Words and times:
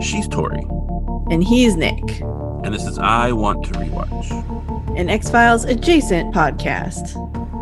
She's 0.00 0.28
Tori, 0.28 0.62
And 1.30 1.42
he's 1.42 1.76
Nick, 1.76 2.20
and 2.20 2.74
this 2.74 2.84
is 2.86 2.98
I 2.98 3.32
Want 3.32 3.64
to 3.64 3.70
Rewatch. 3.72 4.98
an 4.98 5.08
X 5.08 5.30
Files 5.30 5.64
adjacent 5.64 6.34
podcast. 6.34 7.14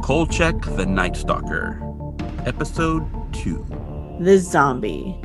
Kolchak 0.02 0.60
the 0.76 0.84
Night 0.84 1.16
Stalker, 1.16 1.80
Episode 2.44 3.04
2. 3.32 4.16
The 4.20 4.38
Zombie. 4.38 5.16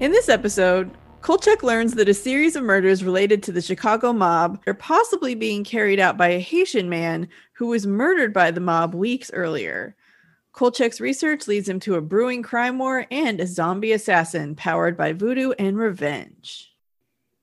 In 0.00 0.12
this 0.12 0.28
episode, 0.28 0.95
Kolchak 1.22 1.62
learns 1.62 1.94
that 1.94 2.08
a 2.08 2.14
series 2.14 2.54
of 2.54 2.62
murders 2.62 3.02
related 3.02 3.42
to 3.42 3.52
the 3.52 3.60
Chicago 3.60 4.12
mob 4.12 4.60
are 4.66 4.74
possibly 4.74 5.34
being 5.34 5.64
carried 5.64 5.98
out 5.98 6.16
by 6.16 6.28
a 6.28 6.40
Haitian 6.40 6.88
man 6.88 7.28
who 7.54 7.66
was 7.66 7.86
murdered 7.86 8.32
by 8.32 8.50
the 8.50 8.60
mob 8.60 8.94
weeks 8.94 9.30
earlier. 9.32 9.96
Kolchak's 10.52 11.00
research 11.00 11.48
leads 11.48 11.68
him 11.68 11.80
to 11.80 11.96
a 11.96 12.00
brewing 12.00 12.42
crime 12.42 12.78
war 12.78 13.06
and 13.10 13.40
a 13.40 13.46
zombie 13.46 13.92
assassin 13.92 14.54
powered 14.54 14.96
by 14.96 15.12
voodoo 15.12 15.52
and 15.58 15.76
revenge. 15.76 16.72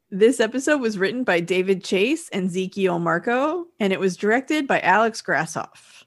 This 0.10 0.40
episode 0.40 0.80
was 0.80 0.98
written 0.98 1.24
by 1.24 1.40
David 1.40 1.84
Chase 1.84 2.30
and 2.30 2.46
Ezekiel 2.46 3.00
Marko, 3.00 3.66
and 3.80 3.92
it 3.92 4.00
was 4.00 4.16
directed 4.16 4.68
by 4.68 4.80
Alex 4.80 5.22
Grasshoff. 5.22 6.06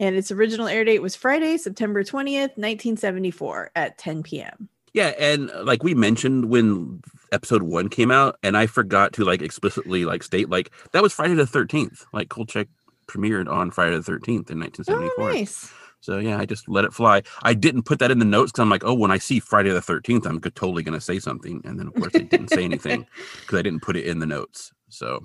And 0.00 0.16
its 0.16 0.32
original 0.32 0.66
air 0.66 0.84
date 0.84 1.02
was 1.02 1.14
Friday, 1.14 1.56
September 1.58 2.02
20th, 2.02 2.56
1974 2.56 3.70
at 3.76 3.98
10 3.98 4.22
p.m. 4.22 4.68
Yeah, 4.94 5.08
and 5.18 5.50
uh, 5.50 5.64
like 5.64 5.82
we 5.82 5.94
mentioned 5.94 6.46
when 6.46 7.02
episode 7.32 7.64
one 7.64 7.88
came 7.88 8.10
out, 8.10 8.38
and 8.42 8.56
I 8.56 8.66
forgot 8.66 9.12
to 9.14 9.24
like 9.24 9.42
explicitly 9.42 10.04
like 10.04 10.22
state 10.22 10.48
like 10.48 10.70
that 10.92 11.02
was 11.02 11.12
Friday 11.12 11.34
the 11.34 11.44
13th. 11.44 12.06
Like 12.12 12.28
Kolchak 12.28 12.68
premiered 13.06 13.50
on 13.50 13.70
Friday 13.70 13.96
the 13.96 14.02
13th 14.02 14.50
in 14.50 14.60
1974. 14.60 15.12
Oh, 15.18 15.32
nice. 15.32 15.72
So 16.00 16.18
yeah, 16.18 16.38
I 16.38 16.44
just 16.44 16.68
let 16.68 16.84
it 16.84 16.92
fly. 16.92 17.22
I 17.42 17.54
didn't 17.54 17.84
put 17.84 17.98
that 17.98 18.10
in 18.10 18.18
the 18.18 18.24
notes 18.26 18.52
because 18.52 18.62
I'm 18.62 18.68
like, 18.68 18.84
oh, 18.84 18.94
when 18.94 19.10
I 19.10 19.18
see 19.18 19.40
Friday 19.40 19.70
the 19.70 19.80
13th, 19.80 20.26
I'm 20.26 20.40
totally 20.40 20.82
going 20.82 20.98
to 20.98 21.00
say 21.00 21.18
something. 21.18 21.62
And 21.64 21.78
then 21.78 21.88
of 21.88 21.94
course 21.94 22.12
I 22.14 22.18
didn't 22.18 22.50
say 22.50 22.62
anything 22.62 23.06
because 23.40 23.58
I 23.58 23.62
didn't 23.62 23.80
put 23.82 23.96
it 23.96 24.06
in 24.06 24.18
the 24.18 24.26
notes. 24.26 24.70
So, 24.90 25.24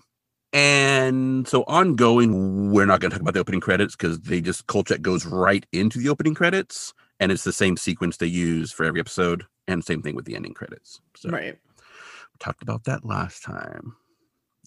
and 0.54 1.46
so 1.48 1.64
ongoing, 1.64 2.72
we're 2.72 2.86
not 2.86 3.02
going 3.02 3.12
to 3.12 3.18
talk 3.18 3.22
about 3.22 3.34
the 3.34 3.42
opening 3.42 3.60
credits 3.60 3.96
because 3.96 4.22
they 4.22 4.42
just 4.42 4.68
Kolchak 4.68 5.02
goes 5.02 5.26
right 5.26 5.66
into 5.74 6.00
the 6.00 6.10
opening 6.10 6.34
credits, 6.34 6.94
and 7.20 7.32
it's 7.32 7.44
the 7.44 7.52
same 7.52 7.78
sequence 7.78 8.18
they 8.18 8.28
use 8.28 8.72
for 8.72 8.86
every 8.86 9.00
episode, 9.00 9.46
and 9.70 9.84
same 9.84 10.02
thing 10.02 10.16
with 10.16 10.26
the 10.26 10.36
ending 10.36 10.54
credits. 10.54 11.00
So 11.16 11.30
Right. 11.30 11.56
we 11.56 12.38
talked 12.40 12.64
about 12.64 12.84
that 12.86 13.06
last 13.06 13.44
time. 13.44 13.96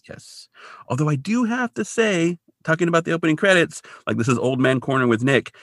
Yes. 0.09 0.49
Although 0.89 1.09
I 1.09 1.17
do 1.17 1.45
have 1.45 1.75
to 1.75 1.85
say, 1.85 2.39
talking 2.65 2.89
about 2.89 3.05
the 3.05 3.13
opening 3.13 3.37
credits, 3.37 3.83
like 4.07 4.17
this 4.17 4.29
is 4.29 4.39
Old 4.39 4.61
Man 4.61 4.81
Corner 4.81 5.07
with 5.07 5.23
Nick. 5.23 5.55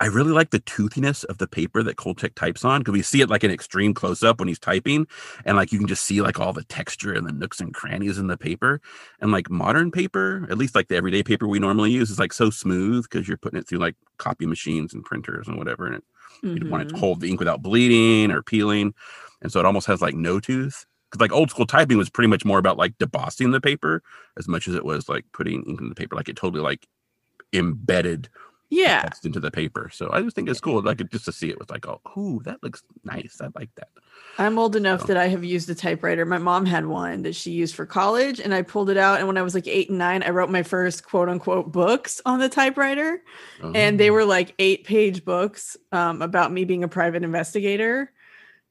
I 0.00 0.06
really 0.06 0.30
like 0.30 0.50
the 0.50 0.60
toothiness 0.60 1.24
of 1.24 1.38
the 1.38 1.48
paper 1.48 1.82
that 1.82 1.96
Kolchak 1.96 2.34
types 2.36 2.64
on 2.64 2.80
because 2.80 2.92
we 2.92 3.02
see 3.02 3.20
it 3.20 3.28
like 3.28 3.42
an 3.42 3.50
extreme 3.50 3.94
close 3.94 4.22
up 4.22 4.38
when 4.38 4.46
he's 4.48 4.58
typing, 4.58 5.06
and 5.44 5.56
like 5.56 5.72
you 5.72 5.78
can 5.78 5.88
just 5.88 6.04
see 6.04 6.20
like 6.22 6.38
all 6.38 6.52
the 6.52 6.64
texture 6.64 7.12
and 7.12 7.26
the 7.26 7.32
nooks 7.32 7.60
and 7.60 7.74
crannies 7.74 8.16
in 8.18 8.28
the 8.28 8.36
paper. 8.36 8.80
And 9.20 9.32
like 9.32 9.50
modern 9.50 9.90
paper, 9.90 10.46
at 10.50 10.58
least 10.58 10.74
like 10.76 10.88
the 10.88 10.96
everyday 10.96 11.22
paper 11.24 11.48
we 11.48 11.58
normally 11.58 11.90
use, 11.90 12.10
is 12.10 12.18
like 12.18 12.32
so 12.32 12.48
smooth 12.50 13.04
because 13.10 13.26
you're 13.26 13.36
putting 13.36 13.58
it 13.58 13.66
through 13.68 13.78
like 13.78 13.96
copy 14.18 14.46
machines 14.46 14.94
and 14.94 15.04
printers 15.04 15.48
and 15.48 15.58
whatever, 15.58 15.86
and 15.86 15.96
it 15.96 16.04
you 16.42 16.68
want 16.68 16.82
it 16.82 16.88
to 16.90 16.94
Mhm. 16.94 16.98
hold 17.00 17.20
the 17.20 17.28
ink 17.28 17.40
without 17.40 17.62
bleeding 17.62 18.30
or 18.30 18.42
peeling 18.42 18.94
and 19.42 19.50
so 19.50 19.58
it 19.58 19.66
almost 19.66 19.86
has 19.88 20.00
like 20.00 20.14
no 20.14 20.38
tooth 20.38 20.86
because 21.10 21.20
like 21.20 21.32
old 21.32 21.50
school 21.50 21.66
typing 21.66 21.96
was 21.98 22.10
pretty 22.10 22.28
much 22.28 22.44
more 22.44 22.58
about 22.58 22.76
like 22.76 22.96
debossing 22.98 23.50
the 23.50 23.60
paper 23.60 24.02
as 24.38 24.46
much 24.46 24.68
as 24.68 24.74
it 24.74 24.84
was 24.84 25.08
like 25.08 25.24
putting 25.32 25.64
ink 25.64 25.80
in 25.80 25.88
the 25.88 25.94
paper 25.94 26.14
like 26.14 26.28
it 26.28 26.36
totally 26.36 26.62
like 26.62 26.86
embedded 27.52 28.28
Yeah. 28.70 29.00
text 29.02 29.24
into 29.24 29.40
the 29.40 29.50
paper 29.50 29.88
so 29.92 30.10
i 30.12 30.20
just 30.20 30.36
think 30.36 30.48
it's 30.48 30.60
cool 30.60 30.82
like 30.82 30.98
just 31.10 31.24
to 31.24 31.32
see 31.32 31.48
it 31.48 31.58
with 31.58 31.70
like 31.70 31.86
oh 31.88 32.00
ooh 32.18 32.40
that 32.44 32.62
looks 32.62 32.82
nice 33.04 33.38
i 33.40 33.48
like 33.54 33.74
that 33.76 33.88
I'm 34.36 34.56
old 34.58 34.76
enough 34.76 35.00
So- 35.00 35.06
that 35.08 35.16
I 35.16 35.26
have 35.28 35.42
used 35.42 35.68
a 35.68 35.74
typewriter. 35.74 36.24
My 36.24 36.38
mom 36.38 36.64
had 36.64 36.86
one 36.86 37.22
that 37.22 37.34
she 37.34 37.50
used 37.50 37.74
for 37.74 37.84
college, 37.86 38.38
and 38.38 38.54
I 38.54 38.62
pulled 38.62 38.88
it 38.88 38.96
out. 38.96 39.18
And 39.18 39.26
when 39.26 39.36
I 39.36 39.42
was 39.42 39.52
like 39.52 39.66
eight 39.66 39.88
and 39.88 39.98
nine, 39.98 40.22
I 40.22 40.30
wrote 40.30 40.48
my 40.48 40.62
first 40.62 41.04
quote 41.04 41.28
unquote 41.28 41.72
books 41.72 42.20
on 42.24 42.38
the 42.38 42.48
typewriter. 42.48 43.20
And 43.74 43.98
they 43.98 44.10
Oh. 44.10 44.12
were 44.12 44.24
like 44.24 44.54
eight 44.60 44.84
page 44.84 45.24
books 45.24 45.76
um, 45.90 46.22
about 46.22 46.52
me 46.52 46.64
being 46.64 46.84
a 46.84 46.88
private 46.88 47.24
investigator 47.24 48.12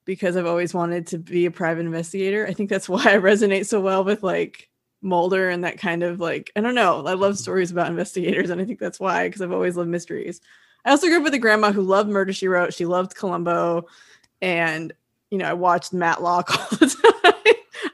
because 0.06 0.38
I've 0.38 0.46
always 0.46 0.74
wanted 0.74 1.08
to 1.08 1.18
be 1.18 1.46
a 1.46 1.52
private 1.52 1.86
investigator. 1.86 2.48
I 2.48 2.54
think 2.54 2.70
that's 2.70 2.88
why 2.94 3.04
I 3.04 3.18
resonate 3.18 3.66
so 3.66 3.82
well 3.82 4.06
with 4.06 4.24
like 4.24 4.67
Mulder 5.02 5.50
and 5.50 5.64
that 5.64 5.78
kind 5.78 6.04
of 6.04 6.20
like, 6.20 6.52
I 6.56 6.62
don't 6.62 6.76
know. 6.76 7.06
I 7.06 7.14
love 7.14 7.34
mm-hmm. 7.34 7.38
stories 7.38 7.72
about 7.72 7.88
investigators. 7.88 8.50
And 8.50 8.60
I 8.62 8.66
think 8.66 8.80
that's 8.80 9.00
why, 9.00 9.28
because 9.28 9.42
I've 9.42 9.52
always 9.52 9.76
loved 9.78 9.90
mysteries. 9.90 10.42
I 10.86 10.92
also 10.92 11.08
grew 11.08 11.18
up 11.18 11.24
with 11.24 11.34
a 11.34 11.40
grandma 11.40 11.72
who 11.72 11.82
loved 11.82 12.10
Murder 12.10 12.34
She 12.34 12.48
Wrote. 12.48 12.74
She 12.74 12.86
loved 12.86 13.16
Columbo. 13.16 13.86
And, 14.42 14.94
you 15.30 15.38
know, 15.38 15.46
I 15.46 15.54
watched 15.54 15.94
Matlock 15.94 16.50
all 16.72 16.78
the 16.78 16.88
time. 16.88 17.44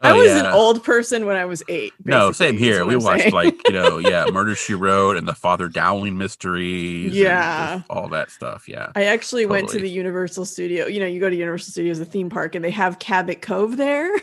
I 0.01 0.11
Oh, 0.11 0.17
was 0.17 0.31
an 0.31 0.45
old 0.47 0.83
person 0.83 1.25
when 1.25 1.37
I 1.37 1.45
was 1.45 1.63
eight. 1.69 1.93
no 2.03 2.33
same 2.33 2.57
here 2.57 2.85
we 2.85 2.95
I'm 2.95 3.03
watched 3.03 3.21
saying. 3.21 3.33
like 3.33 3.55
you 3.67 3.73
know 3.73 3.99
yeah 3.99 4.25
murder 4.33 4.53
she 4.53 4.73
wrote 4.73 5.15
and 5.15 5.25
the 5.25 5.33
father 5.33 5.69
dowling 5.69 6.17
mysteries 6.17 7.13
Yeah. 7.15 7.83
all 7.89 8.09
that 8.09 8.29
stuff 8.29 8.67
yeah 8.67 8.91
I 8.95 9.05
actually 9.05 9.45
went 9.45 9.69
to 9.69 9.79
the 9.79 9.89
Universal 9.89 10.43
Studio. 10.45 10.87
You 10.87 10.99
know, 10.99 11.05
you 11.05 11.21
go 11.21 11.29
to 11.29 11.35
Universal 11.35 11.71
Studios, 11.71 11.99
a 12.01 12.05
theme 12.05 12.29
park, 12.29 12.53
and 12.55 12.63
they 12.65 12.71
have 12.71 12.99
Cabot 12.99 13.41
Cove 13.41 13.77
there. 13.77 14.11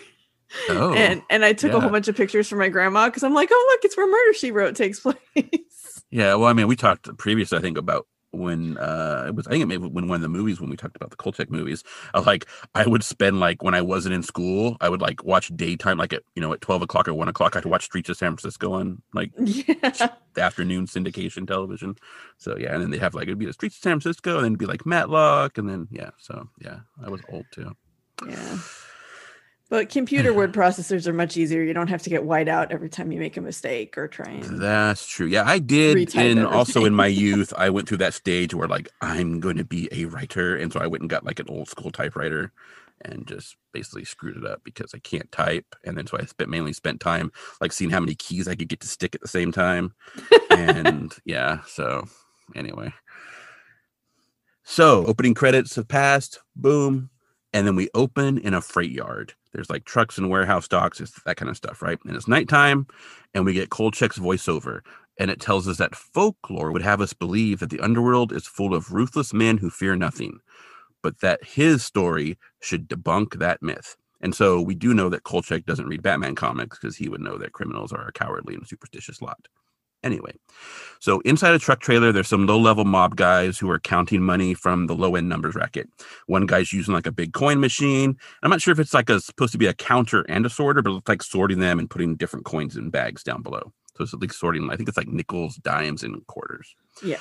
oh 0.68 0.94
and 0.94 1.22
and 1.30 1.44
I 1.44 1.52
took 1.52 1.72
a 1.72 1.80
whole 1.80 1.90
bunch 1.90 2.08
of 2.08 2.16
pictures 2.16 2.48
for 2.48 2.56
my 2.56 2.68
grandma 2.68 3.06
because 3.06 3.22
I'm 3.22 3.34
like, 3.34 3.48
oh 3.52 3.68
look, 3.70 3.84
it's 3.84 3.96
where 3.96 4.06
Murder 4.10 4.32
She 4.34 4.50
Wrote 4.50 4.76
takes 4.76 5.00
place. 5.34 6.02
Yeah, 6.10 6.34
well, 6.34 6.48
I 6.48 6.52
mean, 6.52 6.66
we 6.66 6.76
talked 6.76 7.16
previously, 7.18 7.58
I 7.58 7.60
think, 7.60 7.78
about 7.78 8.06
when 8.32 8.78
uh 8.78 9.24
it 9.26 9.34
was 9.34 9.46
I 9.48 9.50
think 9.50 9.62
it 9.62 9.66
maybe 9.66 9.88
when 9.88 10.06
one 10.06 10.14
of 10.14 10.22
the 10.22 10.28
movies 10.28 10.60
when 10.60 10.70
we 10.70 10.76
talked 10.76 10.94
about 10.94 11.10
the 11.10 11.16
Kolchak 11.16 11.50
movies. 11.50 11.82
Uh, 12.14 12.22
like 12.24 12.46
I 12.74 12.86
would 12.86 13.02
spend 13.02 13.40
like 13.40 13.62
when 13.62 13.74
I 13.74 13.82
wasn't 13.82 14.14
in 14.14 14.22
school, 14.22 14.76
I 14.80 14.88
would 14.88 15.00
like 15.00 15.24
watch 15.24 15.50
daytime, 15.56 15.98
like 15.98 16.12
at 16.12 16.22
you 16.34 16.42
know 16.42 16.52
at 16.52 16.60
twelve 16.60 16.82
o'clock 16.82 17.08
or 17.08 17.14
one 17.14 17.28
o'clock. 17.28 17.56
I'd 17.56 17.64
watch 17.64 17.84
Streets 17.84 18.08
of 18.08 18.16
San 18.16 18.36
Francisco 18.36 18.72
on 18.74 19.02
like 19.14 19.32
yeah, 19.38 20.10
the 20.34 20.42
afternoon 20.42 20.86
syndication 20.86 21.46
television. 21.46 21.96
So 22.38 22.56
yeah, 22.56 22.72
and 22.72 22.82
then 22.82 22.90
they'd 22.90 23.00
have 23.00 23.14
like 23.14 23.24
it'd 23.24 23.38
be 23.38 23.46
the 23.46 23.52
Streets 23.52 23.76
of 23.76 23.82
San 23.82 24.00
Francisco, 24.00 24.36
and 24.36 24.44
then 24.44 24.52
it'd 24.52 24.58
be 24.60 24.66
like 24.66 24.86
Matlock, 24.86 25.58
and 25.58 25.68
then 25.68 25.88
yeah. 25.90 26.10
So 26.18 26.48
yeah, 26.60 26.80
I 27.04 27.10
was 27.10 27.20
old 27.30 27.46
too. 27.50 27.74
yeah. 28.28 28.58
But 29.70 29.88
computer 29.88 30.30
mm-hmm. 30.30 30.38
word 30.38 30.52
processors 30.52 31.06
are 31.06 31.12
much 31.12 31.36
easier. 31.36 31.62
You 31.62 31.72
don't 31.72 31.88
have 31.88 32.02
to 32.02 32.10
get 32.10 32.24
white 32.24 32.48
out 32.48 32.72
every 32.72 32.88
time 32.88 33.12
you 33.12 33.20
make 33.20 33.36
a 33.36 33.40
mistake 33.40 33.96
or 33.96 34.08
try 34.08 34.28
and. 34.28 34.60
That's 34.60 35.06
true. 35.06 35.28
Yeah, 35.28 35.44
I 35.46 35.60
did. 35.60 36.14
And 36.16 36.44
also 36.44 36.84
in 36.84 36.92
my 36.92 37.06
youth, 37.26 37.54
I 37.56 37.70
went 37.70 37.88
through 37.88 37.98
that 37.98 38.12
stage 38.12 38.52
where 38.52 38.66
like 38.66 38.88
I'm 39.00 39.38
going 39.38 39.56
to 39.58 39.64
be 39.64 39.88
a 39.92 40.06
writer, 40.06 40.56
and 40.56 40.72
so 40.72 40.80
I 40.80 40.88
went 40.88 41.02
and 41.02 41.08
got 41.08 41.24
like 41.24 41.38
an 41.38 41.46
old 41.48 41.68
school 41.68 41.92
typewriter, 41.92 42.52
and 43.02 43.28
just 43.28 43.56
basically 43.72 44.04
screwed 44.04 44.36
it 44.36 44.44
up 44.44 44.62
because 44.64 44.92
I 44.92 44.98
can't 44.98 45.30
type. 45.30 45.76
And 45.84 45.96
then 45.96 46.08
so 46.08 46.18
I 46.18 46.24
spent 46.24 46.50
mainly 46.50 46.72
spent 46.72 47.00
time 47.00 47.30
like 47.60 47.72
seeing 47.72 47.90
how 47.90 48.00
many 48.00 48.16
keys 48.16 48.48
I 48.48 48.56
could 48.56 48.68
get 48.68 48.80
to 48.80 48.88
stick 48.88 49.14
at 49.14 49.20
the 49.20 49.28
same 49.28 49.52
time. 49.52 49.94
and 50.50 51.12
yeah, 51.24 51.60
so 51.68 52.08
anyway. 52.56 52.92
So 54.64 55.06
opening 55.06 55.34
credits 55.34 55.76
have 55.76 55.86
passed. 55.86 56.40
Boom. 56.56 57.10
And 57.52 57.68
then 57.68 57.76
we 57.76 57.88
open 57.94 58.36
in 58.38 58.54
a 58.54 58.60
freight 58.60 58.92
yard. 58.92 59.34
There's 59.52 59.70
like 59.70 59.84
trucks 59.84 60.18
and 60.18 60.30
warehouse 60.30 60.68
docks, 60.68 61.00
it's 61.00 61.22
that 61.24 61.36
kind 61.36 61.48
of 61.50 61.56
stuff, 61.56 61.82
right? 61.82 61.98
And 62.04 62.16
it's 62.16 62.28
nighttime, 62.28 62.86
and 63.34 63.44
we 63.44 63.52
get 63.52 63.70
Kolchak's 63.70 64.18
voiceover, 64.18 64.80
and 65.18 65.30
it 65.30 65.40
tells 65.40 65.66
us 65.68 65.78
that 65.78 65.94
folklore 65.94 66.72
would 66.72 66.82
have 66.82 67.00
us 67.00 67.12
believe 67.12 67.60
that 67.60 67.70
the 67.70 67.80
underworld 67.80 68.32
is 68.32 68.46
full 68.46 68.74
of 68.74 68.92
ruthless 68.92 69.34
men 69.34 69.58
who 69.58 69.70
fear 69.70 69.96
nothing, 69.96 70.40
but 71.02 71.20
that 71.20 71.44
his 71.44 71.84
story 71.84 72.38
should 72.60 72.88
debunk 72.88 73.38
that 73.38 73.62
myth. 73.62 73.96
And 74.20 74.34
so 74.34 74.60
we 74.60 74.74
do 74.74 74.92
know 74.94 75.08
that 75.08 75.24
Kolchak 75.24 75.64
doesn't 75.64 75.86
read 75.86 76.02
Batman 76.02 76.34
comics 76.34 76.78
because 76.78 76.96
he 76.96 77.08
would 77.08 77.20
know 77.20 77.38
that 77.38 77.52
criminals 77.52 77.92
are 77.92 78.06
a 78.06 78.12
cowardly 78.12 78.54
and 78.54 78.66
superstitious 78.66 79.22
lot. 79.22 79.48
Anyway, 80.02 80.32
so 80.98 81.20
inside 81.20 81.54
a 81.54 81.58
truck 81.58 81.80
trailer, 81.80 82.10
there's 82.10 82.28
some 82.28 82.46
low 82.46 82.58
level 82.58 82.84
mob 82.84 83.16
guys 83.16 83.58
who 83.58 83.70
are 83.70 83.78
counting 83.78 84.22
money 84.22 84.54
from 84.54 84.86
the 84.86 84.94
low 84.94 85.14
end 85.14 85.28
numbers 85.28 85.54
racket. 85.54 85.88
One 86.26 86.46
guy's 86.46 86.72
using 86.72 86.94
like 86.94 87.06
a 87.06 87.12
big 87.12 87.32
coin 87.32 87.60
machine. 87.60 88.16
I'm 88.42 88.50
not 88.50 88.62
sure 88.62 88.72
if 88.72 88.78
it's 88.78 88.94
like 88.94 89.10
a 89.10 89.20
supposed 89.20 89.52
to 89.52 89.58
be 89.58 89.66
a 89.66 89.74
counter 89.74 90.22
and 90.28 90.46
a 90.46 90.50
sorter, 90.50 90.82
but 90.82 90.94
it's 90.94 91.08
like 91.08 91.22
sorting 91.22 91.58
them 91.58 91.78
and 91.78 91.90
putting 91.90 92.16
different 92.16 92.46
coins 92.46 92.76
in 92.76 92.90
bags 92.90 93.22
down 93.22 93.42
below. 93.42 93.72
So 93.96 94.04
it's 94.04 94.14
like 94.14 94.32
sorting, 94.32 94.70
I 94.70 94.76
think 94.76 94.88
it's 94.88 94.98
like 94.98 95.08
nickels, 95.08 95.56
dimes, 95.56 96.02
and 96.02 96.26
quarters. 96.26 96.74
Yeah. 97.04 97.18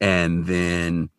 And 0.00 0.46
then 0.46 1.10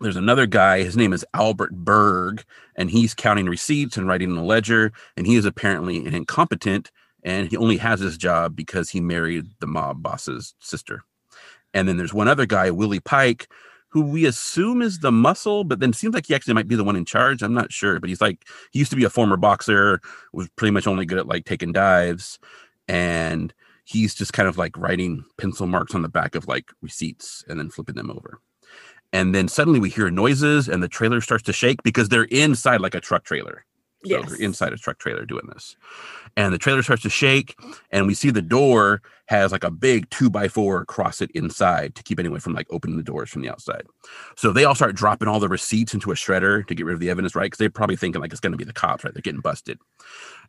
there's 0.00 0.16
another 0.16 0.46
guy, 0.46 0.82
his 0.82 0.96
name 0.96 1.12
is 1.12 1.24
Albert 1.34 1.72
Berg, 1.72 2.44
and 2.76 2.90
he's 2.90 3.14
counting 3.14 3.46
receipts 3.46 3.96
and 3.96 4.08
writing 4.08 4.30
in 4.30 4.36
a 4.36 4.44
ledger. 4.44 4.92
And 5.16 5.26
he 5.26 5.36
is 5.36 5.44
apparently 5.44 6.04
an 6.04 6.14
incompetent, 6.14 6.90
and 7.24 7.50
he 7.50 7.56
only 7.56 7.78
has 7.78 8.00
his 8.00 8.18
job 8.18 8.54
because 8.54 8.90
he 8.90 9.00
married 9.00 9.46
the 9.60 9.66
mob 9.66 10.02
boss's 10.02 10.54
sister. 10.60 11.02
And 11.72 11.88
then 11.88 11.96
there's 11.96 12.14
one 12.14 12.28
other 12.28 12.46
guy, 12.46 12.70
Willie 12.70 13.00
Pike, 13.00 13.48
who 13.88 14.02
we 14.02 14.26
assume 14.26 14.82
is 14.82 14.98
the 14.98 15.12
muscle, 15.12 15.64
but 15.64 15.80
then 15.80 15.92
seems 15.92 16.14
like 16.14 16.26
he 16.26 16.34
actually 16.34 16.54
might 16.54 16.68
be 16.68 16.76
the 16.76 16.84
one 16.84 16.96
in 16.96 17.04
charge. 17.04 17.42
I'm 17.42 17.54
not 17.54 17.72
sure, 17.72 17.98
but 17.98 18.08
he's 18.08 18.20
like 18.20 18.44
he 18.72 18.78
used 18.80 18.90
to 18.90 18.96
be 18.96 19.04
a 19.04 19.10
former 19.10 19.36
boxer, 19.36 20.00
was 20.32 20.48
pretty 20.56 20.72
much 20.72 20.86
only 20.86 21.06
good 21.06 21.18
at 21.18 21.28
like 21.28 21.44
taking 21.44 21.72
dives, 21.72 22.38
and 22.88 23.54
he's 23.84 24.14
just 24.14 24.32
kind 24.32 24.48
of 24.48 24.58
like 24.58 24.76
writing 24.76 25.24
pencil 25.38 25.66
marks 25.66 25.94
on 25.94 26.02
the 26.02 26.08
back 26.08 26.34
of 26.34 26.48
like 26.48 26.72
receipts 26.82 27.44
and 27.48 27.58
then 27.58 27.70
flipping 27.70 27.94
them 27.94 28.10
over. 28.10 28.40
And 29.12 29.32
then 29.32 29.46
suddenly 29.46 29.78
we 29.78 29.90
hear 29.90 30.10
noises 30.10 30.68
and 30.68 30.82
the 30.82 30.88
trailer 30.88 31.20
starts 31.20 31.44
to 31.44 31.52
shake 31.52 31.82
because 31.84 32.08
they're 32.08 32.24
inside 32.24 32.80
like 32.80 32.96
a 32.96 33.00
truck 33.00 33.24
trailer. 33.24 33.64
So 34.06 34.18
Yes. 34.18 34.28
they're 34.28 34.40
inside 34.40 34.72
a 34.72 34.76
truck 34.76 34.98
trailer 34.98 35.24
doing 35.24 35.46
this. 35.52 35.76
And 36.36 36.52
the 36.52 36.58
trailer 36.58 36.82
starts 36.82 37.02
to 37.02 37.10
shake, 37.10 37.56
and 37.90 38.06
we 38.06 38.14
see 38.14 38.30
the 38.30 38.42
door 38.42 39.02
has 39.26 39.52
like 39.52 39.64
a 39.64 39.70
big 39.70 40.10
two 40.10 40.28
by 40.28 40.48
four 40.48 40.80
across 40.82 41.22
it 41.22 41.30
inside 41.30 41.94
to 41.94 42.02
keep 42.02 42.18
anyone 42.18 42.40
from 42.40 42.52
like 42.52 42.66
opening 42.70 42.96
the 42.96 43.02
doors 43.02 43.30
from 43.30 43.42
the 43.42 43.48
outside. 43.48 43.84
So 44.36 44.52
they 44.52 44.64
all 44.64 44.74
start 44.74 44.94
dropping 44.96 45.28
all 45.28 45.40
the 45.40 45.48
receipts 45.48 45.94
into 45.94 46.10
a 46.10 46.14
shredder 46.14 46.66
to 46.66 46.74
get 46.74 46.84
rid 46.84 46.94
of 46.94 47.00
the 47.00 47.08
evidence, 47.08 47.34
right? 47.34 47.44
Because 47.44 47.58
they're 47.58 47.70
probably 47.70 47.96
thinking 47.96 48.20
like 48.20 48.32
it's 48.32 48.40
going 48.40 48.52
to 48.52 48.58
be 48.58 48.64
the 48.64 48.72
cops, 48.72 49.04
right? 49.04 49.14
They're 49.14 49.22
getting 49.22 49.40
busted. 49.40 49.78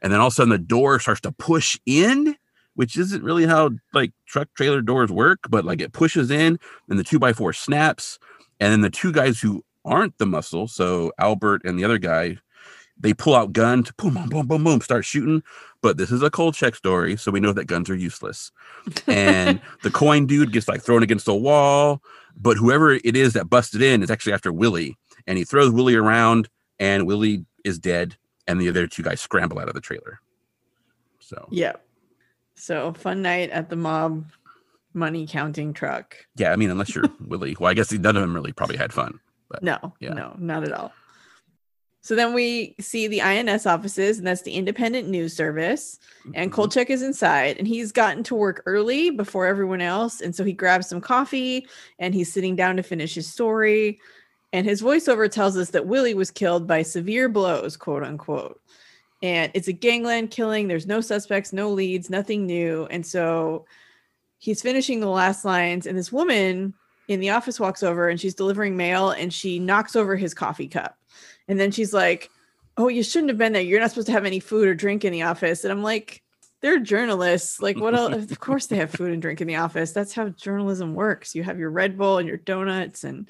And 0.02 0.12
then 0.12 0.20
all 0.20 0.28
of 0.28 0.34
a 0.34 0.36
sudden 0.36 0.50
the 0.50 0.58
door 0.58 1.00
starts 1.00 1.22
to 1.22 1.32
push 1.32 1.80
in, 1.86 2.36
which 2.74 2.98
isn't 2.98 3.24
really 3.24 3.46
how 3.46 3.72
like 3.94 4.12
truck 4.28 4.50
trailer 4.56 4.82
doors 4.82 5.12
work, 5.12 5.40
but 5.50 5.64
like 5.64 5.80
it 5.80 5.94
pushes 5.94 6.30
in 6.32 6.60
and 6.90 7.00
the 7.00 7.04
two 7.04 7.20
by 7.20 7.32
four 7.32 7.54
snaps. 7.54 8.20
And 8.60 8.72
then 8.74 8.82
the 8.82 8.90
two 8.90 9.12
guys 9.14 9.40
who 9.40 9.64
aren't 9.86 10.18
the 10.18 10.26
muscle, 10.26 10.68
so 10.68 11.14
Albert 11.20 11.62
and 11.64 11.78
the 11.80 11.84
other 11.86 12.00
guy, 12.00 12.38
they 13.00 13.14
pull 13.14 13.36
out 13.36 13.54
guns, 13.54 13.92
boom, 13.98 14.14
boom, 14.14 14.30
boom, 14.30 14.48
boom, 14.48 14.64
boom, 14.64 14.82
start 14.82 15.06
shooting. 15.06 15.44
But 15.82 15.98
this 15.98 16.12
is 16.12 16.22
a 16.24 16.30
Kolchak 16.30 16.76
story, 16.76 17.16
so 17.18 17.32
we 17.32 17.40
know 17.40 17.54
that 17.54 17.66
guns 17.66 17.90
are 17.90 17.96
useless. 17.96 18.52
And 19.08 19.62
the 19.84 19.92
coin 19.92 20.26
dude 20.26 20.52
gets 20.52 20.68
like 20.68 20.82
thrown 20.82 21.04
against 21.04 21.28
a 21.28 21.34
wall, 21.34 22.02
but 22.38 22.58
whoever 22.58 22.94
it 22.94 23.16
is 23.16 23.34
that 23.34 23.50
busted 23.50 23.82
in 23.82 24.02
is 24.02 24.10
actually 24.10 24.34
after 24.34 24.52
Willie, 24.52 24.98
and 25.28 25.38
he 25.38 25.44
throws 25.44 25.72
Willie 25.72 25.96
around, 25.96 26.50
and 26.80 27.06
Willie 27.06 27.46
is 27.64 27.78
dead, 27.80 28.16
and 28.48 28.60
the 28.62 28.70
other 28.70 28.88
two 28.88 29.04
guys 29.04 29.22
scramble 29.22 29.60
out 29.60 29.68
of 29.68 29.74
the 29.76 29.82
trailer. 29.82 30.20
So 31.20 31.48
yeah, 31.52 31.74
So 32.56 32.94
fun 32.94 33.22
night 33.22 33.50
at 33.50 33.70
the 33.70 33.76
mob 33.76 34.26
money 34.94 35.28
counting 35.28 35.74
truck. 35.74 36.16
yeah, 36.38 36.52
I 36.54 36.56
mean, 36.56 36.70
unless 36.70 36.96
you're 36.96 37.04
Willie, 37.20 37.56
well, 37.60 37.70
I 37.70 37.74
guess 37.74 37.92
none 37.92 38.16
of 38.16 38.22
them 38.22 38.34
really 38.34 38.54
probably 38.54 38.78
had 38.78 38.94
fun. 38.94 39.20
No, 39.62 39.94
Yeah. 40.00 40.14
no, 40.14 40.36
not 40.40 40.64
at 40.64 40.72
all. 40.74 40.92
So 42.06 42.14
then 42.14 42.36
we 42.36 42.76
see 42.80 43.08
the 43.08 43.24
INS 43.24 43.66
offices, 43.66 44.20
and 44.20 44.28
that's 44.28 44.44
the 44.44 44.54
Independent 44.54 45.10
News 45.10 45.36
Service. 45.36 46.00
And 46.36 46.52
Mhm. 46.52 46.54
Kolchak 46.54 46.92
is 46.92 47.02
inside, 47.02 47.58
and 47.58 47.68
he's 47.68 47.92
gotten 47.92 48.22
to 48.26 48.36
work 48.36 48.62
early 48.68 49.10
before 49.10 49.48
everyone 49.48 49.82
else. 49.82 50.22
And 50.22 50.36
so 50.36 50.44
he 50.44 50.54
grabs 50.54 50.88
some 50.88 51.02
coffee 51.02 51.66
and 51.98 52.14
he's 52.14 52.32
sitting 52.32 52.56
down 52.56 52.78
to 52.78 52.84
finish 52.84 53.16
his 53.16 53.26
story. 53.26 54.00
And 54.54 54.68
his 54.68 54.84
voiceover 54.84 55.32
tells 55.32 55.58
us 55.58 55.72
that 55.72 55.88
Willie 55.88 56.14
was 56.14 56.30
killed 56.30 56.68
by 56.68 56.84
severe 56.84 57.28
blows, 57.28 57.76
quote 57.76 58.04
unquote. 58.04 58.62
And 59.24 59.52
it's 59.56 59.68
a 59.68 59.74
gangland 59.74 60.30
killing. 60.30 60.68
There's 60.68 60.86
no 60.86 61.02
suspects, 61.02 61.54
no 61.54 61.72
leads, 61.72 62.12
nothing 62.12 62.46
new. 62.46 62.86
And 62.92 63.04
so 63.04 63.66
he's 64.38 64.62
finishing 64.62 65.00
the 65.00 65.10
last 65.10 65.44
lines, 65.44 65.88
and 65.88 65.98
this 65.98 66.12
woman 66.12 66.76
in 67.08 67.20
the 67.20 67.30
office 67.32 67.60
walks 67.60 67.84
over 67.84 68.10
and 68.10 68.20
she's 68.20 68.34
delivering 68.34 68.76
mail 68.76 69.12
and 69.12 69.34
she 69.34 69.60
knocks 69.60 69.96
over 69.96 70.16
his 70.16 70.34
coffee 70.34 70.68
cup. 70.68 70.98
And 71.48 71.60
then 71.60 71.72
she's 71.72 71.94
like, 71.94 72.30
Oh, 72.78 72.90
you 72.90 73.04
shouldn't 73.04 73.30
have 73.30 73.38
been 73.38 73.54
there. 73.54 73.62
You're 73.62 73.80
not 73.80 73.92
supposed 73.92 74.08
to 74.08 74.14
have 74.14 74.26
any 74.26 74.42
food 74.42 74.68
or 74.68 74.76
drink 74.76 75.06
in 75.06 75.14
the 75.14 75.22
office. 75.22 75.64
And 75.64 75.72
I'm 75.72 75.84
like, 75.84 76.22
they're 76.62 76.80
journalists. 76.80 77.62
Like, 77.62 77.78
what 77.78 77.96
else? 77.96 78.14
of 78.32 78.40
course, 78.40 78.68
they 78.68 78.76
have 78.78 78.92
food 78.92 79.12
and 79.12 79.22
drink 79.22 79.40
in 79.40 79.48
the 79.48 79.56
office. 79.56 79.92
That's 79.92 80.14
how 80.14 80.30
journalism 80.30 80.94
works. 80.94 81.36
You 81.36 81.44
have 81.44 81.58
your 81.58 81.70
Red 81.70 81.98
Bull 81.98 82.18
and 82.18 82.28
your 82.28 82.38
donuts 82.38 83.06
and 83.06 83.30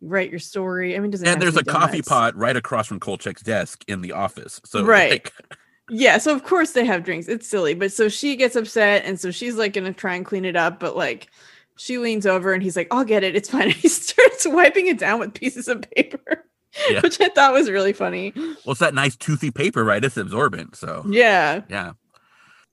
you 0.00 0.08
write 0.08 0.30
your 0.30 0.38
story. 0.38 0.96
I 0.96 1.00
mean, 1.00 1.10
does 1.10 1.22
it 1.22 1.28
and 1.28 1.42
there's 1.42 1.56
a 1.56 1.64
coffee 1.64 2.00
pot 2.00 2.34
right 2.36 2.56
across 2.56 2.86
from 2.86 3.00
Kolchak's 3.00 3.42
desk 3.42 3.84
in 3.86 4.00
the 4.00 4.12
office. 4.12 4.60
So 4.64 4.82
Right. 4.82 5.10
like, 5.10 5.32
Yeah, 5.88 6.18
so 6.18 6.34
of 6.34 6.42
course 6.42 6.72
they 6.72 6.84
have 6.84 7.04
drinks. 7.04 7.28
It's 7.28 7.46
silly, 7.46 7.74
but 7.74 7.92
so 7.92 8.08
she 8.08 8.34
gets 8.34 8.56
upset, 8.56 9.04
and 9.04 9.20
so 9.20 9.30
she's 9.30 9.54
like 9.54 9.72
gonna 9.72 9.92
try 9.92 10.16
and 10.16 10.26
clean 10.26 10.44
it 10.44 10.56
up, 10.56 10.80
but 10.80 10.96
like 10.96 11.28
she 11.76 11.98
leans 11.98 12.26
over 12.26 12.52
and 12.52 12.62
he's 12.62 12.76
like, 12.76 12.88
"I'll 12.90 13.04
get 13.04 13.22
it. 13.24 13.36
It's 13.36 13.50
fine." 13.50 13.62
And 13.64 13.72
he 13.74 13.88
starts 13.88 14.46
wiping 14.46 14.86
it 14.86 14.98
down 14.98 15.20
with 15.20 15.34
pieces 15.34 15.68
of 15.68 15.82
paper, 15.90 16.44
Yeah. 16.90 17.00
which 17.02 17.20
I 17.20 17.28
thought 17.28 17.52
was 17.52 17.70
really 17.70 17.92
funny. 17.92 18.32
well, 18.36 18.56
it's 18.72 18.80
that 18.80 18.94
nice 18.94 19.16
toothy 19.16 19.50
paper, 19.50 19.84
right? 19.84 20.04
It's 20.04 20.16
absorbent. 20.16 20.76
So 20.76 21.04
Yeah, 21.08 21.62
yeah. 21.68 21.92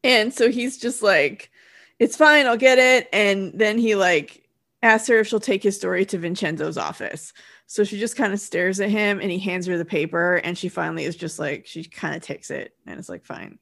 and 0.04 0.34
so 0.34 0.50
he's 0.52 0.78
just 0.78 1.02
like, 1.04 1.52
"It's 2.00 2.16
fine. 2.18 2.46
I'll 2.48 2.58
get 2.58 2.80
it." 2.80 3.08
And 3.14 3.52
then 3.58 3.78
he 3.78 3.96
like 3.96 4.48
asks 4.82 5.08
her 5.08 5.20
if 5.20 5.28
she'll 5.28 5.40
take 5.40 5.64
his 5.64 5.78
story 5.78 6.06
to 6.06 6.18
Vincenzo's 6.18 6.78
office. 6.78 7.32
So 7.68 7.84
she 7.86 7.98
just 7.98 8.18
kind 8.18 8.34
of 8.34 8.40
stares 8.42 8.80
at 8.82 8.90
him, 8.90 9.20
and 9.22 9.32
he 9.32 9.40
hands 9.40 9.66
her 9.68 9.78
the 9.78 9.86
paper, 9.86 10.36
and 10.36 10.58
she 10.58 10.68
finally 10.70 11.06
is 11.06 11.16
just 11.16 11.40
like, 11.40 11.66
she 11.66 11.86
kind 11.86 12.14
of 12.16 12.22
takes 12.22 12.52
it, 12.52 12.74
and 12.86 13.00
it's 13.00 13.08
like, 13.10 13.24
"Fine," 13.26 13.58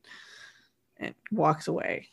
and 0.98 1.14
walks 1.32 1.68
away. 1.68 2.08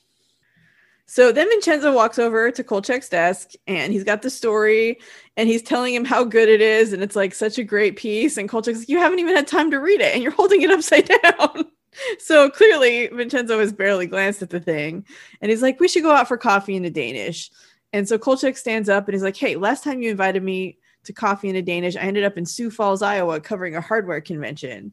So 1.11 1.33
then 1.33 1.49
Vincenzo 1.49 1.91
walks 1.91 2.19
over 2.19 2.51
to 2.51 2.63
Kolchak's 2.63 3.09
desk 3.09 3.53
and 3.67 3.95
he's 3.95 4.05
got 4.05 4.21
the 4.21 4.29
story 4.29 4.99
and 5.39 5.49
he's 5.49 5.63
telling 5.63 5.95
him 5.95 6.05
how 6.05 6.23
good 6.23 6.51
it 6.51 6.61
is. 6.61 6.93
And 6.93 7.03
it's 7.03 7.17
like 7.17 7.35
such 7.35 7.57
a 7.57 7.65
great 7.65 7.97
piece. 7.97 8.37
And 8.37 8.47
Kolchak's 8.47 8.81
like, 8.81 8.91
You 8.91 8.99
haven't 8.99 9.19
even 9.19 9.35
had 9.35 9.47
time 9.47 9.71
to 9.71 9.81
read 9.81 10.03
it 10.03 10.13
and 10.13 10.23
you're 10.23 10.33
holding 10.33 10.61
it 10.61 10.71
upside 10.71 11.09
down. 11.23 11.65
so 12.19 12.51
clearly, 12.51 13.07
Vincenzo 13.07 13.59
has 13.59 13.73
barely 13.73 14.07
glanced 14.07 14.43
at 14.43 14.51
the 14.51 14.61
thing. 14.61 15.07
And 15.41 15.51
he's 15.51 15.63
like, 15.63 15.81
We 15.81 15.89
should 15.89 16.03
go 16.03 16.13
out 16.13 16.29
for 16.29 16.37
coffee 16.37 16.77
in 16.77 16.85
a 16.85 16.91
Danish. 16.91 17.51
And 17.95 18.07
so 18.07 18.19
Kolchak 18.19 18.59
stands 18.59 18.91
up 18.91 19.09
and 19.09 19.15
he's 19.15 19.23
like, 19.23 19.37
Hey, 19.37 19.57
last 19.57 19.85
time 19.85 20.03
you 20.03 20.11
invited 20.11 20.43
me 20.43 20.77
to 21.05 21.15
coffee 21.15 21.49
in 21.49 21.57
a 21.57 21.63
Danish, 21.63 21.97
I 21.97 22.01
ended 22.01 22.25
up 22.25 22.37
in 22.37 22.45
Sioux 22.45 22.71
Falls, 22.71 23.01
Iowa, 23.01 23.41
covering 23.41 23.77
a 23.77 23.81
hardware 23.81 24.21
convention. 24.21 24.93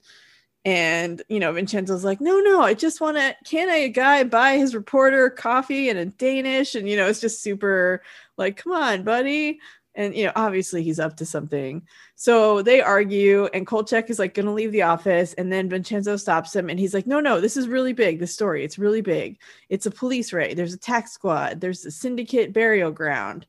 And 0.65 1.21
you 1.29 1.39
know, 1.39 1.53
Vincenzo's 1.53 2.03
like, 2.03 2.19
no, 2.19 2.39
no, 2.39 2.62
I 2.62 2.73
just 2.73 3.00
want 3.00 3.17
to. 3.17 3.35
Can 3.45 3.69
a 3.69 3.88
guy 3.88 4.23
buy 4.23 4.57
his 4.57 4.73
reporter 4.73 5.29
coffee 5.29 5.89
in 5.89 5.97
a 5.97 6.07
Danish? 6.07 6.73
And 6.73 6.89
you 6.89 6.97
know, 6.97 7.07
it's 7.07 7.21
just 7.21 7.44
super 7.44 8.01
like, 8.38 8.57
come 8.57 8.73
on, 8.73 9.03
buddy. 9.03 9.59
And 9.94 10.15
you 10.15 10.25
know, 10.25 10.31
obviously 10.35 10.81
he's 10.83 11.00
up 11.00 11.17
to 11.17 11.25
something. 11.25 11.83
So 12.15 12.63
they 12.63 12.81
argue, 12.81 13.45
and 13.53 13.67
Kolchak 13.67 14.09
is 14.09 14.17
like 14.17 14.33
going 14.33 14.47
to 14.47 14.51
leave 14.51 14.71
the 14.71 14.81
office, 14.81 15.33
and 15.33 15.53
then 15.53 15.69
Vincenzo 15.69 16.17
stops 16.17 16.56
him, 16.56 16.69
and 16.69 16.79
he's 16.79 16.94
like, 16.94 17.07
no, 17.07 17.19
no, 17.19 17.39
this 17.39 17.56
is 17.56 17.67
really 17.67 17.94
big. 17.94 18.19
This 18.19 18.33
story, 18.33 18.65
it's 18.65 18.79
really 18.79 19.01
big. 19.01 19.38
It's 19.69 19.85
a 19.85 19.91
police 19.91 20.33
raid. 20.33 20.57
There's 20.57 20.73
a 20.73 20.79
tax 20.79 21.12
squad. 21.12 21.62
There's 21.62 21.85
a 21.85 21.91
syndicate 21.91 22.53
burial 22.53 22.91
ground, 22.91 23.45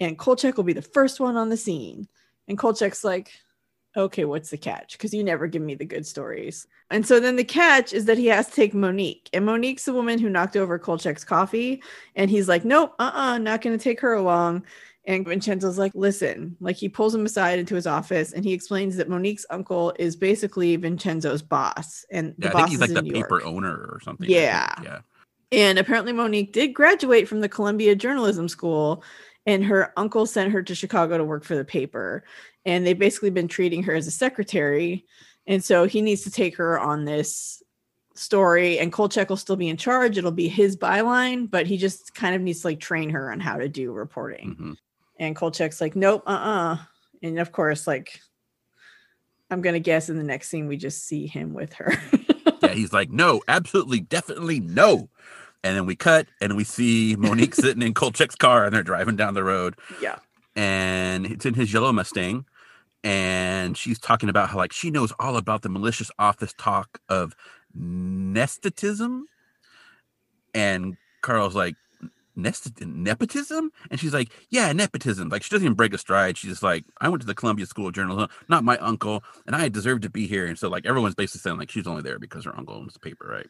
and 0.00 0.18
Kolchak 0.18 0.56
will 0.56 0.64
be 0.64 0.72
the 0.72 0.82
first 0.82 1.20
one 1.20 1.36
on 1.36 1.48
the 1.48 1.56
scene. 1.56 2.08
And 2.48 2.58
Kolchak's 2.58 3.04
like, 3.04 3.30
okay, 3.96 4.24
what's 4.24 4.50
the 4.50 4.58
catch? 4.58 4.92
Because 4.92 5.14
you 5.14 5.24
never 5.24 5.46
give 5.46 5.62
me 5.62 5.74
the 5.74 5.84
good 5.84 6.06
stories. 6.06 6.66
And 6.90 7.06
so 7.06 7.18
then 7.18 7.36
the 7.36 7.44
catch 7.44 7.92
is 7.92 8.04
that 8.04 8.18
he 8.18 8.26
has 8.26 8.48
to 8.48 8.54
take 8.54 8.74
Monique. 8.74 9.28
And 9.32 9.46
Monique's 9.46 9.84
the 9.84 9.92
woman 9.94 10.18
who 10.18 10.28
knocked 10.28 10.56
over 10.56 10.78
Kolchak's 10.78 11.24
coffee. 11.24 11.82
And 12.14 12.30
he's 12.30 12.48
like, 12.48 12.64
nope, 12.64 12.94
uh 12.98 13.10
uh 13.14 13.38
not 13.38 13.62
going 13.62 13.76
to 13.76 13.82
take 13.82 14.00
her 14.00 14.12
along. 14.12 14.64
And 15.08 15.24
Vincenzo's 15.24 15.78
like, 15.78 15.92
listen, 15.94 16.56
like 16.60 16.76
he 16.76 16.88
pulls 16.88 17.14
him 17.14 17.24
aside 17.24 17.58
into 17.60 17.76
his 17.76 17.86
office 17.86 18.32
and 18.32 18.44
he 18.44 18.52
explains 18.52 18.96
that 18.96 19.08
Monique's 19.08 19.46
uncle 19.50 19.94
is 19.98 20.16
basically 20.16 20.74
Vincenzo's 20.76 21.42
boss. 21.42 22.04
And 22.10 22.34
the 22.38 22.48
Yeah, 22.48 22.50
I 22.50 22.52
boss 22.52 22.68
he's 22.70 22.74
is 22.76 22.80
like 22.80 22.88
in 22.90 22.94
the 22.96 23.02
New 23.02 23.12
paper 23.12 23.38
York. 23.40 23.46
owner 23.46 23.72
or 23.72 24.00
something. 24.02 24.28
Yeah. 24.28 24.74
Yeah. 24.82 24.98
And 25.52 25.78
apparently, 25.78 26.12
Monique 26.12 26.52
did 26.52 26.74
graduate 26.74 27.28
from 27.28 27.40
the 27.40 27.48
Columbia 27.48 27.94
Journalism 27.94 28.48
School, 28.48 29.04
and 29.46 29.64
her 29.64 29.92
uncle 29.96 30.26
sent 30.26 30.52
her 30.52 30.62
to 30.62 30.74
Chicago 30.74 31.16
to 31.16 31.24
work 31.24 31.44
for 31.44 31.56
the 31.56 31.64
paper. 31.64 32.24
And 32.64 32.84
they've 32.86 32.98
basically 32.98 33.30
been 33.30 33.48
treating 33.48 33.82
her 33.84 33.94
as 33.94 34.06
a 34.06 34.10
secretary. 34.10 35.06
And 35.46 35.62
so 35.62 35.84
he 35.84 36.02
needs 36.02 36.22
to 36.22 36.30
take 36.30 36.56
her 36.56 36.78
on 36.78 37.04
this 37.04 37.62
story, 38.14 38.78
and 38.78 38.92
Kolchak 38.92 39.28
will 39.28 39.36
still 39.36 39.56
be 39.56 39.68
in 39.68 39.76
charge. 39.76 40.18
It'll 40.18 40.30
be 40.32 40.48
his 40.48 40.76
byline, 40.76 41.50
but 41.50 41.66
he 41.66 41.76
just 41.76 42.14
kind 42.14 42.34
of 42.34 42.40
needs 42.42 42.62
to 42.62 42.68
like 42.68 42.80
train 42.80 43.10
her 43.10 43.30
on 43.30 43.40
how 43.40 43.56
to 43.56 43.68
do 43.68 43.92
reporting. 43.92 44.56
Mhm. 44.58 44.76
And 45.18 45.36
Kolchak's 45.36 45.80
like, 45.80 45.94
nope, 45.96 46.22
uh 46.26 46.30
uh 46.30 46.76
And 47.22 47.38
of 47.38 47.52
course, 47.52 47.86
like, 47.86 48.20
I'm 49.50 49.62
going 49.62 49.74
to 49.74 49.80
guess 49.80 50.08
in 50.08 50.16
the 50.16 50.24
next 50.24 50.48
scene, 50.48 50.66
we 50.66 50.76
just 50.76 51.06
see 51.06 51.26
him 51.26 51.54
with 51.54 51.72
her. 51.74 51.92
Yeah. 52.62 52.72
He's 52.72 52.92
like, 52.92 53.10
no, 53.10 53.42
absolutely, 53.48 54.00
definitely 54.00 54.60
no. 54.60 55.08
And 55.66 55.76
then 55.76 55.84
we 55.84 55.96
cut 55.96 56.28
and 56.40 56.56
we 56.56 56.62
see 56.62 57.16
Monique 57.16 57.54
sitting 57.62 57.82
in 57.82 57.92
Kolchak's 57.92 58.36
car 58.36 58.64
and 58.64 58.72
they're 58.72 58.84
driving 58.84 59.16
down 59.16 59.34
the 59.34 59.42
road. 59.42 59.74
yeah. 60.00 60.18
and 60.54 61.26
it's 61.26 61.44
in 61.44 61.54
his 61.54 61.72
yellow 61.72 61.92
Mustang. 61.92 62.44
And 63.02 63.76
she's 63.76 63.98
talking 63.98 64.28
about 64.28 64.48
how 64.50 64.58
like 64.58 64.72
she 64.72 64.90
knows 64.92 65.12
all 65.18 65.36
about 65.36 65.62
the 65.62 65.68
malicious 65.68 66.10
office 66.20 66.54
talk 66.56 67.00
of 67.08 67.34
nepotism. 67.74 69.26
And 70.54 70.96
Carl's 71.20 71.56
like, 71.56 71.74
Nest 72.36 72.80
nepotism? 72.80 73.72
And 73.90 73.98
she's 73.98 74.14
like, 74.14 74.28
Yeah, 74.50 74.72
nepotism. 74.72 75.30
Like 75.30 75.42
she 75.42 75.50
doesn't 75.50 75.64
even 75.64 75.74
break 75.74 75.94
a 75.94 75.98
stride. 75.98 76.36
She's 76.38 76.50
just 76.50 76.62
like, 76.62 76.84
I 77.00 77.08
went 77.08 77.22
to 77.22 77.26
the 77.26 77.34
Columbia 77.34 77.66
School 77.66 77.88
of 77.88 77.94
Journalism, 77.94 78.28
not 78.48 78.62
my 78.62 78.76
uncle, 78.78 79.24
and 79.46 79.56
I 79.56 79.68
deserve 79.68 80.02
to 80.02 80.10
be 80.10 80.26
here. 80.28 80.46
And 80.46 80.56
so 80.58 80.68
like 80.68 80.86
everyone's 80.86 81.14
basically 81.16 81.40
saying 81.40 81.58
like 81.58 81.70
she's 81.70 81.86
only 81.88 82.02
there 82.02 82.20
because 82.20 82.44
her 82.44 82.56
uncle 82.56 82.76
owns 82.76 82.92
the 82.92 83.00
paper, 83.00 83.26
right? 83.28 83.48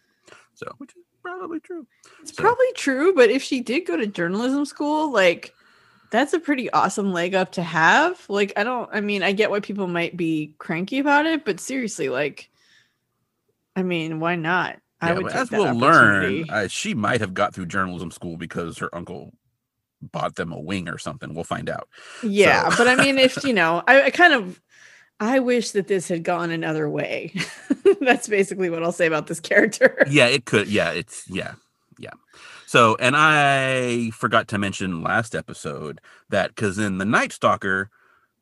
So 0.55 0.67
which 0.79 0.93
is 0.97 1.03
probably 1.27 1.61
true. 1.61 1.87
It's 2.23 2.35
So- 2.37 2.43
probably 2.43 2.73
true, 2.75 3.15
but 3.15 3.31
if 3.31 3.43
she 3.43 3.61
did 3.61 3.81
go 3.87 3.97
to 3.97 4.07
journalism 4.07 4.65
school, 4.65 5.13
like 5.13 5.53
that's 6.11 6.33
a 6.33 6.39
pretty 6.39 6.71
awesome 6.71 7.13
leg 7.13 7.35
up 7.35 7.53
to 7.53 7.63
have. 7.63 8.25
Like, 8.29 8.53
I 8.57 8.63
don't, 8.65 8.89
I 8.93 9.01
mean, 9.01 9.23
I 9.25 9.33
get 9.33 9.51
why 9.51 9.59
people 9.61 9.89
might 9.89 10.17
be 10.17 10.55
cranky 10.59 10.99
about 11.01 11.27
it, 11.27 11.45
but 11.45 11.59
seriously, 11.59 12.09
like, 12.09 12.49
I 13.75 13.83
mean, 13.83 14.21
why 14.21 14.37
not? 14.37 14.77
I 15.01 15.09
Yeah, 15.09 15.15
would 15.15 15.23
but 15.25 15.33
take 15.33 15.41
as 15.43 15.51
we'll 15.51 15.75
learn, 15.75 16.49
uh, 16.49 16.69
she 16.69 16.95
might 16.95 17.21
have 17.21 17.35
got 17.35 17.55
through 17.55 17.67
journalism 17.67 18.11
school 18.11 18.37
because 18.37 18.79
her 18.79 18.95
uncle 18.95 19.35
bought 20.01 20.37
them 20.37 20.53
a 20.53 20.61
wing 20.61 20.89
or 20.89 20.97
something. 20.97 21.35
We'll 21.35 21.45
find 21.45 21.69
out. 21.69 21.89
Yeah, 22.23 22.69
So- 22.71 22.77
but 22.85 22.89
I 22.89 23.03
mean, 23.03 23.19
if 23.19 23.43
you 23.45 23.53
know, 23.53 23.83
I, 23.89 24.03
I 24.03 24.11
kind 24.11 24.33
of, 24.33 24.61
I 25.21 25.39
wish 25.39 25.71
that 25.71 25.89
this 25.89 26.09
had 26.09 26.25
gone 26.25 26.51
another 26.51 26.89
way. 26.89 27.33
That's 28.01 28.29
basically 28.29 28.69
what 28.69 28.83
I'll 28.83 28.93
say 28.93 29.07
about 29.07 29.27
this 29.27 29.41
character. 29.41 30.07
Yeah, 30.11 30.27
it 30.27 30.45
could. 30.45 30.69
Yeah, 30.69 30.91
it's 30.91 31.29
yeah, 31.29 31.55
yeah. 31.99 32.13
So, 32.67 32.97
and 33.01 33.17
I 33.17 34.11
forgot 34.11 34.49
to 34.49 34.59
mention 34.59 35.03
last 35.03 35.35
episode 35.35 36.01
that 36.29 36.55
because 36.55 36.79
in 36.79 36.99
the 36.99 37.05
Night 37.05 37.33
Stalker, 37.33 37.91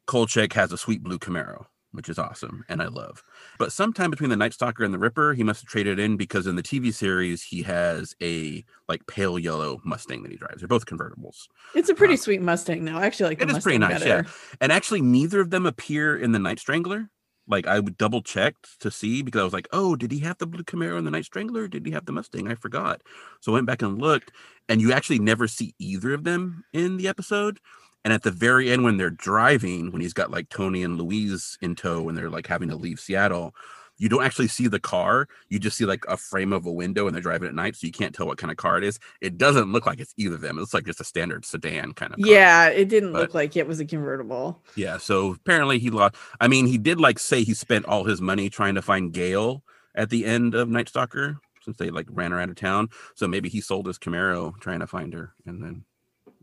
Kolchak 0.07 0.55
has 0.55 0.73
a 0.73 0.79
sweet 0.79 1.03
blue 1.03 1.19
Camaro, 1.19 1.67
which 1.93 2.09
is 2.09 2.19
awesome 2.19 2.65
and 2.69 2.83
I 2.83 2.87
love. 2.87 3.23
But 3.59 3.73
sometime 3.73 4.11
between 4.11 4.31
the 4.31 4.37
Night 4.37 4.53
Stalker 4.53 4.85
and 4.85 4.93
the 4.93 4.99
Ripper, 4.99 5.35
he 5.35 5.45
must 5.45 5.63
have 5.63 5.69
traded 5.69 5.99
in 5.99 6.17
because 6.17 6.47
in 6.47 6.57
the 6.57 6.63
TV 6.63 6.93
series 6.93 7.43
he 7.43 7.63
has 7.63 8.15
a 8.23 8.65
like 8.89 9.07
pale 9.07 9.39
yellow 9.39 9.81
Mustang 9.85 10.23
that 10.23 10.33
he 10.33 10.39
drives. 10.39 10.61
They're 10.61 10.69
both 10.69 10.87
convertibles. 10.87 11.49
It's 11.75 11.89
a 11.89 11.95
pretty 11.95 12.15
Um, 12.15 12.19
sweet 12.19 12.43
Mustang, 12.43 12.85
though. 12.85 12.97
I 12.97 13.07
actually 13.07 13.31
like 13.31 13.39
the 13.39 13.45
it 13.45 13.51
is 13.51 13.63
pretty 13.63 13.79
Mustang 13.79 14.01
nice, 14.01 14.07
yeah. 14.07 14.23
And 14.61 14.73
actually, 14.73 15.03
neither 15.03 15.41
of 15.41 15.51
them 15.51 15.67
appear 15.67 16.17
in 16.17 16.33
the 16.33 16.39
Night 16.39 16.59
Strangler. 16.59 17.11
Like 17.47 17.67
I 17.67 17.81
double 17.81 18.23
checked 18.23 18.81
to 18.81 18.91
see 18.91 19.21
because 19.21 19.41
I 19.41 19.45
was 19.45 19.53
like, 19.53 19.69
oh, 19.73 19.97
did 19.97 20.11
he 20.11 20.21
have 20.21 20.39
the 20.39 20.47
blue 20.47 20.65
Camaro 20.65 20.97
in 20.97 21.05
the 21.05 21.11
Night 21.11 21.27
Strangler? 21.27 21.65
Or 21.65 21.69
did 21.69 21.85
he 21.85 21.93
have 21.93 22.07
the 22.07 22.13
Mustang? 22.13 22.49
I 22.49 22.55
forgot. 22.55 23.03
So 23.41 23.53
I 23.53 23.55
went 23.55 23.67
back 23.67 23.83
and 23.83 24.01
looked, 24.01 24.33
and 24.69 24.81
you 24.81 24.93
actually 24.93 25.19
never 25.19 25.47
see 25.47 25.75
either 25.79 26.15
of 26.15 26.25
them 26.25 26.65
in 26.73 26.97
the 26.97 27.07
episode. 27.07 27.61
And 28.05 28.13
at 28.13 28.23
the 28.23 28.31
very 28.31 28.71
end, 28.71 28.85
when 28.85 28.99
they're 28.99 29.11
driving, 29.11 29.91
when 29.91 30.03
he's 30.03 30.13
got 30.13 30.31
like 30.31 30.49
Tony 30.51 30.83
and 30.83 30.99
Louise 31.01 31.57
in 31.63 31.75
tow, 31.75 32.09
and 32.09 32.17
they're 32.19 32.29
like 32.31 32.47
having 32.47 32.69
to 32.69 32.77
leave 32.77 33.01
Seattle, 33.01 33.55
you 33.97 34.09
don't 34.09 34.25
actually 34.25 34.49
see 34.49 34.67
the 34.67 34.81
car. 34.81 35.27
You 35.49 35.59
just 35.59 35.77
see 35.79 35.85
like 35.87 36.05
a 36.09 36.17
frame 36.17 36.53
of 36.53 36.67
a 36.67 36.73
window, 36.73 37.07
and 37.07 37.15
they're 37.15 37.23
driving 37.23 37.49
at 37.49 37.55
night, 37.55 37.77
so 37.77 37.87
you 37.87 37.93
can't 37.93 38.15
tell 38.15 38.27
what 38.27 38.39
kind 38.39 38.51
of 38.51 38.57
car 38.57 38.77
it 38.77 38.85
is. 38.85 38.99
It 39.21 39.39
doesn't 39.39 39.73
look 39.73 39.87
like 39.87 40.01
it's 40.01 40.13
either 40.17 40.35
of 40.35 40.41
them. 40.43 40.59
It 40.59 40.61
looks 40.63 40.75
like 40.75 40.85
just 40.85 41.01
a 41.01 41.05
standard 41.05 41.45
sedan 41.47 41.93
kind 41.95 42.13
of. 42.13 42.19
car. 42.21 42.29
Yeah, 42.29 42.69
it 42.69 42.89
didn't 42.89 43.13
But- 43.13 43.21
look 43.23 43.35
like 43.35 43.57
it 43.57 43.67
was 43.67 43.81
a 43.81 43.85
convertible. 43.87 44.63
Yeah, 44.75 44.99
so 44.99 45.33
apparently 45.33 45.79
he 45.79 45.91
lost. 45.91 46.17
I 46.41 46.49
mean, 46.49 46.67
he 46.67 46.77
did 46.77 47.01
like 47.01 47.19
say 47.19 47.43
he 47.45 47.55
spent 47.55 47.87
all 47.87 48.05
his 48.05 48.21
money 48.21 48.51
trying 48.51 48.75
to 48.75 48.83
find 48.83 49.13
Gail 49.13 49.63
at 49.95 50.11
the 50.11 50.27
end 50.27 50.55
of 50.55 50.69
Night 50.69 50.89
Stalker 50.89 51.39
since 51.63 51.79
they 51.79 51.89
like 51.91 52.07
ran 52.11 52.33
her 52.33 52.41
out 52.41 52.51
of 52.51 52.57
town. 52.57 52.89
So 53.15 53.27
maybe 53.29 53.49
he 53.49 53.61
sold 53.63 53.87
his 53.87 53.99
Camaro 53.99 54.59
trying 54.61 54.81
to 54.81 54.87
find 54.89 55.15
her, 55.15 55.33
and 55.47 55.63
then 55.63 55.85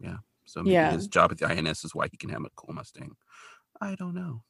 yeah. 0.01 0.17
So 0.51 0.63
maybe 0.63 0.73
Yeah. 0.73 0.91
his 0.91 1.07
job 1.07 1.31
at 1.31 1.37
the 1.39 1.47
INS 1.47 1.83
is 1.83 1.95
why 1.95 2.07
he 2.09 2.17
can 2.17 2.29
have 2.29 2.43
a 2.43 2.49
cool 2.55 2.73
Mustang. 2.73 3.15
I 3.79 3.95
don't 3.95 4.13
know. 4.15 4.43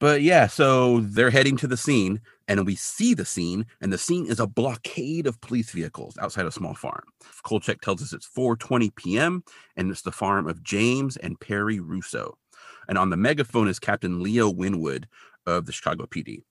But 0.00 0.22
yeah, 0.22 0.46
so 0.46 1.00
they're 1.00 1.30
heading 1.30 1.56
to 1.56 1.66
the 1.66 1.76
scene, 1.76 2.20
and 2.46 2.64
we 2.64 2.76
see 2.76 3.14
the 3.14 3.24
scene, 3.24 3.66
and 3.80 3.92
the 3.92 3.98
scene 3.98 4.26
is 4.26 4.38
a 4.38 4.46
blockade 4.46 5.26
of 5.26 5.40
police 5.40 5.72
vehicles 5.72 6.16
outside 6.18 6.46
a 6.46 6.52
small 6.52 6.74
farm. 6.74 7.02
Kolchak 7.42 7.80
tells 7.80 8.00
us 8.00 8.12
it's 8.12 8.26
4:20 8.26 8.94
p.m. 8.94 9.42
and 9.76 9.90
it's 9.90 10.02
the 10.02 10.12
farm 10.12 10.46
of 10.46 10.62
James 10.62 11.16
and 11.16 11.40
Perry 11.40 11.80
Russo. 11.80 12.38
And 12.88 12.96
on 12.96 13.10
the 13.10 13.16
megaphone 13.16 13.66
is 13.68 13.80
Captain 13.80 14.22
Leo 14.22 14.48
Winwood 14.48 15.08
of 15.46 15.66
the 15.66 15.72
Chicago 15.72 16.06
PD. 16.06 16.44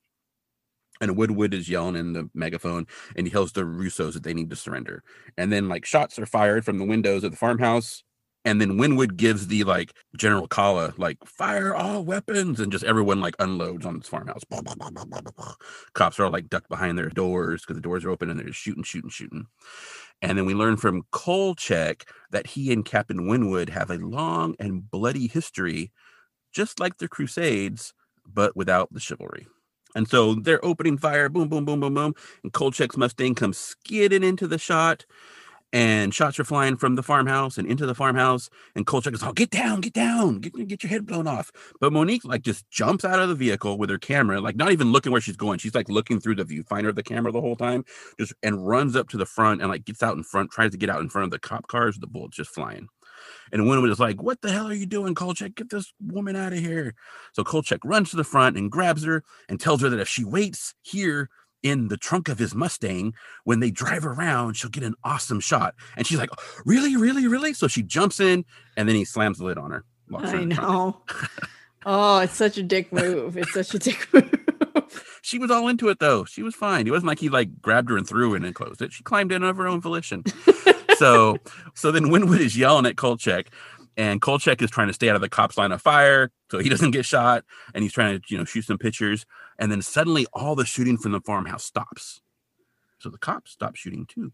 And 1.00 1.16
Woodwood 1.16 1.54
is 1.54 1.68
yelling 1.68 1.96
in 1.96 2.12
the 2.12 2.28
megaphone 2.34 2.86
and 3.16 3.26
he 3.26 3.30
tells 3.30 3.52
the 3.52 3.62
Russos 3.62 4.14
that 4.14 4.24
they 4.24 4.34
need 4.34 4.50
to 4.50 4.56
surrender. 4.56 5.04
And 5.36 5.52
then 5.52 5.68
like 5.68 5.84
shots 5.84 6.18
are 6.18 6.26
fired 6.26 6.64
from 6.64 6.78
the 6.78 6.84
windows 6.84 7.22
of 7.24 7.30
the 7.30 7.36
farmhouse. 7.36 8.02
And 8.44 8.60
then 8.60 8.78
Winwood 8.78 9.16
gives 9.16 9.48
the 9.48 9.64
like 9.64 9.92
General 10.16 10.46
Kala, 10.48 10.94
like 10.96 11.18
fire 11.26 11.74
all 11.74 12.04
weapons, 12.04 12.60
and 12.60 12.72
just 12.72 12.84
everyone 12.84 13.20
like 13.20 13.34
unloads 13.38 13.84
on 13.84 13.98
this 13.98 14.08
farmhouse. 14.08 14.42
Cops 15.94 16.18
are 16.18 16.24
all 16.24 16.30
like 16.30 16.48
ducked 16.48 16.68
behind 16.68 16.96
their 16.96 17.10
doors 17.10 17.62
because 17.62 17.76
the 17.76 17.82
doors 17.82 18.04
are 18.04 18.10
open 18.10 18.30
and 18.30 18.38
they're 18.38 18.46
just 18.46 18.60
shooting, 18.60 18.84
shooting, 18.84 19.10
shooting. 19.10 19.46
And 20.22 20.38
then 20.38 20.46
we 20.46 20.54
learn 20.54 20.76
from 20.76 21.02
Kolchak 21.12 22.10
that 22.30 22.46
he 22.46 22.72
and 22.72 22.84
Captain 22.84 23.26
Winwood 23.26 23.68
have 23.68 23.90
a 23.90 23.98
long 23.98 24.54
and 24.58 24.88
bloody 24.90 25.26
history, 25.28 25.92
just 26.52 26.80
like 26.80 26.98
the 26.98 27.08
Crusades, 27.08 27.92
but 28.26 28.56
without 28.56 28.92
the 28.92 29.00
chivalry. 29.00 29.46
And 29.94 30.08
so 30.08 30.34
they're 30.34 30.64
opening 30.64 30.98
fire, 30.98 31.28
boom, 31.28 31.48
boom, 31.48 31.64
boom, 31.64 31.80
boom, 31.80 31.94
boom. 31.94 32.14
And 32.42 32.52
Kolchak's 32.52 32.96
Mustang 32.96 33.34
comes 33.34 33.58
skidding 33.58 34.22
into 34.22 34.46
the 34.46 34.58
shot, 34.58 35.06
and 35.72 36.14
shots 36.14 36.38
are 36.40 36.44
flying 36.44 36.76
from 36.76 36.94
the 36.94 37.02
farmhouse 37.02 37.58
and 37.58 37.68
into 37.68 37.86
the 37.86 37.94
farmhouse. 37.94 38.48
And 38.74 38.86
Kolchak 38.86 39.14
is 39.14 39.22
all, 39.22 39.32
get 39.32 39.50
down, 39.50 39.80
get 39.80 39.92
down, 39.92 40.40
get, 40.40 40.54
get 40.66 40.82
your 40.82 40.90
head 40.90 41.06
blown 41.06 41.26
off. 41.26 41.50
But 41.80 41.92
Monique, 41.92 42.24
like, 42.24 42.42
just 42.42 42.68
jumps 42.70 43.04
out 43.04 43.18
of 43.18 43.28
the 43.28 43.34
vehicle 43.34 43.78
with 43.78 43.90
her 43.90 43.98
camera, 43.98 44.40
like, 44.40 44.56
not 44.56 44.72
even 44.72 44.92
looking 44.92 45.12
where 45.12 45.20
she's 45.20 45.36
going. 45.36 45.58
She's 45.58 45.74
like 45.74 45.88
looking 45.88 46.20
through 46.20 46.36
the 46.36 46.44
viewfinder 46.44 46.88
of 46.88 46.94
the 46.94 47.02
camera 47.02 47.32
the 47.32 47.40
whole 47.40 47.56
time, 47.56 47.84
just 48.18 48.32
and 48.42 48.66
runs 48.66 48.96
up 48.96 49.08
to 49.10 49.16
the 49.16 49.26
front 49.26 49.60
and 49.60 49.70
like 49.70 49.84
gets 49.84 50.02
out 50.02 50.16
in 50.16 50.22
front, 50.22 50.50
tries 50.50 50.72
to 50.72 50.78
get 50.78 50.90
out 50.90 51.00
in 51.00 51.08
front 51.08 51.24
of 51.24 51.30
the 51.30 51.38
cop 51.38 51.66
cars, 51.68 51.98
the 51.98 52.06
bullets 52.06 52.36
just 52.36 52.50
flying. 52.50 52.88
And 53.52 53.68
Winwood 53.68 53.90
is 53.90 54.00
like, 54.00 54.22
What 54.22 54.40
the 54.40 54.52
hell 54.52 54.68
are 54.68 54.74
you 54.74 54.86
doing, 54.86 55.14
Kolchak? 55.14 55.54
Get 55.54 55.70
this 55.70 55.92
woman 56.00 56.36
out 56.36 56.52
of 56.52 56.58
here. 56.58 56.94
So 57.32 57.44
Kolchak 57.44 57.84
runs 57.84 58.10
to 58.10 58.16
the 58.16 58.24
front 58.24 58.56
and 58.56 58.70
grabs 58.70 59.04
her 59.04 59.24
and 59.48 59.60
tells 59.60 59.82
her 59.82 59.88
that 59.88 60.00
if 60.00 60.08
she 60.08 60.24
waits 60.24 60.74
here 60.82 61.28
in 61.62 61.88
the 61.88 61.96
trunk 61.96 62.28
of 62.28 62.38
his 62.38 62.54
Mustang, 62.54 63.14
when 63.44 63.60
they 63.60 63.70
drive 63.70 64.06
around, 64.06 64.54
she'll 64.54 64.70
get 64.70 64.82
an 64.84 64.94
awesome 65.04 65.40
shot. 65.40 65.74
And 65.96 66.06
she's 66.06 66.18
like, 66.18 66.30
oh, 66.32 66.42
Really, 66.64 66.96
really, 66.96 67.26
really? 67.26 67.52
So 67.52 67.68
she 67.68 67.82
jumps 67.82 68.20
in 68.20 68.44
and 68.76 68.88
then 68.88 68.96
he 68.96 69.04
slams 69.04 69.38
the 69.38 69.44
lid 69.44 69.58
on 69.58 69.70
her. 69.70 69.84
I 70.14 70.36
in 70.36 70.48
the 70.48 70.54
trunk. 70.54 70.70
know. 70.70 71.02
oh, 71.86 72.18
it's 72.20 72.34
such 72.34 72.56
a 72.58 72.62
dick 72.62 72.92
move. 72.92 73.36
It's 73.36 73.52
such 73.52 73.74
a 73.74 73.78
dick 73.78 74.08
move. 74.12 74.34
She 75.22 75.38
was 75.38 75.50
all 75.50 75.68
into 75.68 75.88
it 75.88 75.98
though. 75.98 76.24
She 76.24 76.42
was 76.42 76.54
fine. 76.54 76.86
It 76.86 76.90
wasn't 76.90 77.08
like 77.08 77.18
he 77.18 77.28
like 77.28 77.60
grabbed 77.60 77.90
her 77.90 77.98
and 77.98 78.08
threw 78.08 78.34
in 78.34 78.44
and 78.44 78.54
closed 78.54 78.80
it. 78.80 78.92
She 78.92 79.02
climbed 79.02 79.32
in 79.32 79.42
of 79.42 79.56
her 79.56 79.68
own 79.68 79.80
volition. 79.80 80.24
so 80.96 81.36
so 81.74 81.92
then 81.92 82.08
Winwood 82.10 82.40
is 82.40 82.56
yelling 82.56 82.86
at 82.86 82.96
Kolchak, 82.96 83.48
and 83.98 84.22
Kolchak 84.22 84.62
is 84.62 84.70
trying 84.70 84.86
to 84.86 84.94
stay 84.94 85.10
out 85.10 85.16
of 85.16 85.20
the 85.20 85.28
cops' 85.28 85.58
line 85.58 85.72
of 85.72 85.82
fire 85.82 86.30
so 86.50 86.58
he 86.58 86.68
doesn't 86.70 86.92
get 86.92 87.04
shot, 87.04 87.44
and 87.74 87.82
he's 87.82 87.92
trying 87.92 88.18
to 88.18 88.24
you 88.28 88.38
know 88.38 88.44
shoot 88.44 88.64
some 88.64 88.78
pictures, 88.78 89.26
and 89.58 89.70
then 89.70 89.82
suddenly 89.82 90.26
all 90.32 90.54
the 90.54 90.64
shooting 90.64 90.96
from 90.96 91.12
the 91.12 91.20
farmhouse 91.20 91.64
stops. 91.64 92.22
So 93.00 93.10
the 93.10 93.18
cops 93.18 93.50
stop 93.50 93.76
shooting 93.76 94.06
too. 94.06 94.32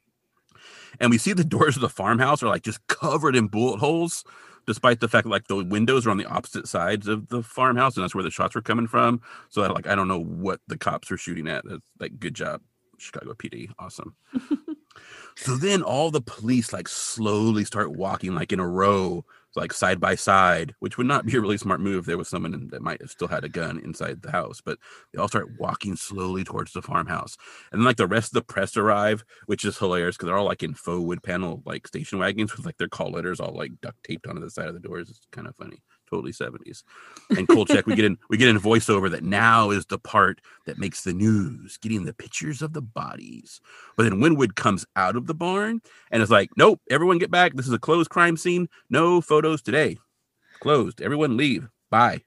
And 1.00 1.10
we 1.10 1.18
see 1.18 1.32
the 1.32 1.44
doors 1.56 1.76
of 1.76 1.82
the 1.82 1.88
farmhouse 1.88 2.42
are 2.42 2.48
like 2.48 2.62
just 2.62 2.86
covered 2.86 3.34
in 3.34 3.48
bullet 3.48 3.78
holes, 3.78 4.24
despite 4.66 5.00
the 5.00 5.08
fact 5.08 5.26
like 5.26 5.48
the 5.48 5.64
windows 5.64 6.06
are 6.06 6.10
on 6.10 6.18
the 6.18 6.26
opposite 6.26 6.68
sides 6.68 7.08
of 7.08 7.28
the 7.28 7.42
farmhouse, 7.42 7.96
and 7.96 8.04
that's 8.04 8.14
where 8.14 8.24
the 8.24 8.30
shots 8.30 8.54
were 8.54 8.62
coming 8.62 8.86
from. 8.86 9.20
So 9.48 9.62
I, 9.62 9.68
like 9.68 9.86
I 9.86 9.94
don't 9.94 10.08
know 10.08 10.22
what 10.22 10.60
the 10.68 10.78
cops 10.78 11.10
are 11.10 11.18
shooting 11.18 11.48
at. 11.48 11.64
That's 11.64 11.82
like 11.98 12.20
good 12.20 12.34
job, 12.34 12.60
Chicago 12.98 13.32
PD. 13.32 13.70
Awesome. 13.78 14.14
so 15.36 15.56
then 15.56 15.82
all 15.82 16.10
the 16.10 16.20
police 16.20 16.72
like 16.72 16.88
slowly 16.88 17.64
start 17.64 17.92
walking 17.92 18.34
like 18.34 18.52
in 18.52 18.60
a 18.60 18.68
row, 18.68 19.24
like 19.56 19.72
side 19.72 20.00
by 20.00 20.14
side, 20.14 20.74
which 20.80 20.98
would 20.98 21.06
not 21.06 21.26
be 21.26 21.36
a 21.36 21.40
really 21.40 21.58
smart 21.58 21.80
move 21.80 22.00
if 22.00 22.06
there 22.06 22.18
was 22.18 22.28
someone 22.28 22.68
that 22.70 22.82
might 22.82 23.00
have 23.00 23.10
still 23.10 23.28
had 23.28 23.44
a 23.44 23.48
gun 23.48 23.78
inside 23.80 24.22
the 24.22 24.30
house. 24.30 24.60
But 24.64 24.78
they 25.12 25.20
all 25.20 25.28
start 25.28 25.58
walking 25.58 25.96
slowly 25.96 26.44
towards 26.44 26.72
the 26.72 26.82
farmhouse. 26.82 27.36
And 27.72 27.80
then 27.80 27.86
like 27.86 27.96
the 27.96 28.06
rest 28.06 28.28
of 28.28 28.34
the 28.34 28.52
press 28.52 28.76
arrive, 28.76 29.24
which 29.46 29.64
is 29.64 29.78
hilarious 29.78 30.16
because 30.16 30.26
they're 30.26 30.36
all 30.36 30.44
like 30.44 30.62
in 30.62 30.74
faux 30.74 31.04
wood 31.04 31.22
panel 31.22 31.62
like 31.64 31.86
station 31.86 32.18
wagons 32.18 32.56
with 32.56 32.66
like 32.66 32.78
their 32.78 32.88
call 32.88 33.10
letters 33.12 33.40
all 33.40 33.56
like 33.56 33.72
duct 33.80 34.02
taped 34.04 34.26
onto 34.26 34.40
the 34.40 34.50
side 34.50 34.68
of 34.68 34.74
the 34.74 34.80
doors. 34.80 35.10
It's 35.10 35.26
kind 35.32 35.46
of 35.46 35.56
funny. 35.56 35.82
Totally 36.14 36.32
70s. 36.32 36.84
And 37.36 37.48
Kolchak, 37.48 37.86
we 37.86 37.96
get 37.96 38.04
in 38.04 38.18
we 38.28 38.36
get 38.36 38.48
in 38.48 38.60
voiceover 38.60 39.10
that 39.10 39.24
now 39.24 39.70
is 39.70 39.86
the 39.86 39.98
part 39.98 40.40
that 40.64 40.78
makes 40.78 41.02
the 41.02 41.12
news, 41.12 41.76
getting 41.78 42.04
the 42.04 42.14
pictures 42.14 42.62
of 42.62 42.72
the 42.72 42.80
bodies. 42.80 43.60
But 43.96 44.04
then 44.04 44.20
Winwood 44.20 44.54
comes 44.54 44.86
out 44.94 45.16
of 45.16 45.26
the 45.26 45.34
barn 45.34 45.82
and 46.12 46.22
is 46.22 46.30
like, 46.30 46.50
Nope, 46.56 46.80
everyone 46.88 47.18
get 47.18 47.32
back. 47.32 47.54
This 47.54 47.66
is 47.66 47.72
a 47.72 47.80
closed 47.80 48.10
crime 48.10 48.36
scene. 48.36 48.68
No 48.90 49.20
photos 49.20 49.60
today. 49.60 49.98
Closed. 50.60 51.02
Everyone 51.02 51.36
leave. 51.36 51.68
Bye. 51.90 52.22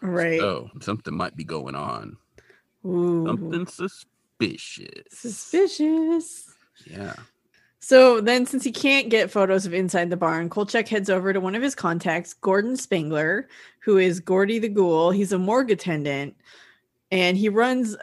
Right. 0.00 0.38
So 0.38 0.70
something 0.80 1.16
might 1.16 1.34
be 1.34 1.42
going 1.42 1.74
on. 1.74 2.16
Ooh. 2.86 3.26
Something 3.26 3.66
suspicious. 3.66 5.02
Suspicious. 5.10 6.54
Yeah. 6.88 7.14
So 7.88 8.20
then, 8.20 8.46
since 8.46 8.64
he 8.64 8.72
can't 8.72 9.10
get 9.10 9.30
photos 9.30 9.64
of 9.64 9.72
inside 9.72 10.10
the 10.10 10.16
barn, 10.16 10.50
Kolchak 10.50 10.88
heads 10.88 11.08
over 11.08 11.32
to 11.32 11.38
one 11.38 11.54
of 11.54 11.62
his 11.62 11.76
contacts, 11.76 12.34
Gordon 12.34 12.76
Spangler, 12.76 13.46
who 13.78 13.96
is 13.96 14.18
Gordy 14.18 14.58
the 14.58 14.68
Ghoul. 14.68 15.12
He's 15.12 15.30
a 15.30 15.38
morgue 15.38 15.70
attendant, 15.70 16.34
and 17.12 17.36
he 17.36 17.48
runs 17.48 17.96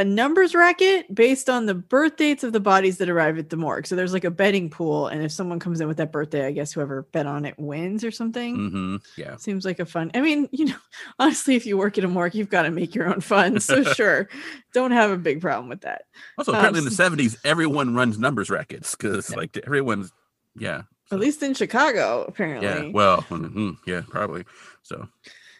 a 0.00 0.04
numbers 0.04 0.54
racket 0.54 1.12
based 1.12 1.50
on 1.50 1.66
the 1.66 1.74
birth 1.74 2.16
dates 2.16 2.44
of 2.44 2.52
the 2.52 2.60
bodies 2.60 2.98
that 2.98 3.10
arrive 3.10 3.36
at 3.36 3.50
the 3.50 3.56
morgue. 3.56 3.84
So 3.86 3.96
there's 3.96 4.12
like 4.12 4.22
a 4.24 4.30
betting 4.30 4.70
pool, 4.70 5.08
and 5.08 5.22
if 5.24 5.32
someone 5.32 5.58
comes 5.58 5.80
in 5.80 5.88
with 5.88 5.96
that 5.96 6.12
birthday, 6.12 6.46
I 6.46 6.52
guess 6.52 6.72
whoever 6.72 7.02
bet 7.02 7.26
on 7.26 7.44
it 7.44 7.58
wins 7.58 8.04
or 8.04 8.12
something. 8.12 8.56
Mm-hmm. 8.56 8.96
Yeah. 9.16 9.36
Seems 9.36 9.64
like 9.64 9.80
a 9.80 9.86
fun. 9.86 10.12
I 10.14 10.20
mean, 10.20 10.48
you 10.52 10.66
know, 10.66 10.76
honestly, 11.18 11.56
if 11.56 11.66
you 11.66 11.76
work 11.76 11.98
at 11.98 12.04
a 12.04 12.08
morgue, 12.08 12.36
you've 12.36 12.48
got 12.48 12.62
to 12.62 12.70
make 12.70 12.94
your 12.94 13.08
own 13.08 13.20
fun. 13.20 13.58
So 13.58 13.82
sure, 13.94 14.28
don't 14.72 14.92
have 14.92 15.10
a 15.10 15.16
big 15.16 15.40
problem 15.40 15.68
with 15.68 15.80
that. 15.80 16.02
Also, 16.38 16.52
Um, 16.52 16.58
apparently 16.58 16.78
in 16.78 16.84
the 16.84 16.90
seventies, 16.92 17.36
everyone 17.44 17.94
runs 17.94 18.18
numbers 18.18 18.50
rackets 18.50 18.94
because 18.94 19.34
like 19.34 19.56
everyone's 19.66 20.12
yeah. 20.56 20.82
At 21.10 21.18
least 21.18 21.42
in 21.42 21.54
Chicago, 21.54 22.24
apparently. 22.28 22.68
Yeah. 22.68 22.90
Well, 22.92 23.22
mhm, 23.22 23.78
yeah, 23.86 24.02
probably. 24.08 24.44
So 24.82 25.08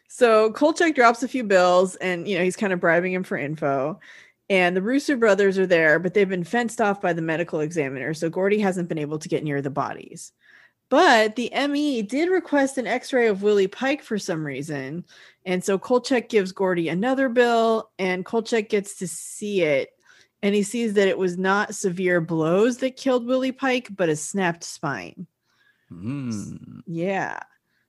So 0.07 0.53
Kolchak 0.53 0.95
drops 0.95 1.23
a 1.23 1.29
few 1.29 1.43
bills 1.43 1.97
and 1.97 2.29
you 2.29 2.39
know 2.39 2.45
he's 2.45 2.57
kind 2.57 2.73
of 2.73 2.81
bribing 2.81 3.13
him 3.13 3.25
for 3.25 3.37
info. 3.37 3.99
And 4.51 4.75
the 4.77 4.83
Russo 4.83 5.17
brothers 5.17 5.59
are 5.59 5.67
there, 5.67 5.99
but 5.99 6.15
they've 6.15 6.29
been 6.29 6.45
fenced 6.45 6.81
off 6.81 7.01
by 7.01 7.13
the 7.13 7.23
medical 7.23 7.61
examiner. 7.61 8.15
So 8.15 8.31
Gordy 8.31 8.59
hasn't 8.59 8.89
been 8.89 8.99
able 8.99 9.19
to 9.19 9.29
get 9.29 9.45
near 9.45 9.61
the 9.61 9.71
bodies. 9.71 10.33
But 10.91 11.37
the 11.37 11.53
ME 11.69 12.01
did 12.03 12.31
request 12.31 12.79
an 12.79 12.87
x 12.87 13.13
ray 13.13 13.29
of 13.29 13.43
Willie 13.43 13.67
Pike 13.67 14.03
for 14.03 14.19
some 14.19 14.45
reason. 14.45 15.05
And 15.45 15.63
so 15.63 15.79
Kolchak 15.79 16.31
gives 16.31 16.53
Gordy 16.53 16.89
another 16.89 17.29
bill, 17.29 17.91
and 17.99 18.25
Kolchak 18.25 18.71
gets 18.71 18.97
to 18.97 19.09
see 19.09 19.63
it. 19.63 19.91
And 20.43 20.55
he 20.55 20.63
sees 20.63 20.95
that 20.95 21.09
it 21.09 21.19
was 21.19 21.37
not 21.37 21.75
severe 21.75 22.21
blows 22.21 22.79
that 22.79 22.97
killed 22.97 23.27
Willie 23.27 23.53
Pike, 23.53 23.89
but 23.95 24.09
a 24.09 24.17
snapped 24.17 24.65
spine. 24.65 25.27
Mm. 25.93 26.83
Yeah. 26.87 27.41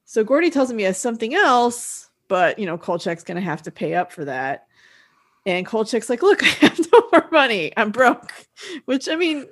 So 0.05 0.23
Gordy 0.23 0.49
tells 0.49 0.69
him 0.69 0.79
he 0.79 0.85
has 0.85 0.97
something 0.97 1.35
else, 1.35 2.09
but 2.27 2.59
you 2.59 2.65
know, 2.65 2.77
Kolchak's 2.77 3.23
gonna 3.23 3.39
have 3.39 3.61
to 3.63 3.71
pay 3.71 3.93
up 3.93 4.11
for 4.11 4.25
that. 4.25 4.67
And 5.49 5.65
Kolchak's 5.65 6.09
like, 6.09 6.21
look, 6.21 6.43
I 6.63 6.67
have 6.67 6.79
no 6.91 7.03
more 7.11 7.27
money. 7.31 7.73
I'm 7.75 7.91
broke. 7.91 8.31
Which 8.85 9.09
I 9.09 9.15
mean, 9.15 9.47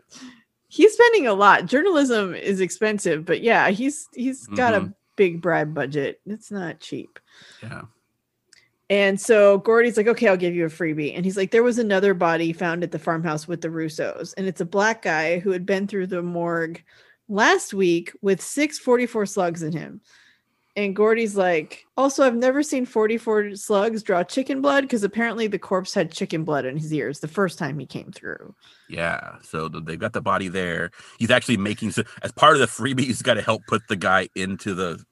he's 0.67 0.93
spending 0.93 1.27
a 1.27 1.33
lot. 1.33 1.65
Journalism 1.65 2.35
is 2.35 2.61
expensive, 2.61 3.25
but 3.25 3.41
yeah, 3.41 3.69
he's 3.69 4.07
he's 4.13 4.45
got 4.47 4.73
a 4.73 4.81
mm-hmm. 4.81 4.91
big 5.15 5.41
bribe 5.41 5.73
budget. 5.73 6.21
It's 6.25 6.51
not 6.51 6.79
cheap. 6.79 7.19
Yeah. 7.63 7.83
And 8.89 9.19
so 9.19 9.57
Gordy's 9.57 9.97
like, 9.97 10.07
okay, 10.07 10.29
I'll 10.29 10.37
give 10.37 10.55
you 10.55 10.65
a 10.65 10.69
freebie. 10.69 11.13
And 11.13 11.25
he's 11.25 11.35
like, 11.35 11.51
there 11.51 11.63
was 11.63 11.77
another 11.77 12.13
body 12.13 12.53
found 12.53 12.83
at 12.83 12.91
the 12.91 12.99
farmhouse 12.99 13.45
with 13.45 13.59
the 13.59 13.67
Russos, 13.67 14.33
and 14.37 14.47
it's 14.47 14.61
a 14.61 14.65
black 14.65 15.01
guy 15.01 15.39
who 15.39 15.51
had 15.51 15.65
been 15.65 15.87
through 15.87 16.07
the 16.07 16.21
morgue 16.21 16.81
last 17.27 17.73
week 17.73 18.13
with 18.21 18.39
six 18.39 18.79
44 18.79 19.25
slugs 19.25 19.63
in 19.63 19.73
him. 19.73 19.99
And 20.77 20.95
Gordy's 20.95 21.35
like, 21.35 21.85
also, 21.97 22.23
I've 22.23 22.35
never 22.35 22.61
seen 22.61 22.85
44 22.85 23.55
slugs 23.55 24.03
draw 24.03 24.23
chicken 24.23 24.61
blood 24.61 24.83
because 24.83 25.03
apparently 25.03 25.47
the 25.47 25.57
corpse 25.57 25.91
had 25.93 26.11
chicken 26.11 26.43
blood 26.43 26.65
in 26.65 26.77
his 26.77 26.93
ears 26.93 27.19
the 27.19 27.27
first 27.27 27.57
time 27.57 27.79
he 27.79 27.87
came 27.87 28.11
through. 28.11 28.53
Yeah. 28.87 29.37
So 29.41 29.69
they've 29.69 29.99
got 29.99 30.13
the 30.13 30.21
body 30.21 30.49
there. 30.49 30.91
He's 31.17 31.31
actually 31.31 31.57
making, 31.57 31.91
so 31.91 32.03
as 32.21 32.31
part 32.31 32.53
of 32.53 32.59
the 32.59 32.67
freebie, 32.67 33.05
he's 33.05 33.23
got 33.23 33.33
to 33.33 33.41
help 33.41 33.63
put 33.67 33.87
the 33.87 33.95
guy 33.95 34.29
into 34.35 34.75
the, 34.75 35.03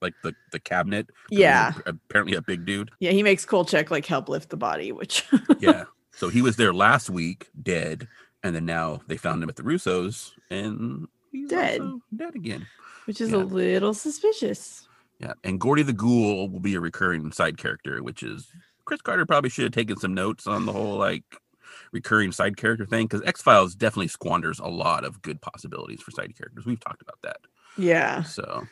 like 0.00 0.14
the, 0.22 0.34
the 0.52 0.58
cabinet. 0.58 1.10
Yeah. 1.30 1.74
apparently 1.84 2.34
a 2.34 2.40
big 2.40 2.64
dude. 2.64 2.90
Yeah, 2.98 3.10
he 3.10 3.22
makes 3.22 3.44
Kolchak 3.44 3.90
like 3.90 4.06
help 4.06 4.30
lift 4.30 4.48
the 4.48 4.56
body, 4.56 4.90
which 4.90 5.26
Yeah. 5.60 5.84
so 6.12 6.30
he 6.30 6.40
was 6.40 6.56
there 6.56 6.72
last 6.72 7.10
week, 7.10 7.50
dead. 7.62 8.08
And 8.42 8.56
then 8.56 8.64
now 8.64 9.02
they 9.06 9.18
found 9.18 9.42
him 9.42 9.50
at 9.50 9.56
the 9.56 9.64
Russos 9.64 10.30
and 10.48 11.06
he's 11.30 11.50
Dead. 11.50 11.82
dead 12.16 12.34
again. 12.34 12.66
which 13.04 13.20
is 13.20 13.32
Yeah. 13.32 13.36
a 13.36 13.44
little 13.44 13.92
suspicious. 13.92 14.86
Yeah, 15.20 15.34
and 15.44 15.60
Gordy 15.60 15.82
the 15.82 15.92
Ghoul 15.92 16.48
will 16.48 16.60
be 16.60 16.74
a 16.74 16.80
recurring 16.80 17.30
side 17.30 17.58
character, 17.58 18.02
which 18.02 18.22
is 18.22 18.48
Chris 18.86 19.02
Carter 19.02 19.26
probably 19.26 19.50
should 19.50 19.64
have 19.64 19.72
taken 19.72 19.98
some 19.98 20.14
notes 20.14 20.46
on 20.46 20.64
the 20.64 20.72
whole 20.72 20.96
like 20.96 21.22
recurring 21.92 22.32
side 22.32 22.56
character 22.56 22.86
thing 22.86 23.06
because 23.06 23.22
X 23.26 23.42
Files 23.42 23.74
definitely 23.74 24.08
squanders 24.08 24.58
a 24.58 24.68
lot 24.68 25.04
of 25.04 25.20
good 25.22 25.40
possibilities 25.40 26.00
for 26.00 26.10
side 26.10 26.34
characters. 26.36 26.64
We've 26.64 26.80
talked 26.80 27.02
about 27.02 27.18
that. 27.22 27.36
Yeah. 27.76 28.22
So 28.22 28.66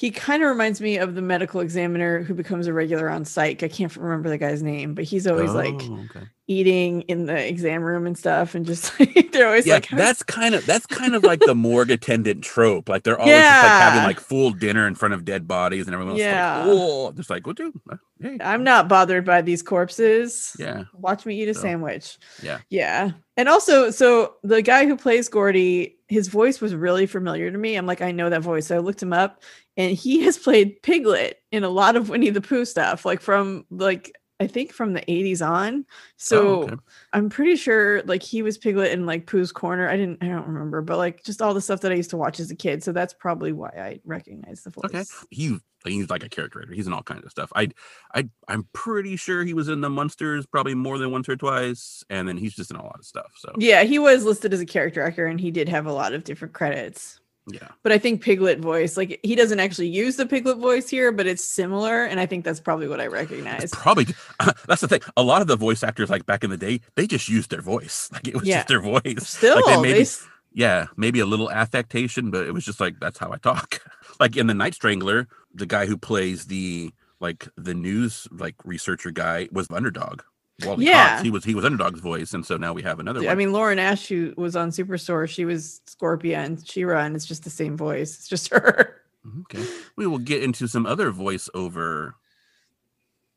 He 0.00 0.10
kind 0.10 0.42
of 0.42 0.48
reminds 0.48 0.80
me 0.80 0.96
of 0.96 1.14
the 1.14 1.20
medical 1.20 1.60
examiner 1.60 2.22
who 2.22 2.32
becomes 2.32 2.66
a 2.66 2.72
regular 2.72 3.10
on 3.10 3.26
psych. 3.26 3.62
I 3.62 3.68
can't 3.68 3.94
remember 3.94 4.30
the 4.30 4.38
guy's 4.38 4.62
name, 4.62 4.94
but 4.94 5.04
he's 5.04 5.26
always 5.26 5.52
like 5.52 5.74
Oh, 5.78 6.06
okay. 6.08 6.26
eating 6.46 7.02
in 7.02 7.26
the 7.26 7.46
exam 7.46 7.82
room 7.82 8.06
and 8.06 8.16
stuff, 8.16 8.54
and 8.54 8.64
just 8.64 8.98
like 9.00 9.30
they're 9.32 9.46
always 9.46 9.66
yeah, 9.66 9.74
like, 9.74 9.90
that's 9.90 10.22
kind 10.38 10.54
of 10.54 10.64
that's 10.64 10.86
kind 10.86 11.14
of 11.14 11.22
like 11.22 11.40
the 11.40 11.54
morgue 11.54 11.90
attendant 11.90 12.42
trope. 12.42 12.88
Like 12.88 13.02
they're 13.02 13.20
always 13.20 13.34
just 13.36 13.62
like 13.62 13.72
having 13.72 14.02
like 14.04 14.20
full 14.20 14.52
dinner 14.52 14.86
in 14.86 14.94
front 14.94 15.12
of 15.12 15.26
dead 15.26 15.46
bodies, 15.46 15.84
and 15.86 15.92
everyone's 15.92 16.18
Yeah. 16.18 16.60
like, 16.60 16.66
"Oh, 16.70 17.12
just 17.12 17.28
like, 17.28 17.46
well, 17.46 17.52
dude, 17.52 17.78
uh, 17.92 17.96
hey, 18.22 18.38
I'm 18.40 18.64
not 18.64 18.88
bothered 18.88 19.26
by 19.26 19.42
these 19.42 19.60
corpses. 19.62 20.56
yeah, 20.58 20.84
Watch 20.94 21.26
me 21.26 21.42
eat 21.42 21.50
a 21.50 21.52
So, 21.54 21.60
sandwich. 21.60 22.16
yeah. 22.42 22.60
Yeah. 22.70 23.10
And 23.36 23.50
also, 23.50 23.90
so 23.90 24.36
the 24.42 24.62
guy 24.62 24.86
who 24.86 24.96
plays 24.96 25.28
Gordy, 25.28 25.96
his 26.08 26.28
voice 26.28 26.60
was 26.62 26.74
really 26.74 27.06
familiar 27.06 27.50
to 27.50 27.58
me. 27.58 27.76
I'm 27.76 27.86
like, 27.86 28.02
I 28.02 28.12
know 28.12 28.28
that 28.30 28.42
voice. 28.42 28.66
So 28.66 28.76
I 28.76 28.80
looked 28.80 29.02
him 29.02 29.12
up 29.14 29.42
and 29.80 29.96
he 29.96 30.22
has 30.24 30.36
played 30.36 30.82
Piglet 30.82 31.38
in 31.50 31.64
a 31.64 31.70
lot 31.70 31.96
of 31.96 32.10
Winnie 32.10 32.30
the 32.30 32.42
Pooh 32.42 32.66
stuff, 32.66 33.04
like 33.06 33.20
from 33.20 33.64
like 33.70 34.12
I 34.38 34.46
think 34.46 34.72
from 34.72 34.92
the 34.94 35.00
80s 35.02 35.46
on. 35.46 35.84
So 36.16 36.38
Oh, 36.40 36.62
okay. 36.64 36.76
I'm 37.12 37.28
pretty 37.30 37.56
sure 37.56 38.02
like 38.02 38.22
he 38.22 38.42
was 38.42 38.58
Piglet 38.58 38.92
in 38.92 39.06
like 39.06 39.26
Pooh's 39.26 39.52
Corner. 39.52 39.88
I 39.88 39.96
didn't 39.96 40.22
I 40.22 40.28
don't 40.28 40.46
remember, 40.46 40.82
but 40.82 40.98
like 40.98 41.24
just 41.24 41.40
all 41.40 41.54
the 41.54 41.60
stuff 41.62 41.80
that 41.80 41.92
I 41.92 41.94
used 41.94 42.10
to 42.10 42.16
watch 42.18 42.40
as 42.40 42.50
a 42.50 42.54
kid. 42.54 42.82
So 42.84 42.92
that's 42.92 43.14
probably 43.14 43.52
why 43.52 43.68
I 43.68 44.00
recognize 44.04 44.62
the 44.62 44.70
voice. 44.70 44.84
Okay. 44.84 45.04
He 45.30 45.58
he's 45.86 46.10
like 46.10 46.24
a 46.24 46.28
character 46.28 46.60
actor. 46.60 46.74
He's 46.74 46.86
in 46.86 46.92
all 46.92 47.02
kinds 47.02 47.24
of 47.24 47.30
stuff. 47.30 47.50
I 47.56 47.68
I 48.14 48.28
I'm 48.48 48.68
pretty 48.74 49.16
sure 49.16 49.44
he 49.44 49.54
was 49.54 49.68
in 49.68 49.80
the 49.80 49.90
Munsters 49.90 50.46
probably 50.46 50.74
more 50.74 50.98
than 50.98 51.10
once 51.10 51.26
or 51.28 51.36
twice, 51.36 52.04
and 52.10 52.28
then 52.28 52.36
he's 52.36 52.54
just 52.54 52.70
in 52.70 52.76
a 52.76 52.82
lot 52.84 52.98
of 52.98 53.06
stuff. 53.06 53.32
So 53.36 53.52
Yeah, 53.56 53.84
he 53.84 53.98
was 53.98 54.24
listed 54.24 54.52
as 54.52 54.60
a 54.60 54.66
character 54.66 55.02
actor 55.02 55.26
and 55.26 55.40
he 55.40 55.50
did 55.50 55.70
have 55.70 55.86
a 55.86 55.92
lot 55.92 56.12
of 56.12 56.24
different 56.24 56.52
credits. 56.54 57.20
Yeah, 57.52 57.68
but 57.82 57.92
I 57.92 57.98
think 57.98 58.22
Piglet 58.22 58.58
voice, 58.60 58.96
like 58.96 59.20
he 59.22 59.34
doesn't 59.34 59.60
actually 59.60 59.88
use 59.88 60.16
the 60.16 60.26
Piglet 60.26 60.58
voice 60.58 60.88
here, 60.88 61.12
but 61.12 61.26
it's 61.26 61.44
similar, 61.44 62.04
and 62.04 62.18
I 62.20 62.26
think 62.26 62.44
that's 62.44 62.60
probably 62.60 62.88
what 62.88 63.00
I 63.00 63.06
recognize. 63.06 63.64
it's 63.64 63.74
probably 63.74 64.06
that's 64.66 64.80
the 64.80 64.88
thing. 64.88 65.00
A 65.16 65.22
lot 65.22 65.42
of 65.42 65.48
the 65.48 65.56
voice 65.56 65.82
actors, 65.82 66.10
like 66.10 66.26
back 66.26 66.44
in 66.44 66.50
the 66.50 66.56
day, 66.56 66.80
they 66.96 67.06
just 67.06 67.28
used 67.28 67.50
their 67.50 67.62
voice. 67.62 68.08
Like 68.12 68.28
it 68.28 68.34
was 68.34 68.44
Yeah. 68.44 68.56
just 68.58 68.68
their 68.68 68.80
voice. 68.80 69.26
Still, 69.28 69.56
like 69.56 69.64
they 69.66 69.74
they, 69.76 69.82
maybe 69.82 70.00
s- 70.00 70.26
yeah, 70.52 70.86
maybe 70.96 71.20
a 71.20 71.26
little 71.26 71.50
affectation, 71.50 72.30
but 72.30 72.46
it 72.46 72.52
was 72.52 72.64
just 72.64 72.80
like 72.80 72.98
that's 73.00 73.18
how 73.18 73.32
I 73.32 73.36
talk. 73.38 73.80
like 74.20 74.36
in 74.36 74.46
the 74.46 74.54
Night 74.54 74.74
Strangler, 74.74 75.28
the 75.54 75.66
guy 75.66 75.86
who 75.86 75.96
plays 75.96 76.46
the 76.46 76.92
like 77.20 77.48
the 77.56 77.74
news 77.74 78.26
like 78.32 78.54
researcher 78.64 79.10
guy 79.10 79.48
was 79.52 79.66
underdog. 79.70 80.22
Wally 80.64 80.86
Yeah. 80.86 81.10
Cox, 81.10 81.22
he 81.22 81.30
was 81.30 81.44
he 81.44 81.54
was 81.54 81.64
underdog's 81.64 82.00
voice, 82.00 82.32
and 82.34 82.44
so 82.44 82.56
now 82.56 82.72
we 82.72 82.82
have 82.82 82.98
another 83.00 83.20
I 83.22 83.26
one. 83.26 83.38
mean, 83.38 83.52
Lauren 83.52 83.78
Ash, 83.78 84.06
who 84.08 84.32
was 84.36 84.56
on 84.56 84.70
Superstore, 84.70 85.28
she 85.28 85.44
was 85.44 85.80
Scorpia 85.86 86.36
and 86.36 86.66
She-Ra, 86.66 87.00
and 87.04 87.14
it's 87.16 87.26
just 87.26 87.44
the 87.44 87.50
same 87.50 87.76
voice. 87.76 88.16
It's 88.16 88.28
just 88.28 88.48
her. 88.52 89.00
Okay. 89.42 89.64
We 89.96 90.06
will 90.06 90.18
get 90.18 90.42
into 90.42 90.66
some 90.66 90.86
other 90.86 91.12
voiceover 91.12 92.12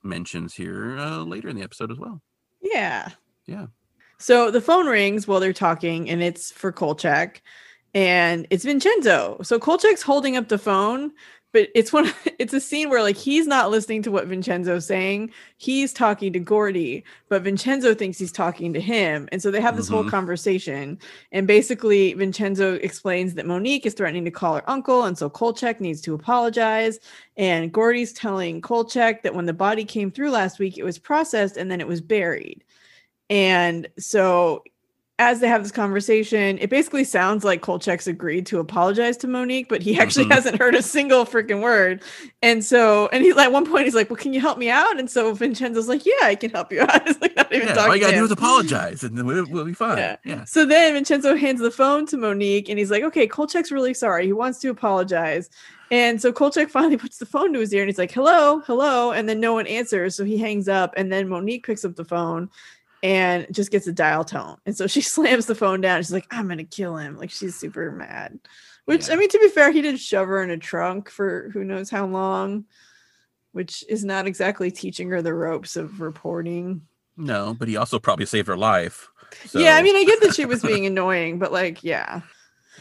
mentions 0.03 0.53
here 0.53 0.97
uh, 0.97 1.23
later 1.23 1.49
in 1.49 1.55
the 1.55 1.63
episode 1.63 1.91
as 1.91 1.97
well. 1.97 2.21
Yeah. 2.62 3.09
Yeah. 3.45 3.67
So 4.17 4.51
the 4.51 4.62
phone 4.62 4.88
rings 4.88 5.27
while 5.27 5.39
they're 5.39 5.53
talking, 5.53 6.09
and 6.09 6.21
it's 6.23 6.51
for 6.51 6.71
Kolchak, 6.71 7.41
and 7.93 8.47
it's 8.49 8.63
Vincenzo. 8.63 9.38
So 9.43 9.59
Kolchak's 9.59 10.01
holding 10.01 10.38
up 10.38 10.47
the 10.47 10.57
phone, 10.57 11.12
but 11.53 11.69
it's 11.75 11.93
one. 11.93 12.11
It's 12.39 12.53
a 12.53 12.59
scene 12.59 12.89
where 12.89 13.01
like 13.01 13.15
he's 13.15 13.47
not 13.47 13.71
listening 13.71 14.01
to 14.01 14.11
what 14.11 14.27
Vincenzo's 14.27 14.85
saying. 14.85 15.31
He's 15.57 15.93
talking 15.93 16.33
to 16.33 16.39
Gordy, 16.39 17.05
but 17.29 17.43
Vincenzo 17.43 17.93
thinks 17.95 18.17
he's 18.19 18.33
talking 18.33 18.73
to 18.73 18.81
him, 18.81 19.29
and 19.31 19.41
so 19.41 19.49
they 19.49 19.61
have 19.61 19.77
this 19.77 19.87
whole 19.87 20.03
Mhm. 20.03 20.09
conversation. 20.09 20.99
And 21.31 21.47
basically, 21.47 22.13
Vincenzo 22.13 22.73
explains 22.75 23.35
that 23.35 23.45
Monique 23.45 23.85
is 23.85 23.93
threatening 23.93 24.25
to 24.25 24.31
call 24.31 24.55
her 24.55 24.69
uncle, 24.69 25.03
and 25.05 25.17
so 25.17 25.29
Kolchak 25.29 25.79
needs 25.79 26.01
to 26.01 26.13
apologize. 26.15 26.99
And 27.37 27.71
Gordy's 27.71 28.11
telling 28.11 28.59
Kolchak 28.59 29.23
that 29.23 29.35
when 29.35 29.45
the 29.45 29.53
body 29.53 29.85
came 29.85 30.11
through 30.11 30.31
last 30.31 30.59
week, 30.59 30.77
it 30.77 30.83
was 30.83 30.99
processed 30.99 31.55
and 31.55 31.71
then 31.71 31.79
it 31.79 31.87
was 31.87 32.01
buried. 32.01 32.63
And 33.29 33.87
so 33.97 34.63
as 35.19 35.39
they 35.39 35.47
have 35.47 35.62
this 35.62 35.71
conversation, 35.71 36.58
it 36.58 36.71
basically 36.71 37.04
sounds 37.04 37.43
like 37.43 37.62
Kolchak's 37.62 38.08
agreed 38.08 38.47
to 38.47 38.60
apologize 38.60 39.15
to 39.17 39.28
Monique, 39.28 39.69
but 39.69 39.84
he 39.84 39.97
actually 39.99 40.26
Mhm. 40.26 40.32
hasn't 40.34 40.58
heard 40.60 40.73
a 40.73 40.82
single 40.82 41.23
freaking 41.23 41.62
word. 41.62 42.02
And 42.41 42.65
so, 42.65 43.10
and 43.13 43.23
he 43.23 43.30
at 43.32 43.52
one 43.52 43.65
point 43.65 43.86
he's 43.86 43.93
like, 43.93 44.10
"Well, 44.10 44.17
can 44.17 44.34
you 44.34 44.41
help 44.41 44.58
me 44.58 44.71
out?" 44.71 44.99
And 44.99 45.10
so 45.10 45.32
Vincenzo's 45.34 45.88
like, 45.88 46.04
"Yeah, 46.06 46.13
I 46.23 46.34
can 46.34 46.49
help 46.49 46.71
you 46.73 46.82
out." 46.82 47.08
It's 47.08 47.21
like 47.21 47.36
not 47.36 47.54
even 47.54 47.67
Yeah, 47.67 47.73
talking. 47.76 47.89
all 47.91 47.95
you 47.95 48.02
gotta 48.02 48.13
to 48.13 48.19
do 48.19 48.26
is 48.26 48.32
apologize, 48.32 49.04
and 49.04 49.15
then 49.15 49.28
we'll, 49.28 49.45
we'll 49.49 49.65
be 49.65 49.73
fine. 49.73 49.99
Yeah. 49.99 50.15
Yeah. 50.26 50.43
So 50.45 50.65
then 50.65 50.93
Vincenzo 50.93 51.36
hands 51.36 51.60
the 51.62 51.69
phone 51.71 52.08
to 52.08 52.17
Monique 52.17 52.67
and 52.69 52.80
he's 52.80 52.89
like, 52.89 53.04
okay, 53.04 53.28
Kolchak's 53.28 53.71
really 53.71 53.93
sorry. 53.93 54.26
He 54.26 54.34
wants 54.34 54.58
to 54.60 54.69
apologize. 54.69 55.49
And 55.91 56.19
so 56.19 56.32
Kolchak 56.34 56.69
finally 56.71 56.97
puts 56.97 57.19
the 57.19 57.26
phone 57.28 57.54
to 57.54 57.60
his 57.60 57.71
ear 57.71 57.84
and 57.84 57.89
he's 57.89 57.99
like, 57.99 58.12
hello, 58.12 58.62
hello. 58.65 59.12
And 59.12 59.30
then 59.30 59.39
no 59.39 59.54
one 59.54 59.67
answers. 59.67 60.15
So 60.15 60.23
he 60.26 60.38
hangs 60.39 60.67
up. 60.67 60.93
And 60.97 61.12
then 61.12 61.28
Monique 61.30 61.65
picks 61.67 61.86
up 61.86 61.95
the 61.95 62.06
phone 62.06 62.49
and 63.03 63.45
just 63.51 63.69
gets 63.69 63.85
a 63.85 63.91
dial 63.93 64.23
tone. 64.23 64.57
And 64.65 64.75
so 64.75 64.87
she 64.87 65.01
slams 65.01 65.45
the 65.45 65.53
phone 65.55 65.81
down. 65.81 66.01
She's 66.01 66.13
like, 66.13 66.25
I'm 66.31 66.45
going 66.47 66.57
to 66.57 66.63
kill 66.63 66.95
him. 66.97 67.17
Like 67.17 67.29
she's 67.29 67.53
super 67.55 67.91
mad. 67.91 68.39
Which, 68.85 69.07
Yeah. 69.07 69.13
I 69.13 69.17
mean, 69.17 69.29
to 69.29 69.39
be 69.39 69.49
fair, 69.49 69.71
he 69.71 69.81
did 69.81 69.99
shove 69.99 70.27
her 70.27 70.41
in 70.41 70.49
a 70.49 70.57
trunk 70.57 71.09
for 71.09 71.49
who 71.53 71.63
knows 71.63 71.89
how 71.89 72.05
long, 72.07 72.65
which 73.51 73.83
is 73.87 74.03
not 74.03 74.25
exactly 74.25 74.71
teaching 74.71 75.09
her 75.09 75.21
the 75.21 75.33
ropes 75.33 75.75
of 75.75 76.01
reporting. 76.01 76.81
No, 77.15 77.53
but 77.53 77.67
he 77.67 77.77
also 77.77 77.99
probably 77.99 78.25
saved 78.25 78.47
her 78.47 78.57
life. 78.57 79.09
So, 79.45 79.59
Yeah, 79.59 79.75
I 79.75 79.83
mean, 79.83 79.95
I 79.95 80.03
get 80.03 80.21
that 80.21 80.33
she 80.35 80.45
was 80.45 80.61
being 80.63 80.85
annoying, 80.85 81.39
but 81.39 81.51
like, 81.51 81.83
yeah. 81.83 82.21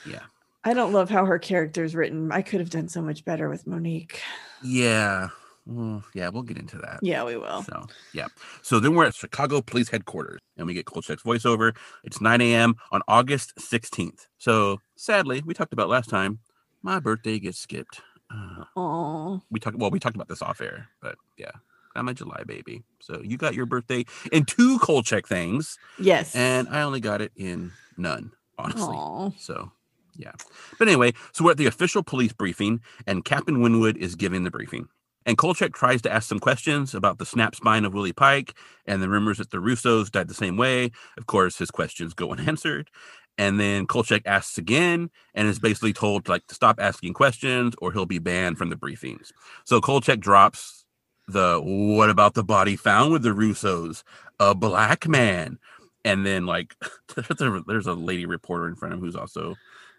Yeah. 0.07 0.23
I 0.65 0.75
don't 0.75 0.93
love 0.93 1.11
how 1.11 1.25
her 1.27 1.39
character's 1.41 1.95
written. 1.95 2.31
I 2.31 2.43
could 2.43 2.61
have 2.61 2.71
done 2.71 2.89
so 2.89 3.03
much 3.03 3.25
better 3.25 3.49
with 3.49 3.67
Monique. 3.67 4.21
yeah, 4.63 5.29
well, 5.67 6.03
yeah, 6.15 6.29
we'll 6.29 6.43
get 6.43 6.59
into 6.59 6.79
that. 6.79 7.01
Yeah, 7.03 7.25
we 7.25 7.37
will. 7.37 7.63
So 7.63 7.87
yeah. 8.13 8.27
So 8.63 8.81
then 8.81 8.95
we're 8.95 9.07
at 9.07 9.15
Chicago 9.15 9.61
Police 9.63 9.89
Headquarters 9.89 10.41
and 10.57 10.67
we 10.67 10.75
get 10.75 10.87
Kolchak's 10.87 11.23
voiceover. 11.23 11.75
It's 12.05 12.21
9 12.21 12.41
a.m. 12.41 12.77
on 12.91 13.03
August 13.09 13.55
16th. 13.57 14.27
So 14.39 14.81
sadly, 14.97 15.43
we 15.45 15.55
talked 15.55 15.73
about 15.73 15.89
last 15.89 16.11
time, 16.11 16.41
my 16.83 16.99
birthday 16.99 17.39
gets 17.39 17.59
skipped. 17.59 18.01
Uh, 18.31 18.65
Oh, 18.77 19.43
we 19.51 19.61
talked 19.61 19.77
well, 19.77 19.91
we 19.91 19.99
talked 20.01 20.17
about 20.17 20.29
this 20.29 20.43
off 20.43 20.61
air, 20.61 20.89
but 21.01 21.17
yeah. 21.37 21.51
I'm 21.95 22.09
a 22.09 22.15
July 22.15 22.43
baby. 22.47 22.83
So 23.01 23.21
you 23.23 23.37
got 23.37 23.55
your 23.55 23.67
birthday 23.67 24.07
in 24.33 24.47
two 24.47 24.79
Kolchak 24.79 25.29
things, 25.29 25.79
Yes. 26.01 26.35
and 26.35 26.67
I 26.71 26.81
only 26.81 27.01
got 27.01 27.21
it 27.21 27.33
in 27.37 27.71
none, 27.99 28.33
honestly. 28.59 28.95
Aw. 28.97 29.31
So, 29.39 29.71
yeah. 30.17 30.33
But 30.79 30.89
anyway, 30.89 31.13
so 31.33 31.45
we're 31.45 31.51
at 31.51 31.59
the 31.59 31.67
official 31.67 32.03
police 32.03 32.33
briefing, 32.33 32.81
and 33.07 33.27
Captain 33.27 33.61
Winwood 33.61 33.99
is 33.99 34.15
giving 34.15 34.43
the 34.45 34.51
briefing. 34.51 34.89
And 35.27 35.39
Kolchak 35.39 35.73
tries 35.73 36.03
to 36.03 36.13
ask 36.13 36.29
some 36.29 36.41
questions 36.41 36.95
about 36.95 37.19
the 37.19 37.27
snap 37.27 37.55
spine 37.55 37.85
of 37.85 37.95
Willie 37.95 38.13
Pike 38.13 38.55
and 38.87 39.03
the 39.03 39.09
rumors 39.09 39.39
that 39.39 39.51
the 39.51 39.59
Russos 39.59 40.11
died 40.11 40.29
the 40.29 40.35
same 40.35 40.57
way. 40.57 40.91
Of 41.17 41.27
course, 41.27 41.59
his 41.59 41.71
questions 41.71 42.15
go 42.15 42.31
unanswered. 42.33 42.91
And 43.39 43.59
then 43.59 43.87
Kolchak 43.87 44.23
asks 44.27 44.59
again 44.59 45.11
and 45.35 45.49
is 45.49 45.59
basically 45.59 45.93
told 45.93 46.29
like 46.29 46.47
to 46.49 46.55
stop 46.55 46.79
asking 46.79 47.15
questions 47.15 47.75
or 47.81 47.93
he'll 47.93 48.07
be 48.07 48.19
banned 48.19 48.59
from 48.59 48.71
the 48.71 48.77
briefings. 48.77 49.33
So 49.65 49.81
Kolchak 49.81 50.21
drops 50.21 50.85
the 51.29 51.61
what 51.63 52.11
about 52.11 52.35
the 52.35 52.45
body 52.45 52.77
found 52.77 53.13
with 53.13 53.23
the 53.23 53.31
Russos? 53.31 54.03
A 54.39 54.55
black 54.55 55.09
man. 55.09 55.59
And 56.05 56.27
then 56.27 56.47
like 56.47 56.75
there's 57.39 57.87
a, 57.87 57.95
lady 57.95 58.27
reporter 58.27 58.69
in 58.69 58.75
front 58.75 58.93
of 58.93 58.99
him 58.99 59.05
who's 59.05 59.17
also 59.17 59.55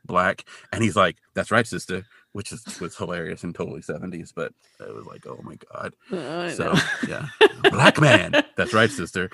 black, 0.05 0.43
and 0.71 0.83
he's 0.83 0.95
like, 0.97 1.17
"That's 1.33 1.49
right, 1.49 1.65
sister," 1.65 2.05
which 2.33 2.51
is 2.51 2.63
was 2.79 2.95
hilarious 2.95 3.43
and 3.43 3.55
totally 3.55 3.81
seventies, 3.81 4.33
but 4.35 4.53
it 4.79 4.93
was 4.93 5.05
like, 5.05 5.25
"Oh 5.25 5.39
my 5.43 5.55
god!" 5.71 5.93
Uh, 6.11 6.39
I 6.39 6.49
So 6.49 6.73
know. 6.73 6.79
yeah, 7.07 7.27
black 7.71 7.99
man. 8.01 8.43
That's 8.57 8.73
right, 8.73 8.91
sister. 8.91 9.29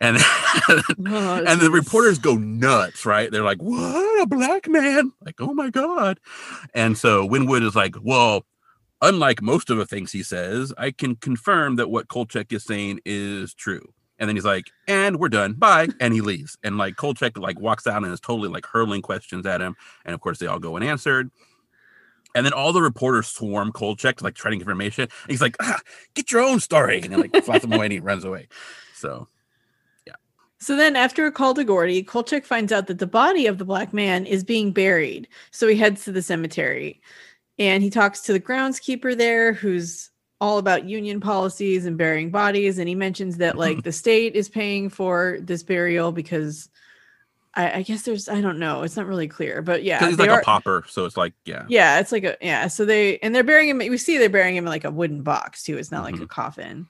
And 0.00 0.16
Oh, 1.06 1.44
and 1.46 1.60
the 1.60 1.70
reporters 1.70 2.18
go 2.18 2.34
nuts, 2.36 3.04
right? 3.06 3.30
They're 3.30 3.44
like, 3.44 3.62
"What 3.62 4.22
a 4.22 4.26
black 4.26 4.68
man!" 4.68 5.12
Like, 5.24 5.40
"Oh 5.40 5.54
my 5.54 5.70
god!" 5.70 6.20
And 6.74 6.96
so 6.98 7.24
Winwood 7.24 7.62
is 7.62 7.74
like, 7.74 7.96
"Well." 8.02 8.44
Unlike 9.02 9.40
most 9.40 9.70
of 9.70 9.78
the 9.78 9.86
things 9.86 10.12
he 10.12 10.22
says, 10.22 10.74
I 10.76 10.90
can 10.90 11.16
confirm 11.16 11.76
that 11.76 11.88
what 11.90 12.08
Kolchak 12.08 12.52
is 12.52 12.64
saying 12.64 13.00
is 13.06 13.54
true. 13.54 13.94
And 14.18 14.28
then 14.28 14.36
he's 14.36 14.44
like, 14.44 14.66
and 14.86 15.18
we're 15.18 15.30
done. 15.30 15.54
Bye. 15.54 15.88
And 16.00 16.12
he 16.12 16.20
leaves. 16.20 16.58
And 16.62 16.76
like 16.76 16.96
Kolchak 16.96 17.38
like 17.38 17.58
walks 17.58 17.86
out 17.86 18.02
and 18.04 18.12
is 18.12 18.20
totally 18.20 18.50
like 18.50 18.66
hurling 18.66 19.00
questions 19.00 19.46
at 19.46 19.62
him. 19.62 19.74
And 20.04 20.14
of 20.14 20.20
course 20.20 20.38
they 20.38 20.46
all 20.46 20.58
go 20.58 20.76
unanswered. 20.76 21.30
And 21.30 21.32
then 22.46 22.52
all 22.52 22.72
the 22.72 22.82
reporters 22.82 23.28
swarm 23.28 23.72
Kolchak 23.72 24.18
to 24.18 24.24
like 24.24 24.34
try 24.34 24.50
to 24.50 24.56
get 24.56 24.62
information. 24.62 25.02
And 25.04 25.30
he's 25.30 25.40
like, 25.40 25.56
ah, 25.60 25.80
get 26.14 26.30
your 26.30 26.42
own 26.42 26.60
story. 26.60 27.00
And 27.00 27.12
then 27.12 27.20
like 27.20 27.34
flaps 27.44 27.64
him 27.64 27.72
away 27.72 27.86
and 27.86 27.92
he 27.92 28.00
runs 28.00 28.24
away. 28.24 28.48
So 28.94 29.28
yeah. 30.06 30.14
So 30.58 30.76
then, 30.76 30.96
after 30.96 31.26
a 31.26 31.32
call 31.32 31.54
to 31.54 31.64
Gordy, 31.64 32.02
Kolchak 32.02 32.44
finds 32.44 32.72
out 32.72 32.86
that 32.86 32.98
the 32.98 33.06
body 33.06 33.46
of 33.46 33.58
the 33.58 33.64
black 33.64 33.92
man 33.92 34.26
is 34.26 34.44
being 34.44 34.72
buried. 34.72 35.28
So 35.50 35.66
he 35.66 35.76
heads 35.76 36.04
to 36.04 36.12
the 36.12 36.22
cemetery 36.22 37.00
and 37.58 37.82
he 37.82 37.90
talks 37.90 38.20
to 38.22 38.32
the 38.32 38.40
groundskeeper 38.40 39.16
there, 39.16 39.52
who's 39.52 40.10
all 40.40 40.56
about 40.58 40.88
union 40.88 41.20
policies 41.20 41.84
and 41.84 41.98
burying 41.98 42.30
bodies. 42.30 42.78
And 42.78 42.88
he 42.88 42.94
mentions 42.94 43.36
that, 43.38 43.58
like, 43.58 43.82
the 43.84 43.92
state 43.92 44.34
is 44.34 44.48
paying 44.48 44.88
for 44.88 45.38
this 45.42 45.62
burial 45.62 46.12
because 46.12 46.70
I, 47.54 47.78
I 47.78 47.82
guess 47.82 48.02
there's, 48.02 48.28
I 48.28 48.40
don't 48.40 48.58
know, 48.58 48.82
it's 48.82 48.96
not 48.96 49.06
really 49.06 49.26
clear, 49.26 49.60
but 49.60 49.82
yeah, 49.82 50.06
he's 50.06 50.18
like 50.18 50.30
are- 50.30 50.40
a 50.40 50.44
popper, 50.44 50.84
So 50.88 51.04
it's 51.04 51.16
like, 51.16 51.32
yeah. 51.44 51.64
yeah, 51.68 51.98
it's 51.98 52.12
like 52.12 52.24
a 52.24 52.36
yeah. 52.40 52.68
So 52.68 52.84
they 52.84 53.18
and 53.18 53.34
they're 53.34 53.42
burying 53.42 53.68
him. 53.68 53.78
We 53.78 53.98
see 53.98 54.18
they're 54.18 54.28
burying 54.28 54.56
him 54.56 54.64
in 54.64 54.70
like 54.70 54.84
a 54.84 54.90
wooden 54.90 55.22
box 55.22 55.64
too. 55.64 55.76
It's 55.76 55.90
not 55.90 56.04
like 56.04 56.14
a 56.14 56.18
mm-hmm. 56.18 56.26
coffin. 56.26 56.88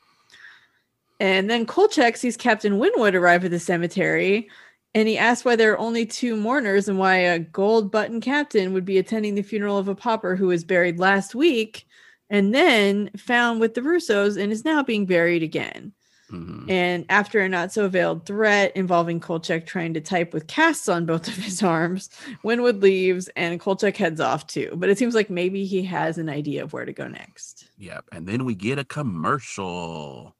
And 1.19 1.51
then 1.51 1.67
Kolchak 1.67 2.17
sees 2.17 2.37
Captain 2.37 2.79
Winwood 2.79 3.15
arrive 3.15 3.45
at 3.45 3.51
the 3.51 3.61
cemetery, 3.61 4.49
and 4.95 5.07
he 5.07 5.19
asks 5.19 5.45
why 5.45 5.55
there 5.57 5.73
are 5.73 5.79
only 5.79 6.07
two 6.07 6.37
mourners 6.37 6.89
and 6.89 6.99
why 6.99 7.17
a 7.17 7.39
gold 7.39 7.91
button 7.91 8.21
captain 8.21 8.73
would 8.73 8.85
be 8.85 8.99
attending 8.99 9.35
the 9.35 9.43
funeral 9.43 9.79
of 9.79 9.89
a 9.89 9.95
pauper 9.95 10.35
who 10.35 10.47
was 10.49 10.65
buried 10.65 10.99
last 10.99 11.35
week 11.35 11.87
and 12.31 12.55
then 12.55 13.11
found 13.17 13.61
with 13.61 13.75
the 13.75 13.81
Russos 13.81 14.41
and 14.41 14.53
is 14.53 14.65
now 14.65 14.83
being 14.83 15.05
buried 15.05 15.43
again. 15.43 15.93
Mhm. 16.31 16.71
And 16.71 17.05
after 17.09 17.41
a 17.41 17.49
not 17.49 17.73
so 17.73 17.89
veiled 17.89 18.25
threat 18.25 18.73
involving 18.77 19.19
Kolchak 19.21 19.67
trying 19.67 19.95
to 19.95 20.01
type 20.01 20.33
with 20.33 20.47
casts 20.47 20.89
on 20.89 21.07
both 21.07 21.27
of 21.29 21.35
his 21.35 21.63
arms, 21.63 22.09
Winwood 22.45 22.83
leaves 22.83 23.29
and 23.37 23.59
Kolchak 23.59 23.97
heads 23.97 24.21
off 24.21 24.47
too. 24.47 24.71
But 24.77 24.89
it 24.91 24.99
seems 24.99 25.15
like 25.15 25.29
maybe 25.31 25.65
he 25.65 25.83
has 25.85 26.19
an 26.19 26.29
idea 26.29 26.63
of 26.63 26.73
where 26.73 26.85
to 26.85 26.93
go 26.93 27.09
next. 27.09 27.69
Yep. 27.79 28.05
And 28.13 28.27
then 28.27 28.45
we 28.45 28.55
get 28.55 28.79
a 28.79 28.85
commercial. 28.85 30.37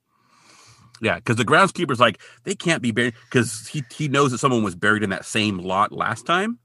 Yeah, 1.03 1.17
because 1.17 1.37
the 1.37 1.45
groundskeeper's 1.45 1.99
like, 2.01 2.21
they 2.45 2.55
can't 2.55 2.83
be 2.83 2.91
buried 2.91 3.15
because 3.25 3.67
he, 3.67 3.83
he 3.95 4.07
knows 4.07 4.33
that 4.33 4.39
someone 4.39 4.63
was 4.63 4.75
buried 4.75 5.03
in 5.03 5.11
that 5.11 5.25
same 5.25 5.59
lot 5.59 5.93
last 5.93 6.27
time, 6.27 6.59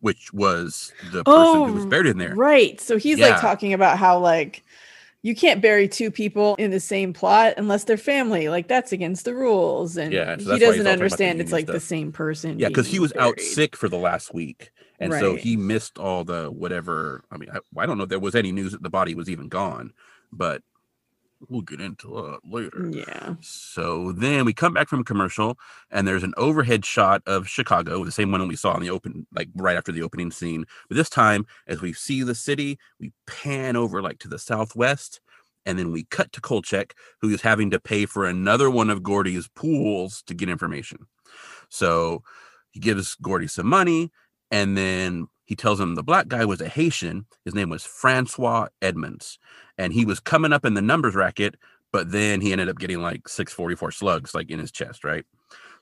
which 0.00 0.32
was 0.32 0.92
the 1.10 1.24
person 1.24 1.54
who 1.68 1.72
was 1.72 1.84
Oh, 1.84 1.88
buried 1.88 2.06
in 2.06 2.18
there. 2.18 2.34
Right. 2.34 2.78
So 2.80 2.98
he's 2.98 3.18
Yeah. 3.18 3.28
like 3.30 3.40
talking 3.40 3.72
about 3.72 3.98
how 3.98 4.18
like 4.18 4.62
you 5.22 5.36
can't 5.36 5.62
bury 5.62 5.86
two 5.86 6.10
people 6.10 6.56
in 6.56 6.70
the 6.72 6.80
same 6.80 7.12
plot 7.12 7.54
unless 7.56 7.84
they're 7.84 7.96
family. 7.96 8.48
Like 8.48 8.66
that's 8.66 8.92
against 8.92 9.24
the 9.24 9.34
rules. 9.34 9.96
And 9.96 10.12
Yeah, 10.12 10.36
so 10.36 10.42
he 10.42 10.44
that's 10.44 10.46
why 10.48 10.54
he's 10.54 10.60
doesn't 10.60 10.86
all 10.86 10.92
talking 10.92 11.06
about 11.06 11.18
the 11.18 11.24
understand 11.24 11.40
it's 11.40 11.52
like 11.52 11.66
the 11.66 11.80
same 11.80 12.12
person. 12.12 12.58
Yeah, 12.58 12.68
because 12.68 12.88
he 12.88 12.98
was 12.98 13.12
out 13.16 13.40
sick 13.40 13.76
for 13.76 13.88
the 13.88 13.98
last 13.98 14.34
week. 14.34 14.72
And 14.98 15.12
so 15.12 15.36
he 15.36 15.56
missed 15.56 15.98
all 15.98 16.24
the 16.24 16.50
whatever. 16.50 17.24
I 17.30 17.36
mean, 17.36 17.50
I, 17.52 17.58
I 17.80 17.86
don't 17.86 17.98
know 17.98 18.04
if 18.04 18.10
there 18.10 18.20
was 18.20 18.34
any 18.34 18.52
news 18.52 18.72
that 18.72 18.82
the 18.82 18.90
body 18.90 19.14
was 19.14 19.30
even 19.30 19.48
gone, 19.48 19.92
but 20.32 20.62
we'll 21.48 21.62
get 21.62 21.80
into 21.80 22.08
that 22.08 22.40
later. 22.44 22.88
Yeah. 22.92 23.34
So 23.40 24.12
then 24.12 24.44
we 24.44 24.52
come 24.52 24.72
back 24.72 24.88
from 24.88 25.04
commercial, 25.04 25.58
and 25.90 26.06
there's 26.06 26.22
an 26.22 26.34
overhead 26.36 26.84
shot 26.84 27.22
of 27.26 27.48
Chicago, 27.48 28.04
the 28.04 28.12
same 28.12 28.30
one 28.30 28.46
we 28.48 28.56
saw 28.56 28.74
in 28.76 28.82
the 28.82 28.90
open, 28.90 29.26
like 29.34 29.48
right 29.54 29.76
after 29.76 29.92
the 29.92 30.02
opening 30.02 30.30
scene. 30.30 30.64
But 30.88 30.96
this 30.96 31.10
time, 31.10 31.46
as 31.66 31.80
we 31.80 31.92
see 31.92 32.22
the 32.22 32.34
city, 32.34 32.78
we 33.00 33.12
pan 33.26 33.76
over 33.76 34.02
like 34.02 34.18
to 34.20 34.28
the 34.28 34.38
southwest, 34.38 35.20
and 35.64 35.78
then 35.78 35.92
we 35.92 36.04
cut 36.04 36.32
to 36.32 36.40
Kolchak, 36.40 36.94
who 37.20 37.28
is 37.30 37.42
having 37.42 37.70
to 37.70 37.80
pay 37.80 38.06
for 38.06 38.26
another 38.26 38.70
one 38.70 38.90
of 38.90 39.02
Gordy's 39.02 39.48
pools 39.48 40.22
to 40.26 40.34
get 40.34 40.48
information. 40.48 41.06
So 41.68 42.22
he 42.70 42.80
gives 42.80 43.14
Gordy 43.16 43.46
some 43.46 43.66
money, 43.66 44.10
and 44.50 44.76
then 44.76 45.28
he 45.44 45.56
tells 45.56 45.80
him 45.80 45.94
the 45.94 46.02
black 46.02 46.28
guy 46.28 46.44
was 46.44 46.60
a 46.60 46.68
Haitian. 46.68 47.26
His 47.44 47.54
name 47.54 47.68
was 47.70 47.84
Francois 47.84 48.68
Edmonds, 48.80 49.38
and 49.78 49.92
he 49.92 50.04
was 50.04 50.20
coming 50.20 50.52
up 50.52 50.64
in 50.64 50.74
the 50.74 50.82
numbers 50.82 51.14
racket 51.14 51.56
but 51.92 52.10
then 52.10 52.40
he 52.40 52.52
ended 52.52 52.70
up 52.70 52.78
getting 52.78 53.02
like 53.02 53.28
644 53.28 53.90
slugs 53.90 54.34
like 54.34 54.50
in 54.50 54.58
his 54.58 54.70
chest 54.72 55.04
right 55.04 55.26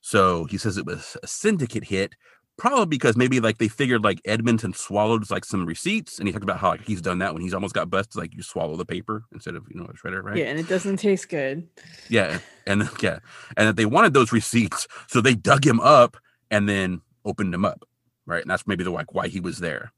so 0.01 0.45
he 0.47 0.59
says 0.59 0.77
it 0.77 0.85
was 0.85 1.17
a 1.23 1.27
syndicate 1.29 1.85
hit 1.85 2.15
probably 2.59 2.87
because 2.87 3.17
maybe 3.17 3.39
like 3.39 3.59
they 3.59 3.69
figured 3.69 4.03
like 4.03 4.21
edmonton 4.25 4.73
swallowed 4.73 5.31
like 5.31 5.45
some 5.45 5.65
receipts 5.65 6.19
and 6.19 6.27
he 6.27 6.33
talked 6.33 6.43
about 6.43 6.59
how 6.59 6.71
like 6.71 6.85
he's 6.85 7.01
done 7.01 7.19
that 7.21 7.33
when 7.33 7.43
he's 7.43 7.55
almost 7.55 7.75
got 7.75 7.89
busted 7.91 8.17
like 8.17 8.35
you 8.35 8.43
swallow 8.43 8.77
the 8.77 8.85
paper 8.85 9.23
instead 9.33 9.55
of 9.55 9.65
you 9.71 9.79
know 9.81 9.87
a 9.87 9.93
shredder 9.95 10.21
right 10.23 10.37
Yeah, 10.37 10.47
and 10.47 10.59
it 10.59 10.69
doesn't 10.69 10.97
taste 10.97 11.29
good. 11.29 11.69
yeah 12.09 12.41
and 12.67 12.89
yeah 13.01 13.21
and 13.57 13.69
that 13.69 13.77
they 13.77 13.87
wanted 13.87 14.13
those 14.13 14.33
receipts 14.33 14.89
so 15.07 15.21
they 15.21 15.35
dug 15.37 15.65
him 15.65 15.79
up 15.79 16.17
and 16.51 16.69
then 16.69 17.01
opened 17.25 17.55
him 17.55 17.65
up 17.65 17.85
right 18.27 18.43
and 18.43 18.51
that's 18.51 18.67
maybe 18.67 18.85
the 18.85 18.91
like 18.91 19.15
why 19.15 19.29
he 19.29 19.41
was 19.41 19.59
there 19.59 19.93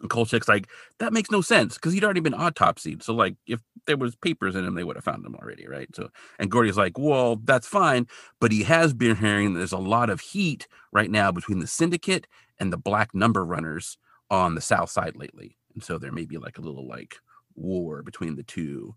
and 0.00 0.10
Kolchak's 0.10 0.48
like 0.48 0.68
that 0.98 1.12
makes 1.12 1.30
no 1.30 1.40
sense 1.40 1.74
because 1.74 1.92
he'd 1.92 2.04
already 2.04 2.20
been 2.20 2.32
autopsied 2.32 3.02
so 3.02 3.14
like 3.14 3.36
if 3.46 3.60
there 3.86 3.96
was 3.96 4.16
papers 4.16 4.54
in 4.54 4.64
him 4.64 4.74
they 4.74 4.84
would 4.84 4.96
have 4.96 5.04
found 5.04 5.24
him 5.24 5.34
already 5.34 5.66
right 5.66 5.88
so 5.94 6.08
and 6.38 6.50
Gordy's 6.50 6.76
like 6.76 6.98
well 6.98 7.36
that's 7.36 7.66
fine 7.66 8.06
but 8.40 8.52
he 8.52 8.62
has 8.64 8.94
been 8.94 9.16
hearing 9.16 9.54
there's 9.54 9.72
a 9.72 9.78
lot 9.78 10.10
of 10.10 10.20
heat 10.20 10.66
right 10.92 11.10
now 11.10 11.30
between 11.30 11.58
the 11.58 11.66
syndicate 11.66 12.26
and 12.58 12.72
the 12.72 12.78
black 12.78 13.14
number 13.14 13.44
runners 13.44 13.98
on 14.30 14.54
the 14.54 14.60
south 14.60 14.90
side 14.90 15.16
lately 15.16 15.56
and 15.74 15.82
so 15.82 15.98
there 15.98 16.12
may 16.12 16.24
be 16.24 16.38
like 16.38 16.58
a 16.58 16.62
little 16.62 16.86
like 16.86 17.16
war 17.54 18.02
between 18.02 18.36
the 18.36 18.42
two 18.42 18.94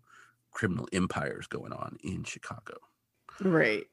criminal 0.56 0.88
empires 0.90 1.46
going 1.46 1.72
on 1.72 1.98
in 2.02 2.24
Chicago. 2.24 2.78
Right. 3.42 3.86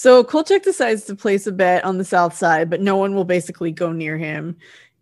So 0.00 0.22
Kolchak 0.22 0.62
decides 0.62 1.06
to 1.06 1.16
place 1.16 1.48
a 1.48 1.50
bet 1.50 1.84
on 1.84 1.98
the 1.98 2.04
south 2.04 2.32
side, 2.32 2.70
but 2.70 2.80
no 2.80 2.94
one 2.94 3.16
will 3.16 3.24
basically 3.24 3.72
go 3.72 3.90
near 3.90 4.16
him. 4.16 4.56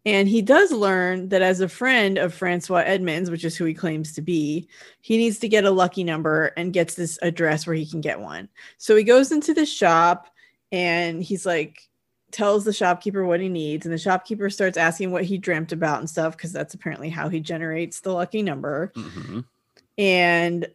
And 0.06 0.26
he 0.26 0.40
does 0.40 0.72
learn 0.72 1.28
that 1.28 1.42
as 1.42 1.61
a 1.61 1.68
friend 1.68 2.16
of 2.16 2.32
Francois 2.32 2.82
Edmonds, 2.87 3.30
which 3.30 3.44
is 3.44 3.54
who 3.54 3.66
he 3.66 3.74
claims 3.74 4.14
to 4.14 4.22
be, 4.22 4.66
he 5.02 5.18
needs 5.18 5.38
to 5.40 5.50
get 5.50 5.66
a 5.66 5.70
lucky 5.70 6.02
number 6.02 6.46
and 6.56 6.72
gets 6.72 6.94
this 6.94 7.18
address 7.20 7.66
where 7.66 7.76
he 7.76 7.85
can 7.85 8.00
get 8.00 8.18
one. 8.18 8.48
So 8.78 8.96
he 8.96 9.04
goes 9.04 9.32
into 9.32 9.52
the 9.52 9.66
shop 9.66 10.28
and 10.72 11.22
he's 11.22 11.44
like, 11.44 11.90
tells 12.30 12.64
the 12.64 12.72
shopkeeper 12.72 13.26
what 13.26 13.40
he 13.40 13.50
needs. 13.50 13.85
And 13.85 13.92
the 13.92 13.98
shopkeeper 13.98 14.48
starts 14.48 14.78
asking 14.78 15.12
what 15.12 15.24
he 15.26 15.37
dreamt 15.37 15.72
about 15.72 15.98
and 15.98 16.09
stuff, 16.09 16.38
because 16.38 16.54
that's 16.54 16.72
apparently 16.72 17.11
how 17.11 17.28
he 17.28 17.40
generates 17.40 18.00
the 18.00 18.14
lucky 18.14 18.40
number. 18.40 18.92
Mhm. 18.96 19.44
And 19.98 20.68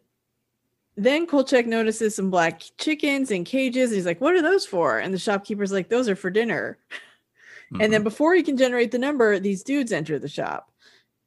then 0.97 1.25
Kolchak 1.25 1.65
notices 1.67 2.15
some 2.15 2.29
black 2.29 2.61
chickens 2.77 3.31
in 3.31 3.43
cages. 3.43 3.89
And 3.91 3.95
he's 3.97 4.05
like, 4.05 4.21
What 4.21 4.35
are 4.35 4.41
those 4.41 4.65
for? 4.65 4.99
And 4.99 5.13
the 5.13 5.17
shopkeeper's 5.19 5.71
like, 5.71 5.89
Those 5.89 6.09
are 6.09 6.15
for 6.15 6.29
dinner. 6.29 6.77
And 7.79 7.93
then 7.93 8.01
Mhm. 8.01 8.03
before 8.03 8.35
he 8.35 8.43
can 8.43 8.57
generate 8.57 8.91
the 8.91 8.99
number, 8.99 9.39
these 9.39 9.63
dudes 9.63 9.93
enter 9.93 10.19
the 10.19 10.27
shop. 10.27 10.73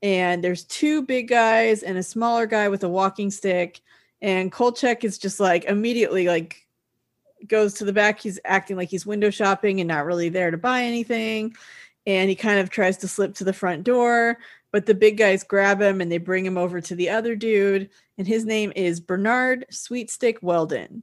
And 0.02 0.44
there's 0.44 0.64
two 0.64 1.00
big 1.00 1.26
guys 1.28 1.82
and 1.82 1.96
a 1.96 2.02
smaller 2.02 2.44
guy 2.44 2.68
with 2.68 2.84
a 2.84 2.88
walking 2.88 3.30
stick. 3.30 3.80
And 4.20 4.52
Kolchak 4.52 5.04
is 5.04 5.16
just 5.16 5.40
like 5.40 5.64
immediately 5.64 6.26
like 6.28 6.66
goes 7.48 7.72
to 7.74 7.86
the 7.86 7.94
back. 7.94 8.20
He's 8.20 8.38
acting 8.44 8.76
like 8.76 8.90
he's 8.90 9.06
window 9.06 9.30
shopping 9.30 9.80
and 9.80 9.88
not 9.88 10.04
really 10.04 10.28
there 10.28 10.50
to 10.50 10.58
buy 10.58 10.82
anything. 10.82 11.54
And 12.06 12.28
he 12.28 12.36
kind 12.36 12.58
of 12.60 12.68
tries 12.68 12.98
to 12.98 13.08
slip 13.08 13.34
to 13.36 13.44
the 13.44 13.54
front 13.54 13.84
door. 13.84 14.36
but 14.70 14.84
the 14.86 14.94
big 14.94 15.16
guys 15.16 15.44
grab 15.44 15.80
him 15.80 16.00
and 16.02 16.10
they 16.12 16.18
bring 16.18 16.44
him 16.44 16.58
over 16.58 16.80
to 16.80 16.94
the 16.96 17.08
other 17.08 17.36
dude, 17.36 17.88
and 18.18 18.26
his 18.26 18.44
name 18.44 18.72
is 18.76 19.00
Bernard 19.00 19.66
Sweetstick 19.70 20.42
Weldon. 20.42 21.02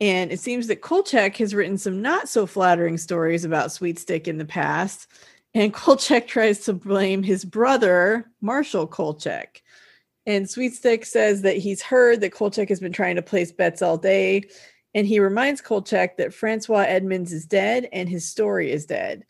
And 0.00 0.30
it 0.30 0.40
seems 0.40 0.68
that 0.68 0.80
Kolchak 0.80 1.36
has 1.38 1.54
written 1.54 1.76
some 1.76 2.00
not 2.02 2.28
so 2.28 2.46
flattering 2.46 2.98
stories 2.98 3.44
about 3.44 3.70
Sweetstick 3.70 4.28
in 4.28 4.38
the 4.38 4.44
past. 4.44 5.08
And 5.54 5.74
Kolchak 5.74 6.26
tries 6.28 6.60
to 6.60 6.72
blame 6.72 7.22
his 7.22 7.44
brother, 7.44 8.30
Marshall 8.40 8.86
Kolchak. 8.86 9.62
And 10.26 10.46
Sweetstick 10.46 11.04
says 11.04 11.42
that 11.42 11.56
he's 11.56 11.82
heard 11.82 12.20
that 12.20 12.32
Kolchak 12.32 12.68
has 12.68 12.80
been 12.80 12.92
trying 12.92 13.16
to 13.16 13.22
place 13.22 13.50
bets 13.50 13.82
all 13.82 13.96
day. 13.96 14.44
And 14.94 15.06
he 15.06 15.20
reminds 15.20 15.60
Kolchak 15.60 16.16
that 16.18 16.34
Francois 16.34 16.84
Edmonds 16.86 17.32
is 17.32 17.46
dead 17.46 17.88
and 17.92 18.08
his 18.08 18.28
story 18.28 18.70
is 18.70 18.86
dead. 18.86 19.24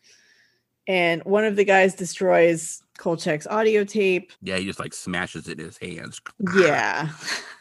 And 0.87 1.23
one 1.23 1.45
of 1.45 1.55
the 1.55 1.65
guys 1.65 1.95
destroys 1.95 2.83
Kolchak's 2.99 3.47
audio 3.47 3.83
tape. 3.83 4.31
Yeah, 4.41 4.57
he 4.57 4.65
just 4.65 4.79
like 4.79 4.93
smashes 4.93 5.47
it 5.47 5.59
in 5.59 5.65
his 5.65 5.77
hands. 5.77 6.21
Yeah. 6.55 7.09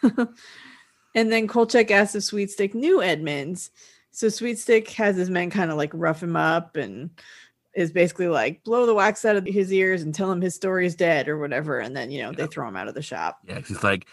and 1.15 1.33
then 1.33 1.47
Kolchak 1.47 1.91
asks 1.91 2.15
if 2.15 2.23
Sweetstick 2.23 2.75
knew 2.75 3.03
Edmonds. 3.03 3.71
So 4.11 4.27
Sweetstick 4.27 4.89
has 4.95 5.17
his 5.17 5.31
men 5.31 5.51
kind 5.51 5.71
of 5.71 5.77
like 5.77 5.91
rough 5.95 6.23
him 6.23 6.37
up 6.37 6.77
and 6.77 7.11
is 7.75 7.93
basically 7.93 8.29
like 8.29 8.65
blow 8.65 8.87
the 8.87 8.95
wax 8.95 9.25
out 9.25 9.37
of 9.37 9.47
his 9.47 9.73
ears 9.73 10.03
and 10.03 10.15
tell 10.15 10.31
him 10.33 10.41
his 10.41 10.55
story 10.55 10.87
is 10.87 10.97
dead 10.97 11.29
or 11.29 11.39
whatever. 11.39 11.79
And 11.79 11.97
then, 11.97 12.11
you 12.11 12.23
know, 12.23 12.33
they 12.33 12.47
throw 12.47 12.67
him 12.67 12.77
out 12.77 12.89
of 12.89 12.95
the 12.95 13.03
shop. 13.03 13.39
Yeah, 13.47 13.61
he's 13.61 13.85
like, 13.85 14.07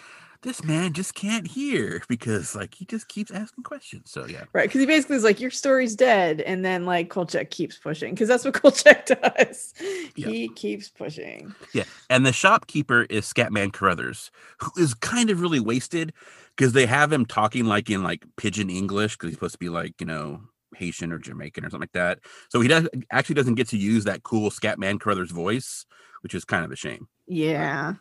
this 0.46 0.64
man 0.64 0.94
just 0.94 1.16
can't 1.16 1.48
hear 1.48 2.02
because 2.08 2.56
like 2.56 2.76
he 2.76 2.86
just 2.86 3.08
keeps 3.08 3.32
asking 3.32 3.64
questions. 3.64 4.12
So 4.12 4.26
yeah. 4.28 4.44
Right. 4.54 4.70
Cause 4.70 4.80
he 4.80 4.86
basically 4.86 5.16
is 5.16 5.24
like, 5.24 5.42
your 5.42 5.52
story's 5.52 5.96
dead. 5.96 6.40
And 6.42 6.64
then 6.64 6.86
like 6.86 7.10
Kolchak 7.10 7.50
keeps 7.50 7.78
pushing 7.78 8.14
because 8.14 8.28
that's 8.28 8.46
what 8.46 8.54
Kolchak 8.62 9.08
does. 9.08 9.74
He 10.16 10.48
keeps 10.50 10.88
pushing. 10.88 11.54
Yeah. 11.74 11.86
And 12.12 12.26
the 12.26 12.32
shopkeeper 12.32 13.08
is 13.10 13.26
Scatman 13.26 13.74
Crothers, 13.74 14.30
who 14.62 14.72
is 14.82 14.94
kind 14.94 15.32
of 15.32 15.42
really 15.42 15.60
wasted 15.60 16.14
because 16.56 16.74
they 16.74 16.86
have 16.86 17.12
him 17.12 17.26
talking 17.26 17.66
like 17.66 17.90
in 17.90 18.04
like 18.04 18.24
pidgin 18.38 18.70
English 18.70 19.18
because 19.18 19.30
he's 19.30 19.36
supposed 19.36 19.56
to 19.56 19.60
be 19.60 19.70
like, 19.70 20.00
you 20.00 20.06
know, 20.06 20.42
Haitian 20.76 21.12
or 21.12 21.18
Jamaican 21.18 21.66
or 21.66 21.70
something 21.72 21.82
like 21.82 21.92
that. 21.94 22.20
So 22.50 22.62
he 22.62 22.68
does 22.68 22.88
actually 23.12 23.36
doesn't 23.36 23.56
get 23.56 23.70
to 23.70 23.78
use 23.78 24.04
that 24.04 24.22
cool 24.22 24.52
Scatman 24.52 25.00
Crothers 25.00 25.32
voice, 25.32 25.88
which 26.22 26.36
is 26.36 26.46
kind 26.46 26.64
of 26.64 26.72
a 26.72 26.76
shame. 26.76 27.08
Yeah. 27.26 27.96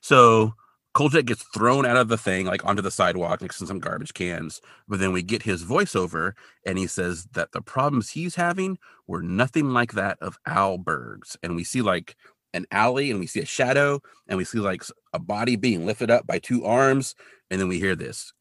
So 0.00 0.54
Kolchak 0.94 1.26
gets 1.26 1.42
thrown 1.42 1.84
out 1.84 1.96
of 1.96 2.08
the 2.08 2.16
thing, 2.16 2.46
like 2.46 2.64
onto 2.64 2.80
the 2.80 2.90
sidewalk 2.90 3.42
next 3.42 3.58
to 3.58 3.66
some 3.66 3.80
garbage 3.80 4.14
cans. 4.14 4.60
But 4.86 5.00
then 5.00 5.12
we 5.12 5.22
get 5.22 5.42
his 5.42 5.64
voiceover, 5.64 6.32
and 6.64 6.78
he 6.78 6.86
says 6.86 7.26
that 7.32 7.52
the 7.52 7.60
problems 7.60 8.10
he's 8.10 8.36
having 8.36 8.78
were 9.08 9.22
nothing 9.22 9.70
like 9.70 9.92
that 9.92 10.18
of 10.20 10.38
Al 10.46 10.78
Berg's. 10.78 11.36
And 11.42 11.56
we 11.56 11.64
see 11.64 11.82
like 11.82 12.16
an 12.52 12.66
alley, 12.70 13.10
and 13.10 13.18
we 13.18 13.26
see 13.26 13.40
a 13.40 13.46
shadow, 13.46 14.00
and 14.28 14.38
we 14.38 14.44
see 14.44 14.58
like 14.58 14.84
a 15.12 15.18
body 15.18 15.56
being 15.56 15.84
lifted 15.84 16.10
up 16.10 16.26
by 16.26 16.38
two 16.38 16.64
arms, 16.64 17.16
and 17.50 17.60
then 17.60 17.68
we 17.68 17.80
hear 17.80 17.96
this 17.96 18.32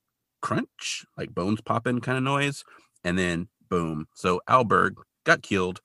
crunch, 0.41 1.05
like 1.17 1.33
bones 1.33 1.61
popping 1.61 2.01
kind 2.01 2.17
of 2.19 2.23
noise, 2.23 2.63
and 3.03 3.17
then 3.17 3.47
boom. 3.69 4.05
So 4.13 4.41
Al 4.47 4.63
Berg 4.63 4.95
got 5.23 5.41
killed, 5.41 5.81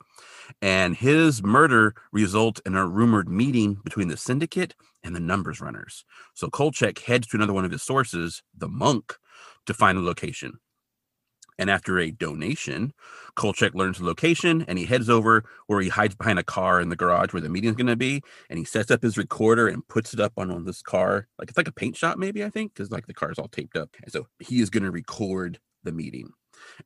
and 0.60 0.96
his 0.96 1.42
murder 1.42 1.94
results 2.12 2.60
in 2.66 2.74
a 2.74 2.86
rumored 2.86 3.28
meeting 3.28 3.78
between 3.84 4.08
the 4.08 4.16
syndicate 4.16 4.74
and 5.02 5.14
the 5.14 5.20
numbers 5.20 5.60
runners. 5.60 6.04
So 6.34 6.48
Kolchak 6.48 6.98
heads 7.00 7.28
to 7.28 7.36
another 7.36 7.52
one 7.52 7.64
of 7.64 7.70
his 7.70 7.82
sources, 7.82 8.42
the 8.56 8.68
monk, 8.68 9.16
to 9.66 9.74
find 9.74 9.98
the 9.98 10.02
location. 10.02 10.58
And 11.58 11.68
after 11.70 11.98
a 11.98 12.12
donation, 12.12 12.92
Kolchak 13.34 13.74
learns 13.74 13.98
the 13.98 14.04
location 14.04 14.64
and 14.68 14.78
he 14.78 14.84
heads 14.84 15.10
over 15.10 15.44
where 15.66 15.80
he 15.80 15.88
hides 15.88 16.14
behind 16.14 16.38
a 16.38 16.44
car 16.44 16.80
in 16.80 16.88
the 16.88 16.96
garage 16.96 17.32
where 17.32 17.42
the 17.42 17.48
meeting's 17.48 17.74
going 17.74 17.88
to 17.88 17.96
be. 17.96 18.22
And 18.48 18.60
he 18.60 18.64
sets 18.64 18.92
up 18.92 19.02
his 19.02 19.18
recorder 19.18 19.66
and 19.66 19.86
puts 19.88 20.14
it 20.14 20.20
up 20.20 20.32
on, 20.36 20.52
on 20.52 20.64
this 20.64 20.82
car. 20.82 21.26
Like 21.36 21.48
it's 21.48 21.58
like 21.58 21.66
a 21.66 21.72
paint 21.72 21.96
shop, 21.96 22.16
maybe, 22.16 22.44
I 22.44 22.50
think, 22.50 22.74
because 22.74 22.92
like 22.92 23.08
the 23.08 23.14
car's 23.14 23.40
all 23.40 23.48
taped 23.48 23.76
up. 23.76 23.90
And 24.02 24.12
so 24.12 24.28
he 24.38 24.60
is 24.60 24.70
going 24.70 24.84
to 24.84 24.90
record 24.92 25.58
the 25.82 25.92
meeting. 25.92 26.30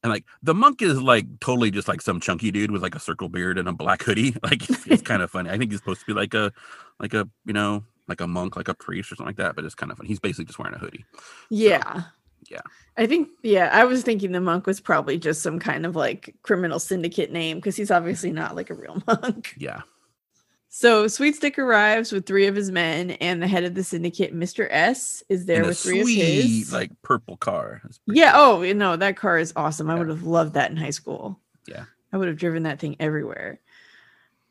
And 0.02 0.12
like 0.12 0.24
the 0.42 0.54
monk 0.54 0.82
is 0.82 1.00
like 1.00 1.26
totally 1.40 1.70
just 1.70 1.88
like 1.88 2.00
some 2.00 2.20
chunky 2.20 2.50
dude 2.50 2.70
with 2.70 2.82
like 2.82 2.94
a 2.94 3.00
circle 3.00 3.28
beard 3.28 3.58
and 3.58 3.68
a 3.68 3.72
black 3.72 4.02
hoodie. 4.02 4.34
Like 4.42 4.68
it's, 4.68 4.86
it's 4.86 5.02
kind 5.10 5.22
of 5.22 5.30
funny. 5.30 5.50
I 5.50 5.58
think 5.58 5.70
he's 5.70 5.80
supposed 5.80 6.00
to 6.00 6.06
be 6.06 6.12
like 6.12 6.34
a 6.34 6.52
like 6.98 7.14
a 7.14 7.28
you 7.44 7.52
know 7.52 7.84
like 8.08 8.20
a 8.20 8.26
monk, 8.26 8.56
like 8.56 8.68
a 8.68 8.74
priest 8.74 9.12
or 9.12 9.16
something 9.16 9.28
like 9.28 9.36
that. 9.36 9.54
But 9.54 9.64
it's 9.64 9.74
kind 9.74 9.92
of 9.92 9.98
fun. 9.98 10.06
He's 10.06 10.20
basically 10.20 10.46
just 10.46 10.58
wearing 10.58 10.74
a 10.74 10.78
hoodie. 10.78 11.04
Yeah. 11.50 11.94
So, 11.94 12.04
yeah. 12.50 12.60
I 12.96 13.06
think 13.06 13.28
yeah, 13.42 13.70
I 13.72 13.84
was 13.84 14.02
thinking 14.02 14.32
the 14.32 14.40
monk 14.40 14.66
was 14.66 14.80
probably 14.80 15.18
just 15.18 15.42
some 15.42 15.58
kind 15.58 15.86
of 15.86 15.96
like 15.96 16.34
criminal 16.42 16.78
syndicate 16.78 17.32
name 17.32 17.58
because 17.58 17.76
he's 17.76 17.90
obviously 17.90 18.32
not 18.32 18.56
like 18.56 18.70
a 18.70 18.74
real 18.74 19.02
monk. 19.06 19.54
Yeah. 19.56 19.82
So 20.74 21.04
Sweetstick 21.04 21.58
arrives 21.58 22.12
with 22.12 22.24
three 22.24 22.46
of 22.46 22.56
his 22.56 22.70
men, 22.70 23.10
and 23.10 23.42
the 23.42 23.46
head 23.46 23.64
of 23.64 23.74
the 23.74 23.84
syndicate, 23.84 24.34
Mr. 24.34 24.68
S, 24.70 25.22
is 25.28 25.44
there 25.44 25.66
with 25.66 25.78
three 25.78 26.02
sweet, 26.02 26.22
of 26.22 26.44
his. 26.44 26.72
like 26.72 26.90
purple 27.02 27.36
car. 27.36 27.82
Yeah. 28.06 28.32
Cool. 28.32 28.40
Oh 28.40 28.72
no, 28.72 28.96
that 28.96 29.18
car 29.18 29.38
is 29.38 29.52
awesome. 29.54 29.88
Yeah. 29.88 29.94
I 29.94 29.98
would 29.98 30.08
have 30.08 30.22
loved 30.22 30.54
that 30.54 30.70
in 30.70 30.78
high 30.78 30.88
school. 30.88 31.38
Yeah. 31.68 31.84
I 32.10 32.16
would 32.16 32.26
have 32.26 32.38
driven 32.38 32.62
that 32.62 32.80
thing 32.80 32.96
everywhere. 32.98 33.60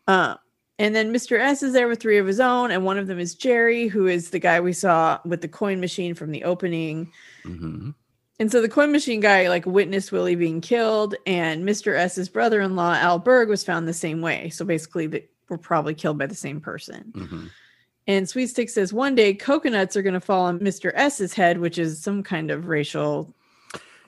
Uh, 0.08 0.36
and 0.78 0.94
then 0.94 1.12
Mr. 1.12 1.40
S 1.40 1.64
is 1.64 1.74
there 1.74 1.88
with 1.88 2.00
three 2.00 2.20
of 2.20 2.28
his 2.28 2.40
own, 2.40 2.70
and 2.70 2.86
one 2.86 3.00
of 3.00 3.08
them 3.08 3.20
is 3.20 3.34
Jerry, 3.34 3.88
who 3.88 4.06
is 4.06 4.30
the 4.30 4.38
guy 4.38 4.62
we 4.62 4.74
saw 4.74 5.20
with 5.26 5.42
the 5.42 5.48
coin 5.48 5.80
machine 5.80 6.14
from 6.14 6.30
the 6.30 6.44
opening. 6.44 7.12
Mm-hmm. 7.44 7.90
And 8.40 8.52
so 8.52 8.62
the 8.62 8.70
coin 8.70 8.92
machine 8.92 9.22
guy 9.22 9.50
like 9.50 9.66
witnessed 9.66 10.12
Willie 10.12 10.36
being 10.36 10.62
killed, 10.62 11.16
and 11.26 11.68
Mr. 11.68 11.98
S's 11.98 12.30
brother-in-law 12.30 12.94
Al 12.94 13.18
Berg 13.18 13.50
was 13.50 13.64
found 13.64 13.88
the 13.88 13.94
same 13.94 14.22
way. 14.22 14.50
So 14.50 14.64
basically, 14.64 15.08
the 15.08 15.24
were 15.52 15.58
probably 15.60 15.94
killed 15.94 16.18
by 16.18 16.26
the 16.26 16.34
same 16.34 16.60
person. 16.60 17.14
Mm-hmm. 17.16 17.48
And 18.08 18.26
Sweetstick 18.26 18.70
says 18.70 18.92
one 18.92 19.14
day 19.14 19.36
coconuts 19.36 19.96
are 19.96 20.02
going 20.02 20.16
to 20.16 20.20
fall 20.20 20.46
on 20.46 20.60
Mr. 20.60 20.92
S's 20.96 21.34
head, 21.34 21.60
which 21.60 21.78
is 21.78 22.02
some 22.02 22.24
kind 22.24 22.50
of 22.50 22.68
racial. 22.68 23.32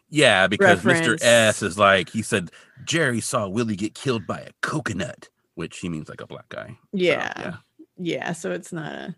Yeah, 0.10 0.47
because 0.47 0.84
reference. 0.84 1.21
Mr. 1.21 1.25
S 1.25 1.62
is 1.62 1.77
like 1.77 2.10
he 2.10 2.23
said 2.23 2.49
Jerry 2.86 3.21
saw 3.21 3.47
Willie 3.47 3.75
get 3.75 3.93
killed 3.93 4.25
by 4.25 4.39
a 4.39 4.51
coconut, 4.62 5.29
which 5.56 5.77
he 5.79 5.89
means 5.89 6.10
like 6.10 6.21
a 6.21 6.27
black 6.27 6.49
guy. 6.49 6.77
Yeah. 6.91 7.34
So, 7.36 7.41
yeah. 7.41 7.56
Yeah. 7.97 8.34
So 8.34 8.51
it's 8.51 8.73
not 8.73 8.91
a 8.91 9.15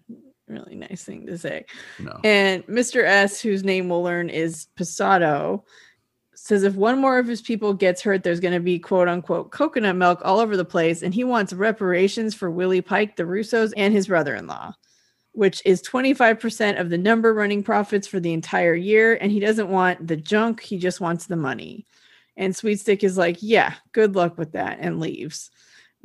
really 0.48 0.76
nice 0.76 1.04
thing 1.04 1.26
to 1.28 1.38
say. 1.38 1.66
No. 2.00 2.20
And 2.24 2.66
Mr. 2.68 3.04
S, 3.04 3.42
whose 3.42 3.64
name 3.64 3.90
we'll 3.90 4.04
learn 4.04 4.30
is 4.30 4.68
Pasado, 4.76 5.64
says 6.46 6.62
if 6.62 6.76
one 6.76 7.00
more 7.00 7.18
of 7.18 7.26
his 7.26 7.42
people 7.42 7.74
gets 7.74 8.04
hurt, 8.04 8.22
there's 8.22 8.40
going 8.40 8.54
to 8.54 8.60
be 8.60 8.78
quote 8.78 9.08
unquote 9.08 9.50
coconut 9.50 9.96
milk 9.96 10.22
all 10.24 10.40
over 10.40 10.56
the 10.56 10.64
place. 10.64 11.02
And 11.02 11.12
he 11.12 11.24
wants 11.24 11.54
reparations 11.54 12.36
for 12.36 12.52
Willie 12.52 12.82
Pike, 12.84 13.16
the 13.16 13.24
Russos, 13.24 13.74
and 13.76 13.92
his 13.92 14.06
brother 14.06 14.36
in 14.36 14.46
law, 14.46 14.76
which 15.32 15.60
is 15.66 15.82
25% 15.82 16.80
of 16.80 16.92
the 16.92 17.00
number 17.00 17.34
running 17.34 17.64
profits 17.64 18.08
for 18.08 18.20
the 18.20 18.32
entire 18.32 18.76
year. 18.76 19.16
And 19.20 19.32
he 19.32 19.40
doesn't 19.40 19.70
want 19.70 20.06
the 20.06 20.18
junk, 20.18 20.62
he 20.62 20.78
just 20.78 21.02
wants 21.02 21.26
the 21.26 21.36
money. 21.36 21.88
And 22.38 22.54
Sweetstick 22.54 23.04
is 23.04 23.18
like, 23.18 23.38
yeah, 23.42 23.74
good 23.92 24.16
luck 24.16 24.38
with 24.38 24.52
that, 24.52 24.78
and 24.80 25.00
leaves. 25.00 25.50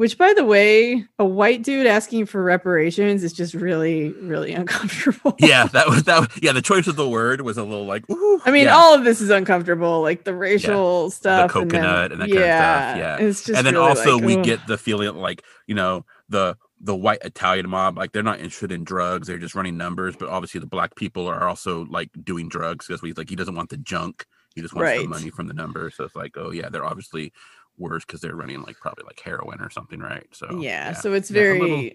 Which, 0.00 0.16
by 0.16 0.32
the 0.32 0.46
way, 0.46 1.04
a 1.18 1.26
white 1.26 1.62
dude 1.62 1.86
asking 1.86 2.24
for 2.24 2.42
reparations 2.42 3.22
is 3.22 3.34
just 3.34 3.52
really, 3.52 4.12
really 4.12 4.54
uncomfortable. 4.54 5.34
yeah, 5.38 5.66
that 5.66 5.90
was 5.90 6.04
that. 6.04 6.20
Was, 6.20 6.28
yeah, 6.40 6.52
the 6.52 6.62
choice 6.62 6.86
of 6.86 6.96
the 6.96 7.06
word 7.06 7.42
was 7.42 7.58
a 7.58 7.64
little 7.64 7.84
like. 7.84 8.08
Ooh, 8.08 8.40
I 8.46 8.50
mean, 8.50 8.64
yeah. 8.64 8.76
all 8.76 8.94
of 8.94 9.04
this 9.04 9.20
is 9.20 9.28
uncomfortable, 9.28 10.00
like 10.00 10.24
the 10.24 10.34
racial 10.34 11.02
yeah. 11.02 11.08
stuff, 11.10 11.52
the 11.52 11.52
coconut, 11.52 12.12
and, 12.12 12.22
then, 12.22 12.30
and 12.30 12.32
that 12.32 12.34
yeah, 12.34 12.58
kind 12.62 12.72
of 12.72 12.80
stuff. 12.80 13.20
Yeah, 13.20 13.26
it's 13.26 13.44
just 13.44 13.58
and 13.58 13.66
then 13.66 13.74
really 13.74 13.88
also 13.90 14.14
like, 14.16 14.24
we 14.24 14.36
get 14.36 14.66
the 14.66 14.78
feeling 14.78 15.16
like 15.16 15.42
you 15.66 15.74
know 15.74 16.06
the 16.30 16.56
the 16.80 16.96
white 16.96 17.20
Italian 17.20 17.68
mob, 17.68 17.98
like 17.98 18.12
they're 18.12 18.22
not 18.22 18.38
interested 18.38 18.72
in 18.72 18.84
drugs; 18.84 19.28
they're 19.28 19.36
just 19.36 19.54
running 19.54 19.76
numbers. 19.76 20.16
But 20.16 20.30
obviously, 20.30 20.60
the 20.60 20.66
black 20.66 20.96
people 20.96 21.26
are 21.26 21.46
also 21.46 21.84
like 21.90 22.08
doing 22.24 22.48
drugs 22.48 22.86
because 22.86 23.02
he's 23.02 23.18
like 23.18 23.28
he 23.28 23.36
doesn't 23.36 23.54
want 23.54 23.68
the 23.68 23.76
junk; 23.76 24.24
he 24.54 24.62
just 24.62 24.72
wants 24.72 24.92
right. 24.92 25.02
the 25.02 25.08
money 25.08 25.28
from 25.28 25.46
the 25.46 25.52
number. 25.52 25.90
So 25.90 26.04
it's 26.04 26.16
like, 26.16 26.38
oh 26.38 26.52
yeah, 26.52 26.70
they're 26.70 26.86
obviously 26.86 27.34
worse 27.81 28.05
because 28.05 28.21
they're 28.21 28.37
running 28.37 28.62
like 28.62 28.77
probably 28.77 29.05
like 29.05 29.21
heroin 29.21 29.61
or 29.61 29.71
something, 29.71 29.99
right? 30.01 30.27
So 30.33 30.47
yeah, 30.61 30.88
yeah. 30.88 30.93
so 30.93 31.12
it's 31.12 31.31
very 31.31 31.59
yeah, 31.59 31.62
little, 31.62 31.90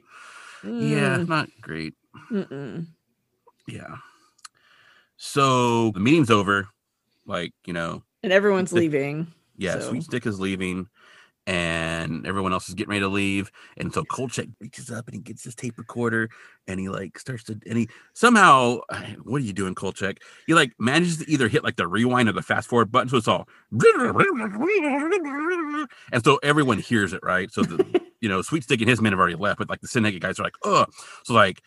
mm. 0.66 0.90
yeah 0.92 1.18
not 1.18 1.50
great. 1.62 1.94
Mm-mm. 2.32 2.88
Yeah. 3.68 3.96
So 5.18 5.92
the 5.92 6.00
meeting's 6.00 6.30
over, 6.32 6.68
like 7.26 7.54
you 7.66 7.74
know, 7.74 8.04
and 8.24 8.34
everyone's 8.34 8.74
leaving. 8.74 9.28
Yeah, 9.58 9.80
so. 9.80 9.94
Sweetstick 9.94 10.28
is 10.28 10.40
leaving, 10.40 10.90
and 11.48 12.26
everyone 12.26 12.54
else 12.54 12.68
is 12.68 12.74
getting 12.74 12.90
ready 12.90 13.02
to 13.02 13.08
leave. 13.08 13.52
And 13.78 13.94
so 13.94 14.04
Kolchak 14.04 14.48
reaches 14.60 14.90
up 14.90 15.08
and 15.08 15.16
he 15.16 15.22
gets 15.22 15.44
his 15.44 15.54
tape 15.54 15.78
recorder 15.78 16.30
and 16.68 16.80
he 16.80 16.90
like 16.90 17.20
starts 17.20 17.44
to 17.46 17.60
and 17.68 17.78
he 17.78 17.88
somehow 18.14 18.80
what 19.24 19.42
are 19.42 19.46
you 19.46 19.54
doing, 19.54 19.76
Kolchak? 19.76 20.18
He 20.48 20.54
like 20.54 20.74
manages 20.80 21.18
to 21.18 21.30
either 21.30 21.48
hit 21.48 21.64
like 21.64 21.76
the 21.76 21.88
rewind 21.88 22.30
or 22.30 22.34
the 22.34 22.42
fast 22.42 22.68
forward 22.68 22.92
button, 22.92 23.10
so 23.10 23.18
it's 23.18 23.28
all 23.28 23.48
and 26.12 26.24
so 26.24 26.40
everyone 26.42 26.80
hears 26.80 27.14
it, 27.14 27.22
right? 27.24 27.52
So 27.52 27.62
the 27.64 28.02
you 28.22 28.30
know, 28.30 28.40
Sweetstick 28.40 28.80
and 28.80 28.90
his 28.90 29.02
men 29.02 29.12
have 29.12 29.20
already 29.20 29.36
left, 29.36 29.60
but 29.60 29.70
like 29.70 29.82
the 29.82 29.88
Syndicate 29.88 30.22
guys 30.22 30.40
are 30.40 30.44
like, 30.44 30.56
oh, 30.64 30.86
so 31.24 31.34
like 31.34 31.62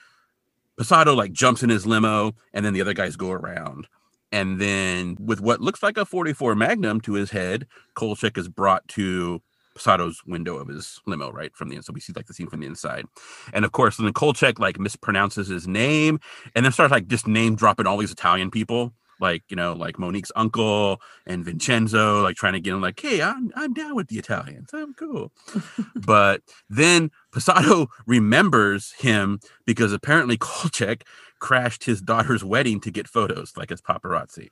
Pasado 0.76 1.14
like 1.14 1.32
jumps 1.32 1.62
in 1.62 1.70
his 1.70 1.86
limo 1.86 2.32
and 2.52 2.64
then 2.64 2.72
the 2.72 2.80
other 2.80 2.94
guys 2.94 3.16
go 3.16 3.30
around. 3.30 3.86
And 4.30 4.60
then 4.60 5.16
with 5.20 5.40
what 5.40 5.60
looks 5.60 5.82
like 5.82 5.96
a 5.96 6.04
44 6.04 6.54
Magnum 6.54 7.00
to 7.02 7.14
his 7.14 7.30
head, 7.30 7.66
Kolchak 7.94 8.36
is 8.36 8.48
brought 8.48 8.86
to 8.88 9.40
Posado's 9.78 10.22
window 10.26 10.56
of 10.56 10.68
his 10.68 11.00
limo, 11.06 11.30
right 11.30 11.54
from 11.54 11.68
the 11.68 11.76
inside. 11.76 11.86
So 11.86 11.92
we 11.94 12.00
see 12.00 12.12
like 12.14 12.26
the 12.26 12.34
scene 12.34 12.48
from 12.48 12.60
the 12.60 12.66
inside, 12.66 13.06
and 13.52 13.64
of 13.64 13.72
course, 13.72 13.96
then 13.96 14.12
Kolchak 14.12 14.58
like 14.58 14.78
mispronounces 14.78 15.48
his 15.48 15.66
name, 15.66 16.20
and 16.54 16.64
then 16.64 16.72
starts 16.72 16.92
like 16.92 17.06
just 17.06 17.26
name 17.26 17.56
dropping 17.56 17.86
all 17.86 17.98
these 17.98 18.12
Italian 18.12 18.50
people, 18.50 18.92
like 19.20 19.42
you 19.48 19.56
know, 19.56 19.72
like 19.72 19.98
Monique's 19.98 20.32
uncle 20.36 21.00
and 21.26 21.44
Vincenzo, 21.44 22.22
like 22.22 22.36
trying 22.36 22.52
to 22.54 22.60
get 22.60 22.74
him 22.74 22.80
like, 22.80 23.00
hey, 23.00 23.22
I'm 23.22 23.50
I'm 23.54 23.74
down 23.74 23.94
with 23.94 24.08
the 24.08 24.18
Italians, 24.18 24.70
I'm 24.72 24.94
cool. 24.94 25.32
but 25.94 26.42
then 26.68 27.10
Posado 27.32 27.88
remembers 28.06 28.92
him 28.98 29.40
because 29.66 29.92
apparently 29.92 30.36
Kolchak 30.36 31.04
crashed 31.38 31.84
his 31.84 32.00
daughter's 32.00 32.44
wedding 32.44 32.80
to 32.80 32.90
get 32.90 33.08
photos, 33.08 33.52
like 33.56 33.70
as 33.70 33.80
paparazzi. 33.80 34.48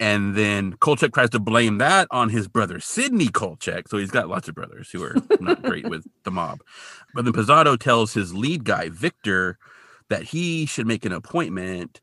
And 0.00 0.34
then 0.34 0.72
Kolchak 0.74 1.12
tries 1.12 1.30
to 1.30 1.38
blame 1.38 1.78
that 1.78 2.08
on 2.10 2.28
his 2.28 2.48
brother 2.48 2.80
Sidney 2.80 3.28
Kolchak. 3.28 3.88
So 3.88 3.96
he's 3.96 4.10
got 4.10 4.28
lots 4.28 4.48
of 4.48 4.54
brothers 4.54 4.90
who 4.90 5.02
are 5.04 5.14
not 5.40 5.62
great 5.62 5.88
with 5.88 6.04
the 6.24 6.30
mob. 6.30 6.60
But 7.14 7.24
then 7.24 7.32
Posado 7.32 7.78
tells 7.78 8.12
his 8.12 8.34
lead 8.34 8.64
guy, 8.64 8.88
Victor, 8.88 9.58
that 10.10 10.24
he 10.24 10.66
should 10.66 10.86
make 10.86 11.04
an 11.04 11.12
appointment. 11.12 12.00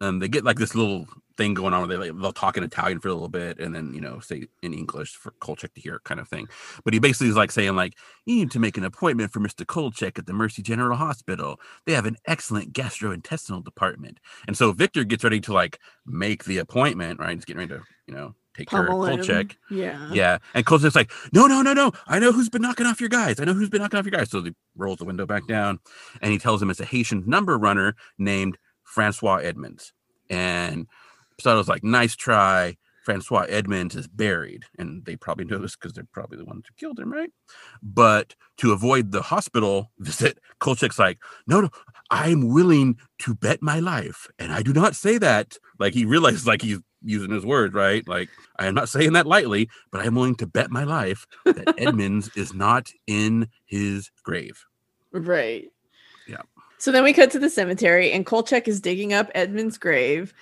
And 0.00 0.20
they 0.20 0.28
get 0.28 0.44
like 0.44 0.58
this 0.58 0.74
little 0.74 1.06
thing 1.36 1.54
going 1.54 1.72
on 1.72 1.80
where 1.80 1.88
they 1.88 2.08
like, 2.08 2.20
they'll 2.20 2.32
talk 2.32 2.56
in 2.56 2.64
Italian 2.64 3.00
for 3.00 3.08
a 3.08 3.14
little 3.14 3.28
bit 3.28 3.58
and 3.58 3.74
then 3.74 3.94
you 3.94 4.00
know 4.00 4.20
say 4.20 4.46
in 4.62 4.74
English 4.74 5.14
for 5.14 5.32
Kolchak 5.40 5.74
to 5.74 5.80
hear 5.80 6.00
kind 6.04 6.20
of 6.20 6.28
thing. 6.28 6.48
But 6.84 6.94
he 6.94 7.00
basically 7.00 7.28
is 7.28 7.36
like 7.36 7.50
saying 7.50 7.74
like 7.74 7.94
you 8.26 8.36
need 8.36 8.50
to 8.52 8.58
make 8.58 8.76
an 8.76 8.84
appointment 8.84 9.32
for 9.32 9.40
Mr. 9.40 9.66
Kolchak 9.66 10.18
at 10.18 10.26
the 10.26 10.32
Mercy 10.32 10.62
General 10.62 10.96
Hospital. 10.96 11.58
They 11.86 11.92
have 11.94 12.06
an 12.06 12.16
excellent 12.26 12.72
gastrointestinal 12.72 13.64
department. 13.64 14.18
And 14.46 14.56
so 14.56 14.72
Victor 14.72 15.04
gets 15.04 15.24
ready 15.24 15.40
to 15.40 15.52
like 15.52 15.78
make 16.06 16.44
the 16.44 16.58
appointment, 16.58 17.20
right? 17.20 17.34
He's 17.34 17.44
getting 17.44 17.60
ready 17.60 17.74
to 17.74 17.82
you 18.06 18.14
know 18.14 18.34
take 18.56 18.68
Pummel 18.68 19.04
care 19.04 19.14
of 19.14 19.18
Kolchak. 19.18 19.56
Yeah. 19.70 20.10
Yeah. 20.12 20.38
And 20.54 20.66
Kolchak's 20.66 20.94
like, 20.94 21.10
no, 21.32 21.46
no, 21.46 21.62
no, 21.62 21.72
no. 21.72 21.92
I 22.06 22.18
know 22.18 22.32
who's 22.32 22.48
been 22.48 22.62
knocking 22.62 22.86
off 22.86 23.00
your 23.00 23.08
guys. 23.08 23.40
I 23.40 23.44
know 23.44 23.54
who's 23.54 23.70
been 23.70 23.80
knocking 23.80 23.98
off 23.98 24.04
your 24.04 24.12
guys. 24.12 24.30
So 24.30 24.42
he 24.42 24.54
rolls 24.76 24.98
the 24.98 25.04
window 25.04 25.26
back 25.26 25.46
down 25.46 25.78
and 26.20 26.32
he 26.32 26.38
tells 26.38 26.60
him 26.60 26.70
it's 26.70 26.80
a 26.80 26.84
Haitian 26.84 27.24
number 27.26 27.58
runner 27.58 27.96
named 28.18 28.58
Francois 28.92 29.36
Edmonds. 29.36 29.94
And 30.28 30.86
Posado's 31.40 31.68
like, 31.68 31.82
nice 31.82 32.14
try. 32.14 32.76
Francois 33.04 33.46
Edmonds 33.48 33.96
is 33.96 34.06
buried. 34.06 34.64
And 34.78 35.04
they 35.06 35.16
probably 35.16 35.46
know 35.46 35.58
this 35.58 35.74
because 35.74 35.92
they're 35.92 36.06
probably 36.12 36.36
the 36.36 36.44
ones 36.44 36.66
who 36.68 36.74
killed 36.74 37.00
him, 37.00 37.10
right? 37.10 37.30
But 37.82 38.36
to 38.58 38.72
avoid 38.72 39.10
the 39.10 39.22
hospital 39.22 39.90
visit, 39.98 40.38
Kolchak's 40.60 40.98
like, 40.98 41.18
no, 41.46 41.62
no, 41.62 41.70
I'm 42.10 42.48
willing 42.48 42.98
to 43.20 43.34
bet 43.34 43.62
my 43.62 43.80
life. 43.80 44.28
And 44.38 44.52
I 44.52 44.62
do 44.62 44.74
not 44.74 44.94
say 44.94 45.18
that. 45.18 45.56
Like 45.78 45.94
he 45.94 46.04
realizes 46.04 46.46
like 46.46 46.62
he's 46.62 46.78
using 47.02 47.30
his 47.30 47.46
words, 47.46 47.74
right? 47.74 48.06
Like 48.06 48.28
I 48.58 48.66
am 48.66 48.74
not 48.74 48.90
saying 48.90 49.14
that 49.14 49.26
lightly, 49.26 49.70
but 49.90 50.02
I'm 50.02 50.14
willing 50.14 50.36
to 50.36 50.46
bet 50.46 50.70
my 50.70 50.84
life 50.84 51.26
that 51.46 51.74
Edmonds 51.78 52.30
is 52.36 52.52
not 52.52 52.90
in 53.06 53.48
his 53.64 54.10
grave. 54.22 54.64
Right. 55.12 55.70
So 56.82 56.90
then 56.90 57.04
we 57.04 57.12
cut 57.12 57.30
to 57.30 57.38
the 57.38 57.48
cemetery, 57.48 58.10
and 58.10 58.26
Kolchak 58.26 58.66
is 58.66 58.80
digging 58.80 59.12
up 59.12 59.30
Edmonds' 59.36 59.78
grave. 59.78 60.34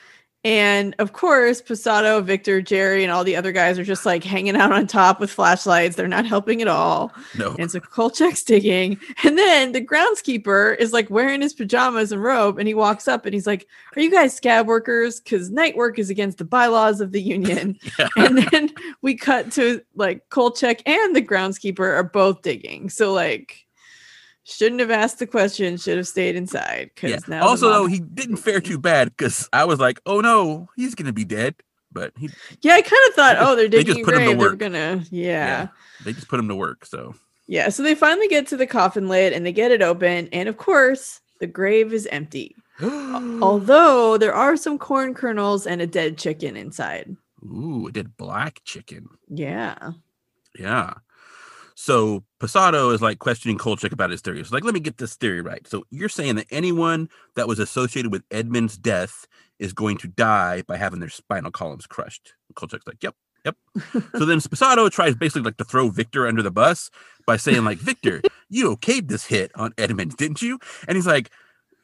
And 0.42 0.94
of 0.98 1.12
course, 1.12 1.61
Posado, 1.61 2.24
Victor, 2.24 2.62
Jerry, 2.62 3.03
and 3.05 3.12
all 3.12 3.24
the 3.24 3.37
other 3.37 3.53
guys 3.53 3.79
are 3.79 3.85
just 3.85 4.07
like 4.07 4.24
hanging 4.24 4.57
out 4.57 4.72
on 4.72 4.87
top 4.87 5.20
with 5.20 5.31
flashlights. 5.31 5.96
They're 5.96 6.09
not 6.09 6.24
helping 6.24 6.62
at 6.62 6.66
all. 6.66 7.12
No. 7.37 7.55
And 7.59 7.70
so 7.70 7.79
Kolchak's 7.79 8.42
digging. 8.42 8.98
And 9.22 9.37
then 9.37 9.72
the 9.72 9.85
groundskeeper 9.85 10.79
is 10.79 10.94
like 10.94 11.11
wearing 11.11 11.42
his 11.42 11.53
pajamas 11.53 12.11
and 12.11 12.22
robe. 12.22 12.59
And 12.59 12.66
he 12.66 12.72
walks 12.72 13.07
up 13.07 13.26
and 13.26 13.35
he's 13.35 13.46
like, 13.46 13.68
Are 13.94 14.00
you 14.00 14.11
guys 14.11 14.35
scab 14.35 14.66
workers? 14.66 15.20
Because 15.20 15.50
night 15.50 15.76
work 15.76 15.98
is 15.98 16.09
against 16.09 16.38
the 16.38 16.46
bylaws 16.46 17.03
of 17.03 17.12
the 17.12 17.20
union. 17.20 17.79
Yeah. 17.98 18.09
and 18.16 18.38
then 18.38 18.70
we 19.03 19.14
cut 19.14 19.53
to 19.53 19.83
like 19.94 20.26
Kolchak 20.31 20.81
and 20.88 21.14
the 21.14 21.20
groundskeeper 21.20 21.81
are 21.81 22.03
both 22.03 22.40
digging. 22.40 22.88
So 22.88 23.12
like 23.12 23.66
shouldn't 24.44 24.81
have 24.81 24.90
asked 24.90 25.18
the 25.18 25.26
question, 25.26 25.76
should 25.76 25.96
have 25.96 26.09
stayed 26.09 26.37
inside. 26.37 26.90
Yeah. 27.03 27.09
Because 27.09 27.29
now 27.29 27.46
Also, 27.46 27.68
though, 27.70 27.87
he 27.87 28.00
didn't 28.00 28.37
fare 28.37 28.61
too 28.61 28.79
bad 28.79 29.09
because 29.16 29.48
I 29.53 29.64
was 29.64 29.79
like, 29.79 30.00
oh 30.07 30.20
no, 30.20 30.68
he's 30.76 30.94
gonna 30.94 31.12
be 31.12 31.24
dead. 31.24 31.55
But 31.92 32.12
he 32.16 32.31
yeah, 32.62 32.74
I 32.74 32.83
kind 32.83 33.09
of 33.09 33.14
thought, 33.14 33.37
oh, 33.40 33.57
they're 33.57 33.68
they 33.68 33.79
digging 33.79 33.96
just 33.96 34.00
a 34.00 34.05
put 34.05 34.14
him 34.14 34.31
to 34.31 34.37
grave. 34.37 34.59
They're 34.59 34.68
gonna, 34.70 35.05
yeah. 35.11 35.68
they 36.05 36.12
just 36.12 36.29
put 36.29 36.38
him 36.38 36.48
to 36.48 36.55
work. 36.55 36.87
So 36.87 37.14
yeah, 37.48 37.68
So 37.68 37.83
they 37.83 37.96
finally 37.96 38.29
get 38.29 38.46
to 38.48 38.57
the 38.57 38.66
coffin 38.66 39.09
lid 39.09 39.33
and 39.33 39.44
they 39.44 39.53
get 39.53 39.72
it 39.72 39.83
open, 39.83 40.29
and 40.33 40.48
of 40.48 40.57
course, 40.57 41.20
the 41.40 41.48
grave 41.48 41.92
is 41.92 42.07
empty. 42.12 42.55
Although 42.83 44.18
there 44.18 44.35
are 44.35 44.57
some 44.57 44.79
corn 44.79 45.14
kernels 45.14 45.66
and 45.66 45.83
a 45.83 45.87
dead 45.87 46.16
chicken 46.16 46.57
inside. 46.57 47.16
Ooh, 47.42 47.88
it 47.88 47.94
did 47.94 48.16
black 48.16 48.61
chicken. 48.64 49.09
Yeah. 49.29 49.92
Yeah. 50.57 50.94
So 51.81 52.25
Posado 52.38 52.93
is 52.93 53.01
like 53.01 53.21
questioning 53.21 53.57
Kolchak 53.57 53.90
about 53.90 54.11
his 54.11 54.21
theory. 54.21 54.38
It's 54.38 54.53
like, 54.53 54.64
let 54.64 54.75
me 54.75 54.81
get 54.81 54.99
this 54.99 55.16
theory 55.16 55.40
right. 55.40 55.66
So 55.66 55.85
you're 55.88 56.11
saying 56.11 56.35
that 56.35 56.47
anyone 56.51 57.09
that 57.37 57.49
was 57.49 57.59
associated 57.59 58.12
with 58.12 58.23
Edmonds' 58.31 58.77
death 58.77 59.27
is 59.59 59.73
going 59.73 59.97
to 59.97 60.09
die 60.09 60.61
by 60.69 60.77
having 60.77 61.01
their 61.01 61.09
spinal 61.09 61.51
columns 61.51 61.87
crushed. 61.87 62.35
And 62.49 62.55
Kolchak's 62.55 62.87
like, 62.87 63.03
yep, 63.03 63.14
yep. 63.47 63.57
so 64.14 64.27
then 64.27 64.40
Posado 64.40 64.90
tries 64.90 65.14
basically 65.14 65.40
like 65.40 65.57
to 65.57 65.64
throw 65.64 65.88
Victor 65.88 66.27
under 66.27 66.43
the 66.43 66.51
bus 66.51 66.90
by 67.27 67.38
saying 67.38 67.64
like, 67.64 67.79
Victor, 67.79 68.21
you 68.51 68.77
okayed 68.77 69.09
this 69.09 69.25
hit 69.25 69.51
on 69.55 69.73
Edmund, 69.79 70.19
didn't 70.19 70.43
you? 70.43 70.59
And 70.87 70.97
he's 70.97 71.07
like, 71.07 71.31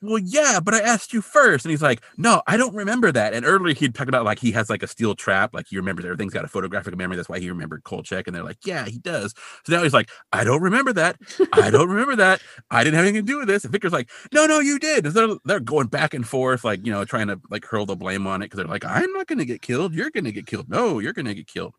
well, 0.02 0.18
yeah, 0.18 0.60
but 0.62 0.74
I 0.74 0.80
asked 0.80 1.12
you 1.12 1.20
first. 1.20 1.64
And 1.64 1.70
he's 1.70 1.82
like, 1.82 2.02
no, 2.16 2.42
I 2.46 2.56
don't 2.56 2.74
remember 2.74 3.10
that. 3.12 3.32
And 3.32 3.44
earlier 3.44 3.74
he'd 3.74 3.94
talked 3.94 4.08
about 4.08 4.24
like 4.24 4.38
he 4.38 4.52
has 4.52 4.68
like 4.68 4.82
a 4.82 4.86
steel 4.86 5.14
trap, 5.14 5.54
like 5.54 5.66
he 5.68 5.76
remembers 5.76 6.04
everything's 6.04 6.32
got 6.32 6.44
a 6.44 6.48
photographic 6.48 6.96
memory. 6.96 7.16
That's 7.16 7.28
why 7.28 7.38
he 7.38 7.48
remembered 7.48 7.84
Kolchak. 7.84 8.26
And 8.26 8.36
they're 8.36 8.44
like, 8.44 8.64
yeah, 8.64 8.84
he 8.86 8.98
does. 8.98 9.34
So 9.64 9.74
now 9.74 9.82
he's 9.82 9.94
like, 9.94 10.10
I 10.32 10.44
don't 10.44 10.62
remember 10.62 10.92
that. 10.94 11.16
I 11.52 11.70
don't 11.70 11.88
remember 11.88 12.16
that. 12.16 12.42
I 12.70 12.84
didn't 12.84 12.96
have 12.96 13.04
anything 13.04 13.26
to 13.26 13.32
do 13.32 13.38
with 13.38 13.48
this. 13.48 13.64
And 13.64 13.72
Victor's 13.72 13.92
like, 13.92 14.10
no, 14.32 14.46
no, 14.46 14.60
you 14.60 14.78
did. 14.78 15.06
And 15.06 15.14
they're, 15.14 15.36
they're 15.44 15.60
going 15.60 15.88
back 15.88 16.14
and 16.14 16.26
forth, 16.26 16.64
like, 16.64 16.84
you 16.84 16.92
know, 16.92 17.04
trying 17.04 17.28
to 17.28 17.40
like 17.50 17.64
hurl 17.64 17.86
the 17.86 17.96
blame 17.96 18.26
on 18.26 18.42
it 18.42 18.46
because 18.46 18.58
they're 18.58 18.66
like, 18.66 18.84
I'm 18.84 19.12
not 19.12 19.26
going 19.26 19.38
to 19.38 19.44
get 19.44 19.62
killed. 19.62 19.94
You're 19.94 20.10
going 20.10 20.24
to 20.24 20.32
get 20.32 20.46
killed. 20.46 20.68
No, 20.68 20.98
you're 20.98 21.12
going 21.12 21.26
to 21.26 21.34
get 21.34 21.46
killed. 21.46 21.74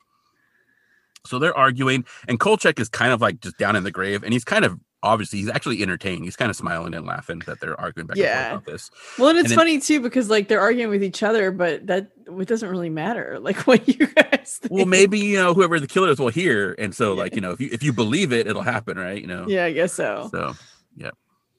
So 1.25 1.39
they're 1.39 1.57
arguing, 1.57 2.05
and 2.27 2.39
Kolchak 2.39 2.79
is 2.79 2.89
kind 2.89 3.11
of 3.11 3.21
like 3.21 3.41
just 3.41 3.57
down 3.57 3.75
in 3.75 3.83
the 3.83 3.91
grave, 3.91 4.23
and 4.23 4.31
he's 4.31 4.45
kind 4.45 4.63
of 4.63 4.79
obviously 5.07 5.39
he's 5.39 5.49
actually 5.49 5.81
entertained. 5.81 6.23
He's 6.23 6.35
kind 6.35 6.49
of 6.49 6.55
smiling 6.55 6.93
and 6.93 7.05
laughing 7.05 7.41
that 7.47 7.59
they're 7.59 7.79
arguing 7.79 8.07
back 8.07 8.17
Yeah. 8.17 8.25
and 8.25 8.49
forth 8.51 8.63
about 8.63 8.71
this. 8.71 8.91
Well, 9.17 9.29
and 9.29 9.37
it's 9.39 9.45
And 9.45 9.51
then- 9.51 9.57
funny 9.57 9.79
too 9.79 10.01
because 10.01 10.29
like 10.29 10.47
they're 10.47 10.61
arguing 10.61 10.89
with 10.89 11.03
each 11.03 11.23
other, 11.23 11.51
but 11.51 11.87
that 11.87 12.11
it 12.39 12.47
doesn't 12.47 12.69
really 12.69 12.89
matter. 12.89 13.39
Like 13.47 13.57
what 13.67 13.87
you 13.87 14.07
guys 14.07 14.57
think. 14.61 14.71
Well, 14.73 14.85
maybe 14.85 15.19
you 15.19 15.37
know 15.37 15.53
whoever 15.53 15.79
the 15.79 15.87
killer 15.87 16.09
is 16.09 16.19
will 16.19 16.27
hear, 16.29 16.75
and 16.77 16.93
so 16.93 17.13
Yeah. 17.13 17.19
like 17.23 17.35
you 17.35 17.41
know 17.41 17.51
if 17.51 17.59
you 17.61 17.69
if 17.71 17.81
you 17.83 17.93
believe 17.93 18.31
it, 18.33 18.45
it'll 18.47 18.61
happen, 18.61 18.97
right? 18.99 19.19
You 19.21 19.27
know. 19.27 19.45
Yeah, 19.47 19.65
I 19.65 19.71
guess 19.71 19.93
so. 19.93 20.27
So, 20.31 20.55
yeah, 20.95 21.11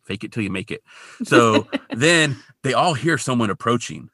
fake 0.05 0.25
it 0.25 0.33
till 0.33 0.43
you 0.43 0.51
make 0.51 0.71
it. 0.71 0.83
So 1.25 1.67
then 1.91 2.37
they 2.63 2.75
all 2.75 2.95
hear 2.95 3.17
someone 3.19 3.49
approaching, 3.51 4.11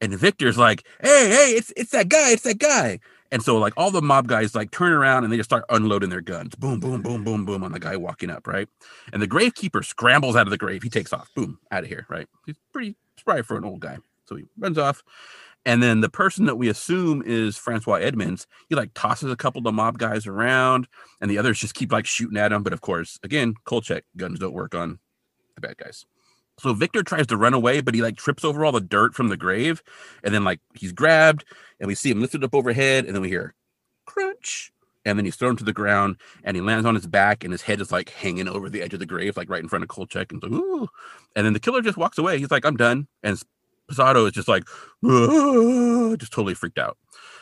and 0.00 0.12
Victor's 0.14 0.56
like, 0.58 0.84
"Hey, 1.00 1.28
hey, 1.28 1.52
it's 1.56 1.72
it's 1.76 1.90
that 1.90 2.08
guy, 2.08 2.30
it's 2.32 2.42
that 2.44 2.58
guy." 2.58 3.00
And 3.36 3.42
so 3.42 3.58
like 3.58 3.74
all 3.76 3.90
the 3.90 4.00
mob 4.00 4.28
guys 4.28 4.54
like 4.54 4.70
turn 4.70 4.94
around 4.94 5.24
and 5.24 5.30
they 5.30 5.36
just 5.36 5.50
start 5.50 5.66
unloading 5.68 6.08
their 6.08 6.22
guns, 6.22 6.54
boom, 6.54 6.80
boom, 6.80 7.02
boom, 7.02 7.22
boom, 7.22 7.44
boom, 7.44 7.62
on 7.62 7.70
the 7.70 7.78
guy 7.78 7.94
walking 7.94 8.30
up, 8.30 8.46
right? 8.46 8.66
And 9.12 9.20
the 9.20 9.28
gravekeeper 9.28 9.84
scrambles 9.84 10.36
out 10.36 10.46
of 10.46 10.50
the 10.50 10.56
grave. 10.56 10.82
He 10.82 10.88
takes 10.88 11.12
off, 11.12 11.28
boom, 11.34 11.58
out 11.70 11.82
of 11.82 11.90
here, 11.90 12.06
right? 12.08 12.26
He's 12.46 12.56
pretty 12.72 12.96
spry 13.18 13.42
for 13.42 13.58
an 13.58 13.66
old 13.66 13.80
guy, 13.80 13.98
so 14.24 14.36
he 14.36 14.44
runs 14.56 14.78
off. 14.78 15.02
And 15.66 15.82
then 15.82 16.00
the 16.00 16.08
person 16.08 16.46
that 16.46 16.56
we 16.56 16.70
assume 16.70 17.22
is 17.26 17.58
Francois 17.58 17.96
Edmonds, 17.96 18.46
he 18.70 18.74
like 18.74 18.92
tosses 18.94 19.30
a 19.30 19.36
couple 19.36 19.58
of 19.58 19.64
the 19.64 19.72
mob 19.72 19.98
guys 19.98 20.26
around, 20.26 20.88
and 21.20 21.30
the 21.30 21.36
others 21.36 21.58
just 21.58 21.74
keep 21.74 21.92
like 21.92 22.06
shooting 22.06 22.38
at 22.38 22.52
him. 22.52 22.62
But 22.62 22.72
of 22.72 22.80
course, 22.80 23.18
again, 23.22 23.52
Kolchak 23.66 24.04
guns 24.16 24.38
don't 24.38 24.54
work 24.54 24.74
on 24.74 24.98
the 25.56 25.60
bad 25.60 25.76
guys. 25.76 26.06
So 26.58 26.72
Victor 26.72 27.02
tries 27.02 27.26
to 27.28 27.36
run 27.36 27.54
away, 27.54 27.80
but 27.80 27.94
he 27.94 28.02
like 28.02 28.16
trips 28.16 28.44
over 28.44 28.64
all 28.64 28.72
the 28.72 28.80
dirt 28.80 29.14
from 29.14 29.28
the 29.28 29.36
grave, 29.36 29.82
and 30.24 30.34
then 30.34 30.44
like 30.44 30.60
he's 30.74 30.92
grabbed, 30.92 31.44
and 31.80 31.86
we 31.86 31.94
see 31.94 32.10
him 32.10 32.20
lifted 32.20 32.42
up 32.44 32.54
overhead, 32.54 33.04
and 33.04 33.14
then 33.14 33.22
we 33.22 33.28
hear 33.28 33.54
crunch, 34.06 34.72
and 35.04 35.18
then 35.18 35.24
he's 35.24 35.36
thrown 35.36 35.56
to 35.56 35.64
the 35.64 35.72
ground, 35.72 36.16
and 36.44 36.56
he 36.56 36.62
lands 36.62 36.86
on 36.86 36.94
his 36.94 37.06
back, 37.06 37.44
and 37.44 37.52
his 37.52 37.62
head 37.62 37.80
is 37.80 37.92
like 37.92 38.08
hanging 38.10 38.48
over 38.48 38.70
the 38.70 38.82
edge 38.82 38.94
of 38.94 39.00
the 39.00 39.06
grave, 39.06 39.36
like 39.36 39.50
right 39.50 39.62
in 39.62 39.68
front 39.68 39.82
of 39.82 39.88
Kolchak, 39.88 40.32
and 40.32 40.40
so, 40.42 40.48
ooh. 40.48 40.88
and 41.34 41.44
then 41.44 41.52
the 41.52 41.60
killer 41.60 41.82
just 41.82 41.98
walks 41.98 42.18
away. 42.18 42.38
He's 42.38 42.50
like, 42.50 42.64
"I'm 42.64 42.76
done," 42.76 43.06
and 43.22 43.40
Posado 43.90 44.26
is 44.26 44.32
just 44.32 44.48
like, 44.48 44.64
"Ah," 45.04 46.16
just 46.16 46.32
totally 46.32 46.54
freaked 46.54 46.78
out. 46.78 46.96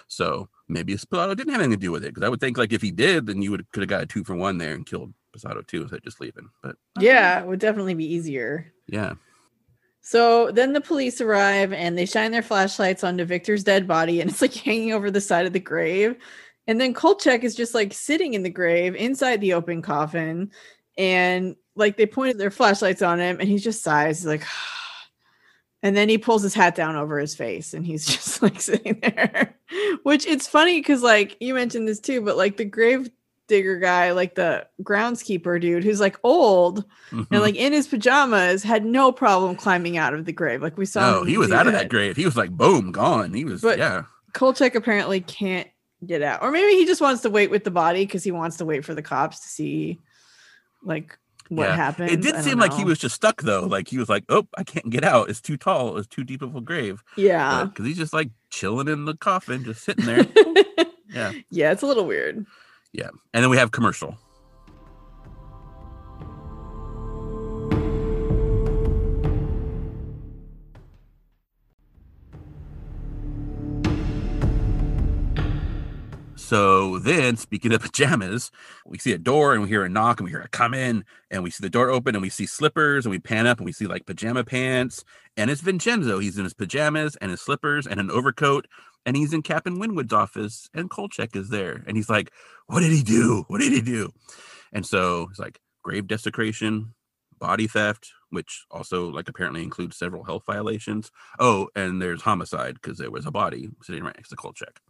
So 0.09 0.49
maybe 0.69 0.95
Posado 0.95 1.37
didn't 1.37 1.53
have 1.53 1.63
anything 1.63 1.79
to 1.79 1.87
do 1.87 1.93
with 1.93 2.05
it, 2.05 2.15
because 2.15 2.27
I 2.27 2.29
would 2.29 2.41
think 2.41 2.59
like 2.59 2.73
if 2.73 2.83
he 2.83 2.91
did, 2.91 3.27
then 3.27 3.43
you 3.43 3.53
would 3.53 3.71
could 3.71 3.83
have 3.83 3.91
got 3.91 4.03
a 4.03 4.07
two 4.07 4.25
for 4.25 4.35
one 4.35 4.59
there 4.59 4.75
and 4.75 4.85
killed 4.85 5.15
Posado 5.35 5.67
too, 5.67 5.83
instead 5.83 5.97
of 5.99 6.05
just 6.05 6.21
leaving. 6.21 6.49
But 6.63 6.77
Yeah, 7.01 7.41
it 7.41 7.47
would 7.47 7.59
definitely 7.61 7.95
be 7.95 8.13
easier. 8.15 8.73
yeah, 8.87 9.15
So 10.01 10.51
then 10.53 10.73
the 10.73 10.81
police 10.81 11.21
arrive 11.21 11.73
and 11.73 11.97
they 11.97 12.07
shine 12.07 12.31
their 12.31 12.43
flashlights 12.43 13.03
onto 13.05 13.25
Victor's 13.25 13.65
dead 13.65 13.89
body, 13.89 14.21
and 14.21 14.31
it's 14.31 14.43
like 14.43 14.55
hanging 14.55 14.93
over 14.93 15.11
the 15.11 15.21
side 15.21 15.47
of 15.47 15.53
the 15.53 15.61
grave. 15.61 16.17
And 16.67 16.81
then 16.81 16.95
Kolchak 16.95 17.45
is 17.45 17.55
just 17.55 17.75
like 17.75 17.93
sitting 17.93 18.35
in 18.35 18.43
the 18.43 18.51
grave 18.51 18.95
inside 18.95 19.41
the 19.41 19.55
open 19.55 19.83
coffin, 19.83 20.51
and 20.97 21.57
like 21.77 21.97
they 21.97 22.07
pointed 22.07 22.39
their 22.39 22.51
flashlights 22.51 23.03
on 23.03 23.19
him, 23.21 23.39
and 23.41 23.49
he 23.49 23.59
just 23.59 23.83
sighs, 23.83 24.19
he's 24.21 24.27
like, 24.27 24.45
and 25.83 25.97
then 25.97 26.09
he 26.09 26.17
pulls 26.19 26.43
his 26.43 26.55
hat 26.55 26.75
down 26.75 26.97
over 26.97 27.19
his 27.19 27.35
face, 27.35 27.75
and 27.75 27.85
he's 27.85 28.07
just 28.15 28.41
like 28.43 28.61
sitting 28.61 28.99
there. 29.03 29.57
Which 30.05 30.27
it's 30.27 30.47
funny 30.47 30.79
because 30.81 31.03
like 31.03 31.37
you 31.41 31.55
mentioned 31.55 31.89
this 31.89 32.01
too, 32.01 32.21
but 32.21 32.37
like 32.37 32.57
the 32.57 32.65
grave 32.65 33.11
digger 33.47 33.79
guy, 33.79 34.13
like 34.13 34.35
the 34.35 34.67
groundskeeper 34.83 35.61
dude, 35.61 35.85
who's 35.85 36.01
like 36.01 36.19
old 36.25 36.85
Mhm. 37.11 37.27
and 37.31 37.41
like 37.43 37.57
in 37.57 37.73
his 37.73 37.87
pajamas, 37.87 38.63
had 38.63 38.85
no 38.85 39.13
problem 39.13 39.55
climbing 39.57 39.97
out 39.99 40.15
of 40.15 40.25
the 40.25 40.33
grave. 40.33 40.63
Like 40.63 40.79
we 40.79 40.87
saw. 40.87 41.17
Oh, 41.19 41.25
he 41.25 41.37
was 41.37 41.53
out 41.53 41.67
of 41.67 41.73
that 41.75 41.89
grave. 41.91 42.17
He 42.17 42.25
was 42.25 42.37
like, 42.37 42.51
boom, 42.51 42.93
gone. 42.93 43.35
He 43.35 43.45
was, 43.45 43.61
But- 43.61 43.79
yeah. 43.79 44.05
Kolchak 44.33 44.75
apparently 44.75 45.21
can't 45.21 45.69
get 46.07 46.21
out, 46.23 46.43
or 46.43 46.51
maybe 46.51 46.73
he 46.79 46.85
just 46.87 47.01
wants 47.01 47.23
to 47.23 47.31
wait 47.31 47.51
with 47.51 47.65
the 47.65 47.71
body 47.71 48.05
because 48.05 48.25
he 48.25 48.31
wants 48.33 48.57
to 48.59 48.65
wait 48.65 48.85
for 48.85 48.95
the 48.95 49.01
cops 49.03 49.41
to 49.41 49.49
see, 49.49 50.01
like, 50.83 51.17
what 51.49 51.69
Yeah. 51.69 51.77
happened. 51.77 52.11
It 52.11 52.21
did 52.23 52.43
seem 52.43 52.59
like 52.59 52.73
he 52.73 52.85
was 52.85 52.99
just 52.99 53.15
stuck 53.15 53.43
though. 53.43 53.67
Like 53.67 53.89
he 53.89 53.99
was 53.99 54.09
like, 54.09 54.25
oh, 54.31 54.47
I 54.57 54.65
can't 54.65 54.89
get 54.91 55.05
out. 55.05 55.29
It's 55.29 55.41
too 55.43 55.57
tall. 55.59 55.99
It's 55.99 56.09
too 56.09 56.25
deep 56.25 56.41
of 56.43 56.57
a 56.57 56.61
grave. 56.63 57.03
Yeah. 57.17 57.65
Because 57.67 57.85
he's 57.87 57.99
just 57.99 58.15
like 58.15 58.31
chilling 58.51 58.89
in 58.89 59.05
the 59.05 59.15
coffin, 59.15 59.63
just 59.63 59.85
sitting 59.85 60.07
there. 60.07 60.27
yeah. 61.13 61.33
yeah, 61.51 61.71
it's 61.71 61.83
a 61.83 61.87
little 61.87 62.07
weird. 62.07 62.47
Yeah. 62.95 63.11
And 63.33 63.43
then 63.43 63.51
we 63.51 63.57
have 63.57 63.73
commercial. 63.73 64.17
So 76.37 76.99
then, 77.01 77.37
speaking 77.37 77.73
of 77.73 77.81
pajamas, 77.81 78.53
we 78.87 78.99
see 78.99 79.13
a 79.13 79.19
door 79.19 79.55
and 79.55 79.63
we 79.63 79.69
hear 79.69 79.83
a 79.83 79.89
knock 79.89 80.21
and 80.21 80.25
we 80.25 80.31
hear 80.31 80.43
a 80.43 80.49
come 80.49 80.73
in 80.73 81.05
and 81.33 81.43
we 81.43 81.51
see 81.51 81.63
the 81.63 81.71
door 81.71 81.91
open 81.91 82.15
and 82.15 82.23
we 82.23 82.29
see 82.29 82.47
slippers 82.47 83.07
and 83.07 83.11
we 83.11 83.19
pan 83.19 83.49
up 83.49 83.59
and 83.59 83.65
we 83.65 83.73
see 83.73 83.87
like 83.89 84.07
pajama 84.07 84.45
pants 84.45 85.05
and 85.37 85.51
it's 85.51 85.63
Vincenzo. 85.63 86.21
He's 86.21 86.39
in 86.39 86.45
his 86.45 86.55
pajamas 86.55 87.17
and 87.17 87.33
his 87.33 87.41
slippers 87.41 87.89
and 87.89 87.99
an 87.99 88.09
overcoat 88.09 88.67
and 89.07 89.17
he's 89.17 89.33
in 89.33 89.43
Captain 89.43 89.79
Winwood's 89.79 90.13
office 90.13 90.69
and 90.75 90.91
Kolchak 90.91 91.37
is 91.37 91.49
there 91.49 91.83
and 91.87 91.97
he's 91.97 92.11
like, 92.11 92.33
"What 92.67 92.81
did 92.81 92.93
he 92.93 93.03
do? 93.03 93.45
What 93.49 93.61
did 93.61 93.73
he 93.73 93.81
do?" 93.81 94.11
And 94.73 94.85
so 94.85 95.29
it's 95.31 95.39
like 95.39 95.61
grave 95.83 96.07
desecration, 96.07 96.95
body 97.39 97.67
theft, 97.67 98.11
which 98.31 98.65
also 98.71 99.11
like 99.11 99.29
apparently 99.29 99.63
includes 99.63 99.97
several 99.97 100.25
health 100.25 100.45
violations. 100.47 101.11
Oh, 101.39 101.69
and 101.77 102.01
there's 102.01 102.23
homicide 102.23 102.75
because 102.75 102.99
there 102.99 103.11
was 103.11 103.27
a 103.27 103.31
body 103.31 103.69
sitting 103.83 104.03
right 104.03 104.17
next 104.17 104.31
to 104.31 104.37
Kolchak. 104.37 104.81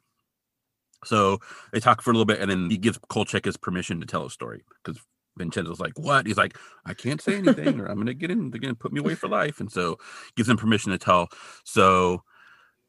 So 1.05 1.41
they 1.73 1.81
talk 1.81 2.01
for 2.01 2.11
a 2.11 2.15
little 2.15 2.25
bit, 2.25 2.41
and 2.41 2.51
then 2.51 2.71
he 2.71 2.79
gives 2.79 2.99
Kolchak 3.09 3.45
his 3.45 3.57
permission 3.57 4.01
to 4.01 4.07
tell 4.07 4.25
a 4.25 4.31
story 4.31 4.65
because 4.83 5.01
Vincenzo's 5.37 5.81
like, 5.81 5.99
"What?" 5.99 6.27
He's 6.27 6.39
like, 6.39 6.57
"I 6.87 6.95
can't 6.95 7.21
say 7.21 7.37
anything, 7.37 7.81
or 7.81 7.87
I'm 7.87 7.99
gonna 7.99 8.15
get 8.15 8.31
in. 8.31 8.51
They're 8.51 8.61
gonna 8.61 8.75
put 8.75 8.93
me 8.93 9.01
away 9.01 9.15
for 9.15 9.29
life." 9.29 9.61
And 9.61 9.71
so 9.71 9.99
gives 10.37 10.49
him 10.49 10.57
permission 10.57 10.93
to 10.93 10.99
tell. 10.99 11.29
So 11.65 12.23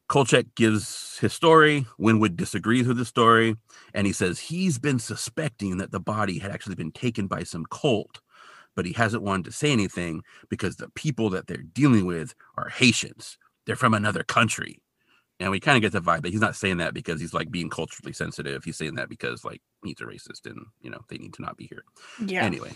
Kolchak 0.08 0.46
gives 0.56 1.18
his 1.20 1.34
story. 1.34 1.86
Winwood 1.98 2.38
disagrees 2.38 2.88
with 2.88 2.98
the 2.98 3.06
story, 3.06 3.56
and 3.94 4.06
he 4.06 4.14
says 4.14 4.40
he's 4.40 4.78
been 4.78 5.00
suspecting 5.00 5.78
that 5.78 5.92
the 5.92 6.00
body 6.00 6.38
had 6.38 6.52
actually 6.52 6.76
been 6.76 6.92
taken 6.92 7.28
by 7.28 7.44
some 7.44 7.66
cult, 7.72 8.22
but 8.76 8.86
he 8.86 8.94
hasn't 8.94 9.24
wanted 9.24 9.46
to 9.46 9.52
say 9.52 9.72
anything 9.72 10.22
because 10.50 10.76
the 10.76 10.90
people 10.90 11.30
that 11.32 11.48
they're 11.48 11.58
dealing 11.58 12.06
with 12.06 12.36
are 12.58 12.70
Haitians. 12.70 13.38
They're 13.66 13.76
from 13.76 13.94
another 13.94 14.24
country. 14.24 14.82
And 15.40 15.52
we 15.52 15.60
kind 15.60 15.76
of 15.76 15.82
get 15.82 15.92
the 15.92 16.02
vibe 16.02 16.22
that 16.22 16.32
he's 16.32 16.40
not 16.40 16.56
saying 16.56 16.78
that 16.78 16.94
because 16.94 17.20
he's 17.20 17.34
like 17.34 17.52
being 17.52 17.70
culturally 17.70 18.14
sensitive. 18.14 18.64
He's 18.64 18.78
saying 18.78 18.96
that 18.96 19.10
because 19.10 19.44
like 19.44 19.62
he's 19.84 20.00
a 20.00 20.06
racist 20.06 20.46
and 20.46 20.66
you 20.82 20.90
know 20.90 21.00
they 21.10 21.18
need 21.18 21.34
to 21.34 21.42
not 21.42 21.58
be 21.58 21.68
here. 21.68 21.84
Yeah. 22.26 22.44
Anyway, 22.44 22.72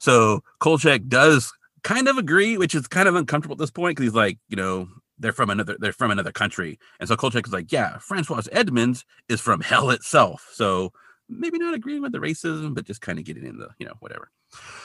so 0.00 0.42
Kolchak 0.58 1.06
does 1.06 1.52
kind 1.84 2.08
of 2.08 2.18
agree, 2.18 2.58
which 2.58 2.74
is 2.74 2.88
kind 2.88 3.08
of 3.08 3.14
uncomfortable 3.14 3.54
at 3.54 3.58
this 3.58 3.70
point 3.70 3.96
because 3.96 4.10
he's 4.10 4.16
like, 4.16 4.38
you 4.48 4.56
know, 4.56 4.88
they're 5.22 5.32
from 5.32 5.50
another 5.50 5.76
they're 5.78 5.92
from 5.92 6.10
another 6.10 6.32
country, 6.32 6.78
and 7.00 7.08
so 7.08 7.16
Kolchak 7.16 7.46
is 7.46 7.52
like, 7.52 7.72
yeah, 7.72 7.98
Francois 7.98 8.42
Edmonds 8.52 9.04
is 9.28 9.40
from 9.40 9.60
hell 9.72 9.90
itself. 9.90 10.48
So 10.52 10.92
maybe 11.28 11.58
not 11.58 11.74
agreeing 11.74 12.02
with 12.02 12.12
the 12.12 12.18
racism, 12.18 12.74
but 12.74 12.84
just 12.84 13.00
kind 13.00 13.18
of 13.18 13.24
getting 13.24 13.46
in 13.46 13.58
the 13.58 13.68
you 13.78 13.86
know 13.86 13.94
whatever. 14.00 14.30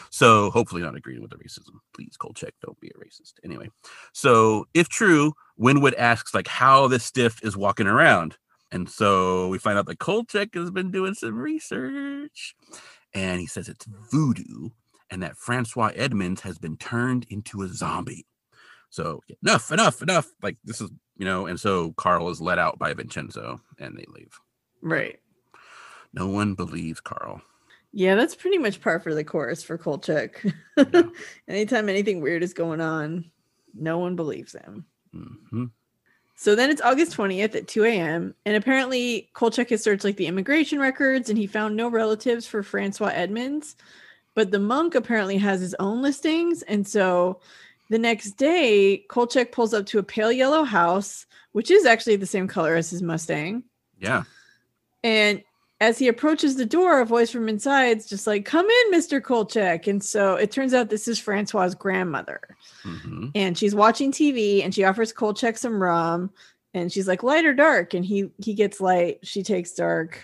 So 0.09 0.49
hopefully 0.51 0.81
not 0.81 0.95
agreeing 0.95 1.21
with 1.21 1.31
the 1.31 1.37
racism. 1.37 1.79
Please, 1.93 2.15
Kolchak, 2.17 2.53
don't 2.63 2.79
be 2.79 2.89
a 2.89 2.93
racist. 2.93 3.33
Anyway, 3.43 3.69
so 4.13 4.65
if 4.73 4.87
true, 4.87 5.33
Winwood 5.57 5.95
asks 5.95 6.33
like 6.33 6.47
how 6.47 6.87
this 6.87 7.03
stiff 7.03 7.43
is 7.43 7.57
walking 7.57 7.87
around. 7.87 8.37
And 8.71 8.89
so 8.89 9.47
we 9.47 9.59
find 9.59 9.77
out 9.77 9.85
that 9.85 9.99
Kolchak 9.99 10.53
has 10.53 10.71
been 10.71 10.91
doing 10.91 11.13
some 11.13 11.37
research 11.37 12.55
and 13.13 13.39
he 13.39 13.47
says 13.47 13.69
it's 13.69 13.85
voodoo 14.11 14.69
and 15.09 15.23
that 15.23 15.37
Francois 15.37 15.91
Edmonds 15.95 16.41
has 16.41 16.57
been 16.57 16.77
turned 16.77 17.25
into 17.29 17.61
a 17.61 17.67
zombie. 17.67 18.25
So 18.89 19.21
enough, 19.43 19.71
enough, 19.71 20.01
enough. 20.01 20.27
Like 20.41 20.57
this 20.63 20.81
is, 20.81 20.89
you 21.17 21.25
know, 21.25 21.45
and 21.45 21.59
so 21.59 21.91
Carl 21.93 22.29
is 22.29 22.41
let 22.41 22.59
out 22.59 22.79
by 22.79 22.93
Vincenzo 22.93 23.61
and 23.79 23.97
they 23.97 24.05
leave. 24.07 24.39
Right. 24.81 25.19
No 26.13 26.27
one 26.27 26.53
believes 26.53 26.99
Carl. 26.99 27.41
Yeah, 27.91 28.15
that's 28.15 28.35
pretty 28.35 28.57
much 28.57 28.81
par 28.81 28.99
for 28.99 29.13
the 29.13 29.23
course 29.23 29.63
for 29.63 29.77
Kolchak. 29.77 30.43
Yeah. 30.77 31.03
Anytime 31.47 31.89
anything 31.89 32.21
weird 32.21 32.43
is 32.43 32.53
going 32.53 32.81
on, 32.81 33.31
no 33.73 33.97
one 33.97 34.15
believes 34.15 34.53
him. 34.53 34.85
hmm 35.13 35.65
So 36.35 36.55
then 36.55 36.69
it's 36.69 36.81
August 36.81 37.15
20th 37.15 37.55
at 37.55 37.67
2 37.67 37.83
a.m. 37.85 38.35
And 38.45 38.55
apparently 38.55 39.29
Kolchak 39.33 39.69
has 39.69 39.83
searched 39.83 40.03
like 40.03 40.17
the 40.17 40.27
immigration 40.27 40.79
records 40.79 41.29
and 41.29 41.37
he 41.37 41.47
found 41.47 41.75
no 41.75 41.87
relatives 41.89 42.45
for 42.45 42.61
Francois 42.63 43.11
Edmonds. 43.13 43.75
But 44.35 44.51
the 44.51 44.59
monk 44.59 44.93
apparently 44.93 45.37
has 45.37 45.61
his 45.61 45.75
own 45.79 46.01
listings. 46.01 46.61
And 46.63 46.87
so 46.87 47.39
the 47.89 47.99
next 47.99 48.31
day, 48.31 49.05
Kolchak 49.09 49.51
pulls 49.51 49.73
up 49.73 49.85
to 49.87 49.99
a 49.99 50.03
pale 50.03 50.31
yellow 50.31 50.63
house, 50.63 51.25
which 51.51 51.71
is 51.71 51.85
actually 51.85 52.17
the 52.17 52.25
same 52.25 52.47
color 52.47 52.75
as 52.75 52.89
his 52.89 53.01
Mustang. 53.01 53.63
Yeah. 53.99 54.23
And 55.03 55.43
as 55.79 55.99
he 55.99 56.07
approaches 56.07 56.55
the 56.55 56.65
door, 56.65 57.01
a 57.01 57.05
voice 57.05 57.29
from 57.29 57.47
inside 57.47 57.97
is 57.97 58.07
just 58.07 58.27
like, 58.27 58.45
Come 58.45 58.67
in, 58.67 58.91
Mr. 58.93 59.21
Kolchak. 59.21 59.87
And 59.87 60.03
so 60.03 60.35
it 60.35 60.51
turns 60.51 60.73
out 60.73 60.89
this 60.89 61.07
is 61.07 61.19
Francois's 61.19 61.75
grandmother 61.75 62.41
hmm 62.83 63.27
and 63.35 63.57
she's 63.57 63.75
watching 63.75 64.11
TV 64.11 64.63
and 64.63 64.73
she 64.73 64.83
offers 64.83 65.11
Kolchak 65.11 65.57
some 65.57 65.81
rum 65.81 66.31
and 66.73 66.91
she's 66.91 67.07
like 67.07 67.23
light 67.23 67.45
or 67.45 67.53
dark 67.53 67.93
and 67.93 68.05
he 68.05 68.29
he 68.37 68.53
gets 68.53 68.79
light 68.79 69.19
she 69.23 69.43
takes 69.43 69.73
dark 69.73 70.23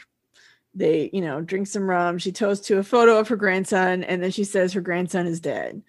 they 0.74 1.10
you 1.14 1.22
know 1.22 1.42
drink 1.42 1.68
some 1.68 1.90
rum 1.90 2.18
she 2.18 2.32
toasts 2.32 2.68
to 2.68 2.78
a 2.78 2.84
photo 2.84 3.20
of 3.20 3.28
her 3.28 3.36
grandson 3.36 4.04
and 4.04 4.24
then 4.24 4.32
she 4.32 4.44
says 4.44 4.74
her 4.74 4.82
grandson 4.82 5.28
is 5.28 5.40
dead 5.40 5.82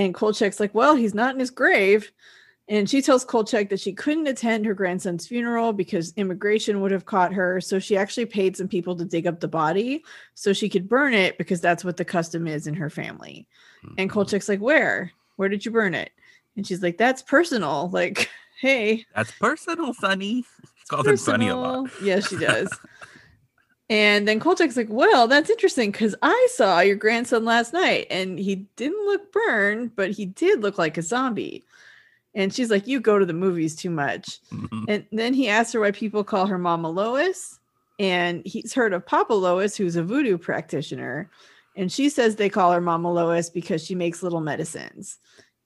and 0.00 0.14
Kolchak's 0.14 0.60
like 0.60 0.74
well 0.74 0.94
he's 0.94 1.14
not 1.14 1.34
in 1.34 1.40
his 1.40 1.50
grave 1.50 2.12
and 2.68 2.88
she 2.88 3.02
tells 3.02 3.24
Kolchak 3.24 3.68
that 3.70 3.80
she 3.80 3.92
couldn't 3.92 4.28
attend 4.28 4.64
her 4.64 4.74
grandson's 4.74 5.26
funeral 5.26 5.72
because 5.72 6.12
immigration 6.16 6.80
would 6.80 6.92
have 6.92 7.06
caught 7.06 7.32
her 7.32 7.60
so 7.60 7.78
she 7.78 7.96
actually 7.96 8.26
paid 8.26 8.56
some 8.56 8.68
people 8.68 8.96
to 8.96 9.04
dig 9.04 9.26
up 9.26 9.40
the 9.40 9.48
body 9.48 10.04
so 10.34 10.52
she 10.52 10.68
could 10.68 10.88
burn 10.88 11.14
it 11.14 11.36
because 11.38 11.60
that's 11.60 11.84
what 11.84 11.96
the 11.96 12.04
custom 12.04 12.46
is 12.46 12.66
in 12.66 12.74
her 12.74 12.90
family 12.90 13.46
and 13.98 14.10
mm-hmm. 14.10 14.18
Kolchak's 14.18 14.48
like, 14.48 14.60
Where? 14.60 15.12
Where 15.36 15.48
did 15.48 15.64
you 15.64 15.70
burn 15.70 15.94
it? 15.94 16.10
And 16.56 16.66
she's 16.66 16.82
like, 16.82 16.98
That's 16.98 17.22
personal. 17.22 17.88
Like, 17.90 18.30
hey. 18.60 19.06
That's 19.14 19.32
personal, 19.32 19.94
Sonny. 19.94 20.44
She 20.80 20.96
calls 20.96 21.06
him 21.06 21.16
Sonny 21.18 21.48
a 21.48 21.56
lot. 21.56 21.84
personal." 21.84 22.08
Yes, 22.08 22.28
she 22.28 22.36
does. 22.36 22.68
and 23.90 24.26
then 24.26 24.38
Kolchak's 24.38 24.76
like, 24.76 24.88
Well, 24.88 25.26
that's 25.26 25.50
interesting 25.50 25.90
because 25.90 26.14
I 26.22 26.48
saw 26.52 26.78
your 26.80 26.96
grandson 26.96 27.44
last 27.44 27.72
night 27.72 28.06
and 28.08 28.38
he 28.38 28.66
didn't 28.76 29.04
look 29.04 29.32
burned, 29.32 29.94
but 29.96 30.12
he 30.12 30.24
did 30.24 30.62
look 30.62 30.78
like 30.78 30.96
a 30.96 31.02
zombie. 31.02 31.64
And 32.34 32.54
she's 32.54 32.70
like, 32.70 32.86
You 32.86 33.00
go 33.00 33.18
to 33.18 33.26
the 33.26 33.32
movies 33.32 33.74
too 33.74 33.90
much. 33.90 34.38
Mhm. 34.52 34.84
And 34.88 35.06
then 35.10 35.34
he 35.34 35.48
asks 35.48 35.72
her 35.72 35.80
why 35.80 35.90
people 35.90 36.22
call 36.22 36.46
her 36.46 36.58
Mama 36.58 36.88
Lois. 36.88 37.58
And 37.98 38.46
he's 38.46 38.72
heard 38.72 38.94
of 38.94 39.04
Papa 39.04 39.34
Lois, 39.34 39.76
who's 39.76 39.96
a 39.96 40.02
voodoo 40.02 40.38
practitioner. 40.38 41.28
And 41.76 41.90
she 41.90 42.08
says 42.08 42.36
they 42.36 42.48
call 42.48 42.72
her 42.72 42.80
Mama 42.80 43.12
Lois 43.12 43.50
because 43.50 43.84
she 43.84 43.94
makes 43.94 44.22
little 44.22 44.40
medicines. 44.40 45.18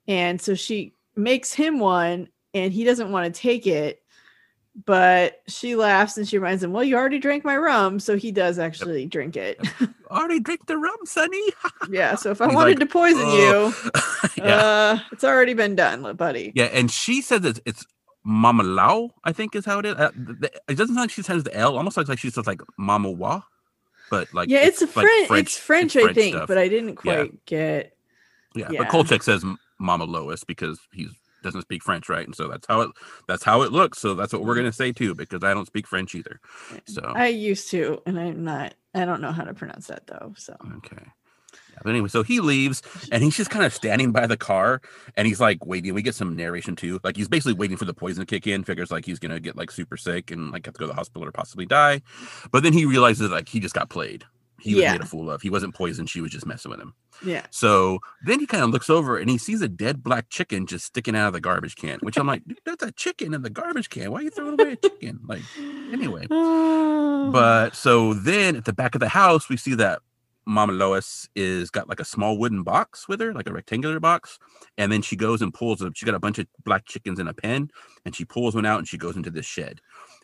And 0.08 0.40
so 0.40 0.54
she 0.54 0.94
makes 1.14 1.52
him 1.52 1.78
one 1.78 2.28
and 2.54 2.72
he 2.72 2.84
doesn't 2.84 3.12
want 3.12 3.32
to 3.32 3.40
take 3.40 3.66
it. 3.66 4.02
But 4.86 5.40
she 5.46 5.76
laughs 5.76 6.16
and 6.16 6.28
she 6.28 6.36
reminds 6.36 6.62
him, 6.62 6.72
Well, 6.72 6.82
you 6.82 6.96
already 6.96 7.20
drank 7.20 7.44
my 7.44 7.56
rum. 7.56 8.00
So 8.00 8.16
he 8.16 8.32
does 8.32 8.58
actually 8.58 9.06
drink 9.06 9.36
it. 9.36 9.60
Already 10.10 10.40
drink 10.40 10.66
the 10.66 10.76
rum, 10.76 10.96
Sonny. 11.04 11.42
yeah. 11.90 12.14
So 12.16 12.30
if 12.32 12.40
I 12.40 12.46
He's 12.48 12.54
wanted 12.54 12.78
like, 12.78 12.78
to 12.80 12.86
poison 12.92 13.20
"Oh." 13.24 13.74
you, 14.36 14.44
yeah. 14.44 14.56
uh, 14.56 14.98
it's 15.12 15.24
already 15.24 15.54
been 15.54 15.74
done, 15.74 16.14
buddy. 16.16 16.52
Yeah, 16.54 16.66
and 16.66 16.90
she 16.90 17.20
says 17.22 17.44
it's, 17.44 17.60
it's 17.64 17.84
Mama 18.22 18.62
Lao, 18.62 19.10
I 19.24 19.32
think 19.32 19.54
is 19.56 19.64
how 19.64 19.78
it 19.80 19.86
is. 19.86 19.94
Uh, 19.94 20.10
th- 20.10 20.40
th- 20.40 20.52
it 20.68 20.74
doesn't 20.76 20.94
sound 20.94 21.04
like 21.04 21.10
she 21.10 21.22
says 21.22 21.42
the 21.44 21.56
L. 21.56 21.76
Almost 21.76 21.96
looks 21.96 22.08
like 22.08 22.18
she 22.18 22.30
says 22.30 22.46
like 22.46 22.60
Mama 22.76 23.10
Wa, 23.10 23.42
but 24.10 24.32
like 24.34 24.48
yeah, 24.48 24.60
it's, 24.62 24.82
a 24.82 24.86
like 24.86 24.92
French, 24.92 25.30
it's 25.30 25.56
French, 25.58 25.96
I 25.96 26.02
French 26.02 26.14
think, 26.16 26.34
stuff. 26.36 26.48
but 26.48 26.58
I 26.58 26.68
didn't 26.68 26.98
Yeah. 27.04 27.14
quite 27.16 27.44
get 27.46 27.96
yeah, 28.54 28.68
yeah. 28.70 28.78
But 28.82 28.88
Kolchak 28.90 29.22
says 29.22 29.44
Mama 29.80 30.04
Lois 30.04 30.44
because 30.44 30.78
he's 30.92 31.10
doesn't 31.44 31.62
speak 31.62 31.82
French, 31.82 32.08
right? 32.08 32.26
And 32.26 32.34
so 32.34 32.48
that's 32.48 32.66
how 32.66 32.80
it 32.80 32.90
that's 33.28 33.44
how 33.44 33.62
it 33.62 33.72
looks. 33.72 33.98
So 33.98 34.14
that's 34.14 34.32
what 34.32 34.42
we're 34.42 34.54
mm-hmm. 34.54 34.62
gonna 34.62 34.72
say 34.72 34.92
too, 34.92 35.14
because 35.14 35.44
I 35.44 35.54
don't 35.54 35.66
speak 35.66 35.86
French 35.86 36.14
either. 36.14 36.40
So 36.86 37.02
I 37.14 37.28
used 37.28 37.70
to, 37.70 38.02
and 38.06 38.18
I'm 38.18 38.44
not. 38.44 38.74
I 38.94 39.04
don't 39.04 39.20
know 39.20 39.32
how 39.32 39.44
to 39.44 39.54
pronounce 39.54 39.86
that 39.88 40.06
though. 40.06 40.34
So 40.36 40.56
okay. 40.76 41.04
Yeah, 41.72 41.80
but 41.82 41.90
anyway, 41.90 42.08
so 42.08 42.22
he 42.22 42.40
leaves 42.40 42.82
and 43.10 43.22
he's 43.22 43.36
just 43.36 43.50
kind 43.50 43.64
of 43.64 43.74
standing 43.74 44.12
by 44.12 44.26
the 44.26 44.36
car 44.36 44.80
and 45.16 45.26
he's 45.26 45.40
like 45.40 45.64
waiting. 45.66 45.92
We 45.92 46.02
get 46.02 46.14
some 46.14 46.36
narration 46.36 46.76
too. 46.76 47.00
Like 47.02 47.16
he's 47.16 47.28
basically 47.28 47.54
waiting 47.54 47.76
for 47.76 47.84
the 47.84 47.94
poison 47.94 48.24
to 48.24 48.26
kick 48.26 48.46
in, 48.46 48.62
figures 48.62 48.90
like 48.90 49.04
he's 49.04 49.18
gonna 49.18 49.40
get 49.40 49.56
like 49.56 49.70
super 49.70 49.96
sick 49.96 50.30
and 50.30 50.52
like 50.52 50.66
have 50.66 50.74
to 50.74 50.78
go 50.78 50.86
to 50.86 50.92
the 50.92 50.96
hospital 50.96 51.26
or 51.26 51.32
possibly 51.32 51.66
die. 51.66 52.02
But 52.52 52.62
then 52.62 52.72
he 52.72 52.86
realizes 52.86 53.30
like 53.30 53.48
he 53.48 53.60
just 53.60 53.74
got 53.74 53.90
played. 53.90 54.24
He 54.60 54.74
was 54.74 54.82
Yeah. 54.82 54.92
made 54.92 55.00
a 55.02 55.06
fool 55.06 55.30
of. 55.30 55.42
He 55.42 55.50
wasn't 55.50 55.74
poisoned. 55.74 56.08
She 56.10 56.20
was 56.20 56.30
just 56.30 56.46
messing 56.46 56.70
with 56.70 56.80
him. 56.80 56.94
Yeah. 57.24 57.46
So 57.50 57.98
then 58.24 58.40
he 58.40 58.46
kind 58.46 58.64
of 58.64 58.70
looks 58.70 58.88
over 58.90 59.18
and 59.18 59.28
he 59.30 59.38
sees 59.38 59.62
a 59.62 59.68
dead 59.68 60.02
black 60.02 60.28
chicken 60.30 60.66
just 60.66 60.86
sticking 60.86 61.16
out 61.16 61.28
of 61.28 61.32
the 61.32 61.40
garbage 61.40 61.76
can, 61.76 61.98
which 62.00 62.16
I'm 62.16 62.26
like, 62.26 62.44
"Dude, 62.46 62.58
that's 62.64 62.82
a 62.82 62.92
chicken 62.92 63.34
in 63.34 63.42
the 63.42 63.50
garbage 63.50 63.90
can. 63.90 64.10
Why 64.10 64.20
are 64.20 64.22
you 64.22 64.30
throwing 64.30 64.60
away 64.60 64.72
a 64.72 64.76
chicken? 64.76 65.20
Like, 65.26 65.42
anyway. 65.92 66.26
But 67.32 67.74
so 67.74 68.12
then 68.14 68.56
at 68.56 68.64
the 68.64 68.72
back 68.72 68.94
of 68.94 69.00
the 69.00 69.08
house, 69.08 69.48
we 69.48 69.56
see 69.56 69.74
that 69.76 70.00
Mama 70.46 70.74
Lois 70.74 71.26
is 71.34 71.70
got 71.70 71.88
like 71.88 72.00
a 72.00 72.04
small 72.04 72.36
wooden 72.36 72.62
box 72.62 73.08
with 73.08 73.18
her, 73.20 73.32
like 73.32 73.48
a 73.48 73.52
rectangular 73.52 73.98
box. 73.98 74.38
And 74.76 74.92
then 74.92 75.00
she 75.00 75.16
goes 75.16 75.40
and 75.40 75.52
pulls 75.54 75.78
them. 75.78 75.94
She 75.94 76.04
got 76.04 76.14
a 76.14 76.20
bunch 76.20 76.38
of 76.38 76.46
black 76.64 76.84
chickens 76.84 77.18
in 77.18 77.26
a 77.28 77.32
pen 77.34 77.70
and 78.04 78.14
she 78.14 78.24
pulls 78.26 78.54
one 78.54 78.66
out 78.66 78.78
and 78.78 78.86
she 78.86 78.98
goes 78.98 79.16
into 79.16 79.30
this 79.30 79.46
shed. 79.46 79.80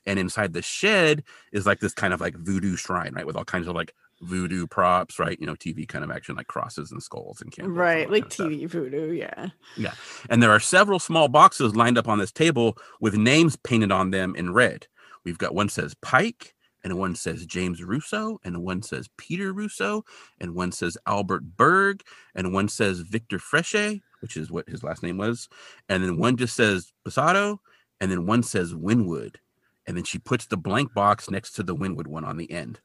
And 0.06 0.18
inside 0.18 0.52
the 0.52 0.60
shed 0.62 1.24
is 1.52 1.64
like 1.66 1.80
this 1.80 1.94
kind 1.94 2.12
of 2.12 2.20
like 2.20 2.34
voodoo 2.36 2.76
shrine, 2.76 3.14
right? 3.14 3.26
With 3.26 3.36
all 3.36 3.44
kinds 3.44 3.66
of 3.66 3.74
like 3.74 3.94
voodoo 4.20 4.66
props, 4.66 5.18
right? 5.18 5.38
You 5.40 5.46
know, 5.46 5.54
TV 5.54 5.86
kind 5.86 6.04
of 6.04 6.10
action, 6.10 6.36
like 6.36 6.46
crosses 6.46 6.92
and 6.92 7.02
skulls 7.02 7.40
and 7.40 7.50
candles. 7.52 7.70
and 7.70 7.78
right, 7.78 8.06
that 8.06 8.12
like 8.12 8.22
kind 8.22 8.26
of 8.26 8.32
stuff. 8.32 8.48
TV 8.48 8.68
voodoo, 8.68 9.12
yeah. 9.12 9.48
Yeah. 9.76 9.94
And 10.28 10.42
there 10.42 10.50
are 10.50 10.60
several 10.60 10.98
small 10.98 11.28
boxes 11.28 11.74
lined 11.76 11.98
up 11.98 12.08
on 12.08 12.18
this 12.18 12.32
table 12.32 12.76
with 13.00 13.16
names 13.16 13.56
painted 13.56 13.92
on 13.92 14.10
them 14.10 14.34
in 14.36 14.52
red. 14.52 14.86
We've 15.24 15.38
got 15.38 15.54
one 15.54 15.68
says 15.68 15.94
Pike, 16.00 16.54
and 16.82 16.98
one 16.98 17.14
says 17.14 17.46
James 17.46 17.82
Russo, 17.82 18.38
and 18.44 18.62
one 18.62 18.82
says 18.82 19.08
Peter 19.16 19.52
Russo, 19.52 20.04
and 20.40 20.54
one 20.54 20.72
says 20.72 20.96
Albert 21.06 21.56
Berg, 21.56 22.02
and 22.34 22.52
one 22.52 22.68
says 22.68 23.00
Victor 23.00 23.38
Fresche, 23.38 24.00
which 24.20 24.36
is 24.36 24.50
what 24.50 24.68
his 24.68 24.82
last 24.82 25.02
name 25.02 25.18
was, 25.18 25.48
and 25.88 26.02
then 26.02 26.16
one 26.16 26.36
just 26.36 26.56
says 26.56 26.92
Posado, 27.06 27.58
and 28.00 28.10
then 28.10 28.26
one 28.26 28.42
says 28.42 28.74
Winwood. 28.74 29.38
And 29.86 29.96
then 29.96 30.04
she 30.04 30.18
puts 30.18 30.46
the 30.46 30.56
blank 30.56 30.94
box 30.94 31.30
next 31.30 31.52
to 31.52 31.62
the 31.62 31.74
Winwood 31.74 32.06
one 32.06 32.24
on 32.24 32.36
the 32.36 32.50
end. 32.50 32.80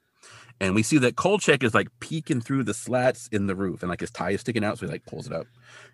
And 0.62 0.74
we 0.74 0.84
see 0.84 0.98
that 1.00 1.18
Kolchak 1.18 1.64
is 1.64 1.74
like 1.74 1.90
peeking 2.00 2.40
through 2.40 2.64
the 2.64 2.74
slats 2.74 3.28
in 3.28 3.48
the 3.48 3.56
roof, 3.56 3.84
and 3.84 3.90
like 3.90 4.00
his 4.00 4.12
tie 4.12 4.32
is 4.32 4.42
sticking 4.42 4.64
out, 4.64 4.78
so 4.78 4.86
he 4.86 4.92
like 4.92 5.06
pulls 5.06 5.28
it 5.28 5.34
up 5.34 5.48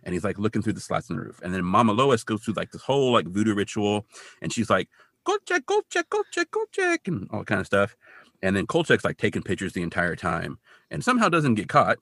and 0.03 0.13
he's 0.13 0.23
like 0.23 0.37
looking 0.37 0.61
through 0.61 0.73
the 0.73 0.81
slats 0.81 1.09
in 1.09 1.15
the 1.15 1.21
roof. 1.21 1.39
And 1.43 1.53
then 1.53 1.63
Mama 1.63 1.93
Lois 1.93 2.23
goes 2.23 2.43
through 2.43 2.55
like 2.55 2.71
this 2.71 2.83
whole 2.83 3.11
like 3.11 3.25
voodoo 3.25 3.55
ritual, 3.55 4.05
and 4.41 4.53
she's 4.53 4.69
like, 4.69 4.87
"Go 5.23 5.37
check, 5.45 5.65
go 5.65 5.81
check, 5.89 6.09
go 6.09 6.23
check, 6.31 6.51
go 6.51 6.65
and 7.07 7.27
all 7.31 7.43
kind 7.43 7.61
of 7.61 7.67
stuff. 7.67 7.95
And 8.43 8.55
then 8.55 8.65
Kolchak's 8.65 9.05
like 9.05 9.17
taking 9.17 9.43
pictures 9.43 9.73
the 9.73 9.83
entire 9.83 10.15
time, 10.15 10.59
and 10.89 11.03
somehow 11.03 11.29
doesn't 11.29 11.55
get 11.55 11.69
caught. 11.69 11.97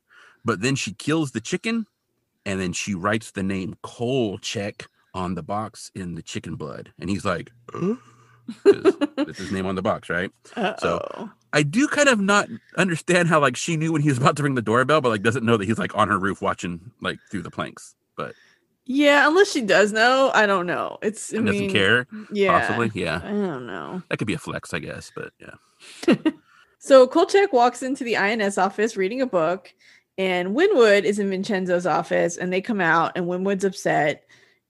But 0.45 0.61
then 0.61 0.75
she 0.75 0.93
kills 0.93 1.31
the 1.31 1.41
chicken, 1.41 1.85
and 2.45 2.59
then 2.59 2.73
she 2.73 2.93
writes 2.93 3.31
the 3.31 3.43
name 3.43 3.75
Kolchak 3.83 4.87
on 5.13 5.35
the 5.35 5.43
box 5.43 5.91
in 5.95 6.15
the 6.15 6.21
chicken 6.21 6.55
blood, 6.55 6.93
and 6.99 7.09
he's 7.09 7.25
like, 7.25 7.51
it's 8.65 9.37
his 9.37 9.51
name 9.51 9.65
on 9.65 9.75
the 9.75 9.81
box, 9.81 10.09
right? 10.09 10.31
Uh-oh. 10.55 11.29
I 11.51 11.63
do 11.63 11.87
kind 11.87 12.09
of 12.09 12.19
not 12.19 12.47
understand 12.77 13.27
how 13.27 13.39
like 13.39 13.55
she 13.55 13.75
knew 13.75 13.91
when 13.91 14.01
he 14.01 14.09
was 14.09 14.17
about 14.17 14.37
to 14.37 14.43
ring 14.43 14.55
the 14.55 14.61
doorbell, 14.61 15.01
but 15.01 15.09
like 15.09 15.23
doesn't 15.23 15.45
know 15.45 15.57
that 15.57 15.65
he's 15.65 15.79
like 15.79 15.95
on 15.95 16.07
her 16.07 16.19
roof 16.19 16.41
watching 16.41 16.91
like 17.01 17.19
through 17.31 17.41
the 17.41 17.51
planks, 17.51 17.95
but 18.15 18.33
yeah, 18.85 19.27
unless 19.27 19.51
she 19.51 19.61
does 19.61 19.91
know, 19.91 20.31
I 20.33 20.45
don't 20.45 20.65
know. 20.65 20.97
It's 21.01 21.31
I 21.33 21.37
doesn't 21.37 21.51
mean, 21.51 21.71
care. 21.71 22.07
Yeah. 22.31 22.59
Possibly, 22.59 22.91
yeah. 22.95 23.21
I 23.23 23.29
don't 23.29 23.67
know. 23.67 24.01
That 24.09 24.17
could 24.17 24.27
be 24.27 24.33
a 24.33 24.39
flex, 24.39 24.73
I 24.73 24.79
guess, 24.79 25.11
but 25.15 25.31
yeah. 25.39 26.15
So 26.79 27.05
Kolchak 27.05 27.51
walks 27.51 27.83
into 27.83 28.05
the 28.05 28.15
INS 28.15 28.57
office 28.57 28.95
reading 28.95 29.21
a 29.21 29.27
book, 29.27 29.73
and 30.17 30.55
Winwood 30.55 31.03
is 31.03 31.19
in 31.19 31.29
Vincenzo's 31.29 31.85
office, 31.85 32.37
and 32.37 32.51
they 32.51 32.61
come 32.61 32.79
out, 32.79 33.11
and 33.15 33.27
Winwood's 33.27 33.65
upset. 33.65 34.23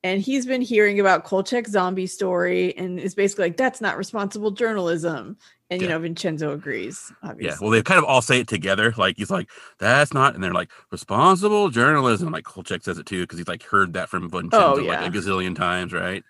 And 0.04 0.22
he's 0.22 0.46
been 0.46 0.62
hearing 0.62 1.00
about 1.00 1.26
Kolchak's 1.26 1.72
zombie 1.72 2.08
story 2.08 2.76
and 2.78 3.00
is 3.00 3.16
basically 3.16 3.46
like, 3.46 3.58
that's 3.58 3.82
not 3.82 3.98
responsible 3.98 4.52
journalism. 4.52 5.36
And, 5.70 5.82
you 5.82 5.88
know, 5.88 6.00
Vincenzo 6.00 6.52
agrees, 6.54 7.12
obviously. 7.22 7.46
Yeah. 7.46 7.58
Well, 7.62 7.70
they 7.70 7.84
kind 7.84 8.00
of 8.00 8.06
all 8.06 8.22
say 8.22 8.40
it 8.40 8.48
together. 8.48 8.94
Like 8.98 9.18
he's 9.18 9.30
like, 9.30 9.52
"That's 9.78 10.16
not," 10.16 10.34
and 10.34 10.44
they're 10.44 10.52
like, 10.52 10.72
"Responsible 10.92 11.70
journalism." 11.70 12.32
Like 12.32 12.44
Kolchak 12.44 12.82
says 12.84 12.98
it 12.98 13.06
too 13.06 13.22
because 13.22 13.38
he's 13.38 13.48
like 13.48 13.62
heard 13.62 13.94
that 13.94 14.10
from 14.10 14.24
oh, 14.24 14.28
Vincenzo 14.30 14.76
Oh, 14.76 14.80
yeah. 14.80 15.02
like 15.02 15.14
a 15.14 15.18
gazillion 15.18 15.56
times, 15.56 15.94
right? 15.94 16.24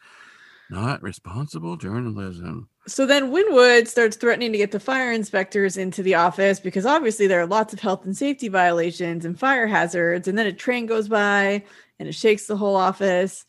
Not 0.69 1.01
responsible 1.01 1.77
journalism. 1.77 2.69
So 2.85 3.05
then 3.05 3.31
Winwood 3.31 3.87
starts 3.87 4.17
threatening 4.17 4.51
to 4.51 4.57
get 4.57 4.71
the 4.71 4.79
fire 4.79 5.11
inspectors 5.11 5.77
into 5.77 6.03
the 6.03 6.15
office 6.15 6.59
because 6.59 6.85
obviously 6.85 7.25
there 7.27 7.39
are 7.39 7.47
lots 7.47 7.73
of 7.73 7.79
health 7.79 8.05
and 8.05 8.15
safety 8.15 8.49
violations 8.49 9.25
and 9.25 9.39
fire 9.39 9.67
hazards. 9.67 10.27
And 10.27 10.37
then 10.37 10.47
a 10.47 10.53
train 10.53 10.85
goes 10.85 11.07
by 11.07 11.63
and 11.99 12.07
it 12.07 12.15
shakes 12.15 12.47
the 12.47 12.57
whole 12.57 12.75
office. 12.75 13.45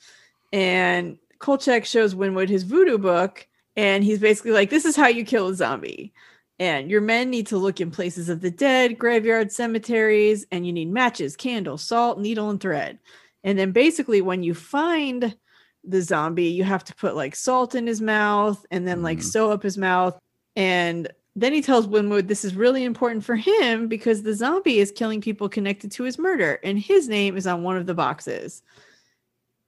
And 0.52 1.18
Kolchak 1.38 1.84
shows 1.84 2.14
Winwood 2.14 2.48
his 2.48 2.64
voodoo 2.64 2.98
book. 2.98 3.46
And 3.76 4.04
he's 4.04 4.18
basically 4.18 4.50
like, 4.50 4.70
This 4.70 4.84
is 4.84 4.96
how 4.96 5.06
you 5.08 5.24
kill 5.24 5.48
a 5.48 5.54
zombie. 5.54 6.12
And 6.58 6.90
your 6.90 7.00
men 7.00 7.30
need 7.30 7.46
to 7.46 7.56
look 7.56 7.80
in 7.80 7.90
places 7.90 8.28
of 8.28 8.42
the 8.42 8.50
dead, 8.50 8.98
graveyards, 8.98 9.56
cemeteries, 9.56 10.44
and 10.52 10.66
you 10.66 10.72
need 10.72 10.92
matches, 10.92 11.34
candles, 11.36 11.82
salt, 11.82 12.18
needle, 12.18 12.50
and 12.50 12.60
thread. 12.60 12.98
And 13.44 13.58
then 13.58 13.72
basically, 13.72 14.20
when 14.20 14.42
you 14.42 14.52
find 14.52 15.34
the 15.82 16.02
zombie, 16.02 16.48
you 16.48 16.64
have 16.64 16.84
to 16.84 16.94
put 16.96 17.16
like 17.16 17.34
salt 17.34 17.74
in 17.74 17.86
his 17.86 18.02
mouth 18.02 18.66
and 18.70 18.86
then 18.86 19.02
like 19.02 19.18
Mhm. 19.18 19.24
sew 19.24 19.50
up 19.50 19.62
his 19.62 19.78
mouth. 19.78 20.18
And 20.54 21.10
then 21.36 21.52
he 21.52 21.62
tells 21.62 21.86
Winwood 21.86 22.28
this 22.28 22.44
is 22.44 22.54
really 22.54 22.84
important 22.84 23.24
for 23.24 23.36
him 23.36 23.86
because 23.88 24.22
the 24.22 24.34
zombie 24.34 24.80
is 24.80 24.90
killing 24.90 25.20
people 25.20 25.48
connected 25.48 25.92
to 25.92 26.02
his 26.02 26.18
murder, 26.18 26.58
and 26.64 26.78
his 26.78 27.08
name 27.08 27.36
is 27.36 27.46
on 27.46 27.62
one 27.62 27.76
of 27.76 27.86
the 27.86 27.94
boxes. 27.94 28.62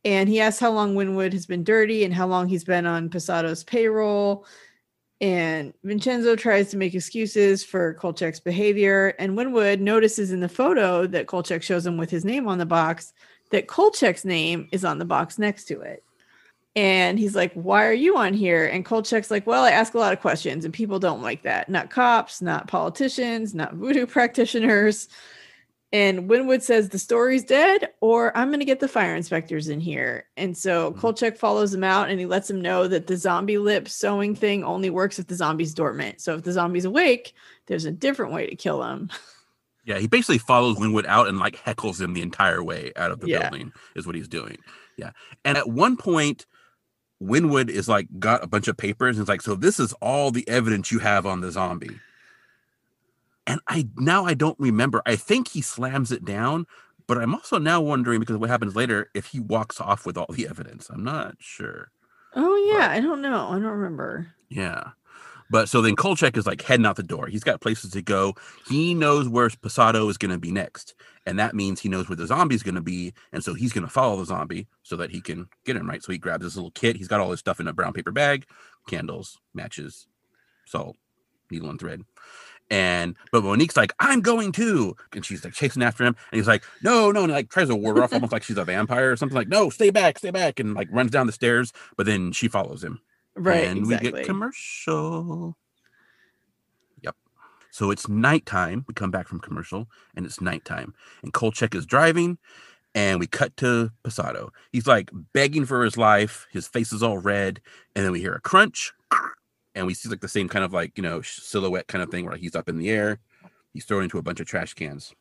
And 0.05 0.29
he 0.29 0.41
asks 0.41 0.59
how 0.59 0.73
long 0.73 0.95
Winwood 0.95 1.33
has 1.33 1.47
been 1.47 1.63
dirty 1.63 2.05
and 2.05 2.13
how 2.13 2.27
long 2.27 2.49
he's 2.49 2.65
been 2.65 2.87
on 2.87 3.09
Posado's 3.09 3.63
payroll. 3.63 4.45
And 5.21 5.73
Vincenzo 5.85 6.35
tries 6.35 6.71
to 6.71 6.77
make 6.77 6.95
excuses 6.95 7.63
for 7.63 7.95
Kolchak's 7.95 8.41
behavior. 8.41 9.15
And 9.21 9.37
Winwood 9.37 9.81
notices 9.81 10.33
in 10.33 10.41
the 10.41 10.49
photo 10.49 11.07
that 11.07 11.29
Kolchak 11.29 11.63
shows 11.63 11.87
him 11.87 11.97
with 11.97 12.11
his 12.11 12.25
name 12.25 12.49
on 12.49 12.59
the 12.59 12.67
box 12.67 13.13
that 13.51 13.69
Kolchak's 13.69 14.25
name 14.25 14.69
is 14.73 14.85
on 14.85 14.99
the 14.99 15.05
box 15.05 15.39
next 15.39 15.67
to 15.67 15.81
it. 15.83 16.03
And 16.75 17.19
he's 17.19 17.35
like, 17.35 17.53
Why 17.55 17.85
are 17.87 17.93
you 17.93 18.17
on 18.17 18.33
here? 18.35 18.67
And 18.67 18.85
Kolchak's 18.85 19.31
like, 19.31 19.47
Well, 19.47 19.65
I 19.65 19.71
ask 19.71 19.95
a 19.95 19.99
lot 19.99 20.13
of 20.13 20.21
questions 20.21 20.65
and 20.65 20.73
people 20.73 20.99
don't 20.99 21.23
like 21.23 21.43
that. 21.43 21.69
Not 21.69 21.91
cops, 21.91 22.41
not 22.41 22.69
politicians, 22.69 23.55
not 23.55 23.75
voodoo 23.75 24.07
practitioners. 24.19 25.09
And 25.95 26.27
Winwood 26.27 26.63
says 26.63 26.89
the 26.89 26.99
story's 26.99 27.45
dead, 27.45 27.91
or 28.01 28.35
I'm 28.35 28.49
going 28.49 28.61
to 28.61 28.65
get 28.65 28.81
the 28.81 28.89
fire 28.89 29.15
inspectors 29.15 29.69
in 29.69 29.79
here. 29.79 30.25
And 30.39 30.57
so 30.57 30.93
Mhm. 30.93 30.99
Kolchak 30.99 31.37
follows 31.37 31.75
him 31.75 31.85
out 31.85 32.09
and 32.09 32.19
he 32.19 32.25
lets 32.25 32.49
him 32.49 32.63
know 32.63 32.89
that 32.89 33.07
the 33.07 33.17
zombie 33.19 33.59
lip 33.59 33.87
sewing 33.91 34.35
thing 34.35 34.65
only 34.65 34.89
works 34.89 35.19
if 35.19 35.27
the 35.27 35.35
zombie's 35.35 35.75
dormant. 35.75 36.23
So 36.23 36.37
if 36.37 36.45
the 36.45 36.53
zombie's 36.53 36.87
awake, 36.87 37.35
there's 37.67 37.85
a 37.85 37.93
different 37.93 38.33
way 38.33 38.47
to 38.47 38.57
kill 38.57 38.83
him. 38.83 39.11
Yeah, 39.85 39.99
he 39.99 40.07
basically 40.07 40.39
follows 40.39 40.79
Winwood 40.79 41.07
out 41.07 41.27
and 41.27 41.41
like 41.41 41.57
heckles 41.57 42.01
him 42.01 42.15
the 42.15 42.23
entire 42.23 42.63
way 42.63 42.93
out 42.95 43.11
of 43.11 43.19
the 43.19 43.27
Yeah. 43.27 43.49
building, 43.51 43.73
is 43.97 44.07
what 44.07 44.15
he's 44.15 44.29
doing. 44.29 44.59
Yeah. 44.97 45.11
And 45.45 45.59
at 45.59 45.69
one 45.69 45.97
point, 45.97 46.47
Winwood 47.23 47.71
is 47.71 47.89
like 47.89 48.09
got 48.19 48.43
a 48.43 48.47
bunch 48.47 48.69
of 48.69 48.77
papers 48.77 49.17
and 49.17 49.23
it's 49.23 49.29
like, 49.29 49.43
so 49.43 49.55
this 49.55 49.79
is 49.79 49.93
all 49.95 50.31
the 50.31 50.49
evidence 50.49 50.91
you 50.91 50.99
have 50.99 51.27
on 51.27 51.41
the 51.41 51.51
zombie. 51.51 52.01
And 53.47 53.61
I 53.69 53.89
now 53.97 54.25
I 54.25 54.35
don't 54.35 54.59
remember. 54.59 55.03
I 55.07 55.17
think 55.17 55.49
he 55.49 55.63
slams 55.63 56.13
it 56.13 56.25
down, 56.25 56.67
but 57.07 57.19
I'm 57.19 57.35
also 57.35 57.59
now 57.59 57.81
wondering 57.81 58.21
because 58.21 58.37
what 58.37 58.51
happens 58.51 58.77
later 58.77 59.11
if 59.15 59.27
he 59.27 59.41
walks 59.41 59.81
off 59.81 60.07
with 60.07 60.17
all 60.17 60.33
the 60.33 60.47
evidence. 60.49 60.89
I'm 60.91 61.05
not 61.05 61.37
sure. 61.39 61.91
Oh, 62.35 62.73
yeah. 62.73 62.91
I 62.91 63.01
don't 63.01 63.21
know. 63.21 63.49
I 63.49 63.53
don't 63.53 63.65
remember. 63.65 64.29
Yeah. 64.49 64.91
But 65.51 65.69
so 65.69 65.83
then 65.83 65.97
Kolchak 65.97 66.37
is 66.37 66.47
like 66.47 66.63
heading 66.63 66.87
out 66.87 66.97
the 66.97 67.03
door. 67.03 67.27
He's 67.27 67.45
got 67.45 67.61
places 67.61 67.91
to 67.91 68.01
go. 68.01 68.35
He 68.67 68.95
knows 68.95 69.29
where 69.29 69.49
Posado 69.51 70.09
is 70.09 70.17
going 70.17 70.31
to 70.31 70.39
be 70.39 70.51
next. 70.51 70.95
And 71.25 71.39
that 71.39 71.55
means 71.55 71.81
he 71.81 71.89
knows 71.89 72.09
where 72.09 72.17
the 72.17 72.27
zombie's 72.27 72.63
going 72.63 72.75
to 72.75 72.81
be. 72.81 73.13
And 73.33 73.45
so 73.45 73.55
he's 73.55 73.73
going 73.73 73.87
to 73.87 73.93
follow 73.93 74.17
the 74.17 74.27
zombie 74.27 74.67
so 74.83 74.97
that 74.97 75.11
he 75.11 75.21
can 75.21 75.49
get 75.65 75.77
him, 75.77 75.89
right? 75.89 76.03
So 76.03 76.13
he 76.13 76.19
grabs 76.19 76.45
his 76.45 76.57
little 76.57 76.73
kit. 76.73 76.97
He's 76.97 77.09
got 77.09 77.21
all 77.21 77.31
his 77.31 77.41
stuff 77.41 77.61
in 77.61 77.69
a 77.69 77.73
brown 77.73 77.93
paper 77.93 78.13
bag 78.13 78.47
candles, 78.89 79.39
matches, 79.55 80.09
salt, 80.67 80.97
needle, 81.51 81.71
and 81.71 81.79
thread. 81.79 82.03
And 82.71 83.17
but 83.31 83.45
Monique's 83.45 83.77
like, 83.77 83.93
I'm 84.01 84.21
going 84.21 84.51
too. 84.51 84.97
And 85.15 85.25
she's 85.25 85.45
like 85.45 85.53
chasing 85.53 85.83
after 85.83 86.05
him. 86.05 86.17
And 86.31 86.39
he's 86.39 86.49
like, 86.49 86.65
no, 86.83 87.13
no, 87.13 87.25
and 87.25 87.33
like 87.33 87.51
tries 87.51 87.69
to 87.69 87.77
ward 87.77 87.99
her 87.99 88.03
off 88.03 88.13
almost 88.13 88.33
like 88.33 88.43
she's 88.43 88.57
a 88.57 88.65
vampire 88.65 89.13
or 89.13 89.17
something 89.17 89.37
like, 89.37 89.49
no, 89.49 89.69
stay 89.69 89.91
back, 89.91 90.19
stay 90.19 90.31
back. 90.31 90.59
And 90.59 90.75
like 90.75 90.89
runs 90.91 91.11
down 91.11 91.27
the 91.27 91.33
stairs. 91.33 91.73
But 91.97 92.07
then 92.07 92.33
she 92.33 92.49
follows 92.49 92.83
him. 92.83 93.01
Right. 93.37 93.65
And 93.65 93.81
exactly. 93.81 94.13
we 94.13 94.19
get 94.19 94.27
commercial. 94.27 95.57
So 97.73 97.91
it's 97.91 98.07
nighttime. 98.07 98.85
We 98.87 98.93
come 98.93 99.11
back 99.11 99.27
from 99.27 99.41
commercial 99.41 99.89
and 100.15 100.27
it's 100.27 100.43
nighttime. 100.43 100.95
And 101.23 101.33
Kolchak 101.33 101.75
is 101.75 101.87
driving 101.87 102.37
and 102.95 103.19
we 103.19 103.27
cut 103.27 103.57
to 103.57 103.91
Posado. 104.05 104.51
He's 104.73 104.87
like 104.87 105.11
begging 105.33 105.65
for 105.65 105.83
his 105.83 105.97
life. 105.97 106.47
His 106.53 106.69
face 106.69 106.93
is 106.93 107.03
all 107.03 107.17
red. 107.17 107.63
And 107.97 108.05
then 108.05 108.13
we 108.13 108.21
hear 108.21 108.35
a 108.35 108.41
crunch 108.41 108.93
and 109.75 109.87
we 109.87 109.95
see 109.95 110.11
like 110.11 110.21
the 110.21 110.29
same 110.29 110.51
kind 110.51 110.67
of 110.67 110.75
like, 110.75 110.93
you 110.97 111.03
know, 111.03 111.23
silhouette 111.23 111.89
kind 111.89 112.03
of 112.03 112.11
thing 112.11 112.27
where 112.27 112.37
he's 112.37 112.55
up 112.55 112.69
in 112.69 112.77
the 112.77 112.91
air. 112.91 113.19
He's 113.73 113.87
thrown 113.87 114.03
into 114.03 114.19
a 114.19 114.23
bunch 114.23 114.41
of 114.41 114.47
trash 114.47 114.75
cans. 114.75 115.15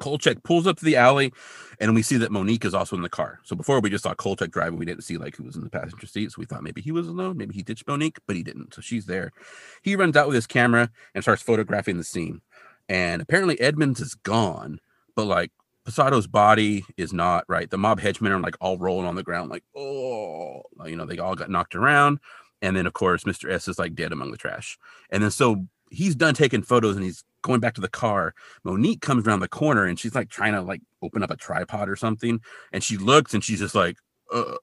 Kolchak 0.00 0.42
pulls 0.42 0.66
up 0.66 0.78
to 0.78 0.84
the 0.84 0.96
alley 0.96 1.32
and 1.78 1.94
we 1.94 2.02
see 2.02 2.16
that 2.16 2.32
Monique 2.32 2.64
is 2.64 2.74
also 2.74 2.96
in 2.96 3.02
the 3.02 3.08
car. 3.08 3.40
So 3.44 3.54
before 3.54 3.80
we 3.80 3.90
just 3.90 4.04
saw 4.04 4.14
Kolchak 4.14 4.50
driving, 4.50 4.78
we 4.78 4.86
didn't 4.86 5.04
see 5.04 5.18
like 5.18 5.36
who 5.36 5.44
was 5.44 5.56
in 5.56 5.62
the 5.62 5.70
passenger 5.70 6.06
seat. 6.06 6.32
So 6.32 6.36
we 6.38 6.46
thought 6.46 6.62
maybe 6.62 6.80
he 6.80 6.92
was 6.92 7.06
alone, 7.08 7.36
maybe 7.36 7.54
he 7.54 7.62
ditched 7.62 7.86
Monique, 7.86 8.18
but 8.26 8.36
he 8.36 8.42
didn't. 8.42 8.74
So 8.74 8.80
she's 8.80 9.06
there. 9.06 9.32
He 9.82 9.96
runs 9.96 10.16
out 10.16 10.26
with 10.28 10.34
his 10.34 10.46
camera 10.46 10.90
and 11.14 11.22
starts 11.22 11.42
photographing 11.42 11.98
the 11.98 12.04
scene. 12.04 12.40
and 12.88 13.22
apparently 13.22 13.60
Edmonds 13.60 14.00
is 14.00 14.14
gone, 14.14 14.78
but 15.16 15.26
like 15.26 15.50
Posado's 15.86 16.26
body 16.26 16.84
is 16.96 17.12
not 17.12 17.44
right. 17.48 17.68
The 17.70 17.78
mob 17.78 18.00
henchmen 18.00 18.32
are 18.32 18.40
like 18.40 18.56
all 18.60 18.78
rolling 18.78 19.06
on 19.06 19.16
the 19.16 19.22
ground, 19.22 19.50
like 19.50 19.64
oh, 19.76 20.62
you 20.86 20.96
know, 20.96 21.06
they 21.06 21.18
all 21.18 21.34
got 21.34 21.50
knocked 21.50 21.74
around, 21.74 22.18
and 22.60 22.76
then 22.76 22.86
of 22.86 22.92
course 22.92 23.24
Mr. 23.24 23.50
S 23.50 23.68
is 23.68 23.78
like 23.78 23.94
dead 23.94 24.12
among 24.12 24.30
the 24.30 24.36
trash, 24.36 24.78
and 25.10 25.22
then 25.22 25.30
so 25.30 25.66
he's 25.92 26.14
done 26.14 26.34
taking 26.34 26.62
photos 26.62 26.96
and 26.96 27.04
he's 27.04 27.24
going 27.42 27.60
back 27.60 27.74
to 27.74 27.80
the 27.80 27.88
car. 27.88 28.34
Monique 28.64 29.00
comes 29.00 29.26
around 29.26 29.40
the 29.40 29.48
corner 29.48 29.84
and 29.84 29.98
she's 29.98 30.14
like 30.14 30.28
trying 30.28 30.52
to 30.52 30.62
like 30.62 30.80
open 31.02 31.22
up 31.22 31.30
a 31.30 31.36
tripod 31.36 31.88
or 31.88 31.96
something, 31.96 32.40
and 32.72 32.82
she 32.82 32.96
looks 32.96 33.34
and 33.34 33.44
she's 33.44 33.58
just 33.58 33.74
like, 33.74 33.96
uh, 34.32 34.56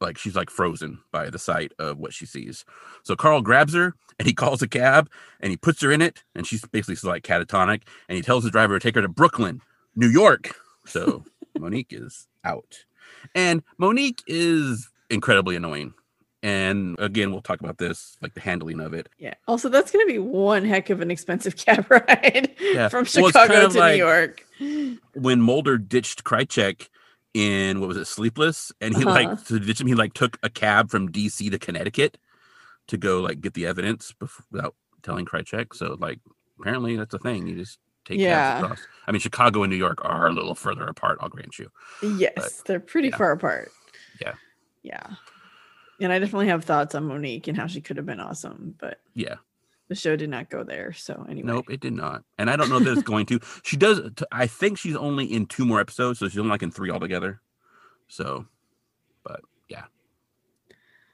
like 0.00 0.16
she's 0.16 0.36
like 0.36 0.50
frozen 0.50 1.00
by 1.10 1.28
the 1.28 1.38
sight 1.38 1.72
of 1.78 1.98
what 1.98 2.12
she 2.12 2.24
sees. 2.24 2.64
So 3.02 3.16
Carl 3.16 3.42
grabs 3.42 3.74
her 3.74 3.94
and 4.18 4.28
he 4.28 4.34
calls 4.34 4.62
a 4.62 4.68
cab 4.68 5.10
and 5.40 5.50
he 5.50 5.56
puts 5.56 5.82
her 5.82 5.90
in 5.90 6.00
it, 6.00 6.22
and 6.34 6.46
she's 6.46 6.64
basically 6.66 7.08
like 7.08 7.24
catatonic, 7.24 7.82
and 8.08 8.16
he 8.16 8.22
tells 8.22 8.44
the 8.44 8.50
driver 8.50 8.78
to 8.78 8.82
take 8.82 8.94
her 8.94 9.02
to 9.02 9.08
Brooklyn, 9.08 9.60
New 9.96 10.08
York. 10.08 10.54
So 10.86 11.24
Monique 11.58 11.92
is 11.92 12.28
out, 12.44 12.84
and 13.34 13.62
Monique 13.78 14.22
is 14.26 14.88
incredibly 15.10 15.56
annoying. 15.56 15.94
And 16.42 16.94
again, 17.00 17.32
we'll 17.32 17.42
talk 17.42 17.60
about 17.60 17.78
this, 17.78 18.16
like 18.22 18.34
the 18.34 18.40
handling 18.40 18.78
of 18.80 18.94
it. 18.94 19.08
Yeah. 19.18 19.34
Also, 19.48 19.68
that's 19.68 19.90
going 19.90 20.06
to 20.06 20.12
be 20.12 20.18
one 20.20 20.64
heck 20.64 20.88
of 20.90 21.00
an 21.00 21.10
expensive 21.10 21.56
cab 21.64 21.90
ride 21.90 22.54
Yeah. 22.60 22.88
from 22.88 23.06
Well, 23.16 23.26
Chicago 23.28 23.52
kind 23.52 23.64
of 23.66 23.72
to 23.72 23.78
like- 23.78 23.92
New 23.94 23.98
York. 23.98 24.44
when 25.14 25.40
Mulder 25.40 25.78
ditched 25.78 26.22
Krycek 26.24 26.88
in 27.34 27.80
what 27.80 27.88
was 27.88 27.96
it, 27.96 28.06
Sleepless, 28.06 28.72
and 28.80 28.96
he 28.96 29.02
Uh-huh. 29.04 29.10
like 29.14 29.44
to 29.46 29.58
ditch 29.58 29.80
him, 29.80 29.86
he 29.88 29.94
like 29.94 30.12
took 30.12 30.38
a 30.42 30.48
cab 30.48 30.90
from 30.90 31.10
DC 31.10 31.50
to 31.50 31.58
Connecticut 31.58 32.18
to 32.86 32.96
go 32.96 33.20
like 33.20 33.40
get 33.40 33.54
the 33.54 33.66
evidence 33.66 34.12
before, 34.12 34.44
without 34.50 34.74
telling 35.02 35.26
Krycek. 35.26 35.74
So 35.74 35.96
like 35.98 36.20
apparently 36.60 36.96
that's 36.96 37.14
a 37.14 37.18
thing. 37.18 37.46
You 37.48 37.56
just 37.56 37.78
take 38.04 38.18
Yeah. 38.20 38.60
cabs 38.60 38.62
across. 38.64 38.86
I 39.06 39.12
mean, 39.12 39.20
Chicago 39.20 39.62
and 39.64 39.70
New 39.70 39.76
York 39.76 39.98
are 40.04 40.28
a 40.28 40.32
little 40.32 40.54
further 40.54 40.84
apart. 40.86 41.18
I'll 41.20 41.28
grant 41.28 41.58
you. 41.58 41.70
Yes, 42.02 42.62
they're 42.64 42.80
pretty 42.80 43.08
yeah. 43.08 43.16
far 43.16 43.32
apart. 43.32 43.70
Yeah. 44.20 44.34
Yeah. 44.82 45.06
And 46.00 46.12
I 46.12 46.18
definitely 46.18 46.48
have 46.48 46.64
thoughts 46.64 46.94
on 46.94 47.06
Monique 47.06 47.48
and 47.48 47.56
how 47.56 47.66
she 47.66 47.80
could 47.80 47.96
have 47.96 48.06
been 48.06 48.20
awesome, 48.20 48.74
but 48.78 49.00
Yeah. 49.14 49.36
the 49.88 49.94
show 49.94 50.14
did 50.16 50.30
not 50.30 50.48
go 50.50 50.62
there. 50.62 50.92
So 50.92 51.26
anyway. 51.28 51.46
Nope, 51.48 51.70
it 51.70 51.80
did 51.80 51.92
not. 51.94 52.22
And 52.38 52.48
I 52.48 52.56
don't 52.56 52.68
know 52.68 52.78
that 52.78 52.92
it's 52.92 53.02
going 53.02 53.26
to. 53.26 53.40
She 53.64 53.76
does. 53.76 54.00
I 54.30 54.46
think 54.46 54.78
she's 54.78 54.96
only 54.96 55.24
in 55.26 55.46
two 55.46 55.64
more 55.66 55.80
episodes, 55.80 56.18
so 56.20 56.28
she's 56.28 56.38
only 56.38 56.50
like 56.50 56.62
in 56.62 56.70
three 56.70 56.90
altogether. 56.90 57.40
So, 58.06 58.46
but 59.24 59.40
yeah. 59.68 59.84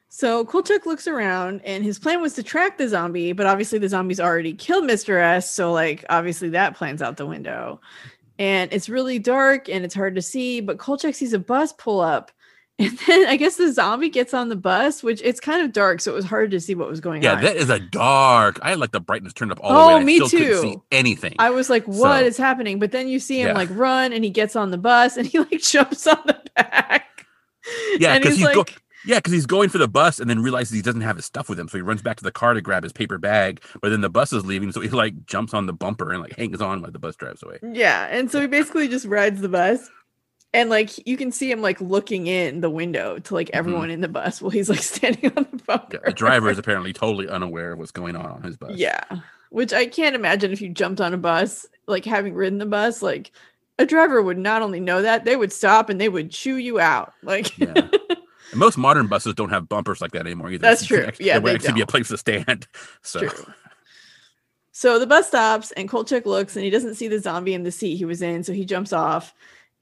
So 0.09 0.45
Kolchak 0.45 0.87
looks 0.87 1.09
around 1.09 1.61
and 1.64 1.82
his 1.82 1.99
plan 1.99 2.20
was 2.20 2.35
to 2.35 2.43
track 2.43 2.78
the 2.78 2.89
zombie, 2.89 3.32
but 3.32 3.47
obviously 3.47 3.78
the 3.80 3.89
zombie's 3.89 4.20
already 4.20 4.53
killed 4.53 4.85
Mr. 4.85 5.20
S. 5.20 5.51
So, 5.53 5.72
like, 5.72 6.05
obviously 6.09 6.51
that 6.51 6.76
plan's 6.76 7.03
out 7.03 7.16
the 7.16 7.26
window. 7.26 7.80
And 8.39 8.72
it's 8.72 8.89
really 8.89 9.18
dark 9.18 9.68
and 9.68 9.85
it's 9.85 9.95
hard 9.95 10.14
to 10.16 10.22
see, 10.22 10.61
but 10.61 10.78
Kolchak 10.78 11.14
sees 11.14 11.32
a 11.32 11.39
bus 11.39 11.72
pull 11.72 12.01
up. 12.01 12.30
And 12.80 12.98
then 13.06 13.26
I 13.28 13.36
guess 13.36 13.54
the 13.56 13.72
zombie 13.72 14.08
gets 14.08 14.34
on 14.34 14.48
the 14.48 14.56
bus, 14.56 15.02
which 15.02 15.22
it's 15.22 15.38
kind 15.38 15.62
of 15.62 15.72
dark, 15.72 16.00
so 16.00 16.10
it 16.10 16.14
was 16.16 16.24
hard 16.24 16.50
to 16.50 16.60
see 16.60 16.74
what 16.74 16.88
was 16.88 17.00
going 17.00 17.22
Yeah, 17.22 17.34
on. 17.34 17.42
Yeah, 17.42 17.50
that 17.52 17.56
is 17.56 17.70
a 17.70 17.78
dark. 17.78 18.58
I 18.62 18.70
had 18.70 18.80
like 18.80 18.90
the 18.90 18.98
brightness 19.00 19.32
turned 19.32 19.52
up 19.52 19.60
all 19.62 19.70
Oh, 19.76 19.82
the 19.82 19.86
way. 19.88 19.96
and 19.98 20.06
me 20.06 20.14
I 20.20 20.26
still 20.26 20.40
couldn't 20.40 20.60
see 20.62 20.72
too. 20.74 20.82
anything. 20.90 21.36
I 21.38 21.50
was 21.50 21.70
like, 21.70 21.84
"What 21.84 22.20
So- 22.20 22.26
is 22.26 22.36
happening? 22.36 22.80
But 22.80 22.90
then 22.90 23.06
you 23.06 23.20
see 23.20 23.40
him 23.40 23.48
Yeah. 23.48 23.52
like 23.54 23.68
run 23.70 24.12
and 24.12 24.24
he 24.24 24.30
gets 24.30 24.56
on 24.56 24.72
the 24.72 24.78
bus 24.78 25.16
and 25.16 25.24
he 25.32 25.38
like 25.38 25.60
jumps 25.60 26.04
on 26.08 26.18
the 26.26 26.40
back. 26.56 27.26
Yeah, 27.98 28.18
because 28.18 28.36
he's, 28.36 28.44
he's 28.46 28.54
go- 28.54 28.60
like, 28.60 28.82
yeah, 29.06 29.18
because 29.18 29.32
he's 29.32 29.46
going 29.46 29.68
for 29.68 29.78
the 29.78 29.86
bus 29.88 30.18
and 30.18 30.28
then 30.28 30.40
realizes 30.42 30.74
he 30.74 30.82
doesn't 30.82 31.02
have 31.02 31.16
his 31.16 31.24
stuff 31.26 31.48
with 31.48 31.58
him, 31.60 31.68
so 31.68 31.78
he 31.78 31.82
runs 31.82 32.02
back 32.02 32.16
to 32.16 32.24
the 32.24 32.32
car 32.32 32.54
to 32.54 32.60
grab 32.60 32.82
his 32.82 32.92
paper 32.92 33.18
bag. 33.18 33.62
But 33.82 33.90
then 33.90 34.00
the 34.00 34.10
bus 34.10 34.32
is 34.32 34.44
leaving, 34.44 34.72
so 34.72 34.80
he 34.80 34.88
like 34.88 35.26
jumps 35.26 35.54
on 35.54 35.66
the 35.66 35.72
bumper 35.72 36.10
and 36.10 36.20
like 36.22 36.36
hangs 36.36 36.60
on 36.60 36.82
while 36.82 36.90
the 36.90 36.98
bus 36.98 37.14
drives 37.14 37.42
away. 37.42 37.58
Yeah, 37.62 38.06
and 38.10 38.30
so 38.30 38.40
he 38.40 38.46
basically 38.48 38.88
just 38.88 39.04
rides 39.06 39.40
the 39.40 39.48
bus, 39.48 39.88
and 40.55 40.70
like 40.70 41.07
you 41.07 41.16
can 41.18 41.30
see 41.32 41.50
him 41.50 41.61
like 41.61 41.78
looking 41.80 42.26
in 42.26 42.61
the 42.62 42.70
window 42.70 43.18
to 43.18 43.34
like 43.34 43.50
everyone 43.52 43.90
in 43.90 44.00
the 44.00 44.09
bus 44.09 44.40
while 44.40 44.50
he's 44.50 44.70
like 44.70 44.78
standing 44.82 45.30
on 45.36 45.46
the 45.50 45.62
bumper. 45.66 45.96
Mm-hmm. 45.98 46.05
Yeah, 46.05 46.11
the 46.11 46.12
driver 46.12 46.48
is 46.50 46.59
apparently 46.62 46.92
totally 46.94 47.28
unaware 47.28 47.72
of 47.72 47.78
what's 47.78 47.90
going 47.90 48.16
on 48.16 48.26
on 48.26 48.42
his 48.42 48.57
bus. 48.57 48.72
Yeah, 48.76 49.02
which 49.50 49.72
I 49.74 49.84
can't 49.86 50.14
imagine 50.16 50.52
if 50.52 50.62
you 50.62 50.70
jumped 50.70 51.00
on 51.02 51.12
a 51.12 51.18
bus, 51.18 51.66
like 51.86 52.05
having 52.07 52.32
ridden 52.34 52.59
the 52.59 52.66
bus, 52.66 53.02
like 53.02 53.30
a 53.78 53.84
driver 53.84 54.22
would 54.22 54.38
not 54.38 54.62
only 54.62 54.80
know 54.80 55.02
that 55.02 55.24
they 55.24 55.36
would 55.36 55.52
stop 55.52 55.90
and 55.90 56.00
they 56.00 56.09
would 56.09 56.30
chew 56.30 56.57
you 56.57 56.78
out. 56.80 57.12
Like, 57.22 57.59
Yeah. 57.59 57.88
Most 58.55 58.78
modern 58.78 59.09
buses 59.09 59.34
don't 59.34 59.50
have 59.50 59.68
bumpers 59.68 60.00
like 60.00 60.12
that 60.12 60.20
anymore 60.26 60.48
either. 60.48 60.59
That's 60.59 60.86
true. 60.86 61.07
act- 61.07 61.18
Yeah, 61.20 61.34
there 61.34 61.40
would 61.42 61.55
actually 61.57 61.72
be 61.72 61.80
a 61.80 61.86
place 61.86 62.07
to 62.09 62.16
stand. 62.18 62.68
So 63.02 63.26
True. 63.26 63.52
So 64.70 64.98
the 64.98 65.07
bus 65.07 65.28
stops 65.28 65.72
and 65.72 65.88
Kolchak 65.88 66.26
looks 66.26 66.55
and 66.57 66.64
he 66.64 66.70
doesn't 66.70 66.94
see 66.96 67.09
the 67.09 67.18
zombie 67.18 67.55
in 67.55 67.62
the 67.64 67.72
seat 67.72 67.96
he 67.96 68.05
was 68.05 68.22
in, 68.22 68.44
so 68.44 68.52
he 68.52 68.64
jumps 68.64 68.92
off 68.92 69.34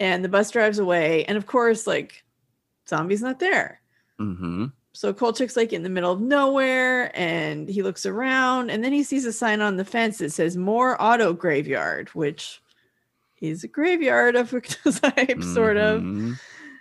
and 0.02 0.24
the 0.24 0.28
bus 0.28 0.50
drives 0.50 0.80
away. 0.80 1.24
And 1.26 1.38
of 1.38 1.46
course, 1.46 1.86
like 1.86 2.24
zombie's 2.88 3.22
not 3.22 3.38
there. 3.38 3.80
hmm 4.18 4.66
So 4.92 5.14
Kolchak's 5.14 5.56
like 5.56 5.72
in 5.72 5.84
the 5.84 5.88
middle 5.88 6.10
of 6.12 6.20
nowhere 6.20 7.16
and 7.16 7.68
he 7.68 7.82
looks 7.82 8.04
around 8.04 8.70
and 8.70 8.82
then 8.82 8.92
he 8.92 9.04
sees 9.04 9.24
a 9.24 9.32
sign 9.32 9.60
on 9.60 9.76
the 9.76 9.84
fence 9.84 10.18
that 10.18 10.32
says 10.32 10.56
more 10.56 11.00
auto 11.00 11.32
graveyard, 11.32 12.08
which 12.14 12.60
is 13.40 13.62
a 13.62 13.68
graveyard 13.68 14.34
of 14.34 14.52
a 14.52 14.60
type, 14.92 15.42
sort 15.42 15.76
of. 15.76 16.02
Mhm. 16.02 16.38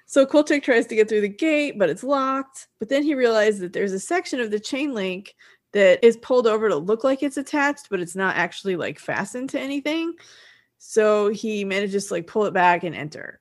So 0.08 0.26
Kolchak 0.26 0.64
tries 0.64 0.88
to 0.88 0.96
get 0.96 1.08
through 1.08 1.22
the 1.22 1.30
gate, 1.30 1.78
but 1.78 1.90
it's 1.90 2.04
locked. 2.04 2.68
But 2.80 2.90
then 2.90 3.04
he 3.04 3.14
realizes 3.14 3.60
that 3.62 3.72
there's 3.72 3.94
a 3.94 4.00
section 4.00 4.40
of 4.42 4.50
the 4.52 4.60
chain 4.60 4.94
link 4.96 5.36
that 5.74 6.04
is 6.04 6.18
pulled 6.18 6.48
over 6.48 6.68
to 6.70 6.76
look 6.76 7.04
like 7.04 7.24
it's 7.24 7.38
attached, 7.38 7.88
but 7.90 8.00
it's 8.02 8.16
not 8.16 8.36
actually 8.36 8.76
like 8.76 9.00
fastened 9.00 9.50
to 9.52 9.60
anything. 9.60 10.16
So 10.84 11.30
he 11.30 11.64
manages 11.64 12.08
to 12.08 12.16
like 12.16 12.26
pull 12.26 12.46
it 12.46 12.56
back 12.56 12.84
and 12.84 12.96
enter. 12.96 13.40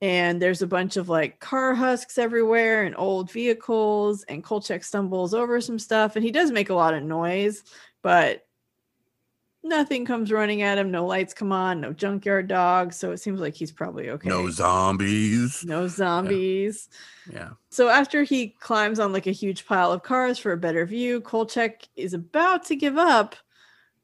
And 0.00 0.40
there's 0.40 0.62
a 0.62 0.66
bunch 0.66 0.96
of 0.96 1.10
like 1.10 1.38
car 1.38 1.74
husks 1.74 2.16
everywhere 2.16 2.84
and 2.84 2.94
old 2.96 3.30
vehicles. 3.30 4.24
And 4.24 4.42
Kolchak 4.42 4.82
stumbles 4.82 5.34
over 5.34 5.60
some 5.60 5.78
stuff 5.78 6.16
and 6.16 6.24
he 6.24 6.32
does 6.32 6.50
make 6.50 6.70
a 6.70 6.74
lot 6.74 6.94
of 6.94 7.02
noise, 7.02 7.64
but 8.00 8.46
nothing 9.62 10.06
comes 10.06 10.32
running 10.32 10.62
at 10.62 10.78
him. 10.78 10.90
No 10.90 11.04
lights 11.04 11.34
come 11.34 11.52
on, 11.52 11.82
no 11.82 11.92
junkyard 11.92 12.48
dogs. 12.48 12.96
So 12.96 13.12
it 13.12 13.18
seems 13.18 13.40
like 13.40 13.54
he's 13.54 13.70
probably 13.70 14.08
okay. 14.08 14.30
No 14.30 14.48
zombies. 14.48 15.66
No 15.66 15.86
zombies. 15.86 16.88
Yeah. 17.30 17.50
So 17.68 17.90
after 17.90 18.22
he 18.22 18.48
climbs 18.58 18.98
on 18.98 19.12
like 19.12 19.26
a 19.26 19.32
huge 19.32 19.66
pile 19.66 19.92
of 19.92 20.02
cars 20.02 20.38
for 20.38 20.52
a 20.52 20.56
better 20.56 20.86
view, 20.86 21.20
Kolchak 21.20 21.88
is 21.94 22.14
about 22.14 22.64
to 22.66 22.74
give 22.74 22.96
up 22.96 23.36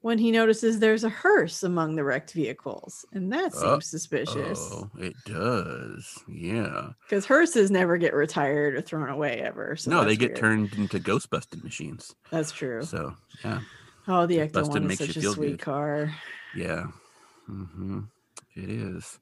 when 0.03 0.19
he 0.19 0.31
notices 0.31 0.79
there's 0.79 1.05
a 1.05 1.09
hearse 1.11 1.63
among 1.63 1.95
the 1.97 2.05
wrecked 2.05 2.33
vehicles. 2.33 3.05
And 3.13 3.33
that 3.33 3.53
seems 3.53 3.65
Uh, 3.65 3.81
suspicious 3.81 4.59
Oh, 4.73 4.91
it 4.99 5.15
does. 5.27 6.19
Yeah. 6.29 6.91
because 7.03 7.27
hearses 7.27 7.71
never 7.71 7.97
get 7.99 8.15
retired 8.15 8.75
or 8.75 8.81
thrown 8.81 9.09
away 9.11 9.41
ever. 9.41 9.77
So 9.77 9.91
no, 9.91 10.05
they 10.05 10.17
get 10.17 10.31
weird. 10.31 10.39
turned 10.41 10.73
into 10.75 10.99
ghost 10.99 11.29
busting 11.31 11.61
machines. 11.63 12.15
That's 12.31 12.51
true. 12.53 12.83
So 12.83 13.15
yeah, 13.45 13.61
Oh, 14.09 14.27
the 14.27 14.39
Ecto 14.39 14.67
one 14.69 14.91
is 14.91 14.99
such 14.99 15.17
you 15.17 15.31
a 15.31 15.35
sweet 15.35 15.51
good. 15.53 15.61
car. 15.61 16.15
yeah. 16.57 16.87
Mm-hmm. 17.49 18.01
It 18.57 18.71
is. 18.71 19.19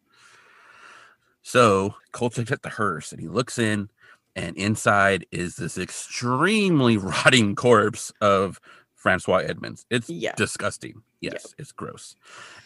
So 1.43 1.95
Kolchak's 2.13 2.53
at 2.53 2.63
the 2.63 2.69
hearse 2.69 3.13
and 3.13 3.21
he 3.21 3.29
looks 3.29 3.59
in, 3.59 3.89
and 4.37 4.57
inside 4.57 5.27
is 5.33 5.57
this 5.57 5.79
extremely 5.79 6.97
rotting 6.99 7.55
corpse 7.57 8.13
of 8.21 8.61
Francois 9.09 9.39
Edmonds. 9.39 9.87
It's 9.89 10.11
Yeah. 10.11 10.35
disgusting. 10.37 11.03
Yes, 11.23 11.55
it's 11.59 11.73
gross. 11.73 12.15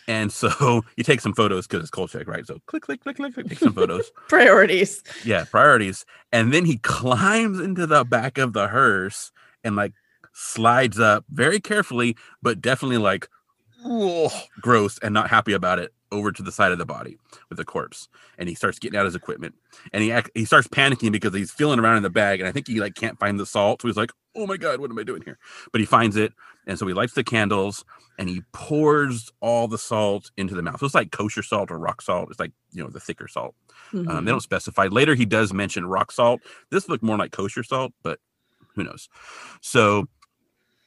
And 0.08 0.32
so 0.32 0.82
you 0.96 1.04
take 1.04 1.20
some 1.20 1.34
photos 1.34 1.68
because 1.68 1.82
it's 1.82 1.90
Kolchak, 1.90 2.26
right? 2.26 2.44
So 2.44 2.58
click, 2.66 2.82
click, 2.82 3.00
click, 3.00 3.14
click, 3.16 3.32
click, 3.34 3.46
take 3.48 3.60
some 3.60 3.72
photos. 3.72 4.10
Priorities. 4.28 5.04
yeah, 5.24 5.44
priorities. 5.44 6.04
And 6.32 6.52
then 6.52 6.64
he 6.64 6.78
climbs 6.78 7.60
into 7.60 7.86
the 7.86 8.02
back 8.04 8.38
of 8.38 8.54
the 8.54 8.66
hearse 8.66 9.30
and 9.62 9.76
like 9.76 9.92
slides 10.32 10.98
up 10.98 11.24
very 11.30 11.60
carefully, 11.60 12.16
but 12.42 12.60
definitely 12.60 12.98
like 12.98 13.28
"Ugh," 13.84 14.32
gross 14.60 14.98
and 14.98 15.14
not 15.14 15.30
happy 15.30 15.52
about 15.52 15.78
it 15.78 15.92
over 16.10 16.32
to 16.32 16.42
the 16.42 16.52
side 16.52 16.72
of 16.72 16.78
the 16.78 16.84
body 16.84 17.16
with 17.48 17.56
the 17.56 17.64
corpse. 17.64 18.08
And 18.36 18.48
he 18.48 18.54
starts 18.56 18.80
getting 18.80 18.98
out 18.98 19.04
his 19.06 19.14
equipment 19.14 19.54
and 19.92 20.02
he 20.02 20.10
act, 20.10 20.30
he 20.34 20.44
starts 20.44 20.66
panicking 20.66 21.12
because 21.12 21.32
he's 21.34 21.52
feeling 21.52 21.78
around 21.78 21.98
in 21.98 22.02
the 22.02 22.10
bag 22.10 22.40
and 22.40 22.48
I 22.48 22.52
think 22.52 22.66
he 22.66 22.80
like 22.80 22.94
can't 22.96 23.18
find 23.18 23.38
the 23.38 23.46
salt. 23.46 23.80
So 23.80 23.88
he's 23.88 23.96
like, 23.96 24.10
"Oh 24.34 24.46
my 24.46 24.56
god, 24.56 24.80
what 24.80 24.90
am 24.90 24.98
I 24.98 25.02
doing 25.02 25.22
here?" 25.22 25.38
But 25.72 25.80
he 25.80 25.86
finds 25.86 26.16
it 26.16 26.32
and 26.66 26.78
so 26.78 26.86
he 26.86 26.94
lights 26.94 27.14
the 27.14 27.24
candles 27.24 27.84
and 28.18 28.28
he 28.28 28.42
pours 28.52 29.32
all 29.40 29.66
the 29.68 29.78
salt 29.78 30.30
into 30.36 30.54
the 30.54 30.62
mouth. 30.62 30.78
So 30.80 30.86
it's 30.86 30.94
like 30.94 31.10
kosher 31.10 31.42
salt 31.42 31.70
or 31.70 31.78
rock 31.78 32.02
salt. 32.02 32.28
It's 32.30 32.38
like, 32.38 32.52
you 32.72 32.82
know, 32.82 32.88
the 32.90 33.00
thicker 33.00 33.26
salt. 33.26 33.54
Um, 33.92 34.04
Mhm. 34.06 34.24
they 34.24 34.30
don't 34.30 34.40
specify. 34.40 34.86
Later, 34.86 35.14
he 35.14 35.24
does 35.24 35.52
mention 35.52 35.86
rock 35.86 36.12
salt. 36.12 36.40
This 36.70 36.88
looked 36.88 37.02
more 37.02 37.16
like 37.16 37.32
kosher 37.32 37.62
salt, 37.64 37.92
but 38.02 38.20
who 38.74 38.84
knows? 38.84 39.08
So 39.60 40.06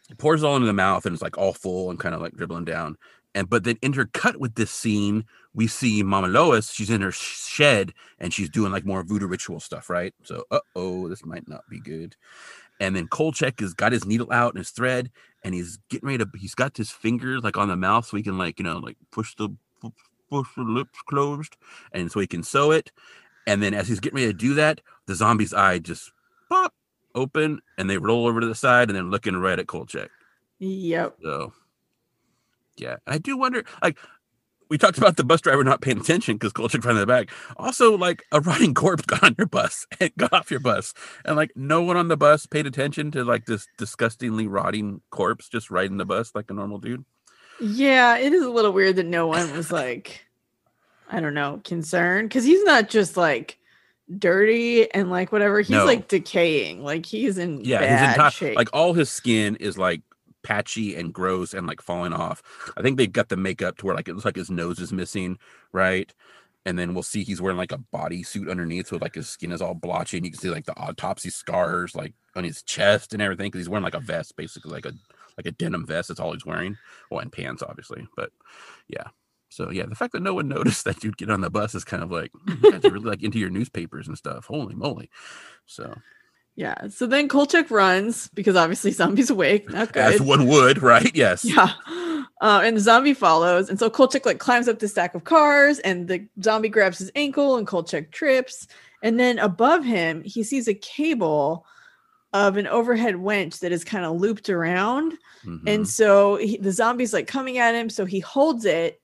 he 0.08 0.16
pours 0.16 0.44
it 0.44 0.46
all 0.46 0.56
into 0.56 0.68
the 0.68 0.74
mouth 0.74 1.06
and 1.06 1.14
it's 1.14 1.24
like 1.24 1.38
all 1.38 1.54
full 1.54 1.90
and 1.90 2.00
kind 2.00 2.16
of 2.16 2.22
like 2.22 2.34
dribbling 2.36 2.66
down. 2.66 2.96
And 3.34 3.50
but 3.50 3.66
then 3.66 3.76
intercut 3.78 4.38
with 4.38 4.56
this 4.56 4.72
scene, 4.72 5.26
we 5.54 5.68
see 5.68 6.04
Mama 6.04 6.28
Lois. 6.28 6.72
She's 6.72 6.90
in 6.90 7.02
her 7.02 7.12
shed 7.12 7.94
and 8.20 8.34
she's 8.34 8.50
doing 8.50 8.72
like 8.72 8.86
more 8.86 9.04
voodoo 9.04 9.28
ritual 9.28 9.60
stuff, 9.60 9.90
right? 9.90 10.14
So, 10.24 10.46
uh 10.52 10.60
oh, 10.76 11.10
this 11.10 11.26
might 11.26 11.48
not 11.48 11.62
be 11.70 11.80
good. 11.82 12.16
And 12.80 12.96
then 12.96 13.08
Kolchak 13.08 13.60
has 13.62 13.74
got 13.74 13.92
his 13.92 14.06
needle 14.06 14.32
out 14.32 14.54
and 14.54 14.60
his 14.60 14.72
thread, 14.72 15.10
and 15.44 15.54
he's 15.54 15.78
getting 15.90 16.08
ready 16.08 16.24
to. 16.24 16.30
He's 16.38 16.56
got 16.56 16.76
his 16.76 16.92
fingers 16.92 17.44
like 17.44 17.58
on 17.58 17.70
the 17.70 17.76
mouth, 17.76 18.06
so 18.06 18.18
he 18.18 18.24
can 18.24 18.38
like 18.38 18.60
you 18.60 18.66
know 18.66 18.78
like 18.80 18.98
push 19.12 19.36
the 19.36 19.50
push 20.30 20.48
the 20.56 20.64
lips 20.64 21.00
closed, 21.08 21.56
and 21.94 22.12
so 22.12 22.20
he 22.20 22.28
can 22.28 22.44
sew 22.44 22.72
it. 22.72 22.92
And 23.48 23.62
then 23.62 23.74
as 23.74 23.88
he's 23.88 24.00
getting 24.00 24.18
ready 24.18 24.28
to 24.28 24.34
do 24.34 24.56
that, 24.56 24.82
the 25.06 25.16
zombie's 25.16 25.54
eye 25.54 25.80
just 25.80 26.12
pop 26.50 26.74
open, 27.14 27.62
and 27.78 27.90
they 27.90 27.98
roll 27.98 28.28
over 28.28 28.42
to 28.42 28.48
the 28.48 28.56
side, 28.56 28.90
and 28.90 28.98
then 28.98 29.12
looking 29.12 29.36
right 29.36 29.60
at 29.60 29.68
Kolchak. 29.68 30.10
Yep. 30.60 31.18
So, 31.22 31.54
yeah, 32.78 32.98
I 33.08 33.18
do 33.18 33.38
wonder. 33.38 33.64
Like, 33.82 33.98
we 34.70 34.78
talked 34.78 34.98
about 34.98 35.18
the 35.18 35.24
bus 35.24 35.42
driver 35.42 35.64
not 35.64 35.82
paying 35.82 36.00
attention 36.00 36.36
because 36.36 36.52
Kolchak 36.54 36.82
found 36.84 36.98
in 36.98 37.02
the 37.02 37.06
back. 37.08 37.30
Also, 37.58 37.98
like 37.98 38.24
a 38.32 38.42
rotting 38.42 38.74
corpse 38.74 39.06
got 39.08 39.24
on 39.24 39.36
your 39.38 39.48
bus 39.48 39.86
and 40.00 40.12
got 40.18 40.34
off 40.34 40.52
your 40.52 40.60
bus, 40.60 40.94
and 41.24 41.36
like 41.36 41.52
no 41.56 41.82
one 41.82 41.98
on 41.98 42.08
the 42.08 42.18
bus 42.18 42.46
paid 42.46 42.66
attention 42.66 43.12
to 43.12 43.24
like 43.24 43.46
this 43.46 43.68
disgustingly 43.78 44.48
rotting 44.48 45.02
corpse 45.12 45.50
just 45.50 45.70
riding 45.72 45.98
the 45.98 46.06
bus 46.06 46.32
like 46.36 46.50
a 46.50 46.54
normal 46.54 46.78
dude. 46.80 47.06
Yeah, 47.62 48.18
it 48.18 48.34
is 48.34 48.44
a 48.44 48.50
little 48.50 48.72
weird 48.74 48.98
that 48.98 49.06
no 49.06 49.28
one 49.28 49.52
was 49.56 49.72
like, 49.72 50.26
I 51.10 51.20
don't 51.22 51.34
know, 51.34 51.62
concerned 51.64 52.30
because 52.30 52.44
he's 52.44 52.64
not 52.64 52.90
just 52.90 53.16
like 53.16 53.58
dirty 54.18 54.92
and 54.94 55.10
like 55.10 55.32
whatever. 55.32 55.60
He's 55.62 55.70
No. 55.70 55.86
like 55.86 56.08
decaying. 56.08 56.84
Like 56.84 57.06
he's 57.06 57.38
in 57.38 57.64
Yeah, 57.64 57.80
bad 57.80 58.10
entire 58.16 58.32
shape. 58.32 58.56
like 58.56 58.70
all 58.74 58.94
his 58.94 59.10
skin 59.10 59.56
is 59.58 59.78
like 59.78 60.02
patchy 60.46 60.96
and 60.96 61.12
gross 61.12 61.54
and 61.54 61.66
like 61.66 61.82
falling 61.82 62.14
off. 62.14 62.44
I 62.78 62.82
think 62.84 62.98
they've 62.98 63.12
got 63.12 63.30
the 63.30 63.38
makeup 63.38 63.78
to 63.78 63.86
where 63.86 63.96
like 63.96 64.08
it 64.08 64.14
looks 64.14 64.26
like 64.26 64.36
his 64.36 64.52
nose 64.52 64.80
is 64.80 64.94
missing, 64.94 65.40
right? 65.74 66.14
And 66.68 66.78
then 66.80 66.94
we'll 66.94 67.04
see 67.04 67.24
he's 67.24 67.42
wearing 67.42 67.58
like 67.58 67.72
a 67.72 67.80
bodysuit 67.94 68.50
underneath, 68.50 68.88
so 68.88 68.98
like 68.98 69.16
his 69.16 69.28
skin 69.28 69.52
is 69.52 69.62
all 69.62 69.74
blotchy, 69.74 70.18
and 70.18 70.26
you 70.26 70.32
can 70.32 70.40
see 70.40 70.50
like 70.50 70.66
the 70.66 70.78
autopsy 70.78 71.30
scars 71.30 71.96
like 71.96 72.14
on 72.36 72.44
his 72.44 72.62
chest 72.64 73.14
and 73.14 73.22
everything 73.22 73.48
because 73.48 73.60
he's 73.60 73.70
wearing 73.70 73.84
like 73.84 73.96
a 73.96 74.00
vest, 74.00 74.36
basically 74.36 74.72
like 74.72 74.86
a 74.86 74.94
like 75.38 75.48
a 75.48 75.52
denim 75.52 75.86
vest. 75.86 76.08
That's 76.08 76.20
all 76.20 76.34
he's 76.34 76.46
wearing. 76.46 76.78
Well, 77.10 77.22
and 77.22 77.32
pants, 77.32 77.64
obviously, 77.64 78.08
but 78.16 78.32
yeah. 78.88 79.08
So 79.50 79.72
yeah, 79.72 79.86
the 79.86 79.96
fact 79.96 80.14
that 80.14 80.22
no 80.22 80.34
one 80.34 80.48
noticed 80.50 80.86
that 80.86 81.04
you'd 81.04 81.18
get 81.18 81.30
on 81.30 81.42
the 81.42 81.50
bus 81.50 81.76
is 81.76 81.84
kind 81.84 82.04
of 82.04 82.12
like 82.12 82.32
"Hmm, 82.48 82.64
you 82.64 82.72
guys 82.72 82.86
are 82.86 82.94
really 82.94 83.10
like 83.10 83.24
into 83.24 83.40
your 83.40 83.50
newspapers 83.50 84.08
and 84.08 84.18
stuff. 84.18 84.46
Holy 84.46 84.76
moly! 84.76 85.10
So 85.66 85.96
yeah. 86.56 86.88
So 86.90 87.06
then 87.06 87.28
Kolchak 87.28 87.70
runs 87.72 88.30
because 88.30 88.56
obviously 88.56 88.92
zombie's 88.92 89.30
awake. 89.36 89.70
Not 89.70 89.94
good. 89.94 90.04
as 90.04 90.22
one 90.22 90.48
would, 90.48 90.82
right? 90.82 91.14
Yes. 91.16 91.44
Yeah. 91.46 91.72
Uh, 92.42 92.62
and 92.64 92.76
the 92.78 92.82
zombie 92.82 93.14
follows. 93.14 93.70
And 93.70 93.80
so 93.80 93.90
Kolchak 93.90 94.26
like 94.26 94.40
climbs 94.40 94.68
up 94.68 94.80
the 94.80 94.88
stack 94.88 95.16
of 95.16 95.24
cars 95.24 95.80
and 95.80 96.08
the 96.08 96.26
zombie 96.44 96.70
grabs 96.70 97.00
his 97.00 97.12
ankle 97.16 97.56
and 97.58 97.66
Kolchak 97.68 98.12
trips. 98.12 98.68
And 99.04 99.20
then 99.20 99.40
above 99.40 99.84
him, 99.84 100.22
he 100.24 100.44
sees 100.44 100.68
a 100.68 100.74
cable 100.74 101.66
of 102.34 102.58
an 102.58 102.68
overhead 102.68 103.16
winch 103.18 103.60
that 103.60 103.72
is 103.72 103.84
kind 103.86 104.04
of 104.06 104.20
looped 104.20 104.50
around. 104.50 105.14
Mhm. 105.46 105.62
And 105.68 105.88
so 105.88 106.36
he, 106.36 106.58
the 106.58 106.72
zombie's 106.72 107.14
like 107.14 107.28
coming 107.28 107.58
at 107.58 107.76
him. 107.76 107.90
So 107.90 108.04
he 108.06 108.20
holds 108.20 108.66
it 108.66 109.00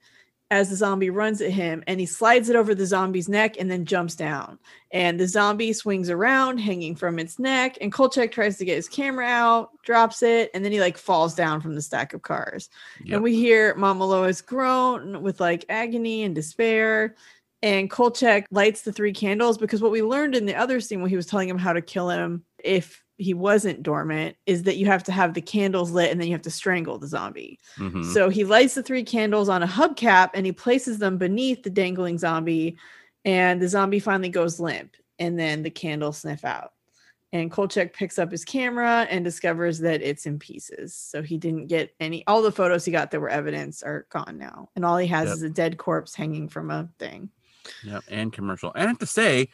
as 0.52 0.70
the 0.70 0.76
zombie 0.76 1.10
runs 1.10 1.42
at 1.42 1.50
him 1.50 1.82
and 1.88 1.98
he 1.98 2.06
slides 2.06 2.50
it 2.50 2.58
over 2.58 2.76
the 2.76 2.86
zombie's 2.86 3.30
neck 3.30 3.56
and 3.58 3.72
then 3.72 3.86
jumps 3.86 4.16
down. 4.16 4.60
And 4.92 5.18
the 5.18 5.28
zombie 5.28 5.72
swings 5.72 6.10
around, 6.10 6.58
hanging 6.58 6.94
from 6.94 7.20
its 7.20 7.40
neck. 7.40 7.78
And 7.80 7.92
Kolchak 7.92 8.34
tries 8.34 8.58
to 8.58 8.66
get 8.66 8.76
his 8.76 8.90
camera 8.90 9.26
out, 9.26 9.70
drops 9.84 10.22
it, 10.22 10.52
and 10.54 10.64
then 10.64 10.74
he 10.74 10.82
like 10.82 10.98
falls 10.98 11.34
down 11.34 11.62
from 11.62 11.74
the 11.74 11.82
stack 11.82 12.14
of 12.14 12.24
cars. 12.24 12.70
Yep. 13.06 13.16
And 13.16 13.24
we 13.24 13.34
hear 13.34 13.74
Mama 13.76 14.06
Lois 14.06 14.42
groan 14.42 15.24
with 15.24 15.40
like 15.40 15.64
agony 15.70 16.24
and 16.24 16.36
despair. 16.36 17.16
And 17.64 17.90
Kolchak 17.90 18.46
lights 18.52 18.82
the 18.82 18.92
three 18.92 19.14
candles 19.14 19.58
because 19.58 19.82
what 19.82 19.92
we 19.92 20.04
learned 20.04 20.36
in 20.36 20.46
the 20.46 20.56
other 20.56 20.82
scene 20.82 21.00
when 21.02 21.10
he 21.10 21.16
was 21.16 21.28
telling 21.28 21.48
him 21.48 21.60
how 21.60 21.72
to 21.72 21.82
kill 21.82 22.10
him 22.10 22.44
if 22.62 23.02
he 23.22 23.34
wasn't 23.34 23.84
dormant 23.84 24.36
is 24.46 24.64
that 24.64 24.78
you 24.78 24.86
have 24.88 25.04
to 25.04 25.12
have 25.12 25.34
the 25.34 25.42
candles 25.42 25.92
lit 25.92 26.12
and 26.12 26.20
then 26.20 26.28
you 26.28 26.34
have 26.34 26.42
to 26.42 26.52
strangle 26.52 26.98
the 26.98 27.08
zombie. 27.08 27.60
Mhm. 27.78 28.04
So 28.14 28.30
he 28.30 28.44
lights 28.44 28.74
the 28.76 28.84
three 28.84 29.04
candles 29.04 29.48
on 29.50 29.64
a 29.64 29.68
hubcap 29.68 30.32
and 30.34 30.46
he 30.46 30.52
places 30.52 30.98
them 31.00 31.18
beneath 31.18 31.64
the 31.64 31.70
dangling 31.70 32.18
zombie. 32.18 32.78
And 33.24 33.62
the 33.62 33.68
zombie 33.68 34.00
finally 34.00 34.30
goes 34.30 34.60
limp. 34.60 34.96
And 35.20 35.38
then 35.40 35.62
the 35.64 35.70
candles 35.70 36.18
sniff 36.20 36.44
out. 36.44 36.74
And 37.34 37.50
Kolchak 37.50 37.94
picks 37.94 38.20
up 38.20 38.30
his 38.32 38.44
camera 38.44 39.08
and 39.10 39.24
discovers 39.24 39.80
that 39.80 40.02
it's 40.02 40.26
in 40.26 40.38
pieces. 40.40 40.94
So 40.94 41.22
he 41.22 41.38
didn't 41.38 41.68
get 41.68 41.94
any, 42.00 42.26
all 42.28 42.42
the 42.42 42.52
photos 42.52 42.84
he 42.84 42.92
got 42.92 43.12
that 43.12 43.22
were 43.22 43.30
evidence 43.30 43.84
are 43.84 44.06
gone 44.10 44.38
now. 44.38 44.70
And 44.76 44.84
all 44.84 44.98
he 44.98 45.08
has 45.08 45.28
Yep. 45.28 45.36
is 45.36 45.42
a 45.44 45.50
dead 45.50 45.78
corpse 45.78 46.14
hanging 46.16 46.50
from 46.50 46.70
a 46.72 46.90
thing. 47.00 47.30
Yeah, 47.86 48.00
and 48.10 48.34
commercial. 48.34 48.74
And 48.74 48.84
I 48.84 48.88
have 48.88 48.98
to 49.00 49.06
say 49.06 49.48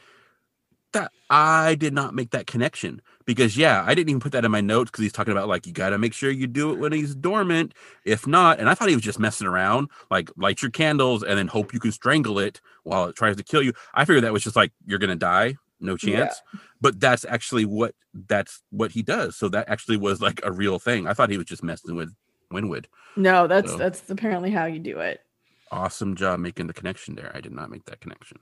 that 1.02 1.12
I 1.30 1.76
did 1.76 1.94
not 1.94 2.14
make 2.14 2.32
that 2.32 2.48
connection 2.48 3.02
because 3.26 3.58
yeah, 3.58 3.84
I 3.86 3.94
didn't 3.96 4.10
even 4.10 4.20
put 4.20 4.32
that 4.32 4.46
in 4.46 4.52
my 4.52 4.62
notes 4.62 4.92
because 4.92 5.04
he's 5.04 5.12
talking 5.12 5.32
about 5.32 5.48
like 5.48 5.68
you 5.68 5.74
got 5.74 5.90
to 5.90 5.98
make 5.98 6.14
sure 6.14 6.30
you 6.32 6.48
do 6.48 6.72
it 6.72 6.80
when 6.80 6.92
he's 6.94 7.16
dormant. 7.16 7.74
If 8.06 8.26
not, 8.28 8.60
and 8.60 8.70
I 8.70 8.74
thought 8.74 8.90
he 8.90 8.96
was 8.96 9.04
just 9.04 9.20
messing 9.20 9.48
around, 9.48 9.90
like 10.10 10.30
light 10.38 10.62
your 10.62 10.72
candles 10.72 11.24
and 11.24 11.38
then 11.38 11.48
hope 11.48 11.74
you 11.74 11.80
can 11.80 11.92
strangle 11.92 12.40
it 12.40 12.62
while 12.84 13.06
it 13.06 13.16
tries 13.16 13.36
to 13.36 13.44
kill 13.44 13.62
you. 13.62 13.74
I 13.94 14.06
figured 14.06 14.24
that 14.24 14.34
was 14.34 14.44
just 14.44 14.56
like 14.56 14.72
you're 14.86 15.00
gonna 15.00 15.16
die, 15.16 15.56
no 15.80 15.98
Yeah. 16.02 16.18
chance. 16.28 16.42
But 16.82 17.00
that's 17.00 17.26
actually 17.26 17.66
what 17.66 17.96
that's 18.14 18.62
what 18.70 18.92
he 18.92 19.02
does. 19.04 19.36
So 19.36 19.50
that 19.50 19.70
actually 19.70 19.98
was 19.98 20.22
like 20.22 20.40
a 20.44 20.52
real 20.52 20.80
thing. 20.80 21.08
I 21.08 21.14
thought 21.14 21.30
he 21.30 21.38
was 21.38 21.48
just 21.48 21.64
messing 21.64 21.96
with 21.96 22.14
Winwood. 22.52 22.88
No, 23.16 23.48
that's 23.48 23.72
So- 23.72 23.78
that's 23.78 24.10
apparently 24.10 24.52
how 24.52 24.66
you 24.66 24.80
do 24.80 25.00
it. 25.00 25.22
Awesome 25.70 26.16
job 26.16 26.40
making 26.40 26.68
the 26.68 26.74
connection 26.74 27.16
there. 27.16 27.30
I 27.36 27.42
did 27.42 27.52
not 27.52 27.70
make 27.70 27.84
that 27.86 28.00
connection. 28.00 28.38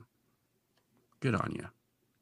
Good 1.18 1.34
on 1.34 1.52
you. 1.56 1.66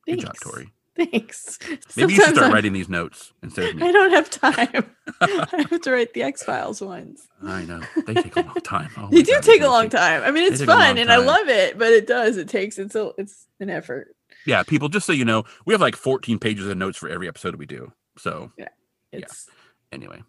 Good 0.06 0.20
job, 0.20 0.34
Thanks. 0.36 0.40
Tori. 0.42 0.72
Thanks. 0.96 1.58
Maybe 1.96 2.12
you 2.14 2.20
should 2.20 2.34
start 2.34 2.44
I'm- 2.46 2.52
writing 2.52 2.72
these 2.72 2.88
notes 2.88 3.32
instead 3.42 3.70
of 3.70 3.76
me. 3.80 3.88
I 3.88 3.92
don't 3.92 4.10
have 4.12 4.30
time. 4.30 4.90
I 5.20 5.66
have 5.70 5.80
to 5.82 5.90
write 5.92 6.12
the 6.14 6.22
X 6.22 6.42
Files 6.44 6.80
ones. 6.80 7.26
I 7.42 7.64
know 7.64 7.80
they 8.06 8.14
take 8.14 8.36
a 8.36 8.42
long 8.42 8.54
time. 8.62 8.90
Oh 8.96 9.08
they 9.10 9.22
do 9.22 9.32
God, 9.32 9.42
take 9.42 9.62
a 9.62 9.66
long 9.68 9.88
time. 9.88 10.22
I 10.22 10.30
mean, 10.30 10.44
it's 10.44 10.60
take 10.60 10.68
a 10.68 10.70
long 10.70 10.80
fun 10.80 10.98
and 10.98 11.10
I 11.10 11.16
love 11.16 11.48
it, 11.48 11.78
but 11.78 11.92
it 11.92 12.06
does. 12.06 12.36
It 12.36 12.48
takes 12.48 12.78
it's 12.78 12.94
a 12.94 13.10
it's 13.18 13.46
an 13.60 13.70
effort. 13.70 14.14
Yeah, 14.46 14.62
people. 14.62 14.88
Just 14.88 15.06
so 15.06 15.12
you 15.12 15.24
know, 15.24 15.44
we 15.66 15.74
have 15.74 15.80
like 15.80 15.96
14 15.96 16.38
pages 16.38 16.66
of 16.68 16.76
notes 16.76 16.96
for 16.98 17.08
every 17.08 17.26
episode 17.28 17.56
we 17.56 17.66
do. 17.66 17.92
So 18.18 18.52
yeah. 18.56 18.68
It's 19.10 19.48
anyway, 19.90 20.22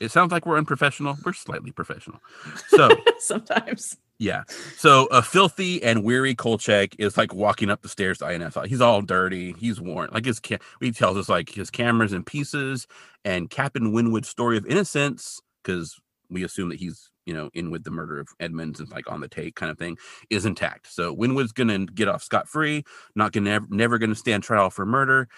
it 0.00 0.10
sounds 0.10 0.32
like 0.32 0.44
we're 0.46 0.58
unprofessional. 0.58 1.16
We're 1.24 1.32
slightly 1.34 1.70
professional. 1.72 2.20
So 2.68 2.88
sometimes. 3.18 3.96
Yeah, 4.20 4.42
so 4.76 5.06
a 5.12 5.22
filthy 5.22 5.80
and 5.80 6.02
weary 6.02 6.34
Kolchak 6.34 6.96
is 6.98 7.16
like 7.16 7.32
walking 7.32 7.70
up 7.70 7.82
the 7.82 7.88
stairs 7.88 8.18
to 8.18 8.26
INS. 8.26 8.56
He's 8.66 8.80
all 8.80 9.00
dirty. 9.00 9.54
He's 9.60 9.80
worn. 9.80 10.10
Like 10.12 10.24
his 10.24 10.40
he 10.80 10.90
tells 10.90 11.16
us 11.16 11.28
like 11.28 11.50
his 11.50 11.70
camera's 11.70 12.12
in 12.12 12.24
pieces 12.24 12.88
and 13.24 13.48
Captain 13.48 13.92
Winwood's 13.92 14.28
story 14.28 14.56
of 14.56 14.66
innocence 14.66 15.40
because 15.62 16.00
we 16.30 16.42
assume 16.42 16.68
that 16.70 16.80
he's 16.80 17.10
you 17.26 17.34
know 17.34 17.48
in 17.54 17.70
with 17.70 17.84
the 17.84 17.92
murder 17.92 18.18
of 18.18 18.28
Edmonds 18.40 18.80
and 18.80 18.90
like 18.90 19.08
on 19.08 19.20
the 19.20 19.28
take 19.28 19.54
kind 19.54 19.70
of 19.70 19.78
thing 19.78 19.96
is 20.30 20.46
intact. 20.46 20.92
So 20.92 21.12
Winwood's 21.12 21.52
gonna 21.52 21.86
get 21.86 22.08
off 22.08 22.24
scot 22.24 22.48
free. 22.48 22.82
Not 23.14 23.30
gonna 23.30 23.50
never, 23.50 23.66
never 23.70 23.98
gonna 23.98 24.16
stand 24.16 24.42
trial 24.42 24.70
for 24.70 24.84
murder. 24.84 25.28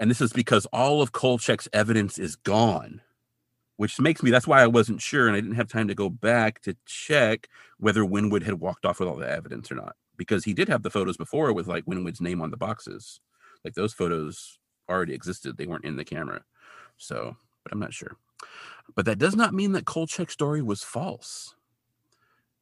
And 0.00 0.10
this 0.10 0.20
is 0.20 0.32
because 0.32 0.66
all 0.66 1.02
of 1.02 1.12
Kolchak's 1.12 1.68
evidence 1.72 2.18
is 2.18 2.34
gone, 2.34 3.00
which 3.78 4.00
makes 4.00 4.24
me 4.24 4.30
that's 4.30 4.46
why 4.46 4.60
I 4.60 4.66
wasn't 4.66 5.00
sure 5.00 5.28
and 5.28 5.36
I 5.36 5.40
didn't 5.40 5.54
have 5.54 5.68
time 5.68 5.86
to 5.86 5.94
go 5.94 6.10
back 6.10 6.60
to 6.62 6.76
check 6.84 7.48
whether 7.78 8.04
Winwood 8.04 8.42
had 8.42 8.58
walked 8.58 8.84
off 8.84 8.98
with 8.98 9.08
all 9.08 9.16
the 9.16 9.30
evidence 9.30 9.70
or 9.70 9.76
not. 9.76 9.94
Because 10.16 10.44
he 10.44 10.52
did 10.52 10.68
have 10.68 10.82
the 10.82 10.90
photos 10.90 11.16
before 11.16 11.52
with 11.52 11.68
like 11.68 11.86
Winwood's 11.86 12.20
name 12.20 12.42
on 12.42 12.50
the 12.50 12.56
boxes. 12.56 13.20
Like 13.64 13.74
those 13.74 13.94
photos 13.94 14.58
already 14.88 15.14
existed. 15.14 15.56
They 15.56 15.66
weren't 15.66 15.84
in 15.84 15.94
the 15.94 16.04
camera. 16.04 16.42
So, 16.96 17.36
but 17.62 17.72
I'm 17.72 17.78
not 17.78 17.94
sure. 17.94 18.16
But 18.96 19.04
that 19.04 19.20
does 19.20 19.36
not 19.36 19.54
mean 19.54 19.72
that 19.72 19.84
Kolchak's 19.84 20.32
story 20.32 20.60
was 20.60 20.82
false. 20.82 21.54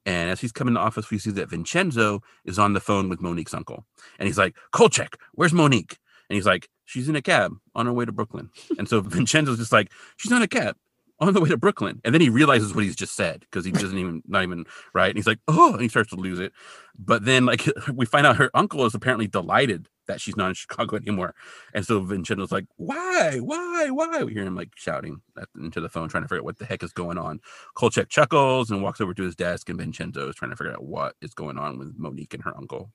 And 0.05 0.29
as 0.29 0.43
he's 0.43 0.53
coming 0.53 0.75
to 0.75 0.81
office, 0.81 1.11
we 1.11 1.19
see 1.19 1.31
that 1.31 1.49
Vincenzo 1.49 2.23
is 2.45 2.59
on 2.59 2.75
the 2.75 2.81
phone 2.81 3.09
with 3.09 3.23
Monique's 3.23 3.55
uncle. 3.55 3.87
And 4.19 4.27
he's 4.27 4.39
like, 4.39 4.55
Kolchak, 4.71 5.19
where's 5.33 5.55
Monique? 5.55 5.97
And 6.29 6.35
he's 6.35 6.47
like, 6.47 6.69
she's 6.85 7.09
in 7.09 7.17
a 7.17 7.23
cab 7.23 7.55
on 7.75 7.87
her 7.87 7.93
way 7.95 8.05
to 8.05 8.13
Brooklyn. 8.13 8.51
And 8.77 8.87
so 8.87 9.01
Vincenzo's 9.01 9.57
just 9.57 9.73
like, 9.73 9.91
she's 10.19 10.31
on 10.31 10.43
a 10.43 10.47
cab 10.47 10.77
on 11.19 11.33
the 11.33 11.41
way 11.41 11.49
to 11.49 11.57
Brooklyn. 11.57 12.01
And 12.05 12.15
then 12.15 12.21
he 12.21 12.29
realizes 12.29 12.75
what 12.75 12.85
he's 12.85 12.97
just 12.97 13.17
said 13.17 13.41
because 13.41 13.65
he 13.65 13.73
doesn't 13.73 13.99
even, 13.99 14.23
not 14.27 14.43
even, 14.43 14.67
right? 14.93 15.09
And 15.09 15.17
he's 15.17 15.27
like, 15.27 15.39
oh, 15.49 15.73
and 15.73 15.81
he 15.81 15.89
starts 15.89 16.11
to 16.11 16.17
lose 16.17 16.39
it. 16.39 16.53
But 16.99 17.25
then, 17.25 17.47
like, 17.47 17.65
we 17.95 18.07
find 18.07 18.27
out 18.27 18.37
her 18.37 18.51
uncle 18.55 18.85
is 18.85 18.95
apparently 18.95 19.27
delighted 19.27 19.89
that 20.09 20.21
she's 20.21 20.37
not 20.37 20.49
in 20.49 20.55
Chicago 20.55 20.97
anymore. 20.97 21.35
And 21.73 21.87
so 21.87 22.01
Vincenzo's 22.01 22.53
like, 22.53 22.67
why, 22.77 23.39
why, 23.41 23.89
why? 23.91 24.25
We 24.25 24.35
hear 24.35 24.45
him 24.45 24.55
like 24.55 24.71
shouting 24.77 25.21
at, 25.41 25.49
into 25.59 25.81
the 25.81 25.89
phone, 25.89 26.09
trying 26.09 26.25
to 26.25 26.29
figure 26.29 26.41
out 26.41 26.45
what 26.45 26.59
the 26.59 26.67
heck 26.67 26.83
is 26.83 26.93
going 26.93 27.19
on. 27.19 27.41
Kolchak 27.75 28.09
chuckles 28.09 28.71
and 28.71 28.83
walks 28.83 29.01
over 29.01 29.15
to 29.15 29.23
his 29.23 29.37
desk, 29.37 29.69
and 29.69 29.79
Vincenzo 29.79 30.29
is 30.29 30.37
trying 30.37 30.51
to 30.51 30.57
figure 30.57 30.73
out 30.73 30.85
what 30.85 31.15
is 31.23 31.35
going 31.35 31.59
on 31.59 31.79
with 31.79 31.95
Monique 31.97 32.35
and 32.35 32.43
her 32.45 32.57
uncle. 32.57 32.91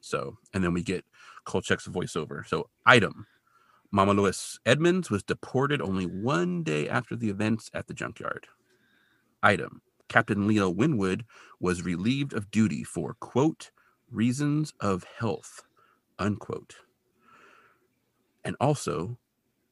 So, 0.00 0.38
and 0.52 0.64
then 0.64 0.74
we 0.74 0.82
get 0.82 1.04
Kolchak's 1.46 1.86
voiceover. 1.86 2.46
So, 2.46 2.68
item 2.84 3.26
Mama 3.90 4.12
Lois 4.12 4.58
Edmonds 4.64 5.10
was 5.10 5.22
deported 5.22 5.80
only 5.82 6.06
one 6.06 6.62
day 6.62 6.88
after 6.88 7.16
the 7.16 7.28
events 7.28 7.70
at 7.74 7.86
the 7.86 7.94
junkyard. 7.94 8.46
Item 9.42 9.82
Captain 10.08 10.46
Leo 10.46 10.68
Winwood 10.68 11.24
was 11.60 11.84
relieved 11.84 12.32
of 12.32 12.50
duty 12.50 12.84
for 12.84 13.14
quote 13.14 13.70
reasons 14.10 14.72
of 14.80 15.04
health 15.18 15.62
unquote. 16.20 16.76
And 18.44 18.56
also, 18.60 19.18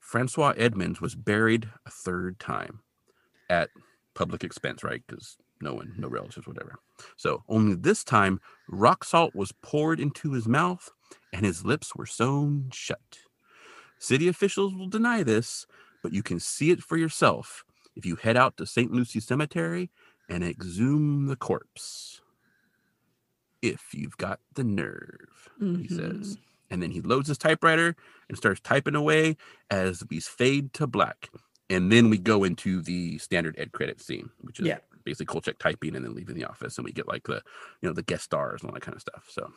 Francois 0.01 0.55
Edmonds 0.57 1.01
was 1.01 1.15
buried 1.15 1.69
a 1.87 1.91
third 1.91 2.41
time 2.41 2.81
at 3.49 3.71
public 4.15 4.43
expense, 4.43 4.83
right? 4.83 5.03
Because 5.07 5.37
no 5.61 5.75
one, 5.75 5.95
no 5.97 6.09
relatives, 6.09 6.47
whatever. 6.47 6.77
So 7.17 7.45
only 7.49 7.75
this 7.75 8.03
time, 8.05 8.41
rock 8.69 9.05
salt 9.05 9.35
was 9.35 9.53
poured 9.63 10.01
into 10.01 10.33
his 10.33 10.49
mouth 10.49 10.91
and 11.33 11.45
his 11.45 11.65
lips 11.65 11.95
were 11.95 12.07
sewn 12.07 12.71
shut. 12.73 13.19
City 13.99 14.29
officials 14.29 14.75
will 14.75 14.89
deny 14.89 15.23
this, 15.23 15.67
but 16.03 16.13
you 16.13 16.23
can 16.23 16.41
see 16.41 16.71
it 16.71 16.83
for 16.83 16.97
yourself 16.97 17.65
if 17.97 18.07
you 18.07 18.17
head 18.17 18.37
out 18.37 18.57
to 18.57 18.67
St. 18.67 18.93
Lucie 18.93 19.21
Cemetery 19.21 19.91
and 20.29 20.45
exhume 20.45 21.27
the 21.27 21.37
corpse. 21.37 22.21
If 23.61 23.93
you've 23.93 24.17
got 24.17 24.39
the 24.55 24.63
nerve, 24.63 25.49
mm-hmm. 25.61 25.83
he 25.83 25.89
says. 25.89 26.39
And 26.71 26.83
then 26.83 26.91
he 26.91 27.01
loads 27.01 27.29
his 27.29 27.39
typewriter 27.39 27.97
and 28.29 28.37
starts 28.37 28.61
typing 28.61 28.95
away 28.95 29.37
as 29.71 30.05
we 30.09 30.21
fade 30.21 30.73
to 30.75 30.87
black. 30.87 31.31
And 31.71 31.91
then 31.91 32.09
we 32.11 32.19
go 32.19 32.45
into 32.45 32.81
the 32.83 33.19
standard 33.19 33.57
ed 33.59 33.73
credit 33.73 34.01
scene, 34.01 34.31
which 34.41 34.61
is 34.61 34.67
yeah. 34.67 34.79
basically 35.05 35.27
Kolchak 35.27 35.59
typing 35.59 35.97
and 35.97 36.05
then 36.05 36.15
leaving 36.15 36.37
the 36.37 36.45
office, 36.45 36.79
and 36.79 36.85
we 36.85 36.93
get 36.93 37.09
like 37.09 37.25
the 37.25 37.43
you 37.83 37.89
know 37.89 37.93
the 37.93 38.03
guest 38.03 38.25
stars 38.25 38.61
and 38.61 38.71
all 38.71 38.75
that 38.75 38.83
kind 38.83 38.95
of 38.95 39.01
stuff. 39.01 39.27
So 39.29 39.53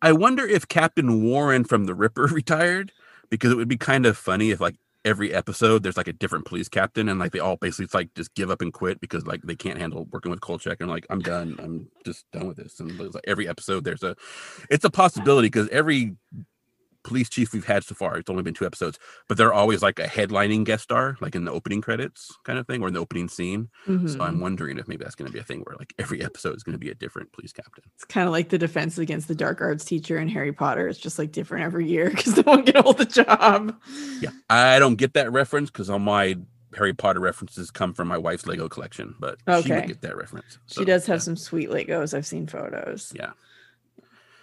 I 0.00 0.12
wonder 0.12 0.44
if 0.46 0.66
Captain 0.66 1.22
Warren 1.22 1.64
from 1.64 1.84
the 1.84 1.94
Ripper 1.94 2.26
retired 2.32 2.92
because 3.32 3.50
it 3.50 3.56
would 3.56 3.66
be 3.66 3.78
kind 3.78 4.04
of 4.04 4.18
funny 4.18 4.50
if 4.50 4.60
like 4.60 4.76
every 5.06 5.32
episode 5.32 5.82
there's 5.82 5.96
like 5.96 6.06
a 6.06 6.12
different 6.12 6.44
police 6.44 6.68
captain 6.68 7.08
and 7.08 7.18
like 7.18 7.32
they 7.32 7.38
all 7.38 7.56
basically 7.56 7.88
like 7.98 8.12
just 8.14 8.34
give 8.34 8.50
up 8.50 8.60
and 8.60 8.74
quit 8.74 9.00
because 9.00 9.26
like 9.26 9.40
they 9.42 9.56
can't 9.56 9.78
handle 9.78 10.06
working 10.12 10.30
with 10.30 10.42
Kolchak 10.42 10.82
and 10.82 10.90
like 10.90 11.06
I'm 11.08 11.20
done 11.20 11.56
I'm 11.58 11.88
just 12.04 12.30
done 12.30 12.46
with 12.46 12.58
this. 12.58 12.78
And 12.78 12.98
like 12.98 13.24
every 13.26 13.48
episode 13.48 13.84
there's 13.84 14.02
a 14.02 14.14
it's 14.68 14.84
a 14.84 14.90
possibility 14.90 15.46
because 15.46 15.66
every 15.70 16.14
police 17.04 17.28
chief 17.28 17.52
we've 17.52 17.64
had 17.64 17.84
so 17.84 17.94
far. 17.94 18.16
It's 18.16 18.30
only 18.30 18.42
been 18.42 18.54
two 18.54 18.66
episodes, 18.66 18.98
but 19.28 19.36
they're 19.36 19.52
always 19.52 19.82
like 19.82 19.98
a 19.98 20.06
headlining 20.06 20.64
guest 20.64 20.84
star, 20.84 21.16
like 21.20 21.34
in 21.34 21.44
the 21.44 21.52
opening 21.52 21.80
credits 21.80 22.30
kind 22.44 22.58
of 22.58 22.66
thing 22.66 22.82
or 22.82 22.88
in 22.88 22.94
the 22.94 23.00
opening 23.00 23.28
scene. 23.28 23.68
Mm-hmm. 23.86 24.08
So 24.08 24.20
I'm 24.20 24.34
mm-hmm. 24.34 24.42
wondering 24.42 24.78
if 24.78 24.88
maybe 24.88 25.04
that's 25.04 25.14
going 25.14 25.26
to 25.26 25.32
be 25.32 25.38
a 25.38 25.44
thing 25.44 25.60
where 25.60 25.76
like 25.78 25.94
every 25.98 26.22
episode 26.22 26.56
is 26.56 26.62
going 26.62 26.74
to 26.74 26.78
be 26.78 26.90
a 26.90 26.94
different 26.94 27.32
police 27.32 27.52
captain. 27.52 27.84
It's 27.94 28.04
kind 28.04 28.26
of 28.26 28.32
like 28.32 28.48
the 28.48 28.58
defense 28.58 28.98
against 28.98 29.28
the 29.28 29.34
dark 29.34 29.60
arts 29.60 29.84
teacher 29.84 30.18
in 30.18 30.28
Harry 30.28 30.52
Potter. 30.52 30.88
It's 30.88 30.98
just 30.98 31.18
like 31.18 31.32
different 31.32 31.64
every 31.64 31.86
year 31.86 32.10
because 32.10 32.36
no 32.36 32.42
one 32.42 32.64
can 32.64 32.82
hold 32.82 32.98
the 32.98 33.04
job. 33.04 33.80
Yeah. 34.20 34.30
I 34.50 34.78
don't 34.78 34.96
get 34.96 35.14
that 35.14 35.32
reference 35.32 35.70
because 35.70 35.90
all 35.90 35.98
my 35.98 36.36
Harry 36.76 36.94
Potter 36.94 37.20
references 37.20 37.70
come 37.70 37.92
from 37.92 38.08
my 38.08 38.18
wife's 38.18 38.46
Lego 38.46 38.68
collection, 38.68 39.14
but 39.18 39.38
okay. 39.46 39.66
she 39.66 39.72
would 39.72 39.86
get 39.86 40.00
that 40.02 40.16
reference. 40.16 40.58
So, 40.66 40.80
she 40.80 40.84
does 40.84 41.06
have 41.06 41.16
yeah. 41.16 41.24
some 41.24 41.36
sweet 41.36 41.70
Legos. 41.70 42.14
I've 42.14 42.26
seen 42.26 42.46
photos. 42.46 43.12
Yeah. 43.14 43.32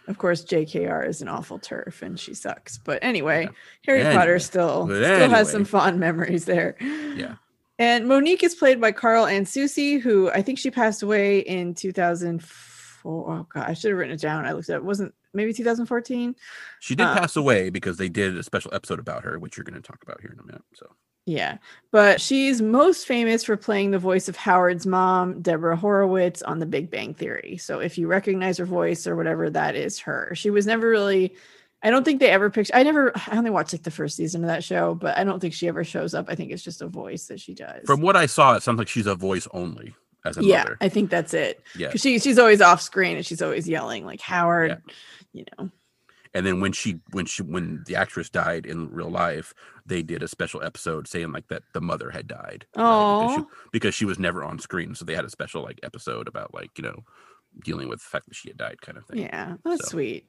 Of 0.09 0.17
course, 0.17 0.43
JKR 0.43 1.07
is 1.07 1.21
an 1.21 1.27
awful 1.27 1.59
TERF 1.59 2.01
and 2.01 2.19
she 2.19 2.33
sucks. 2.33 2.79
But 2.79 2.97
anyway, 3.03 3.43
yeah. 3.43 3.49
Harry 3.85 4.01
anyway. 4.01 4.15
Potter 4.15 4.39
still 4.39 4.87
still 4.87 5.03
anyway. 5.05 5.29
has 5.29 5.51
some 5.51 5.65
fond 5.65 5.99
memories 5.99 6.45
there. 6.45 6.75
Yeah. 6.81 7.35
And 7.77 8.07
Monique 8.07 8.43
is 8.43 8.55
played 8.55 8.81
by 8.81 8.91
Carol 8.91 9.27
Ann 9.27 9.45
Susi, 9.45 9.99
who 9.99 10.29
I 10.31 10.41
think 10.41 10.59
she 10.59 10.71
passed 10.71 11.03
away 11.03 11.39
in 11.39 11.75
2004. 11.75 13.31
Oh 13.31 13.47
god, 13.53 13.69
I 13.69 13.73
should 13.73 13.91
have 13.91 13.97
written 13.97 14.15
it 14.15 14.19
down. 14.19 14.45
I 14.45 14.51
looked 14.51 14.69
at 14.69 14.77
it. 14.77 14.83
Wasn't 14.83 15.13
maybe 15.33 15.53
2014? 15.53 16.35
She 16.79 16.95
did 16.95 17.05
uh, 17.05 17.15
pass 17.17 17.35
away 17.35 17.69
because 17.69 17.97
they 17.97 18.09
did 18.09 18.35
a 18.35 18.43
special 18.43 18.73
episode 18.73 18.99
about 18.99 19.23
her, 19.23 19.37
which 19.37 19.55
you're 19.55 19.63
going 19.63 19.81
to 19.81 19.87
talk 19.87 20.01
about 20.03 20.19
here 20.21 20.31
in 20.33 20.39
a 20.39 20.43
minute. 20.43 20.63
So 20.73 20.87
yeah. 21.29 21.57
But 21.91 22.19
she's 22.19 22.61
most 22.61 23.05
famous 23.05 23.43
for 23.43 23.55
playing 23.55 23.91
the 23.91 23.99
voice 23.99 24.27
of 24.27 24.35
Howard's 24.35 24.87
mom, 24.87 25.41
Deborah 25.41 25.77
Wolowitz, 25.77 26.41
on 26.45 26.57
The 26.57 26.65
Big 26.65 26.89
Bang 26.89 27.13
Theory. 27.13 27.57
So 27.57 27.79
if 27.79 27.97
you 27.97 28.07
recognize 28.07 28.57
her 28.57 28.65
voice 28.65 29.05
or 29.05 29.15
whatever, 29.15 29.49
that 29.49 29.75
is 29.75 29.99
her. 29.99 30.31
She 30.33 30.49
was 30.49 30.65
never 30.65 30.89
really, 30.89 31.35
I 31.83 31.91
don't 31.91 32.03
think 32.03 32.19
they 32.19 32.31
ever 32.31 32.49
picked, 32.49 32.71
I 32.73 32.81
never, 32.81 33.15
I 33.15 33.37
only 33.37 33.51
watched 33.51 33.73
like 33.73 33.83
the 33.83 33.91
first 33.91 34.15
season 34.15 34.43
of 34.43 34.47
that 34.47 34.63
show, 34.63 34.95
but 34.95 35.17
I 35.17 35.23
don't 35.23 35.39
think 35.39 35.53
she 35.53 35.67
ever 35.67 35.83
shows 35.83 36.15
up. 36.15 36.25
I 36.29 36.35
think 36.35 36.51
it's 36.51 36.63
just 36.63 36.81
a 36.81 36.87
voice 36.87 37.27
that 37.27 37.39
she 37.39 37.53
does. 37.53 37.85
From 37.85 38.01
what 38.01 38.15
I 38.15 38.25
saw, 38.25 38.55
it 38.55 38.63
sounds 38.63 38.79
like 38.79 38.87
she's 38.87 39.07
a 39.07 39.15
voice 39.15 39.47
only. 39.53 39.93
As 40.25 40.37
a 40.37 40.43
yeah, 40.43 40.63
mother. 40.63 40.77
I 40.81 40.89
think 40.89 41.09
that's 41.09 41.33
it. 41.33 41.63
Yeah. 41.77 41.91
She, 41.95 42.19
she's 42.19 42.37
always 42.37 42.59
off 42.59 42.81
screen 42.81 43.15
and 43.15 43.25
she's 43.25 43.41
always 43.41 43.69
yelling 43.69 44.05
like 44.05 44.19
Howard, 44.19 44.71
yeah. 44.71 44.93
you 45.31 45.45
know 45.57 45.69
and 46.33 46.45
then 46.45 46.59
when 46.59 46.71
she 46.71 46.99
when 47.11 47.25
she 47.25 47.43
when 47.43 47.83
the 47.87 47.95
actress 47.95 48.29
died 48.29 48.65
in 48.65 48.89
real 48.91 49.09
life 49.09 49.53
they 49.89 50.01
did 50.01 50.23
a 50.23 50.27
special 50.27 50.63
episode 50.63 51.07
saying 51.07 51.31
like 51.31 51.47
that 51.47 51.63
the 51.73 51.81
mother 51.81 52.09
had 52.11 52.27
died 52.27 52.65
right? 52.75 53.27
because, 53.27 53.35
she, 53.35 53.45
because 53.71 53.95
she 53.95 54.05
was 54.05 54.19
never 54.19 54.43
on 54.43 54.59
screen 54.59 54.95
so 54.95 55.03
they 55.03 55.15
had 55.15 55.25
a 55.25 55.29
special 55.29 55.63
like 55.63 55.79
episode 55.83 56.27
about 56.27 56.53
like 56.53 56.69
you 56.77 56.83
know 56.83 57.03
dealing 57.63 57.89
with 57.89 57.99
the 57.99 58.05
fact 58.05 58.27
that 58.27 58.35
she 58.35 58.47
had 58.47 58.57
died 58.57 58.79
kind 58.81 58.97
of 58.97 59.05
thing 59.05 59.17
yeah 59.19 59.55
that's 59.65 59.85
so, 59.85 59.89
sweet 59.89 60.25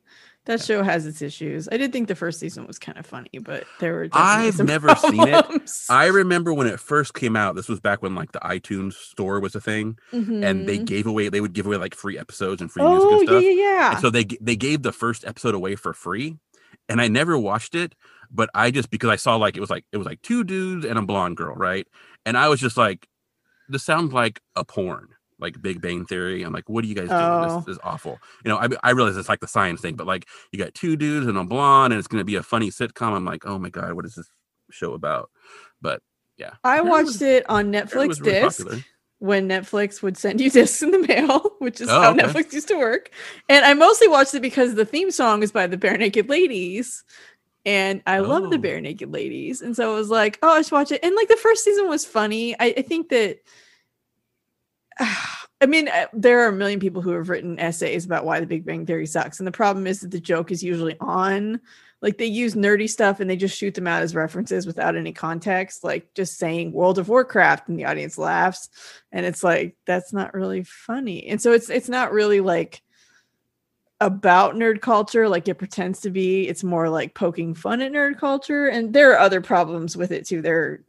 that 0.46 0.58
yeah. 0.58 0.64
show 0.64 0.82
has 0.82 1.06
its 1.06 1.20
issues 1.20 1.68
i 1.70 1.76
did 1.76 1.92
think 1.92 2.08
the 2.08 2.14
first 2.14 2.40
season 2.40 2.66
was 2.66 2.78
kind 2.78 2.96
of 2.96 3.04
funny 3.04 3.38
but 3.42 3.64
there 3.78 3.92
were 3.92 4.08
i've 4.12 4.58
never 4.58 4.88
problems. 4.88 5.12
seen 5.20 5.28
it 5.28 5.90
i 5.90 6.06
remember 6.06 6.52
when 6.52 6.66
it 6.66 6.80
first 6.80 7.12
came 7.12 7.36
out 7.36 7.54
this 7.54 7.68
was 7.68 7.78
back 7.78 8.02
when 8.02 8.14
like 8.14 8.32
the 8.32 8.40
itunes 8.40 8.94
store 8.94 9.38
was 9.38 9.54
a 9.54 9.60
thing 9.60 9.98
mm-hmm. 10.12 10.42
and 10.42 10.66
they 10.66 10.76
mm-hmm. 10.76 10.86
gave 10.86 11.06
away 11.06 11.28
they 11.28 11.42
would 11.42 11.52
give 11.52 11.66
away 11.66 11.76
like 11.76 11.94
free 11.94 12.18
episodes 12.18 12.62
and 12.62 12.72
free 12.72 12.82
oh, 12.82 12.94
music 12.94 13.10
and 13.12 13.28
stuff 13.28 13.42
yeah, 13.42 13.50
yeah. 13.50 13.90
And 13.92 14.00
so 14.00 14.10
they 14.10 14.24
they 14.40 14.56
gave 14.56 14.82
the 14.82 14.92
first 14.92 15.24
episode 15.26 15.54
away 15.54 15.76
for 15.76 15.92
free 15.92 16.38
and 16.90 17.00
i 17.00 17.08
never 17.08 17.38
watched 17.38 17.74
it 17.74 17.94
but 18.30 18.50
i 18.54 18.70
just 18.70 18.90
because 18.90 19.10
i 19.10 19.16
saw 19.16 19.36
like 19.36 19.56
it 19.56 19.60
was 19.60 19.70
like 19.70 19.84
it 19.92 19.96
was 19.96 20.06
like 20.06 20.20
two 20.22 20.44
dudes 20.44 20.84
and 20.84 20.98
a 20.98 21.02
blonde 21.02 21.36
girl 21.36 21.54
right 21.54 21.86
and 22.26 22.36
i 22.36 22.48
was 22.48 22.60
just 22.60 22.76
like 22.76 23.08
this 23.68 23.82
sounds 23.82 24.12
like 24.12 24.40
a 24.56 24.64
porn 24.64 25.08
like 25.40 25.60
Big 25.60 25.80
Bang 25.80 26.04
Theory. 26.04 26.42
I'm 26.42 26.52
like, 26.52 26.68
what 26.68 26.84
are 26.84 26.86
you 26.86 26.94
guys 26.94 27.08
doing? 27.08 27.20
Oh. 27.20 27.62
This, 27.66 27.76
is 27.76 27.80
awful. 27.82 28.18
You 28.44 28.50
know, 28.50 28.58
I, 28.58 28.68
I 28.82 28.90
realize 28.90 29.16
it's 29.16 29.28
like 29.28 29.40
the 29.40 29.48
science 29.48 29.80
thing, 29.80 29.96
but 29.96 30.06
like 30.06 30.26
you 30.52 30.58
got 30.58 30.74
two 30.74 30.96
dudes 30.96 31.26
and 31.26 31.38
a 31.38 31.44
blonde, 31.44 31.92
and 31.92 31.98
it's 31.98 32.08
going 32.08 32.20
to 32.20 32.24
be 32.24 32.36
a 32.36 32.42
funny 32.42 32.70
sitcom. 32.70 33.14
I'm 33.14 33.24
like, 33.24 33.46
oh 33.46 33.58
my 33.58 33.70
god, 33.70 33.94
what 33.94 34.04
is 34.04 34.14
this 34.14 34.30
show 34.70 34.92
about? 34.92 35.30
But 35.80 36.02
yeah, 36.36 36.52
I 36.62 36.82
watched 36.82 37.06
it, 37.06 37.06
was, 37.06 37.22
it 37.22 37.50
on 37.50 37.72
Netflix 37.72 38.20
really 38.20 38.42
disc. 38.42 38.58
Popular. 38.64 38.84
When 39.20 39.48
Netflix 39.48 40.02
would 40.02 40.16
send 40.16 40.40
you 40.40 40.50
discs 40.50 40.82
in 40.82 40.90
the 40.90 41.06
mail, 41.06 41.52
which 41.58 41.80
is 41.80 41.88
oh, 41.88 42.00
how 42.00 42.10
okay. 42.12 42.22
Netflix 42.22 42.52
used 42.52 42.68
to 42.68 42.78
work. 42.78 43.10
And 43.48 43.64
I 43.64 43.74
mostly 43.74 44.08
watched 44.08 44.34
it 44.34 44.42
because 44.42 44.74
the 44.74 44.84
theme 44.84 45.10
song 45.10 45.42
is 45.42 45.52
by 45.52 45.66
the 45.66 45.76
Barenaked 45.76 46.28
Ladies 46.28 47.04
and 47.66 48.02
I 48.06 48.18
oh. 48.18 48.22
love 48.22 48.50
the 48.50 48.58
Barenaked 48.58 49.12
Ladies. 49.12 49.60
And 49.60 49.76
so 49.76 49.92
I 49.92 49.94
was 49.94 50.08
like, 50.08 50.38
oh, 50.42 50.52
I 50.52 50.62
should 50.62 50.72
watch 50.72 50.90
it. 50.92 51.04
And 51.04 51.14
like 51.14 51.28
the 51.28 51.36
first 51.36 51.64
season 51.64 51.88
was 51.88 52.04
funny. 52.04 52.58
I, 52.58 52.74
I 52.78 52.82
think 52.82 53.10
that 53.10 53.40
I 55.62 55.66
mean, 55.66 55.88
uh, 55.88 56.06
there 56.14 56.40
are 56.40 56.48
a 56.48 56.52
million 56.52 56.80
people 56.80 57.02
who 57.02 57.10
have 57.10 57.28
written 57.28 57.60
essays 57.60 58.06
about 58.06 58.24
why 58.24 58.40
the 58.40 58.46
Big 58.46 58.64
Bang 58.64 58.86
Theory 58.86 59.04
sucks. 59.04 59.38
And 59.38 59.46
the 59.46 59.52
problem 59.52 59.86
is 59.86 60.00
that 60.00 60.10
the 60.10 60.20
joke 60.20 60.50
is 60.50 60.62
usually 60.62 60.96
on. 61.00 61.60
Like 62.02 62.16
they 62.16 62.26
use 62.26 62.54
nerdy 62.54 62.88
stuff 62.88 63.20
and 63.20 63.28
they 63.28 63.36
just 63.36 63.56
shoot 63.56 63.74
them 63.74 63.86
out 63.86 64.02
as 64.02 64.14
references 64.14 64.66
without 64.66 64.96
any 64.96 65.12
context, 65.12 65.84
like 65.84 66.14
just 66.14 66.38
saying 66.38 66.72
World 66.72 66.98
of 66.98 67.08
Warcraft 67.08 67.68
and 67.68 67.78
the 67.78 67.84
audience 67.84 68.16
laughs. 68.16 68.70
And 69.12 69.26
it's 69.26 69.44
like, 69.44 69.76
that's 69.86 70.12
not 70.12 70.34
really 70.34 70.64
funny. 70.64 71.26
And 71.26 71.40
so 71.40 71.52
it's 71.52 71.68
it's 71.68 71.88
not 71.88 72.12
really 72.12 72.40
like 72.40 72.82
about 74.00 74.54
nerd 74.54 74.80
culture 74.80 75.28
like 75.28 75.46
it 75.46 75.56
pretends 75.56 76.00
to 76.00 76.10
be. 76.10 76.48
It's 76.48 76.64
more 76.64 76.88
like 76.88 77.14
poking 77.14 77.54
fun 77.54 77.82
at 77.82 77.92
nerd 77.92 78.18
culture. 78.18 78.66
And 78.66 78.92
there 78.92 79.12
are 79.12 79.18
other 79.18 79.42
problems 79.42 79.96
with 79.96 80.10
it 80.10 80.26
too. 80.26 80.40
There 80.40 80.62
are 80.62 80.84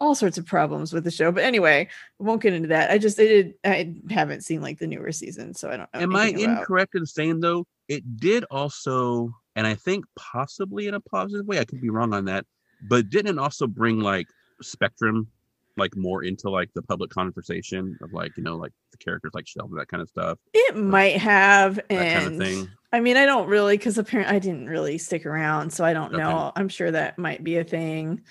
all 0.00 0.14
sorts 0.14 0.38
of 0.38 0.46
problems 0.46 0.92
with 0.92 1.04
the 1.04 1.10
show. 1.10 1.30
But 1.30 1.44
anyway, 1.44 1.88
I 2.20 2.22
won't 2.22 2.42
get 2.42 2.54
into 2.54 2.68
that. 2.68 2.90
I 2.90 2.98
just 2.98 3.20
I 3.20 3.24
did 3.24 3.54
I 3.64 3.94
haven't 4.10 4.42
seen 4.42 4.62
like 4.62 4.78
the 4.78 4.86
newer 4.86 5.12
season, 5.12 5.54
so 5.54 5.68
I 5.68 5.76
don't 5.76 5.94
know. 5.94 6.00
Am 6.00 6.16
I 6.16 6.28
incorrect 6.28 6.94
in 6.94 7.06
saying 7.06 7.40
though 7.40 7.66
it 7.88 8.16
did 8.16 8.44
also, 8.50 9.34
and 9.56 9.66
I 9.66 9.74
think 9.74 10.04
possibly 10.16 10.86
in 10.86 10.94
a 10.94 11.00
positive 11.00 11.46
way, 11.46 11.58
I 11.58 11.64
could 11.64 11.80
be 11.80 11.90
wrong 11.90 12.14
on 12.14 12.26
that, 12.26 12.46
but 12.88 13.10
didn't 13.10 13.38
it 13.38 13.40
also 13.40 13.66
bring 13.66 14.00
like 14.00 14.26
spectrum 14.62 15.28
like 15.76 15.96
more 15.96 16.24
into 16.24 16.50
like 16.50 16.68
the 16.74 16.82
public 16.82 17.10
conversation 17.10 17.96
of 18.02 18.12
like 18.12 18.36
you 18.36 18.42
know 18.42 18.56
like 18.56 18.72
the 18.90 18.98
characters 18.98 19.30
like 19.34 19.46
Sheldon 19.46 19.76
that 19.76 19.88
kind 19.88 20.02
of 20.02 20.08
stuff. 20.08 20.38
It 20.52 20.74
like, 20.74 20.84
might 20.84 21.16
have, 21.16 21.80
and 21.88 22.24
kind 22.24 22.42
of 22.42 22.48
thing. 22.48 22.68
I 22.92 23.00
mean, 23.00 23.16
I 23.16 23.24
don't 23.24 23.48
really 23.48 23.76
because 23.76 23.98
apparently 23.98 24.34
I 24.34 24.38
didn't 24.38 24.68
really 24.68 24.98
stick 24.98 25.26
around, 25.26 25.72
so 25.72 25.84
I 25.84 25.92
don't 25.92 26.14
okay. 26.14 26.22
know. 26.22 26.52
I'm 26.56 26.68
sure 26.68 26.90
that 26.90 27.18
might 27.18 27.42
be 27.42 27.56
a 27.56 27.64
thing 27.64 28.22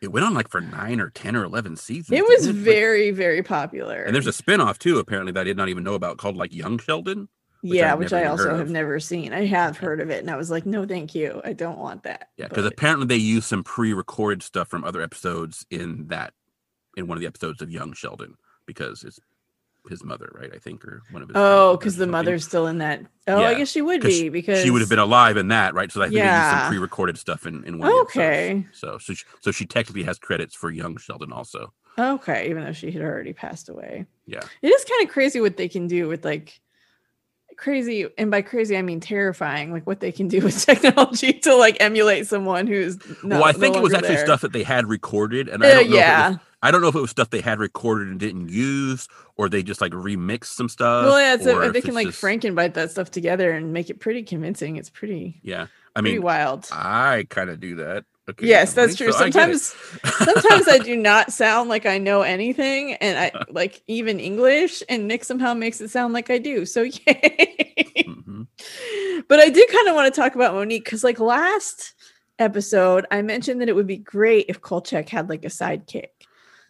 it 0.00 0.12
went 0.12 0.24
on 0.24 0.34
like 0.34 0.48
for 0.48 0.60
nine 0.60 1.00
or 1.00 1.10
10 1.10 1.36
or 1.36 1.44
11 1.44 1.76
seasons. 1.76 2.16
It 2.16 2.24
was 2.24 2.46
it? 2.46 2.54
very, 2.54 3.10
like, 3.10 3.16
very 3.16 3.42
popular. 3.42 4.02
And 4.02 4.14
there's 4.14 4.26
a 4.26 4.30
spinoff 4.30 4.78
too, 4.78 4.98
apparently, 4.98 5.32
that 5.32 5.40
I 5.40 5.44
did 5.44 5.56
not 5.56 5.68
even 5.68 5.84
know 5.84 5.94
about 5.94 6.18
called 6.18 6.36
like 6.36 6.52
Young 6.52 6.78
Sheldon. 6.78 7.28
Which 7.60 7.74
yeah, 7.74 7.94
which 7.94 8.12
I 8.12 8.24
also 8.24 8.56
have 8.56 8.70
never 8.70 9.00
seen. 9.00 9.32
I 9.32 9.44
have 9.46 9.76
heard 9.76 10.00
of 10.00 10.10
it 10.10 10.20
and 10.20 10.30
I 10.30 10.36
was 10.36 10.50
like, 10.50 10.64
no, 10.64 10.86
thank 10.86 11.14
you. 11.14 11.40
I 11.44 11.52
don't 11.52 11.78
want 11.78 12.04
that. 12.04 12.28
Yeah, 12.36 12.46
because 12.46 12.66
apparently 12.66 13.06
they 13.06 13.16
use 13.16 13.46
some 13.46 13.64
pre 13.64 13.92
recorded 13.92 14.42
stuff 14.42 14.68
from 14.68 14.84
other 14.84 15.02
episodes 15.02 15.66
in 15.70 16.06
that, 16.08 16.34
in 16.96 17.08
one 17.08 17.16
of 17.16 17.20
the 17.20 17.26
episodes 17.26 17.60
of 17.60 17.70
Young 17.70 17.94
Sheldon 17.94 18.36
because 18.64 19.02
it's 19.02 19.18
his 19.88 20.04
mother, 20.04 20.30
right? 20.34 20.50
I 20.54 20.58
think, 20.58 20.84
or 20.84 21.02
one 21.10 21.22
of 21.22 21.28
his. 21.28 21.36
Oh, 21.36 21.76
because 21.76 21.96
the 21.96 22.06
mother's 22.06 22.44
still 22.44 22.66
in 22.66 22.78
that. 22.78 23.00
Oh, 23.26 23.40
yeah. 23.40 23.48
I 23.48 23.54
guess 23.54 23.68
she 23.68 23.82
would 23.82 24.02
be 24.02 24.28
because 24.28 24.62
she 24.62 24.70
would 24.70 24.80
have 24.80 24.90
been 24.90 24.98
alive 24.98 25.36
in 25.36 25.48
that, 25.48 25.74
right? 25.74 25.90
So 25.90 26.00
I 26.00 26.04
think 26.04 26.16
yeah. 26.16 26.40
they 26.40 26.50
used 26.50 26.60
some 26.60 26.70
pre-recorded 26.70 27.18
stuff 27.18 27.46
in 27.46 27.64
in 27.64 27.78
one. 27.78 27.92
Okay. 28.02 28.66
So 28.72 28.98
so 28.98 29.14
she, 29.14 29.24
so 29.40 29.50
she 29.50 29.66
technically 29.66 30.04
has 30.04 30.18
credits 30.18 30.54
for 30.54 30.70
young 30.70 30.96
Sheldon 30.96 31.32
also. 31.32 31.72
Okay, 31.98 32.48
even 32.48 32.62
though 32.62 32.72
she 32.72 32.92
had 32.92 33.02
already 33.02 33.32
passed 33.32 33.68
away. 33.68 34.06
Yeah. 34.26 34.42
It 34.62 34.68
is 34.68 34.84
kind 34.84 35.04
of 35.04 35.12
crazy 35.12 35.40
what 35.40 35.56
they 35.56 35.68
can 35.68 35.88
do 35.88 36.06
with 36.06 36.24
like 36.24 36.60
crazy 37.58 38.06
and 38.16 38.30
by 38.30 38.40
crazy 38.40 38.76
I 38.76 38.82
mean 38.82 39.00
terrifying, 39.00 39.72
like 39.72 39.86
what 39.86 40.00
they 40.00 40.12
can 40.12 40.28
do 40.28 40.40
with 40.44 40.64
technology 40.64 41.34
to 41.34 41.54
like 41.54 41.76
emulate 41.80 42.26
someone 42.26 42.66
who's 42.66 42.96
no, 43.22 43.36
well, 43.40 43.44
I 43.44 43.52
think 43.52 43.74
no 43.74 43.80
it 43.80 43.82
was 43.82 43.92
actually 43.92 44.14
there. 44.16 44.24
stuff 44.24 44.40
that 44.40 44.52
they 44.52 44.62
had 44.62 44.86
recorded, 44.86 45.48
and 45.48 45.62
I 45.64 45.68
Uh, 45.70 45.74
don't 45.74 45.76
know. 45.76 45.80
If 45.90 45.92
it 45.92 45.96
yeah. 45.96 46.28
was, 46.30 46.38
I 46.62 46.70
don't 46.70 46.80
know 46.80 46.88
if 46.88 46.94
it 46.94 47.00
was 47.00 47.10
stuff 47.10 47.30
they 47.30 47.40
had 47.40 47.58
recorded 47.60 48.08
and 48.08 48.18
didn't 48.18 48.48
use, 48.48 49.06
or 49.36 49.48
they 49.48 49.62
just 49.62 49.80
like 49.80 49.92
remixed 49.92 50.46
some 50.56 50.68
stuff. 50.68 51.04
well, 51.04 51.20
yeah, 51.20 51.36
so 51.36 51.56
or 51.58 51.70
they 51.70 51.80
can 51.82 51.94
like 51.94 52.06
just- 52.08 52.22
Frankenbite 52.22 52.74
that 52.74 52.90
stuff 52.90 53.10
together 53.10 53.52
and 53.52 53.72
make 53.72 53.90
it 53.90 54.00
pretty 54.00 54.22
convincing. 54.22 54.76
It's 54.76 54.90
pretty 54.90 55.38
Yeah, 55.42 55.66
I 55.94 56.00
pretty 56.00 56.16
mean, 56.16 56.22
wild. 56.22 56.68
I 56.72 57.26
kind 57.28 57.50
of 57.50 57.60
do 57.60 57.76
that. 57.76 58.04
Yes, 58.40 58.72
that's 58.74 58.94
true. 58.94 59.12
so 59.12 59.18
I. 59.18 59.30
Sometimes 59.30 59.74
sometimes 60.18 60.68
I 60.68 60.78
do 60.78 60.96
not 60.96 61.32
sound 61.32 61.68
like 61.68 61.86
I 61.86 61.98
know 61.98 62.22
anything, 62.22 62.94
and 62.94 63.18
I 63.18 63.44
like 63.50 63.82
even 63.86 64.20
English, 64.20 64.82
and 64.88 65.08
Nick 65.08 65.24
somehow 65.24 65.54
makes 65.54 65.80
it 65.80 65.88
sound 65.90 66.12
like 66.14 66.30
I 66.30 66.38
do. 66.38 66.64
So 66.66 66.82
yay! 67.06 68.04
Mhm. 68.06 68.46
but 69.28 69.38
I 69.40 69.48
did 69.50 69.68
kind 69.70 69.88
of 69.88 69.94
want 69.94 70.12
to 70.12 70.20
talk 70.20 70.34
about 70.34 70.54
Monique 70.54 70.84
because, 70.84 71.04
like 71.04 71.18
last 71.20 71.94
episode, 72.38 73.06
I 73.10 73.22
mentioned 73.22 73.60
that 73.60 73.68
it 73.68 73.74
would 73.74 73.86
be 73.86 73.96
great 73.96 74.46
if 74.48 74.60
Kolchak 74.60 75.08
had 75.08 75.28
like 75.28 75.44
a 75.44 75.48
sidekick. 75.48 76.08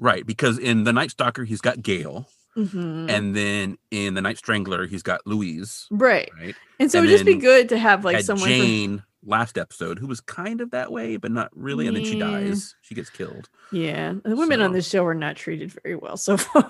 Right, 0.00 0.24
because 0.26 0.58
in 0.58 0.84
the 0.84 0.92
Night 0.92 1.10
Stalker, 1.10 1.44
he's 1.44 1.60
got 1.60 1.82
Gail, 1.82 2.28
Mhm. 2.56 3.10
and 3.10 3.34
then 3.34 3.78
in 3.90 4.14
the 4.14 4.22
Night 4.22 4.38
Strangler, 4.38 4.86
he's 4.86 5.02
got 5.02 5.26
Louise. 5.26 5.86
right, 5.90 6.30
Right, 6.38 6.54
and 6.80 6.90
so 6.90 6.98
and 7.00 7.06
it'd 7.08 7.16
just 7.18 7.26
be 7.26 7.34
good 7.34 7.68
to 7.70 7.78
have 7.78 8.04
like 8.04 8.20
someone. 8.22 8.48
from- 8.48 8.58
Jane 8.58 9.02
last 9.24 9.58
episode 9.58 9.98
who 9.98 10.06
was 10.06 10.20
kind 10.20 10.60
of 10.60 10.70
that 10.70 10.92
way, 10.92 11.16
but 11.16 11.30
not 11.32 11.50
really, 11.54 11.86
and 11.88 11.96
then 11.96 12.04
she 12.04 12.18
dies. 12.18 12.74
She 12.82 12.94
gets 12.94 13.10
killed. 13.10 13.48
yeah, 13.72 14.14
the 14.24 14.36
women 14.36 14.60
on 14.60 14.70
So- 14.70 14.74
this 14.74 14.88
show 14.88 15.04
are 15.06 15.14
not 15.14 15.36
treated 15.36 15.72
very 15.82 15.96
well 15.96 16.16
so 16.16 16.36
far. 16.36 16.68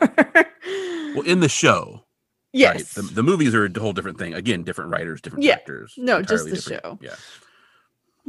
Well, 1.14 1.22
in 1.22 1.40
the 1.40 1.48
show, 1.48 2.04
yes, 2.52 2.74
right? 2.74 2.86
The, 3.06 3.14
the 3.14 3.22
movies 3.22 3.54
are 3.54 3.64
a 3.66 3.80
whole 3.80 3.92
different 3.92 4.18
thing. 4.18 4.34
Again, 4.34 4.62
different 4.62 4.90
writers, 4.90 5.20
different 5.20 5.44
Yeah. 5.44 5.54
actors. 5.54 5.94
No, 5.96 6.22
just 6.22 6.44
the 6.46 6.52
different- 6.56 6.82
show. 6.84 6.98
Yeah. 7.02 7.14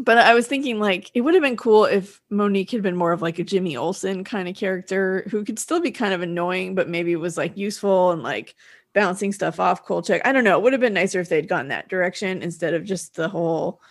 But 0.01 0.17
I 0.17 0.33
was 0.33 0.47
thinking 0.47 0.79
like 0.79 1.11
it 1.13 1.21
would 1.21 1.33
have 1.33 1.43
been 1.43 1.57
cool 1.57 1.83
if 1.83 2.21
Monique 2.29 2.71
had 2.71 2.81
been 2.81 2.95
more 2.95 3.11
of 3.11 3.21
like 3.21 3.37
a 3.37 3.43
Jimmy 3.43 3.75
Olsen 3.75 4.23
kind 4.23 4.47
of 4.47 4.55
character 4.55 5.27
who 5.29 5.43
could 5.43 5.59
still 5.59 5.81
be 5.81 5.91
kind 5.91 6.13
of 6.13 6.21
annoying, 6.21 6.73
but 6.73 6.87
maybe 6.87 7.13
was 7.17 7.35
like 7.35 7.57
useful 7.57 8.11
and 8.11 8.23
like 8.23 8.55
bouncing 8.93 9.33
stuff 9.33 9.59
off 9.59 9.83
Kolchak. 9.85 10.21
I 10.23 10.31
don't 10.31 10.45
know. 10.45 10.57
It 10.57 10.63
would 10.63 10.71
have 10.71 10.79
been 10.79 10.93
nicer 10.93 11.19
if 11.19 11.27
they'd 11.27 11.49
gone 11.49 11.67
that 11.67 11.89
direction 11.89 12.41
instead 12.41 12.73
of 12.73 12.85
just 12.85 13.15
the 13.15 13.27
whole 13.27 13.81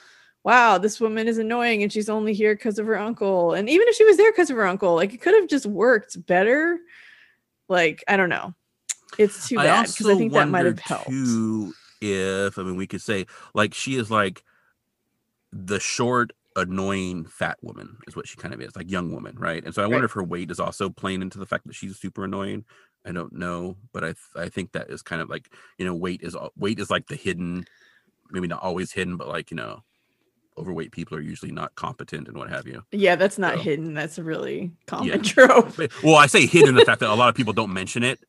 wow, 0.44 0.78
this 0.78 1.00
woman 1.00 1.28
is 1.28 1.38
annoying 1.38 1.82
and 1.82 1.92
she's 1.92 2.08
only 2.08 2.32
here 2.32 2.54
because 2.54 2.78
of 2.78 2.86
her 2.86 2.98
uncle. 2.98 3.52
And 3.54 3.68
even 3.68 3.88
if 3.88 3.96
she 3.96 4.04
was 4.04 4.16
there 4.16 4.32
because 4.32 4.50
of 4.50 4.56
her 4.56 4.66
uncle, 4.66 4.94
like 4.94 5.12
it 5.12 5.20
could 5.20 5.34
have 5.34 5.48
just 5.48 5.66
worked 5.66 6.24
better. 6.26 6.78
Like, 7.68 8.02
I 8.08 8.16
don't 8.16 8.30
know. 8.30 8.54
It's 9.18 9.48
too 9.48 9.56
bad 9.56 9.86
because 9.86 10.06
I, 10.06 10.16
think 10.16 10.32
that 10.32 10.48
might 10.48 10.64
have 10.64 10.76
wonder, 10.76 10.82
helped. 10.82 11.08
Too, 11.08 11.72
if 12.00 12.58
I 12.58 12.62
mean, 12.62 12.76
we 12.76 12.86
could 12.86 13.02
say 13.02 13.26
like 13.54 13.74
she 13.74 13.96
is 13.96 14.10
like 14.10 14.44
the 15.52 15.80
short, 15.80 16.32
annoying 16.58 17.24
fat 17.24 17.56
woman 17.62 17.96
is 18.06 18.16
what 18.16 18.26
she 18.26 18.36
kind 18.36 18.52
of 18.52 18.60
is, 18.60 18.74
like 18.76 18.90
young 18.90 19.12
woman, 19.12 19.36
right? 19.38 19.64
And 19.64 19.74
so 19.74 19.82
I 19.82 19.86
wonder 19.86 20.06
if 20.06 20.12
her 20.12 20.24
weight 20.24 20.50
is 20.50 20.60
also 20.60 20.90
playing 20.90 21.22
into 21.22 21.38
the 21.38 21.46
fact 21.46 21.66
that 21.66 21.74
she's 21.74 21.98
super 21.98 22.24
annoying. 22.24 22.64
I 23.06 23.12
don't 23.12 23.32
know, 23.32 23.76
but 23.92 24.04
I 24.04 24.08
th- 24.08 24.18
I 24.36 24.48
think 24.48 24.72
that 24.72 24.90
is 24.90 25.02
kind 25.02 25.22
of 25.22 25.30
like 25.30 25.52
you 25.78 25.86
know 25.86 25.94
weight 25.94 26.20
is 26.22 26.34
uh, 26.36 26.48
weight 26.56 26.80
is 26.80 26.90
like 26.90 27.06
the 27.06 27.16
hidden, 27.16 27.64
maybe 28.30 28.48
not 28.48 28.62
always 28.62 28.92
hidden, 28.92 29.16
but 29.16 29.28
like 29.28 29.50
you 29.50 29.56
know, 29.56 29.82
overweight 30.58 30.92
people 30.92 31.16
are 31.16 31.20
usually 31.20 31.52
not 31.52 31.74
competent 31.76 32.28
and 32.28 32.36
what 32.36 32.50
have 32.50 32.66
you. 32.66 32.82
Yeah, 32.92 33.16
that's 33.16 33.38
not 33.38 33.54
So- 33.54 33.60
hidden. 33.60 33.94
That's 33.94 34.18
a 34.18 34.24
really 34.24 34.72
common 34.86 35.06
Yeah. 35.08 35.16
trope. 35.22 35.78
Well, 36.02 36.16
I 36.16 36.26
say 36.26 36.46
hidden 36.46 36.74
the 36.74 36.84
fact 36.84 37.00
that 37.00 37.10
a 37.10 37.14
lot 37.14 37.28
of 37.28 37.34
people 37.34 37.52
don't 37.52 37.72
mention 37.72 38.02
it. 38.02 38.20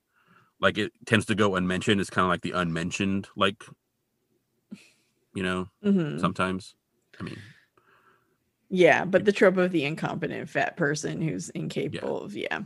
Like 0.61 0.77
it 0.77 0.91
tends 1.05 1.25
to 1.27 1.35
go 1.35 1.55
unmentioned. 1.55 1.99
It's 2.01 2.09
kind 2.09 2.23
of 2.25 2.29
like 2.29 2.41
the 2.41 2.51
unmentioned, 2.51 3.27
like 3.35 3.63
you 5.33 5.43
know, 5.43 5.69
Mhm. 5.85 6.19
sometimes. 6.19 6.75
I 7.19 7.23
mean, 7.23 7.37
Yeah, 8.71 9.03
but 9.05 9.25
the 9.25 9.31
trope 9.31 9.57
of 9.57 9.71
the 9.71 9.83
incompetent 9.85 10.47
fat 10.49 10.77
person 10.77 11.21
who's 11.21 11.49
incapable 11.49 12.21
of 12.21 12.35
yeah. 12.35 12.59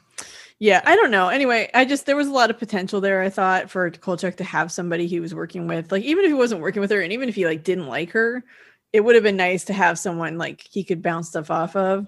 Yeah, 0.59 0.81
I 0.85 0.95
don't 0.95 1.11
know. 1.11 1.29
Anyway, 1.29 1.69
I 1.73 1.85
just 1.85 2.05
there 2.05 2.15
was 2.15 2.27
a 2.27 2.31
lot 2.31 2.49
of 2.49 2.57
potential 2.57 2.99
there, 3.01 3.21
I 3.21 3.29
thought, 3.29 3.69
for 3.69 3.89
Kolchak 3.89 4.37
to 4.37 4.43
have 4.43 4.71
somebody 4.71 5.07
he 5.07 5.19
was 5.19 5.33
working 5.33 5.67
with. 5.67 5.91
Like 5.91 6.03
even 6.03 6.23
if 6.25 6.29
he 6.29 6.33
wasn't 6.33 6.61
working 6.61 6.81
with 6.81 6.91
her 6.91 7.01
and 7.01 7.13
even 7.13 7.29
if 7.29 7.35
he 7.35 7.45
like 7.45 7.63
didn't 7.63 7.87
like 7.87 8.11
her, 8.11 8.43
it 8.93 9.01
would 9.01 9.15
have 9.15 9.23
been 9.23 9.35
nice 9.37 9.65
to 9.65 9.73
have 9.73 9.99
someone 9.99 10.37
like 10.37 10.61
he 10.71 10.83
could 10.83 11.01
bounce 11.01 11.29
stuff 11.29 11.51
off 11.51 11.75
of. 11.75 12.07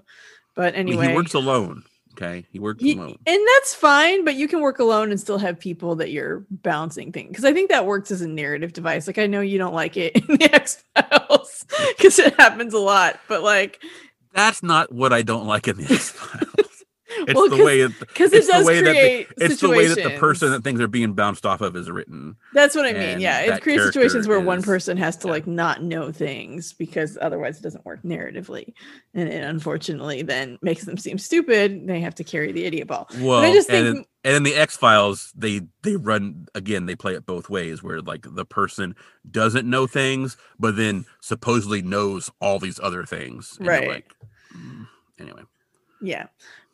But 0.54 0.74
I 0.74 0.78
mean, 0.78 0.88
anyway, 0.94 1.08
he 1.08 1.14
works 1.14 1.34
alone. 1.34 1.82
Okay, 2.12 2.46
he 2.50 2.58
works 2.58 2.82
Ye- 2.82 2.94
alone. 2.96 3.18
and 3.26 3.46
that's 3.56 3.74
fine, 3.74 4.24
but 4.24 4.36
you 4.36 4.48
can 4.48 4.62
work 4.62 4.78
alone 4.78 5.10
and 5.10 5.20
still 5.20 5.36
have 5.36 5.60
people 5.60 5.96
that 5.96 6.10
you're 6.12 6.46
bouncing 6.50 7.12
things. 7.12 7.28
Because 7.28 7.44
I 7.44 7.52
think 7.52 7.68
that 7.68 7.84
works 7.84 8.10
as 8.10 8.22
a 8.22 8.28
narrative 8.28 8.72
device. 8.72 9.06
Like 9.06 9.18
I 9.18 9.26
know 9.26 9.42
you 9.42 9.58
don't 9.58 9.74
like 9.74 9.98
it 9.98 10.16
in 10.28 10.36
the 10.38 10.54
X 10.54 10.82
Files 10.94 11.66
because 11.98 12.18
it 12.18 12.34
happens 12.40 12.72
a 12.72 12.78
lot, 12.78 13.20
but 13.28 13.42
like 13.42 13.82
That's 14.32 14.62
not 14.62 14.90
what 14.90 15.12
I 15.12 15.20
don't 15.20 15.46
like 15.46 15.68
in 15.68 15.76
the 15.76 15.84
X 15.92 16.08
Files. 16.10 16.65
It's 17.20 17.34
Well, 17.34 17.48
the 17.48 17.64
way 17.64 17.80
it, 17.80 17.98
because 17.98 18.32
it 18.32 18.38
it's 18.38 18.46
the 18.46 18.52
does 18.52 18.66
way 18.66 18.80
that 18.82 18.90
create 18.90 19.28
the, 19.36 19.44
it's 19.44 19.60
the 19.60 19.70
way 19.70 19.86
that 19.86 20.02
the 20.02 20.18
person 20.18 20.50
that 20.50 20.62
things 20.62 20.80
are 20.80 20.88
being 20.88 21.14
bounced 21.14 21.46
off 21.46 21.60
of 21.60 21.76
is 21.76 21.90
written. 21.90 22.36
That's 22.52 22.74
what 22.74 22.86
I 22.86 22.92
mean. 22.92 23.20
Yeah, 23.20 23.40
it 23.40 23.62
creates 23.62 23.84
situations 23.84 24.28
where 24.28 24.40
one 24.40 24.62
person 24.62 24.96
has 24.96 25.16
to 25.18 25.28
yeah. 25.28 25.32
like 25.32 25.46
not 25.46 25.82
know 25.82 26.12
things 26.12 26.72
because 26.72 27.16
otherwise 27.20 27.58
it 27.58 27.62
doesn't 27.62 27.84
work 27.84 28.02
narratively, 28.02 28.74
and 29.14 29.28
it 29.28 29.42
unfortunately 29.42 30.22
then 30.22 30.58
makes 30.62 30.84
them 30.84 30.96
seem 30.96 31.18
stupid. 31.18 31.86
They 31.86 32.00
have 32.00 32.14
to 32.16 32.24
carry 32.24 32.52
the 32.52 32.64
idiot 32.64 32.88
ball. 32.88 33.08
Well, 33.18 33.40
I 33.40 33.52
just 33.52 33.70
and, 33.70 33.86
in, 33.86 33.94
think- 33.94 34.08
and 34.24 34.36
in 34.36 34.42
the 34.42 34.54
X 34.54 34.76
Files, 34.76 35.32
they 35.36 35.62
they 35.82 35.96
run 35.96 36.46
again. 36.54 36.86
They 36.86 36.96
play 36.96 37.14
it 37.14 37.26
both 37.26 37.48
ways, 37.48 37.82
where 37.82 38.00
like 38.00 38.26
the 38.28 38.44
person 38.44 38.96
doesn't 39.30 39.68
know 39.68 39.86
things, 39.86 40.36
but 40.58 40.76
then 40.76 41.04
supposedly 41.20 41.82
knows 41.82 42.30
all 42.40 42.58
these 42.58 42.80
other 42.80 43.04
things. 43.04 43.56
Right. 43.60 43.88
Like, 43.88 44.12
mm, 44.56 44.86
anyway, 45.18 45.42
Yeah. 46.02 46.26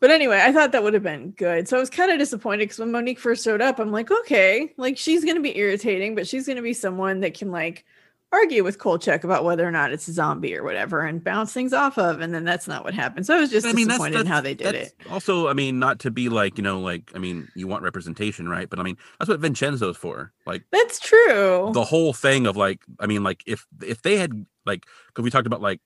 But 0.03 0.11
anyway, 0.11 0.41
I 0.43 0.51
thought 0.51 0.73
that 0.73 0.83
would 0.83 0.95
have 0.95 1.05
been 1.05 1.31
good. 1.31 1.69
So 1.69 1.77
I 1.77 1.81
was 1.81 1.89
kind 1.89 2.11
of 2.11 2.19
disappointed 2.19 2.65
because 2.65 2.81
when 2.81 2.91
Monique 2.91 3.21
first 3.21 3.45
showed 3.45 3.61
up, 3.61 3.79
I'm 3.79 3.93
like, 3.93 4.11
okay, 4.11 4.73
like 4.77 4.99
she's 4.99 5.23
going 5.23 5.37
to 5.37 5.41
be 5.41 5.57
irritating, 5.57 6.17
but 6.17 6.27
she's 6.27 6.45
going 6.45 6.57
to 6.57 6.63
be 6.63 6.73
someone 6.73 7.21
that 7.21 7.35
can 7.35 7.53
like 7.53 7.85
argue 8.33 8.65
with 8.65 8.81
Kolchak 8.81 9.23
about 9.23 9.45
whether 9.45 9.65
or 9.65 9.71
not 9.71 9.93
it's 9.93 10.09
a 10.09 10.13
zombie 10.13 10.57
or 10.57 10.65
whatever 10.65 11.03
and 11.03 11.23
bounce 11.23 11.53
things 11.53 11.73
off 11.73 11.99
of. 11.99 12.21
And 12.21 12.35
then 12.35 12.43
that's 12.43 12.67
not 12.67 12.83
what 12.83 12.95
happened. 12.95 13.27
So 13.27 13.37
I 13.37 13.39
was 13.39 13.49
just 13.49 13.65
I 13.65 13.75
mean, 13.75 13.87
that's, 13.87 14.01
disappointed 14.01 14.23
in 14.23 14.27
how 14.27 14.41
they 14.41 14.55
did 14.55 14.75
it. 14.75 14.93
Also, 15.09 15.47
I 15.47 15.53
mean, 15.53 15.79
not 15.79 16.01
to 16.01 16.11
be 16.11 16.29
like 16.29 16.59
you 16.59 16.65
know, 16.65 16.81
like 16.81 17.13
I 17.15 17.21
mean, 17.21 17.47
you 17.55 17.69
want 17.69 17.85
representation, 17.85 18.49
right? 18.49 18.69
But 18.69 18.81
I 18.81 18.83
mean, 18.83 18.97
that's 19.21 19.29
what 19.29 19.39
Vincenzo's 19.39 19.97
for. 19.97 20.33
Like 20.47 20.65
That's 20.73 20.99
true. 20.99 21.71
the 21.75 21.85
whole 21.85 22.13
thing 22.13 22.49
of 22.49 22.57
like, 22.57 22.81
I 22.99 23.07
mean, 23.07 23.23
like 23.23 23.45
if 23.47 23.69
if 23.81 24.03
they 24.03 24.17
had 24.17 24.47
like, 24.67 24.85
because 25.07 25.23
we 25.23 25.31
talked 25.31 25.47
about 25.47 25.63
like 25.63 25.81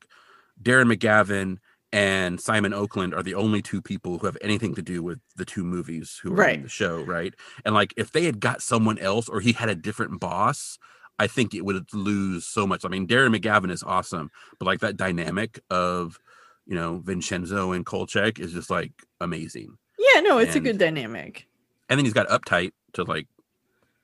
Darren 0.63 0.91
McGavin 0.91 1.59
and 1.93 2.41
Simon 2.41 2.75
Oakland 2.75 3.15
are 3.15 3.23
the 3.23 3.35
only 3.35 3.63
two 3.63 3.81
people 3.81 4.19
who 4.19 4.27
have 4.27 4.37
anything 4.41 4.75
to 4.75 4.83
do 4.83 5.03
with 5.03 5.19
the 5.37 5.45
two 5.45 5.65
movies 5.65 6.19
who 6.23 6.33
are 6.33 6.37
Right. 6.37 6.57
in 6.57 6.63
the 6.65 6.69
show, 6.69 7.03
right? 7.03 7.33
And 7.65 7.75
like 7.75 7.95
if 7.97 8.13
they 8.13 8.25
had 8.25 8.41
got 8.41 8.61
someone 8.63 8.99
else 8.99 9.29
or 9.29 9.41
he 9.41 9.53
had 9.53 9.69
a 9.69 9.75
different 9.75 10.21
boss, 10.21 10.79
I 11.19 11.27
think 11.29 11.55
it 11.55 11.65
would 11.65 11.93
lose 11.95 12.47
so 12.47 12.67
much. 12.67 12.85
I 12.85 12.89
mean, 12.89 13.07
Darren 13.07 13.35
McGavin 13.35 13.71
is 13.71 13.83
awesome, 13.83 14.31
but 14.59 14.67
like 14.67 14.81
that 14.81 14.97
dynamic 14.97 15.61
of 15.71 16.19
you 16.67 16.75
know 16.75 16.99
Vincenzo 16.99 17.73
and 17.73 17.87
Kolchak 17.87 18.39
is 18.41 18.53
just 18.53 18.69
like 18.71 18.93
amazing. 19.21 19.79
yeah, 19.99 20.21
no, 20.21 20.39
it's 20.39 20.57
a 20.57 20.61
good 20.61 20.79
dynamic. 20.79 21.47
And 21.89 21.99
then 21.99 22.05
he's 22.05 22.13
got 22.15 22.29
Updyke 22.29 22.73
to 22.95 23.05
like 23.05 23.29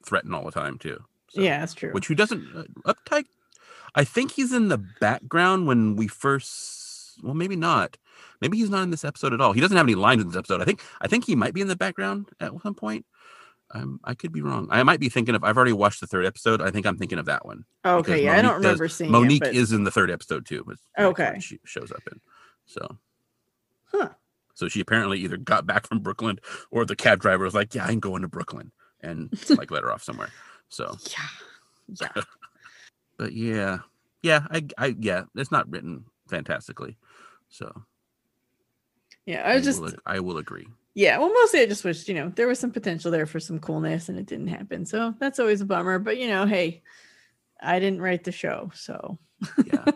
threaten 0.07 0.33
all 0.33 0.45
the 0.45 0.53
time 0.53 0.79
too. 0.79 1.03
So- 1.31 1.41
yeah, 1.41 1.59
that's 1.61 1.75
true. 1.75 1.91
which 1.93 2.07
who 2.07 2.15
doesn't 2.15 2.45
uh, 2.55 2.93
Updyke 2.95 3.27
i 3.95 4.05
think 4.05 4.33
he's 4.33 4.53
in 4.55 4.69
the 4.69 4.79
background 5.01 5.67
when 5.67 5.97
we 5.97 6.07
first 6.09 6.82
well 7.23 7.35
maybe 7.35 7.57
not 7.57 7.97
maybe 8.41 8.57
he's 8.57 8.71
not 8.71 8.83
in 8.83 8.91
this 8.91 9.05
episode 9.05 9.33
at 9.33 9.41
all 9.41 9.53
he 9.53 9.61
doesn't 9.61 9.77
have 9.77 9.87
any 9.87 9.95
lines 9.95 10.23
in 10.23 10.29
this 10.29 10.37
episode 10.37 10.61
i 10.61 10.65
think 10.65 10.81
i 11.01 11.07
think 11.09 11.25
he 11.25 11.35
might 11.37 11.55
be 11.55 11.61
in 11.61 11.69
the 11.69 11.77
background 11.77 12.29
at 12.41 12.53
some 12.63 12.75
point 12.75 13.05
um, 13.73 13.99
i 14.05 14.15
could 14.15 14.33
be 14.33 14.43
wrong 14.43 14.69
i 14.71 14.83
might 14.83 15.01
be 15.01 15.09
thinking 15.09 15.35
of 15.35 15.43
i've 15.45 15.57
already 15.57 15.73
watched 15.73 16.01
the 16.01 16.07
third 16.07 16.25
episode 16.27 16.61
i 16.63 16.71
think 16.71 16.87
i'm 16.87 16.97
thinking 16.99 17.19
of 17.19 17.27
that 17.27 17.45
one 17.47 17.65
okay, 17.85 18.25
yeah, 18.25 18.37
I 18.39 18.43
don't 18.43 18.55
does- 18.61 18.65
remember 18.65 18.89
seeing 18.89 19.11
monique 19.11 19.43
it. 19.43 19.47
but- 19.49 19.55
is 19.55 19.73
in 19.73 19.85
the 19.85 19.91
third 19.91 20.11
episode 20.11 20.47
too 20.47 20.65
but 20.67 20.77
Okay. 20.99 21.39
she 21.41 21.59
shows 21.65 21.91
up 21.91 22.03
in 22.11 22.21
so 22.67 22.99
Huh. 23.87 24.11
so 24.55 24.69
she 24.69 24.81
apparently 24.81 25.19
either 25.21 25.37
got 25.37 25.67
back 25.67 25.87
from 25.87 26.01
brooklyn 26.01 26.39
or 26.71 26.85
the 26.85 26.97
cab 26.97 27.21
driver 27.21 27.45
was 27.45 27.55
like 27.55 27.75
yeah 27.75 27.85
i'm 27.87 28.01
going 28.01 28.23
to 28.23 28.29
brooklyn 28.29 28.73
and 29.01 29.31
like 29.59 29.71
let 29.71 29.83
her 29.83 29.93
off 29.93 30.03
somewhere 30.03 30.31
so 30.69 30.97
Yeah. 31.11 32.07
Yeah. 32.17 32.23
but 33.19 33.33
yeah 33.33 33.79
yeah 34.23 34.47
i 34.51 34.65
i 34.79 34.95
yeah 34.99 35.25
it's 35.35 35.51
not 35.51 35.69
written 35.71 36.05
fantastically 36.33 36.97
so 37.49 37.71
Yeah. 39.27 39.43
I 39.43 39.57
was 39.57 39.65
just 39.65 39.81
will, 39.81 39.93
i 40.07 40.19
will 40.19 40.39
agree 40.39 40.67
Yeah, 40.95 41.19
well, 41.19 41.33
mostly 41.33 41.61
I 41.61 41.67
just 41.67 41.85
wished, 41.85 42.09
you 42.09 42.15
know, 42.15 42.33
there 42.35 42.49
was 42.49 42.59
some 42.59 42.73
potential 42.73 43.11
there 43.11 43.27
for 43.27 43.41
some 43.41 43.59
coolness 43.59 44.09
and 44.09 44.19
it 44.19 44.27
didn't 44.27 44.49
happen. 44.49 44.85
So 44.85 45.15
that's 45.19 45.39
always 45.39 45.63
a 45.63 45.65
bummer. 45.65 45.99
But, 45.99 46.19
you 46.19 46.29
know, 46.29 46.45
hey, 46.45 46.83
I 47.63 47.79
didn't 47.81 48.03
write 48.03 48.25
the 48.25 48.33
show. 48.33 48.71
So, 48.75 49.19
yeah 49.65 49.87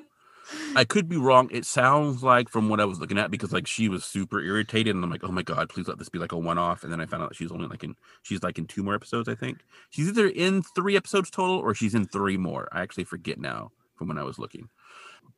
I 0.75 0.85
could 0.85 1.09
be 1.09 1.17
wrong. 1.17 1.49
It 1.51 1.65
sounds 1.65 2.23
like 2.23 2.49
from 2.49 2.69
what 2.69 2.81
I 2.81 2.85
was 2.85 3.01
looking 3.01 3.19
at 3.19 3.31
because 3.31 3.53
like 3.53 3.67
she 3.67 3.89
was 3.89 4.05
super 4.05 4.41
irritated, 4.41 4.95
and 4.95 5.03
I'm 5.03 5.11
like, 5.11 5.25
oh 5.25 5.33
my 5.33 5.43
god, 5.43 5.69
please 5.69 5.89
let 5.89 5.99
this 5.99 6.09
be 6.09 6.19
like 6.19 6.33
a 6.33 6.39
one 6.39 6.59
off. 6.59 6.85
And 6.85 6.93
then 6.93 7.01
I 7.01 7.07
found 7.07 7.23
out 7.23 7.35
she's 7.35 7.51
only 7.51 7.67
like 7.67 7.83
in 7.83 7.97
she's 8.23 8.43
like 8.43 8.59
in 8.59 8.67
two 8.67 8.83
more 8.83 8.95
episodes. 8.95 9.29
I 9.29 9.35
think 9.35 9.59
she's 9.91 10.09
either 10.09 10.29
in 10.29 10.63
three 10.63 10.97
episodes 10.97 11.31
total 11.31 11.57
or 11.57 11.75
she's 11.75 11.95
in 11.95 12.07
three 12.07 12.37
more. 12.37 12.69
I 12.73 12.83
actually 12.83 13.05
forget 13.05 13.39
now 13.39 13.73
from 13.97 14.09
when 14.09 14.19
I 14.19 14.23
was 14.23 14.39
looking. 14.39 14.69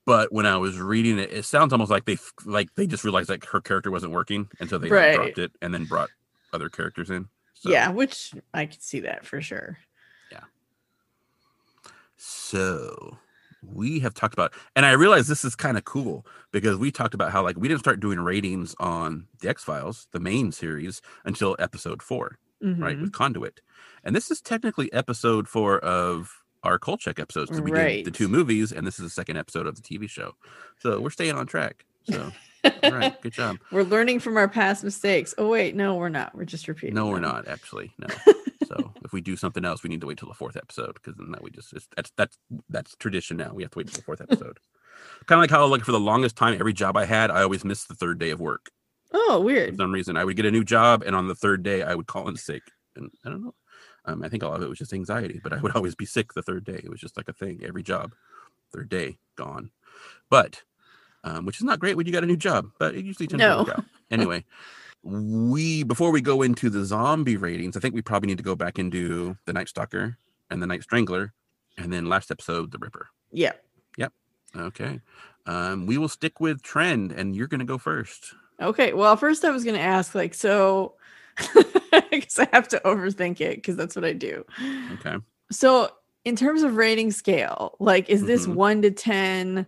But 0.05 0.32
when 0.32 0.47
I 0.47 0.57
was 0.57 0.78
reading 0.78 1.18
it, 1.18 1.30
it 1.32 1.45
sounds 1.45 1.72
almost 1.72 1.91
like 1.91 2.05
they 2.07 2.16
like 2.47 2.74
they 2.76 2.86
just 2.86 3.05
realized 3.05 3.28
like 3.28 3.45
her 3.47 3.61
character 3.61 3.91
wasn't 3.91 4.12
working, 4.12 4.49
and 4.61 4.68
so 4.70 4.78
they 4.78 4.89
Right. 4.89 5.14
dropped 5.14 5.39
it 5.39 5.53
and 5.61 5.72
then 5.74 5.84
brought 5.84 6.09
other 6.53 6.68
characters 6.70 7.11
in. 7.11 7.28
So, 7.55 7.70
Yeah, 7.70 7.91
which 7.91 8.32
I 8.55 8.66
could 8.66 8.82
see 8.82 9.01
that 9.01 9.26
for 9.26 9.41
sure. 9.43 9.78
Yeah. 10.32 10.45
So 12.16 13.18
we 13.62 14.01
have 14.01 14.14
talked 14.14 14.34
about, 14.34 14.53
and 14.76 14.86
I 14.86 14.93
realize 14.93 15.26
this 15.28 15.45
is 15.45 15.55
kind 15.55 15.76
of 15.76 15.84
cool 15.84 16.26
because 16.53 16.76
we 16.76 16.91
talked 16.91 17.14
about 17.14 17.32
how 17.32 17.43
like 17.43 17.57
we 17.57 17.68
didn't 17.68 17.80
start 17.80 18.01
doing 18.01 18.20
ratings 18.20 18.74
on 18.78 19.26
the 19.41 19.49
X 19.49 19.64
Files, 19.64 20.09
the 20.12 20.20
main 20.20 20.53
series, 20.53 21.01
until 21.24 21.57
episode 21.59 22.03
four, 22.03 22.39
right, 22.62 22.97
Mhm. 22.97 23.03
with 23.03 23.12
Conduit, 23.12 23.61
and 24.05 24.14
this 24.16 24.30
is 24.30 24.41
technically 24.41 24.93
episode 24.93 25.49
four 25.49 25.78
of 25.80 26.43
our 26.63 26.79
Kolchak 26.79 27.19
episodes 27.19 27.51
because 27.51 27.63
we 27.63 27.71
did 27.71 28.05
the 28.05 28.11
two 28.11 28.29
movies, 28.29 28.73
and 28.73 28.87
this 28.87 28.99
is 28.99 29.05
the 29.05 29.11
second 29.11 29.37
episode 29.37 29.67
of 29.67 29.77
the 29.77 29.83
TV 29.83 30.09
show. 30.09 30.35
So 30.79 31.01
we're 31.01 31.11
staying 31.11 31.35
on 31.37 31.47
track. 31.47 31.85
So 32.11 32.33
all 32.83 32.93
right, 32.93 33.21
good 33.21 33.33
job. 33.33 33.59
We're 33.73 33.83
learning 33.83 34.21
from 34.21 34.37
our 34.37 34.49
past 34.49 34.83
mistakes. 34.83 35.35
Oh 35.39 35.49
wait, 35.49 35.77
no, 35.77 35.95
we're 35.97 36.09
not. 36.09 36.35
We're 36.35 36.45
just 36.45 36.67
repeating. 36.67 36.95
No, 36.95 37.07
we're 37.07 37.21
not 37.21 37.47
actually. 37.47 37.93
No. 37.99 38.09
so 38.67 38.93
if 39.05 39.13
we 39.13 39.21
do 39.21 39.37
something 39.37 39.65
else, 39.65 39.83
we 39.83 39.89
need 39.89 40.01
to 40.01 40.07
wait 40.07 40.19
till 40.19 40.29
the 40.29 40.35
fourth 40.35 40.57
episode 40.57 40.95
because 40.95 41.15
then 41.17 41.31
that 41.33 41.43
we 41.43 41.51
just 41.51 41.73
it's, 41.73 41.87
that's 41.95 42.11
that's 42.17 42.39
that's 42.69 42.97
tradition 42.97 43.37
now. 43.37 43.53
We 43.55 43.63
have 43.63 43.71
to 43.73 43.79
wait 43.79 43.89
till 43.89 43.99
the 43.99 44.05
fourth 44.05 44.21
episode. 44.21 44.59
kind 45.27 45.39
of 45.39 45.43
like 45.43 45.51
how 45.51 45.67
like 45.67 45.85
for 45.85 45.93
the 45.93 46.01
longest 46.01 46.37
time, 46.37 46.55
every 46.59 46.73
job 46.73 46.97
I 46.97 47.05
had, 47.05 47.31
I 47.31 47.43
always 47.43 47.65
missed 47.65 47.89
the 47.89 47.95
third 47.95 48.19
day 48.19 48.31
of 48.31 48.41
work 48.41 48.71
Oh, 49.13 49.41
weird. 49.41 49.71
for 49.77 49.83
some 49.83 49.93
reason. 49.93 50.17
I 50.17 50.25
would 50.25 50.37
get 50.37 50.47
a 50.47 50.51
new 50.51 50.65
job, 50.65 51.03
and 51.07 51.15
on 51.15 51.29
the 51.29 51.35
third 51.35 51.63
day, 51.63 51.83
I 51.83 51.95
would 51.95 52.07
call 52.07 52.29
in 52.29 52.37
sick, 52.37 52.63
and 52.97 53.11
I 53.25 53.31
don't 53.31 53.45
know. 53.45 53.55
Um, 54.09 54.23
I 54.23 54.29
think 54.29 54.43
all 54.43 54.55
of 54.55 54.63
it 54.63 54.69
was 54.69 54.79
just 54.79 54.93
anxiety, 54.95 55.39
but 55.43 55.53
I 55.53 55.61
would 55.61 55.73
always 55.77 55.95
be 55.95 56.07
sick 56.07 56.33
the 56.33 56.43
third 56.43 56.65
day. 56.65 56.81
It 56.83 56.89
was 56.89 57.01
just 57.01 57.17
like 57.17 57.29
a 57.29 57.33
thing. 57.33 57.61
Every 57.65 57.83
job, 57.83 58.15
third 58.73 58.89
day 58.89 59.19
gone, 59.37 59.71
but 60.31 60.63
um, 61.25 61.45
which 61.45 61.57
is 61.59 61.65
not 61.65 61.79
great 61.81 61.97
when 61.97 62.07
you 62.07 62.13
got 62.13 62.23
a 62.25 62.27
new 62.27 62.37
job, 62.37 62.71
but 62.79 62.95
it 62.95 63.05
usually 63.05 63.27
tends 63.27 63.43
to 63.43 63.49
No. 63.49 63.59
work 63.59 63.69
out. 63.71 63.85
Anyway, 64.11 64.45
we 65.03 65.83
before 65.83 66.11
we 66.11 66.21
go 66.21 66.43
into 66.43 66.71
the 66.71 66.85
zombie 66.85 67.37
ratings, 67.37 67.77
I 67.77 67.81
think 67.81 67.95
we 67.95 68.03
probably 68.03 68.29
need 68.29 68.39
to 68.39 68.45
go 68.45 68.55
back 68.57 68.79
and 68.79 68.91
do 68.91 69.37
the 69.45 69.53
Night 69.53 69.69
Stalker 69.69 70.17
and 70.51 70.63
the 70.63 70.67
Night 70.67 70.83
Strangler, 70.83 71.35
and 71.77 71.93
then 71.93 72.07
last 72.07 72.31
episode 72.31 72.73
the 72.73 72.79
Ripper. 72.79 73.09
Yeah. 73.31 73.53
Yep. 73.99 74.13
Okay, 74.57 75.01
um, 75.47 75.85
we 75.87 75.99
will 75.99 76.09
stick 76.09 76.41
with 76.41 76.63
trend, 76.63 77.13
and 77.13 77.37
you're 77.37 77.47
gonna 77.49 77.65
go 77.67 77.77
first. 77.79 78.33
Okay. 78.61 78.93
Well, 78.95 79.17
first 79.17 79.45
I 79.45 79.51
was 79.51 79.65
gonna 79.65 79.79
ask, 79.79 80.15
like, 80.15 80.33
so 80.35 80.95
because 82.21 82.39
I 82.39 82.49
have 82.53 82.69
to 82.69 82.81
overthink 82.85 83.41
it 83.41 83.57
because 83.57 83.77
that's 83.77 83.97
what 83.97 84.05
I 84.05 84.12
do. 84.12 84.45
Okay. 84.95 85.16
So, 85.51 85.91
in 86.25 86.37
terms 86.37 86.62
of 86.62 86.77
rating 86.77 87.11
scale, 87.11 87.77
like, 87.81 88.09
is 88.11 88.25
this 88.25 88.47
Mhm. 88.47 88.55
one 88.55 88.83
to 88.83 88.91
ten 88.91 89.66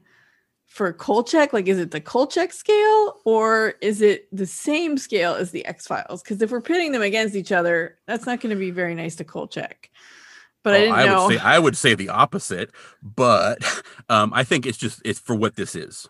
for 0.67 0.93
Kolchak? 0.93 1.53
Like, 1.53 1.67
is 1.69 1.79
it 1.79 1.91
the 1.91 2.01
Kolchak 2.01 2.53
scale 2.53 3.21
or 3.25 3.75
is 3.81 4.03
it 4.03 4.29
the 4.31 4.47
same 4.47 4.99
scale 4.99 5.35
as 5.35 5.51
the 5.53 5.65
X 5.65 5.87
Files? 5.87 6.23
Because 6.23 6.41
if 6.43 6.51
we're 6.51 6.61
pitting 6.61 6.93
them 6.93 7.03
against 7.03 7.35
each 7.35 7.51
other, 7.53 7.97
that's 8.07 8.27
not 8.27 8.41
going 8.41 8.51
to 8.55 8.59
be 8.61 8.71
very 8.71 8.95
nice 8.95 9.17
to 9.17 9.25
Kolchak. 9.25 9.91
But 10.63 10.75
I 10.75 10.79
didn't 10.81 11.07
know. 11.07 11.27
would 11.29 11.39
say 11.39 11.43
I 11.43 11.59
would 11.59 11.77
say 11.77 11.95
the 11.95 12.11
opposite, 12.11 12.71
but 13.03 13.59
um, 14.11 14.33
I 14.35 14.45
think 14.45 14.67
it's 14.67 14.77
just 14.79 15.01
it's 15.05 15.19
for 15.19 15.35
what 15.35 15.57
this 15.57 15.75
is. 15.75 16.07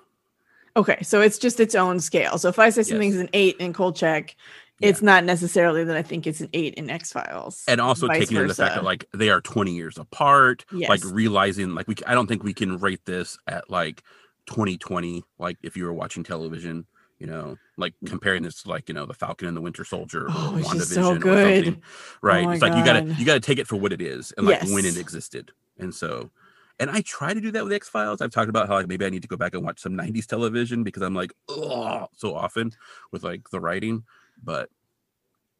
okay, 0.76 0.98
so 1.02 1.20
it's 1.20 1.38
just 1.38 1.60
its 1.60 1.74
own 1.76 2.00
scale. 2.00 2.36
So 2.38 2.48
if 2.48 2.58
I 2.58 2.70
say 2.70 2.82
something's 2.82 3.16
an 3.16 3.28
eight 3.32 3.56
in 3.58 3.72
Kolchak, 3.72 4.34
it's 4.80 5.02
not 5.02 5.24
necessarily 5.24 5.84
that 5.84 5.96
I 5.96 6.02
think 6.02 6.26
it's 6.26 6.40
an 6.40 6.48
eight 6.52 6.74
in 6.74 6.90
X 6.90 7.12
Files. 7.12 7.64
and 7.68 7.80
also 7.80 8.08
taking 8.08 8.36
into 8.36 8.48
the 8.48 8.54
fact 8.54 8.74
that 8.74 8.84
like 8.84 9.04
they 9.12 9.30
are 9.30 9.40
20 9.40 9.72
years 9.72 9.98
apart 9.98 10.64
like 10.72 11.04
realizing 11.04 11.74
like 11.74 11.86
we 11.88 11.94
i 12.06 12.14
don't 12.14 12.26
think 12.26 12.42
we 12.42 12.54
can 12.54 12.78
rate 12.78 13.04
this 13.04 13.38
at 13.46 13.68
like 13.70 14.02
2020 14.46 15.22
like 15.38 15.56
if 15.62 15.76
you 15.76 15.84
were 15.84 15.92
watching 15.92 16.22
television 16.22 16.86
you 17.18 17.26
know 17.26 17.56
like 17.76 17.94
mm. 18.02 18.08
comparing 18.08 18.42
this 18.42 18.62
to 18.62 18.68
like 18.68 18.88
you 18.88 18.94
know 18.94 19.06
the 19.06 19.14
falcon 19.14 19.48
and 19.48 19.56
the 19.56 19.60
winter 19.60 19.84
soldier 19.84 20.26
or 20.26 20.30
Oh, 20.30 20.56
it's 20.56 20.68
WandaVision 20.68 20.94
so 20.94 21.10
or 21.12 21.18
good. 21.18 21.64
something, 21.64 21.82
oh 21.82 22.18
right? 22.22 22.44
my 22.44 22.52
it's 22.54 22.62
like 22.62 22.74
you 22.74 22.84
gotta 22.84 23.04
you 23.14 23.24
gotta 23.24 23.40
take 23.40 23.58
it 23.58 23.66
for 23.66 23.76
what 23.76 23.92
it 23.92 24.00
is 24.00 24.32
and 24.36 24.46
like 24.46 24.62
when 24.64 24.84
it 24.84 24.96
existed. 24.96 25.52
And 25.78 25.94
so 25.94 26.30
and 26.78 26.90
I 26.90 27.02
try 27.02 27.34
to 27.34 27.40
do 27.40 27.50
that 27.52 27.62
with 27.62 27.72
X 27.72 27.88
Files. 27.88 28.22
I've 28.22 28.30
talked 28.30 28.48
about 28.48 28.66
how 28.66 28.74
like 28.74 28.88
maybe 28.88 29.04
I 29.04 29.10
need 29.10 29.22
to 29.22 29.28
go 29.28 29.36
back 29.36 29.54
and 29.54 29.62
watch 29.62 29.80
some 29.80 29.92
'90s 29.92 30.26
television 30.26 30.82
because 30.82 31.02
I'm 31.02 31.14
like, 31.14 31.32
oh, 31.48 32.08
so 32.16 32.34
often 32.34 32.72
with 33.12 33.22
like 33.22 33.50
the 33.50 33.60
writing, 33.60 34.04
but 34.42 34.68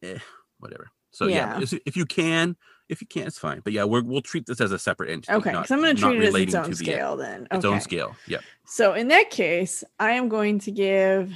eh, 0.03 0.17
whatever. 0.59 0.89
So 1.11 1.27
yeah, 1.27 1.59
Yeah. 1.59 1.65
if- 1.85 1.95
you 1.97 2.05
can, 2.05 2.55
if 2.89 3.01
you 3.01 3.07
can, 3.07 3.27
it's 3.27 3.37
fine. 3.37 3.61
But 3.63 3.73
yeah, 3.73 3.83
we're, 3.83 4.01
we'll 4.03 4.21
treat 4.21 4.45
this 4.45 4.61
as 4.61 4.71
a 4.71 4.79
separate 4.79 5.09
entity. 5.09 5.33
Okay, 5.33 5.51
so 5.65 5.75
I'm 5.75 5.81
going 5.81 5.95
to 5.95 6.01
treat 6.01 6.21
it 6.21 6.27
as 6.27 6.35
its 6.35 6.55
own 6.55 6.63
to 6.65 6.69
the- 6.71 6.75
scale 6.75 7.17
then. 7.17 7.47
Its 7.51 7.65
own 7.65 7.81
scale. 7.81 8.15
Yeah. 8.27 8.39
So 8.65 8.93
in 8.93 9.09
that 9.09 9.29
case, 9.29 9.83
I 9.99 10.11
am 10.11 10.29
going 10.29 10.59
to 10.59 10.71
give 10.71 11.31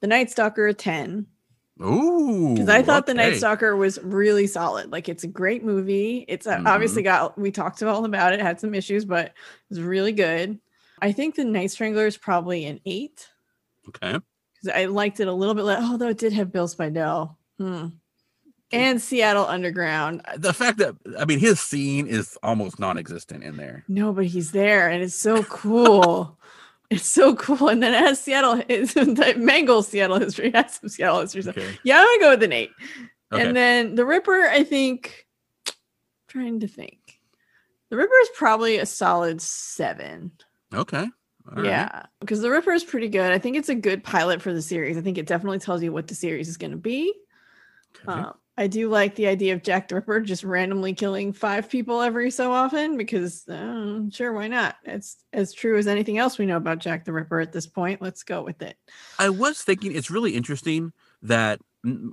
the 0.00 0.06
Night 0.08 0.30
Stalker 0.30 0.66
a 0.66 0.74
10 0.74 1.26
Ooh. 1.82 2.54
because 2.54 2.68
I 2.68 2.82
thought 2.82 3.06
the 3.06 3.14
Night. 3.14 3.36
Stalker 3.36 3.76
was 3.76 3.98
really 4.02 4.46
solid. 4.46 4.90
Like 4.90 5.08
it's 5.08 5.24
a 5.24 5.28
great 5.28 5.62
movie. 5.64 6.24
It's 6.28 6.46
uh, 6.46 6.62
obviously 6.66 7.02
Mm-hmm. 7.02 7.24
got 7.26 7.38
we 7.38 7.50
talked 7.50 7.82
all 7.82 8.04
about 8.04 8.32
it, 8.32 8.40
had 8.40 8.58
some 8.60 8.74
issues, 8.74 9.04
but 9.04 9.26
it 9.26 9.32
was 9.70 9.80
really 9.80 10.12
good. 10.12 10.58
I 11.00 11.12
think 11.12 11.34
the 11.34 11.44
Night 11.44 11.70
Strangler 11.70 12.06
is 12.06 12.16
probably 12.16 12.64
an 12.64 12.80
eight 12.86 13.28
Okay. 13.88 14.18
I 14.68 14.86
liked 14.86 15.20
it 15.20 15.28
a 15.28 15.32
little 15.32 15.54
bit. 15.54 15.64
Although 15.64 16.08
it 16.08 16.18
did 16.18 16.32
have 16.32 16.52
Bill 16.52 16.68
Speidel 16.68 17.36
hmm. 17.58 17.88
and 18.72 19.00
Seattle 19.00 19.46
Underground. 19.46 20.22
The 20.36 20.52
fact 20.52 20.78
that 20.78 20.96
I 21.18 21.24
mean 21.24 21.38
his 21.38 21.60
scene 21.60 22.06
is 22.06 22.36
almost 22.42 22.78
non-existent 22.78 23.42
in 23.44 23.56
there. 23.56 23.84
No, 23.88 24.12
but 24.12 24.26
he's 24.26 24.52
there, 24.52 24.88
and 24.88 25.02
it's 25.02 25.14
so 25.14 25.42
cool. 25.44 26.38
it's 26.90 27.06
so 27.06 27.34
cool. 27.34 27.68
And 27.68 27.82
then 27.82 27.94
it 27.94 27.98
has 27.98 28.20
Seattle, 28.20 28.62
it's 28.68 28.94
the 28.94 29.34
Mangle 29.36 29.82
Seattle 29.82 30.18
history 30.18 30.50
has 30.54 30.74
some 30.74 30.88
Seattle 30.88 31.20
history. 31.20 31.42
So 31.42 31.50
Okay. 31.50 31.78
yeah, 31.82 31.98
I'm 31.98 32.06
gonna 32.06 32.20
go 32.20 32.30
with 32.30 32.42
an 32.42 32.52
eight. 32.52 32.70
Okay. 33.32 33.44
And 33.44 33.56
then 33.56 33.96
the 33.96 34.06
Ripper, 34.06 34.48
I 34.48 34.62
think, 34.62 35.26
trying 36.28 36.60
to 36.60 36.68
think, 36.68 37.20
the 37.90 37.96
Ripper 37.96 38.16
is 38.22 38.28
probably 38.36 38.78
a 38.78 38.86
solid 38.86 39.40
seven. 39.42 40.30
okay. 40.72 41.08
All 41.48 41.62
right. 41.62 41.66
yeah, 41.66 42.02
because 42.20 42.40
the 42.40 42.50
Ripper 42.50 42.72
is 42.72 42.84
pretty 42.84 43.08
good. 43.08 43.32
I 43.32 43.38
think 43.38 43.56
it's 43.56 43.68
a 43.68 43.74
good 43.74 44.02
pilot 44.02 44.42
for 44.42 44.52
the 44.52 44.62
series. 44.62 44.96
I 44.96 45.00
think 45.00 45.18
it 45.18 45.26
definitely 45.26 45.58
tells 45.58 45.82
you 45.82 45.92
what 45.92 46.08
the 46.08 46.14
series 46.14 46.48
is 46.48 46.56
going 46.56 46.72
to 46.72 46.76
be. 46.76 47.12
Okay. 48.02 48.20
Um, 48.20 48.34
I 48.58 48.68
do 48.68 48.88
like 48.88 49.14
the 49.14 49.26
idea 49.26 49.52
of 49.52 49.62
Jack 49.62 49.88
the 49.88 49.96
Ripper 49.96 50.20
just 50.20 50.42
randomly 50.42 50.94
killing 50.94 51.34
five 51.34 51.68
people 51.68 52.00
every 52.00 52.30
so 52.30 52.52
often 52.52 52.96
because 52.96 53.46
uh, 53.48 54.00
sure, 54.10 54.32
why 54.32 54.48
not? 54.48 54.76
It's 54.84 55.18
as 55.32 55.52
true 55.52 55.76
as 55.76 55.86
anything 55.86 56.16
else 56.16 56.38
we 56.38 56.46
know 56.46 56.56
about 56.56 56.78
Jack 56.78 57.04
the 57.04 57.12
Ripper 57.12 57.40
at 57.40 57.52
this 57.52 57.66
point. 57.66 58.00
Let's 58.00 58.22
go 58.22 58.42
with 58.42 58.62
it. 58.62 58.76
I 59.18 59.28
was 59.28 59.62
thinking 59.62 59.94
it's 59.94 60.10
really 60.10 60.34
interesting 60.34 60.92
that 61.22 61.60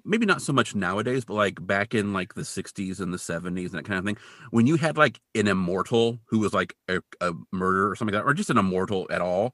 maybe 0.05 0.25
not 0.25 0.41
so 0.41 0.53
much 0.53 0.75
nowadays, 0.75 1.25
but 1.25 1.33
like 1.33 1.65
back 1.65 1.93
in 1.93 2.13
like 2.13 2.35
the 2.35 2.41
60s 2.41 2.99
and 2.99 3.13
the 3.13 3.17
70s 3.17 3.47
and 3.47 3.71
that 3.71 3.85
kind 3.85 3.99
of 3.99 4.05
thing, 4.05 4.17
when 4.51 4.67
you 4.67 4.75
had 4.75 4.97
like 4.97 5.19
an 5.35 5.47
immortal 5.47 6.19
who 6.27 6.39
was 6.39 6.53
like 6.53 6.75
a, 6.87 7.01
a 7.21 7.33
murderer 7.51 7.89
or 7.89 7.95
something 7.95 8.13
like 8.13 8.23
that, 8.23 8.29
or 8.29 8.33
just 8.33 8.49
an 8.49 8.57
immortal 8.57 9.07
at 9.09 9.21
all, 9.21 9.53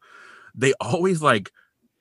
they 0.54 0.74
always 0.82 1.22
like 1.22 1.52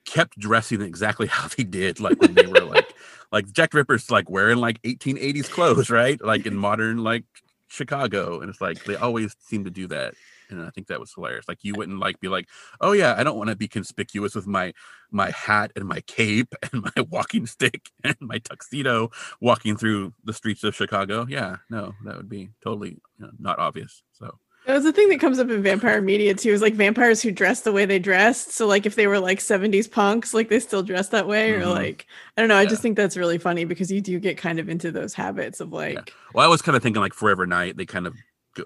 kept 0.05 0.39
dressing 0.39 0.81
exactly 0.81 1.27
how 1.31 1.49
they 1.49 1.65
did, 1.65 2.01
like 2.01 2.21
when 2.21 2.35
they 2.35 2.47
were 2.47 2.61
like, 2.61 2.93
like 3.33 3.51
Jack 3.53 3.75
Ripper's 3.75 4.11
like 4.11 4.29
wearing 4.29 4.59
like 4.59 4.83
1880s 4.83 5.51
clothes, 5.51 5.91
right? 5.91 6.23
Like 6.23 6.47
in 6.47 6.57
modern 6.69 7.05
like 7.05 7.25
Chicago, 7.69 8.41
and 8.41 8.51
it's 8.51 8.61
like 8.61 8.85
they 8.85 8.97
always 8.97 9.37
seem 9.41 9.65
to 9.65 9.71
do 9.71 9.87
that. 9.89 10.15
And 10.51 10.63
I 10.63 10.71
think 10.71 10.87
that 10.89 11.01
was 11.01 11.13
hilarious. 11.15 11.47
Like 11.49 11.63
you 11.63 11.75
wouldn't 11.75 11.99
like 11.99 12.21
be 12.21 12.29
like, 12.29 12.49
oh 12.81 12.93
yeah, 12.93 13.15
I 13.17 13.25
don't 13.25 13.37
want 13.39 13.51
to 13.51 13.57
be 13.57 13.69
conspicuous 13.69 14.35
with 14.35 14.47
my 14.47 14.73
my 15.11 15.31
hat 15.31 15.73
and 15.77 15.87
my 15.87 16.01
cape 16.03 16.55
and 16.73 16.83
my 16.83 17.03
walking 17.11 17.47
stick 17.47 17.91
and 18.05 18.17
my 18.21 18.39
tuxedo 18.39 19.11
walking 19.41 19.77
through 19.77 20.13
the 20.25 20.33
streets 20.33 20.65
of 20.65 20.75
Chicago. 20.75 21.27
Yeah, 21.29 21.57
no, 21.71 21.95
that 22.05 22.17
would 22.17 22.29
be 22.29 22.51
totally 22.63 22.91
you 23.19 23.27
know, 23.27 23.31
not 23.39 23.59
obvious. 23.59 24.03
So 24.13 24.39
It 24.67 24.73
was 24.73 24.85
a 24.85 24.93
thing 24.93 25.09
that 25.09 25.21
comes 25.21 25.39
up 25.39 25.49
in 25.51 25.63
vampire 25.63 26.03
media 26.03 26.35
too. 26.35 26.51
Is 26.51 26.61
like 26.61 26.75
vampires 26.75 27.23
who 27.23 27.31
dress 27.31 27.63
the 27.63 27.73
way 27.73 27.87
they 27.87 27.99
dressed. 27.99 28.53
So 28.53 28.67
like 28.67 28.85
if 28.87 28.97
they 28.97 29.07
were 29.07 29.19
like 29.19 29.41
70s 29.41 29.89
punks, 29.89 30.35
like 30.35 30.49
they 30.51 30.61
still 30.61 30.83
dress 30.83 31.09
that 31.09 31.27
way, 31.27 31.53
or 31.53 31.63
Mhm. 31.63 31.71
like 31.73 32.07
I 32.37 32.43
don't 32.43 32.49
know. 32.49 32.57
I 32.57 32.67
just 32.67 32.83
think 32.83 32.97
that's 32.97 33.17
really 33.17 33.39
funny 33.39 33.65
because 33.65 33.91
you 33.91 34.01
do 34.03 34.19
get 34.21 34.37
kind 34.37 34.59
of 34.59 34.69
into 34.69 34.91
those 34.93 35.15
habits 35.15 35.61
of 35.61 35.73
like 35.73 36.15
well, 36.35 36.45
I 36.45 36.49
was 36.49 36.61
kind 36.63 36.77
of 36.77 36.83
thinking 36.83 37.01
like 37.01 37.15
Forever 37.15 37.47
Knight. 37.47 37.77
They 37.79 37.87
kind 37.87 38.07
of 38.07 38.15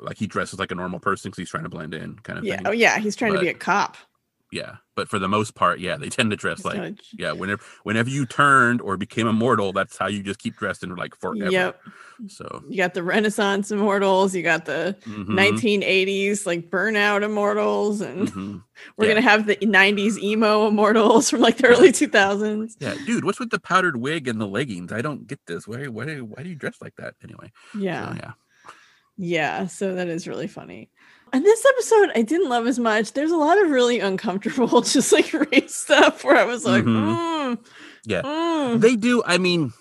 like 0.01 0.19
he 0.19 0.27
dresses 0.27 0.59
like 0.59 0.71
a 0.71 0.75
normal 0.75 1.01
person 1.01 1.31
because 1.31 1.39
he's 1.39 1.51
trying 1.51 1.65
to 1.65 1.69
blend 1.71 1.95
in, 1.95 2.17
kind 2.21 2.39
of 2.39 2.45
yeah, 2.45 2.57
thing. 2.57 2.67
oh 2.67 2.71
yeah, 2.73 2.99
he's 2.99 3.17
trying 3.17 3.33
to 3.35 3.39
be 3.39 3.49
a 3.49 3.55
cop. 3.55 3.97
yeah. 4.51 4.77
But 4.95 5.09
for 5.09 5.19
the 5.19 5.29
most 5.29 5.55
part, 5.55 5.81
yeah, 5.81 5.97
they 5.97 6.11
tend 6.11 6.31
to 6.33 6.37
dress 6.37 6.63
Just 6.63 6.65
like 6.65 6.95
yeah. 7.17 7.33
Whenever 7.33 7.63
whenever 7.85 8.11
you 8.11 8.27
turned 8.27 8.83
or 8.83 8.97
became 8.99 9.27
immortal, 9.27 9.73
that's 9.73 9.97
how 9.97 10.09
you 10.09 10.23
just 10.23 10.39
keep 10.39 10.57
dressed 10.57 10.83
in 10.83 10.95
like 10.95 11.15
forever. 11.17 11.51
Yep. 11.51 11.81
So 12.29 12.63
You 12.69 12.77
got 12.77 12.93
the 12.95 13.03
Renaissance 13.03 13.71
immortals, 13.71 14.35
you 14.35 14.43
got 14.43 14.67
the 14.67 14.97
mhm, 15.07 15.27
1980s 15.29 16.47
like 16.47 16.71
burnout 16.71 17.23
immortals, 17.23 18.01
and 18.03 18.29
mhm. 18.29 18.63
we're 18.99 19.07
yeah. 19.07 19.15
gonna 19.15 19.23
have 19.23 19.47
the 19.47 19.57
90s 19.63 20.19
emo 20.19 20.69
immortals 20.69 21.31
from 21.31 21.41
like 21.41 21.57
the 21.57 21.69
early 21.69 21.91
2000s. 21.93 22.77
Yeah, 22.81 22.95
dude, 23.07 23.25
what's 23.25 23.41
with 23.41 23.51
the 23.51 23.61
powdered 23.61 23.97
wig 23.97 24.29
and 24.29 24.41
the 24.41 24.47
leggings? 24.47 24.93
I 24.93 25.01
don't 25.03 25.27
get 25.27 25.41
this. 25.47 25.67
Why 25.67 25.87
why 25.89 26.05
do 26.05 26.25
why 26.25 26.43
do 26.43 26.51
you 26.51 26.55
dress 26.57 26.77
like 26.83 26.97
that 26.97 27.15
anyway? 27.23 27.51
So, 27.95 28.13
Yeah. 28.13 28.33
Yeah. 29.17 29.67
So 29.67 29.95
that 29.95 30.09
is 30.09 30.27
really 30.29 30.47
funny. 30.49 30.91
And 31.33 31.45
this 31.45 31.65
episode 31.65 32.11
I 32.15 32.23
didn't 32.23 32.49
love 32.51 32.67
as 32.67 32.79
much. 32.79 33.13
There's 33.15 33.31
a 33.31 33.37
lot 33.37 33.63
of 33.63 33.71
really 33.71 34.01
uncomfortable, 34.01 34.81
just 34.83 35.13
like 35.13 35.33
race 35.33 35.75
stuff 35.75 36.25
where 36.25 36.37
I 36.37 36.45
was 36.45 36.65
like, 36.65 36.85
Mhm. 36.85 37.57
mm, 37.57 37.67
Yeah. 38.05 38.23
mm. 38.23 38.81
They 38.81 38.97
do. 38.97 39.23
I 39.25 39.39
mean, 39.39 39.73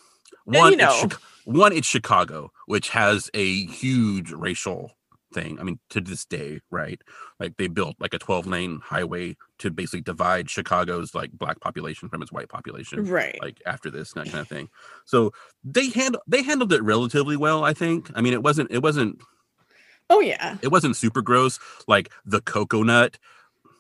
one, 0.45 0.73
you 0.73 0.73
it's 0.73 0.77
know. 0.77 0.97
Chic- 1.09 1.17
one, 1.45 1.73
it's 1.73 1.87
Chicago, 1.87 2.51
which 2.67 2.89
has 2.89 3.29
a 3.33 3.65
huge 3.65 4.31
racial 4.31 4.91
thing. 5.33 5.59
I 5.59 5.63
mean, 5.63 5.79
to 5.89 5.99
this 6.01 6.23
day, 6.25 6.61
right? 6.69 7.01
Like 7.41 7.57
they 7.57 7.67
built 7.67 7.95
like 7.99 8.13
a 8.13 8.19
12 8.19 8.45
lane 8.45 8.79
highway 8.83 9.35
to 9.57 9.71
basically 9.71 10.01
divide 10.01 10.47
Chicago's 10.47 11.15
like 11.15 11.31
black 11.31 11.59
population 11.59 12.07
from 12.07 12.21
its 12.21 12.31
white 12.31 12.49
population. 12.49 13.03
right. 13.05 13.37
Like 13.41 13.59
after 13.65 13.89
this, 13.89 14.13
that 14.13 14.27
kind 14.27 14.41
of 14.41 14.47
thing. 14.47 14.69
So 15.05 15.33
they 15.63 15.89
handle 15.89 16.21
they 16.27 16.43
handled 16.43 16.71
it 16.71 16.83
relatively 16.83 17.35
well, 17.35 17.63
I 17.65 17.73
think. 17.73 18.11
I 18.13 18.21
mean, 18.21 18.33
it 18.33 18.43
wasn't 18.43 18.69
it 18.71 18.83
wasn't 18.83 19.19
oh 20.11 20.19
yeah. 20.19 20.57
it 20.61 20.71
wasn't 20.71 20.95
super 20.95 21.23
gross 21.23 21.57
like 21.87 22.11
the 22.25 22.41
coconut 22.41 23.17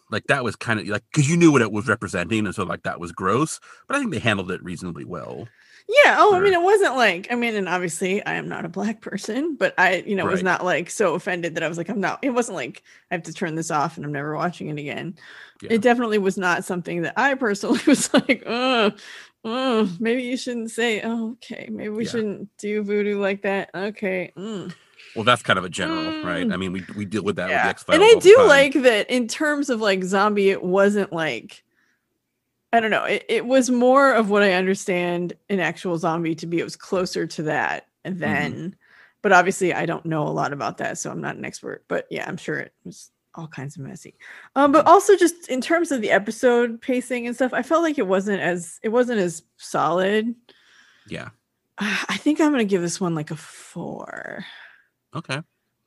like 0.09 0.25
that 0.27 0.43
was 0.43 0.55
kind 0.55 0.79
of 0.79 0.87
like 0.87 1.03
because 1.11 1.29
you 1.29 1.37
knew 1.37 1.51
what 1.51 1.61
it 1.61 1.71
was 1.71 1.87
representing 1.87 2.45
and 2.45 2.55
so 2.55 2.63
like 2.63 2.83
that 2.83 2.99
was 2.99 3.11
gross 3.11 3.59
but 3.87 3.95
i 3.95 3.99
think 3.99 4.11
they 4.11 4.19
handled 4.19 4.49
it 4.49 4.63
reasonably 4.63 5.03
well 5.05 5.47
Yeah. 6.03 6.15
Oh, 6.19 6.33
I 6.35 6.39
mean, 6.39 6.53
it 6.53 6.61
wasn't 6.61 6.95
like, 6.95 7.27
I 7.31 7.35
mean, 7.35 7.55
and 7.55 7.67
obviously 7.67 8.25
I 8.25 8.35
am 8.35 8.47
not 8.47 8.63
a 8.65 8.69
black 8.69 9.01
person, 9.01 9.55
but 9.55 9.73
I, 9.77 10.03
you 10.07 10.15
know, 10.15 10.25
was 10.25 10.41
not 10.43 10.63
like 10.63 10.89
so 10.89 11.15
offended 11.15 11.55
that 11.55 11.63
I 11.63 11.67
was 11.67 11.77
like, 11.77 11.89
I'm 11.89 11.99
not, 11.99 12.19
it 12.21 12.29
wasn't 12.29 12.55
like 12.55 12.83
I 13.09 13.15
have 13.15 13.23
to 13.23 13.33
turn 13.33 13.55
this 13.55 13.71
off 13.71 13.97
and 13.97 14.05
I'm 14.05 14.11
never 14.13 14.35
watching 14.35 14.69
it 14.69 14.79
again. 14.79 15.15
Yeah. 15.61 15.73
It 15.73 15.81
definitely 15.81 16.17
was 16.17 16.37
not 16.37 16.63
something 16.63 17.01
that 17.01 17.13
I 17.17 17.33
personally 17.35 17.81
was 17.87 18.13
like, 18.13 18.43
oh, 18.45 18.91
oh 19.43 19.89
maybe 19.99 20.23
you 20.23 20.37
shouldn't 20.37 20.71
say, 20.71 21.01
oh, 21.01 21.31
okay, 21.33 21.67
maybe 21.71 21.89
we 21.89 22.05
Yeah. 22.05 22.11
shouldn't 22.11 22.57
do 22.57 22.83
voodoo 22.83 23.19
like 23.19 23.41
that. 23.41 23.69
Okay. 23.75 24.31
mm." 24.37 24.73
well 25.15 25.25
that's 25.25 25.41
kind 25.41 25.59
of 25.59 25.65
a 25.65 25.69
general 25.69 26.23
right 26.23 26.45
Mm. 26.47 26.53
i 26.53 26.57
mean 26.57 26.71
we, 26.71 26.85
we 26.95 27.03
deal 27.05 27.23
with 27.23 27.35
that 27.35 27.49
Yeah. 27.49 27.57
with 27.57 27.63
the 27.65 27.69
x-files 27.69 27.95
And 27.95 28.03
I 28.03 28.19
do 28.21 28.37
like 28.47 28.73
that 28.83 29.09
in 29.09 29.27
terms 29.27 29.69
of 29.69 29.81
like 29.81 30.03
zombie, 30.03 30.51
it 30.51 30.63
wasn't 30.63 31.11
like, 31.11 31.63
I 32.73 32.79
don't 32.79 32.91
know, 32.91 33.03
it, 33.05 33.25
it 33.27 33.45
was 33.45 33.69
more 33.69 34.13
of 34.13 34.29
what 34.29 34.43
I 34.43 34.53
understand 34.53 35.33
an 35.49 35.59
actual 35.59 35.97
zombie 35.97 36.35
to 36.35 36.47
be. 36.47 36.59
It 36.59 36.63
was 36.63 36.75
closer 36.75 37.27
to 37.27 37.43
that 37.43 37.87
Mm-hmm. 38.05 38.19
than, 38.19 38.75
but 39.21 39.31
obviously 39.31 39.73
I 39.73 39.85
don't 39.85 40.05
know 40.05 40.23
a 40.27 40.29
lot 40.29 40.53
about 40.53 40.77
that, 40.79 40.97
so 40.97 41.11
I'm 41.11 41.21
not 41.21 41.35
an 41.35 41.45
expert. 41.45 41.83
But 41.87 42.07
yeah, 42.09 42.25
I'm 42.27 42.37
sure 42.37 42.57
it 42.59 42.73
was 42.83 43.11
all 43.35 43.47
kinds 43.47 43.75
of 43.77 43.83
messy. 43.83 44.15
Um, 44.55 44.71
but 44.71 44.87
also 44.87 45.15
just 45.15 45.49
in 45.49 45.61
terms 45.61 45.91
of 45.91 46.01
the 46.01 46.11
episode 46.11 46.81
pacing 46.81 47.27
and 47.27 47.35
stuff, 47.35 47.53
I 47.53 47.61
felt 47.61 47.83
like 47.83 47.97
it 47.99 48.07
wasn't 48.07 48.41
as 48.41 48.79
it 48.83 48.89
wasn't 48.89 49.19
as 49.19 49.43
solid. 49.57 50.33
yeah 51.05 51.29
I 51.77 52.17
think 52.17 52.39
I'm 52.41 52.51
gonna 52.51 52.65
give 52.65 52.81
this 52.81 52.99
one 53.01 53.15
like 53.15 53.31
a 53.31 53.35
four. 53.35 54.45
okay 55.13 55.41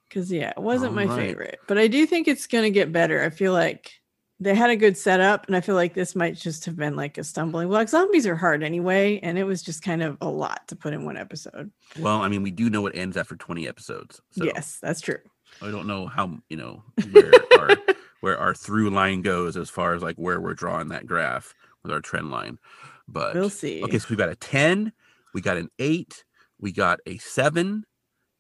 Because 0.09 0.31
yeah, 0.31 0.51
it 0.51 0.63
wasn't 0.63 0.95
my 0.95 1.09
Alright. 1.09 1.19
favorite, 1.27 1.61
but 1.67 1.79
I 1.79 1.89
do 1.89 2.07
think 2.07 2.29
it's 2.29 2.47
gonna 2.47 2.71
get 2.71 2.93
better. 2.93 3.23
I 3.23 3.31
feel 3.31 3.53
like 3.53 4.01
they 4.45 4.55
had 4.55 4.71
a 4.71 4.77
good 4.77 4.97
setup, 4.97 5.47
and 5.47 5.57
I 5.57 5.61
feel 5.61 5.75
like 5.75 5.95
this 5.95 6.15
might 6.15 6.37
just 6.37 6.65
have 6.67 6.77
been 6.77 6.95
like 6.97 7.19
a 7.19 7.25
stumbling 7.25 7.69
block. 7.69 7.89
Zombies 7.89 8.27
are 8.27 8.37
hard 8.37 8.63
anyway, 8.63 9.19
and 9.23 9.39
it 9.39 9.45
was 9.45 9.63
just 9.63 9.83
kind 9.83 10.03
of 10.03 10.17
a 10.21 10.29
lot 10.29 10.69
to 10.69 10.77
put 10.77 10.93
in 10.93 11.05
one 11.05 11.17
episode. 11.17 11.71
well 11.99 12.23
i 12.23 12.29
mean 12.29 12.43
we 12.43 12.51
do 12.51 12.71
know 12.71 12.87
it 12.87 12.95
ends 12.97 13.17
after 13.17 13.35
20 13.37 13.67
episodes 13.67 14.21
so 14.31 14.45
yes, 14.45 14.79
that's 14.81 15.01
true. 15.01 15.19
i 15.63 15.71
don't 15.71 15.87
know 15.87 16.07
how 16.07 16.39
you 16.49 16.57
know 16.57 16.83
where 17.13 17.33
our 17.59 17.77
where 18.21 18.39
our 18.39 18.55
through 18.55 18.91
line 18.91 19.23
goes 19.23 19.57
as 19.57 19.69
far 19.71 19.95
as 19.95 20.03
like 20.03 20.17
where 20.17 20.41
we're 20.41 20.55
drawing 20.55 20.89
that 20.89 21.07
graph 21.07 21.55
with 21.83 21.93
our 21.93 22.01
trend 22.01 22.31
line 22.31 22.59
but 23.07 23.35
We'll 23.35 23.51
see. 23.51 23.83
Okay, 23.85 23.99
so 23.99 24.07
we 24.09 24.17
got 24.17 24.31
a 24.31 24.35
10, 24.35 24.91
we 25.35 25.43
got 25.43 25.59
an 25.59 25.69
8, 25.79 26.25
we 26.59 26.73
got 26.73 27.01
a 27.07 27.19
7, 27.19 27.85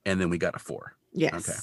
and 0.06 0.20
then 0.20 0.31
we 0.31 0.39
got 0.39 0.56
a 0.56 0.59
4. 0.59 0.97
yes. 1.12 1.35
Okay. 1.35 1.59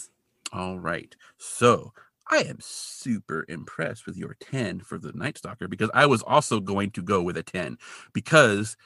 All 0.53 0.77
right. 0.77 1.15
So 1.37 1.93
I 2.31 2.37
am 2.43 2.59
super 2.61 3.45
impressed 3.49 4.05
with 4.05 4.15
your 4.15 4.37
10 4.39 4.79
for 4.79 4.97
the 4.97 5.11
Night 5.11 5.37
Stalker 5.37 5.67
because 5.67 5.91
I 5.93 6.05
was 6.05 6.21
also 6.23 6.61
going 6.61 6.91
to 6.91 7.01
go 7.01 7.21
with 7.21 7.35
a 7.35 7.43
10 7.43 7.77
because 8.13 8.77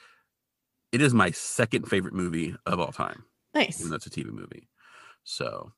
it 0.90 1.00
is 1.00 1.14
my 1.14 1.30
second 1.30 1.86
favorite 1.88 2.14
movie 2.14 2.56
of 2.66 2.80
all 2.80 2.92
time, 2.92 3.24
Nice. 3.54 3.78
even 3.78 3.90
though 3.90 3.96
it's 3.96 4.06
a 4.06 4.10
TV 4.10 4.32
movie. 4.32 4.68
So, 5.22 5.72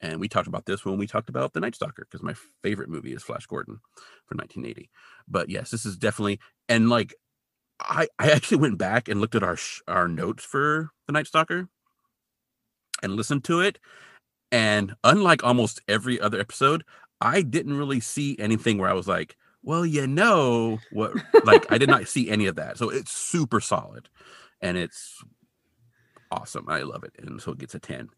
and 0.00 0.20
we 0.20 0.28
talked 0.28 0.48
about 0.48 0.66
this 0.66 0.84
when 0.84 0.98
we 0.98 1.06
talked 1.06 1.28
about 1.28 1.52
The 1.52 1.60
Night 1.60 1.74
Stalker 1.74 2.06
because 2.08 2.22
my 2.22 2.34
favorite 2.62 2.88
movie 2.88 3.12
is 3.12 3.22
Flash 3.22 3.46
Gordon 3.46 3.80
from 4.26 4.38
1980. 4.38 4.88
But 5.26 5.50
yes, 5.50 5.70
this 5.70 5.84
is 5.84 5.96
definitely, 5.96 6.38
and 6.68 6.88
like, 6.88 7.14
I, 7.80 8.08
I 8.18 8.30
actually 8.30 8.58
went 8.58 8.78
back 8.78 9.08
and 9.08 9.20
looked 9.20 9.34
at 9.34 9.42
our 9.42 9.56
sh- 9.56 9.80
our 9.88 10.06
notes 10.06 10.44
for 10.44 10.90
The 11.06 11.12
Night 11.12 11.26
Stalker 11.26 11.68
and 13.02 13.14
listened 13.16 13.44
to 13.44 13.60
it. 13.60 13.78
And 14.52 14.94
unlike 15.04 15.44
almost 15.44 15.80
every 15.88 16.20
other 16.20 16.40
episode, 16.40 16.84
I 17.20 17.42
didn't 17.42 17.76
really 17.76 18.00
see 18.00 18.36
anything 18.38 18.78
where 18.78 18.90
I 18.90 18.94
was 18.94 19.06
like, 19.06 19.36
well, 19.62 19.84
you 19.84 20.06
know 20.06 20.78
what? 20.90 21.12
Like, 21.44 21.70
I 21.70 21.78
did 21.78 21.88
not 21.88 22.08
see 22.08 22.30
any 22.30 22.46
of 22.46 22.56
that. 22.56 22.78
So 22.78 22.88
it's 22.88 23.12
super 23.12 23.60
solid 23.60 24.08
and 24.60 24.76
it's 24.76 25.22
awesome. 26.30 26.66
I 26.68 26.82
love 26.82 27.04
it. 27.04 27.12
And 27.18 27.40
so 27.40 27.52
it 27.52 27.58
gets 27.58 27.74
a 27.74 27.78
10. 27.78 28.08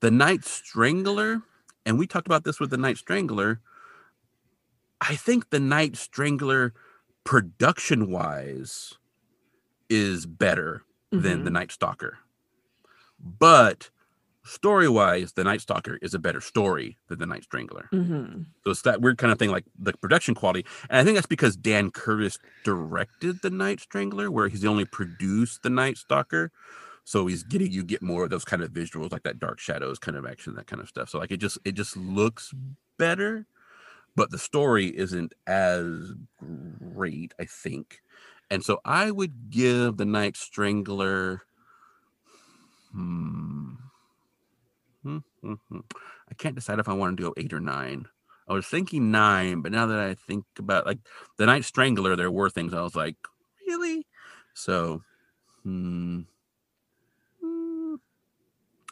The 0.00 0.10
Night 0.10 0.44
Strangler, 0.44 1.42
and 1.86 1.98
we 1.98 2.06
talked 2.06 2.26
about 2.26 2.44
this 2.44 2.60
with 2.60 2.70
the 2.70 2.76
Night 2.76 2.98
Strangler. 2.98 3.60
I 5.00 5.16
think 5.16 5.50
the 5.50 5.60
Night 5.60 5.96
Strangler, 5.96 6.74
production 7.24 8.10
wise, 8.10 8.94
is 9.88 10.26
better 10.26 10.84
than 11.10 11.44
the 11.44 11.50
Mhm. 11.50 11.54
Night 11.54 11.72
Stalker. 11.72 12.18
But 13.18 13.90
story 14.44 14.88
wise, 14.88 15.32
the 15.34 15.44
Night 15.44 15.60
Stalker 15.60 15.98
is 16.02 16.14
a 16.14 16.18
better 16.18 16.40
story 16.40 16.98
than 17.08 17.18
the 17.18 17.26
Night 17.26 17.44
Strangler. 17.44 17.88
Mhm. 17.92 18.46
So 18.64 18.70
it's 18.70 18.82
that 18.82 19.00
weird 19.00 19.18
kind 19.18 19.32
of 19.32 19.38
thing, 19.38 19.50
like 19.50 19.64
the 19.78 19.92
production 19.94 20.34
quality. 20.34 20.66
And 20.90 20.98
I 20.98 21.04
think 21.04 21.16
that's 21.16 21.26
because 21.26 21.56
Dan 21.56 21.90
Curtis 21.90 22.38
directed 22.64 23.42
the 23.42 23.50
Night 23.50 23.80
Strangler, 23.80 24.30
where 24.30 24.48
he's 24.48 24.64
only 24.64 24.84
produced 24.84 25.62
the 25.62 25.70
Night 25.70 25.96
Stalker. 25.96 26.50
So 27.04 27.26
he's 27.26 27.42
getting 27.44 27.72
you 27.72 27.84
get 27.84 28.02
more 28.02 28.24
of 28.24 28.30
those 28.30 28.44
kind 28.44 28.62
of 28.62 28.70
visuals, 28.72 29.12
like 29.12 29.24
that 29.24 29.38
dark 29.40 29.58
shadows 29.60 29.98
kind 29.98 30.16
of 30.16 30.26
action, 30.26 30.54
that 30.54 30.66
kind 30.68 30.80
of 30.82 30.88
stuff. 30.88 31.08
So 31.10 31.18
like 31.18 31.32
it 31.32 31.38
just 31.38 31.58
it 31.64 31.72
just 31.72 31.96
looks 31.96 32.52
better, 32.98 33.46
but 34.16 34.30
the 34.30 34.38
story 34.38 34.86
isn't 34.96 35.34
as 35.46 36.14
great, 36.38 37.34
I 37.40 37.44
think. 37.46 38.02
And 38.50 38.64
so 38.64 38.80
I 38.84 39.10
would 39.10 39.50
give 39.50 39.96
the 39.98 40.04
Night 40.04 40.36
Strangler. 40.36 41.42
Hmm. 42.92 43.74
Hmm, 45.42 45.54
hmm, 45.54 45.76
hmm. 45.76 45.80
I 46.30 46.34
can't 46.34 46.54
decide 46.54 46.78
if 46.78 46.88
I 46.88 46.92
want 46.92 47.16
to 47.16 47.22
do 47.22 47.34
eight 47.36 47.52
or 47.52 47.60
nine. 47.60 48.06
I 48.48 48.54
was 48.54 48.66
thinking 48.66 49.10
nine, 49.10 49.60
but 49.60 49.72
now 49.72 49.86
that 49.86 49.98
I 49.98 50.14
think 50.14 50.44
about 50.58 50.86
like 50.86 50.98
the 51.38 51.46
Night 51.46 51.64
Strangler, 51.64 52.16
there 52.16 52.30
were 52.30 52.50
things 52.50 52.74
I 52.74 52.82
was 52.82 52.96
like, 52.96 53.16
really? 53.66 54.06
So, 54.54 55.02
hmm. 55.62 56.20
hmm. 57.40 57.94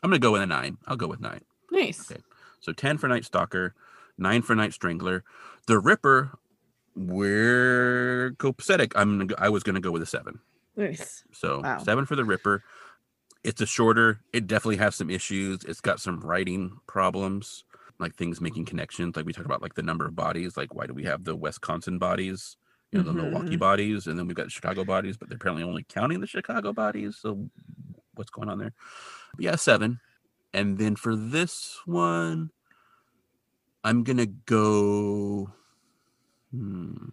I'm 0.02 0.10
gonna 0.10 0.18
go 0.18 0.32
with 0.32 0.42
a 0.42 0.46
nine. 0.46 0.78
I'll 0.86 0.96
go 0.96 1.08
with 1.08 1.20
nine. 1.20 1.42
Nice. 1.70 2.10
Okay. 2.10 2.20
So 2.60 2.72
ten 2.72 2.98
for 2.98 3.08
Night 3.08 3.24
Stalker, 3.24 3.74
nine 4.18 4.42
for 4.42 4.54
Night 4.54 4.72
Strangler. 4.72 5.24
The 5.66 5.78
Ripper, 5.78 6.30
we're 6.94 8.32
copacetic. 8.38 8.92
I'm 8.96 9.18
gonna 9.18 9.26
go, 9.26 9.34
I 9.38 9.48
was 9.48 9.62
gonna 9.62 9.80
go 9.80 9.90
with 9.90 10.02
a 10.02 10.06
seven. 10.06 10.40
Nice. 10.76 11.24
So 11.32 11.60
Wow. 11.60 11.78
seven 11.78 12.06
for 12.06 12.16
the 12.16 12.24
Ripper. 12.24 12.62
It's 13.42 13.60
a 13.60 13.66
shorter. 13.66 14.20
It 14.32 14.46
definitely 14.46 14.76
has 14.76 14.94
some 14.94 15.10
issues. 15.10 15.64
It's 15.64 15.80
got 15.80 16.00
some 16.00 16.20
writing 16.20 16.78
problems, 16.86 17.64
like 17.98 18.14
things 18.14 18.40
making 18.40 18.66
connections. 18.66 19.16
Like 19.16 19.24
we 19.24 19.32
talked 19.32 19.46
about, 19.46 19.62
like 19.62 19.74
the 19.74 19.82
number 19.82 20.06
of 20.06 20.14
bodies. 20.14 20.56
Like 20.56 20.74
why 20.74 20.86
do 20.86 20.92
we 20.94 21.04
have 21.04 21.24
the 21.24 21.34
Wisconsin 21.34 21.98
bodies? 21.98 22.56
You 22.92 22.98
know, 22.98 23.04
the 23.04 23.12
Milwaukee 23.12 23.56
Mhm. 23.56 23.60
bodies, 23.60 24.06
and 24.08 24.18
then 24.18 24.26
we've 24.26 24.34
got 24.36 24.44
the 24.44 24.50
Chicago 24.50 24.84
bodies, 24.84 25.16
but 25.16 25.28
they're 25.28 25.36
apparently 25.36 25.62
only 25.62 25.84
counting 25.84 26.20
the 26.20 26.26
Chicago 26.26 26.72
bodies. 26.72 27.16
So 27.16 27.48
what's 28.14 28.30
going 28.30 28.48
on 28.48 28.58
there? 28.58 28.72
But 29.36 29.44
yeah, 29.44 29.56
seven. 29.56 30.00
And 30.52 30.76
then 30.76 30.96
for 30.96 31.14
this 31.14 31.78
one, 31.86 32.50
I'm 33.84 34.02
gonna 34.02 34.26
go. 34.26 35.52
Hmm. 36.50 37.10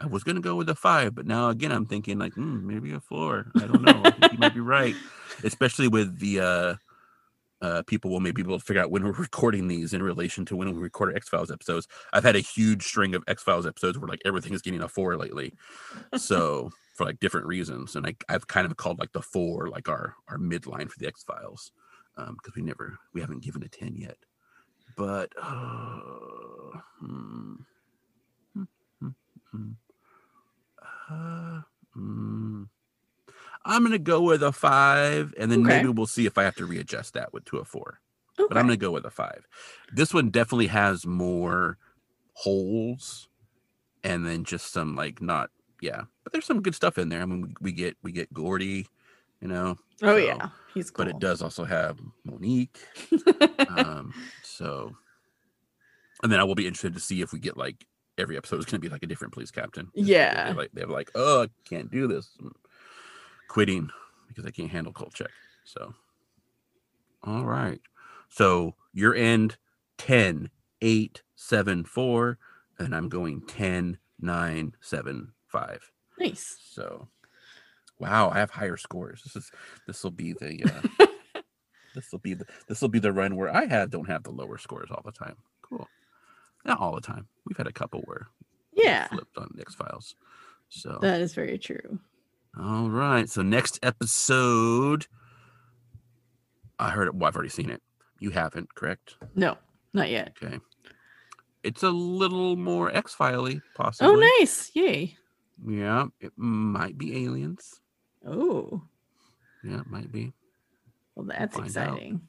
I 0.00 0.06
was 0.06 0.24
gonna 0.24 0.40
go 0.40 0.56
with 0.56 0.68
a 0.70 0.74
five, 0.74 1.14
but 1.14 1.26
now 1.26 1.50
again 1.50 1.72
I'm 1.72 1.86
thinking 1.86 2.18
like 2.18 2.34
hmm, 2.34 2.66
maybe 2.66 2.92
a 2.92 3.00
four. 3.00 3.52
I 3.58 3.66
don't 3.66 3.82
know. 3.82 4.12
I 4.16 4.22
you 4.30 4.38
might 4.38 4.54
be 4.54 4.60
right, 4.60 4.98
especially 5.44 5.88
with 5.88 6.18
the 6.18 6.40
uh 6.40 6.74
uh, 7.62 7.82
people 7.86 8.10
will 8.10 8.20
maybe 8.20 8.42
be 8.42 8.48
able 8.48 8.58
to 8.58 8.64
figure 8.64 8.82
out 8.82 8.90
when 8.90 9.04
we're 9.04 9.12
recording 9.18 9.68
these 9.68 9.92
in 9.94 10.02
relation 10.02 10.44
to 10.46 10.56
when 10.56 10.72
we 10.74 10.80
recorded 10.80 11.16
X 11.16 11.28
Files 11.28 11.50
episodes. 11.50 11.88
I've 12.12 12.24
had 12.24 12.36
a 12.36 12.40
huge 12.40 12.84
string 12.84 13.14
of 13.14 13.24
X 13.28 13.42
Files 13.42 13.66
episodes 13.66 13.98
where 13.98 14.08
like 14.08 14.22
everything 14.24 14.54
is 14.54 14.62
getting 14.62 14.82
a 14.82 14.88
four 14.88 15.16
lately, 15.16 15.54
so 16.14 16.70
for 16.96 17.06
like 17.06 17.20
different 17.20 17.46
reasons, 17.46 17.96
and 17.96 18.06
I, 18.06 18.14
I've 18.28 18.48
kind 18.48 18.66
of 18.66 18.76
called 18.76 18.98
like 19.00 19.12
the 19.12 19.22
four 19.22 19.68
like 19.68 19.88
our 19.88 20.14
our 20.28 20.38
midline 20.38 20.90
for 20.90 20.98
the 20.98 21.06
X 21.08 21.24
Files 21.24 21.72
Um, 22.16 22.36
because 22.36 22.56
um, 22.56 22.62
we 22.62 22.62
never 22.62 22.98
we 23.14 23.20
haven't 23.20 23.42
given 23.44 23.62
a 23.62 23.68
ten 23.68 23.96
yet, 23.96 24.18
but 24.96 25.32
uh, 25.42 26.00
hmm, 27.00 27.54
hmm, 28.54 28.64
hmm, 29.00 29.08
hmm. 29.52 29.70
Uh, 31.10 31.60
hmm. 31.94 32.62
I'm 33.64 33.82
gonna 33.82 33.98
go 33.98 34.22
with 34.22 34.42
a 34.42 34.52
five, 34.52 35.34
and 35.36 35.50
then 35.50 35.60
Okay. 35.66 35.76
maybe 35.78 35.88
we'll 35.90 36.06
see 36.06 36.24
if 36.26 36.38
I 36.38 36.44
have 36.44 36.54
to 36.56 36.66
readjust 36.66 37.14
that 37.14 37.32
with 37.32 37.44
to 37.46 37.58
a 37.58 37.64
four. 37.64 38.00
Okay. 38.38 38.46
But 38.48 38.56
I'm 38.56 38.64
gonna 38.66 38.76
go 38.78 38.90
with 38.92 39.04
a 39.04 39.10
five. 39.10 39.46
This 39.92 40.14
one 40.14 40.30
definitely 40.30 40.68
has 40.68 41.04
more 41.04 41.76
holes, 42.32 43.28
and 44.02 44.24
then 44.26 44.44
just 44.44 44.72
some 44.72 44.96
like 44.96 45.20
not 45.20 45.50
yeah. 45.82 46.02
But 46.24 46.32
there's 46.32 46.46
some 46.46 46.62
good 46.62 46.74
stuff 46.74 46.96
in 46.96 47.08
there. 47.10 47.20
I 47.22 47.26
mean, 47.26 47.42
we, 47.42 47.54
we 47.60 47.72
get 47.72 47.96
we 48.02 48.12
get 48.12 48.32
Gordy, 48.32 48.86
you 49.42 49.48
know, 49.48 49.76
oh 50.02 50.06
so- 50.06 50.16
yeah, 50.16 50.48
he's 50.72 50.90
cool. 50.90 51.04
but 51.04 51.14
it 51.14 51.18
does 51.18 51.42
also 51.42 51.64
have 51.64 51.98
Monique. 52.24 52.78
um, 53.68 54.14
so, 54.42 54.96
and 56.22 56.32
then 56.32 56.40
I 56.40 56.44
will 56.44 56.54
be 56.54 56.66
interested 56.66 56.94
to 56.94 57.00
see 57.00 57.20
if 57.20 57.32
we 57.32 57.40
get 57.40 57.58
like 57.58 57.84
every 58.18 58.36
episode 58.36 58.58
is 58.58 58.64
going 58.64 58.80
to 58.80 58.86
be 58.86 58.88
like 58.88 59.02
a 59.02 59.06
different 59.06 59.32
police 59.32 59.50
captain. 59.50 59.88
Yeah. 59.94 60.46
they're 60.46 60.54
like 60.54 60.70
they're 60.72 60.86
like, 60.86 61.10
oh, 61.14 61.44
I 61.44 61.48
can't 61.68 61.90
do 61.90 62.06
this, 62.06 62.30
I'm 62.40 62.54
quitting 63.48 63.90
because 64.28 64.46
I 64.46 64.50
can't 64.50 64.70
handle 64.70 64.92
Kolchak. 64.92 65.30
So, 65.64 65.94
all 67.24 67.44
right. 67.44 67.80
So 68.28 68.74
your 68.92 69.14
end 69.14 69.56
10, 69.98 70.50
8, 70.80 71.22
7, 71.36 71.84
4, 71.84 72.38
and 72.78 72.94
I'm 72.94 73.08
going 73.08 73.42
10, 73.46 73.98
9, 74.20 74.72
7, 74.80 75.32
5. 75.48 75.90
nice. 76.18 76.56
So, 76.62 77.08
wow, 77.98 78.30
I 78.30 78.38
have 78.38 78.50
higher 78.50 78.76
scores. 78.76 79.22
This 79.22 79.36
is 79.36 79.50
this 79.86 80.02
will 80.02 80.10
be 80.10 80.32
the 80.32 80.64
uh, 80.64 81.06
this 81.94 82.10
will 82.10 82.18
be 82.20 82.34
the 82.34 82.46
this 82.68 82.80
will 82.80 82.88
be 82.88 82.98
the 82.98 83.12
run 83.12 83.36
where 83.36 83.54
I 83.54 83.66
had 83.66 83.90
don't 83.90 84.08
have 84.08 84.22
the 84.22 84.30
lower 84.30 84.58
scores 84.58 84.90
all 84.90 85.02
the 85.04 85.12
time. 85.12 85.36
Cool, 85.62 85.86
not 86.64 86.80
all 86.80 86.94
the 86.94 87.00
time. 87.00 87.26
We've 87.46 87.56
had 87.56 87.66
a 87.66 87.72
couple 87.72 88.00
where 88.04 88.28
Yeah, 88.72 89.08
flipped 89.08 89.36
on 89.38 89.50
X 89.60 89.74
Files. 89.74 90.14
So, 90.68 90.98
that 91.02 91.20
is 91.20 91.34
very 91.34 91.58
true. 91.58 91.98
all 92.58 92.88
right. 92.90 93.28
So 93.28 93.42
next 93.42 93.78
episode, 93.82 95.06
I 96.78 96.90
heard 96.90 97.08
it. 97.08 97.14
Well, 97.14 97.28
I've 97.28 97.34
already 97.34 97.50
seen 97.50 97.70
it. 97.70 97.82
You 98.20 98.30
haven't, 98.30 98.74
correct? 98.74 99.16
No, 99.34 99.56
not 99.94 100.10
yet. 100.10 100.34
Okay. 100.42 100.58
It's 101.62 101.82
a 101.82 101.90
little 101.90 102.56
more 102.56 102.94
X 102.94 103.14
Filey, 103.14 103.60
possibly. 103.74 104.14
Oh, 104.14 104.38
nice. 104.38 104.70
Yay. 104.74 105.16
Yeah, 105.66 106.06
it 106.20 106.32
might 106.36 106.96
be 106.96 107.24
aliens. 107.24 107.80
Oh, 108.26 108.82
Yeah, 109.64 109.80
it 109.80 109.86
might 109.90 110.10
be. 110.12 110.32
well, 111.14 111.26
that's 111.26 111.58
out. 111.58 111.64
exciting. 111.66 112.20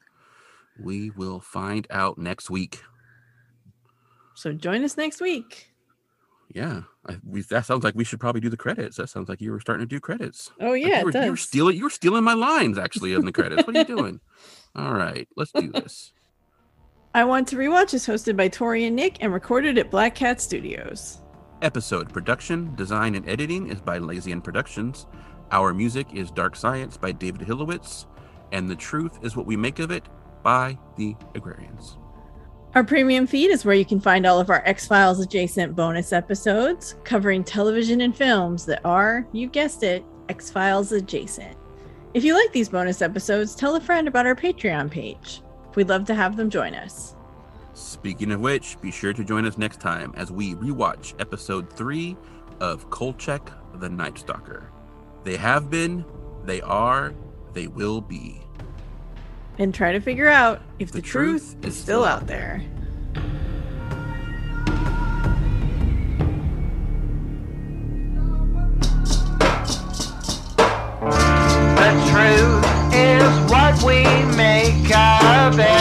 We 0.84 1.12
will 1.12 1.40
find 1.40 1.86
out 1.92 2.18
next 2.18 2.50
week. 2.50 2.82
So 4.36 4.54
join 4.54 4.84
us 4.84 4.98
next 4.98 5.22
week. 5.22 5.72
Yeah, 6.54 6.82
I, 7.08 7.18
we, 7.26 7.42
that 7.44 7.66
sounds 7.66 7.84
like 7.84 7.96
we 7.96 8.04
should 8.04 8.20
probably 8.20 8.42
do 8.42 8.50
the 8.50 8.58
credits. 8.58 8.98
That 8.98 9.08
sounds 9.08 9.30
like 9.30 9.40
you 9.40 9.52
were 9.52 9.60
starting 9.60 9.88
to 9.88 9.90
do 9.90 10.00
credits. 10.00 10.52
Oh 10.60 10.72
Like, 10.72 10.86
yeah, 10.86 11.00
you 11.00 11.06
were, 11.06 11.24
you 11.24 11.32
were 11.32 11.38
stealing. 11.38 11.78
You 11.78 11.84
were 11.84 11.90
stealing 11.90 12.24
my 12.24 12.34
lines 12.34 12.78
actually 12.78 13.14
in 13.14 13.26
the 13.26 13.32
credits. 13.32 13.66
What 13.66 13.76
are 13.76 13.80
you 13.80 13.86
doing? 13.98 14.20
All 14.76 14.94
right, 14.94 15.28
let's 15.38 15.52
do 15.52 15.72
this. 15.72 16.12
I 17.14 17.26
Want 17.26 17.48
to 17.50 17.58
Rewatch 17.58 17.94
is 17.94 18.08
hosted 18.08 18.38
by 18.38 18.48
Tori 18.48 18.86
and 18.86 18.96
Nick 18.96 19.18
and 19.20 19.34
recorded 19.34 19.78
at 19.78 19.92
Black 19.92 20.16
Cat 20.16 20.40
Studios. 20.40 21.20
Episode 21.62 22.12
production, 22.12 22.74
design, 22.76 23.16
and 23.16 23.28
editing 23.28 23.68
is 23.68 23.82
by 23.82 23.98
Lazy 23.98 24.32
End 24.32 24.44
Productions. 24.44 25.08
Our 25.52 25.74
music 25.74 26.08
is 26.14 26.32
Dark 26.32 26.56
Science 26.56 26.96
by 26.96 27.12
David 27.12 27.42
Hilowitz, 27.42 28.06
and 28.54 28.70
The 28.70 28.76
Truth 28.76 29.20
is 29.24 29.36
What 29.36 29.46
We 29.46 29.58
Make 29.58 29.80
of 29.80 29.92
It 29.92 30.08
by 30.42 30.78
The 30.96 31.16
Agrarians. 31.36 31.98
Our 32.74 32.86
premium 32.86 33.28
feed 33.28 33.52
is 33.52 33.66
where 33.66 33.76
you 33.76 33.84
can 33.84 34.00
find 34.00 34.26
all 34.26 34.40
of 34.40 34.50
our 34.50 34.64
X 34.66 34.88
Files 34.88 35.20
adjacent 35.20 35.76
bonus 35.76 36.14
episodes 36.14 36.96
covering 37.04 37.44
television 37.44 38.00
and 38.00 38.16
films 38.16 38.66
that 38.66 38.80
are, 38.86 39.28
you 39.34 39.48
guessed 39.48 39.84
it, 39.84 40.06
X 40.30 40.50
Files 40.50 40.94
adjacent. 40.94 41.58
If 42.14 42.24
you 42.24 42.34
like 42.34 42.54
these 42.54 42.70
bonus 42.70 43.02
episodes, 43.02 43.56
tell 43.56 43.76
a 43.76 43.82
friend 43.82 44.08
about 44.08 44.26
our 44.26 44.36
Patreon 44.36 44.90
page. 44.90 45.42
We'd 45.76 45.90
love 45.90 46.06
to 46.06 46.16
have 46.16 46.38
them 46.38 46.50
join 46.50 46.74
us. 46.74 47.14
Speaking 47.74 48.32
of 48.32 48.40
which, 48.40 48.80
be 48.80 48.90
sure 48.90 49.12
to 49.12 49.24
join 49.26 49.46
us 49.46 49.58
next 49.58 49.82
time 49.82 50.14
as 50.16 50.32
we 50.32 50.56
rewatch 50.56 51.14
episode 51.20 51.70
three 51.74 52.16
of 52.62 52.90
Kolchak 52.90 53.52
the 53.82 53.90
Night 53.90 54.18
Stalker. 54.18 54.72
They 55.26 55.36
have 55.36 55.70
been, 55.70 56.06
they 56.46 56.62
are, 56.62 57.14
they 57.52 57.68
will 57.68 58.00
be. 58.00 58.40
And 59.58 59.74
try 59.74 59.92
to 59.92 60.00
figure 60.00 60.28
out 60.28 60.62
if 60.80 60.92
the, 60.92 60.98
The 60.98 61.08
truth, 61.08 61.56
truth 61.56 61.66
is 61.66 61.76
is 61.76 61.78
still 61.78 62.04
still 62.04 62.04
out 62.04 62.26
out 62.26 62.28
there. 62.28 62.64
The 71.82 71.92
truth 72.12 72.94
is 72.94 73.52
what 73.52 73.84
we 73.84 74.04
make 74.36 74.96
of 74.96 75.60
it. 75.60 75.81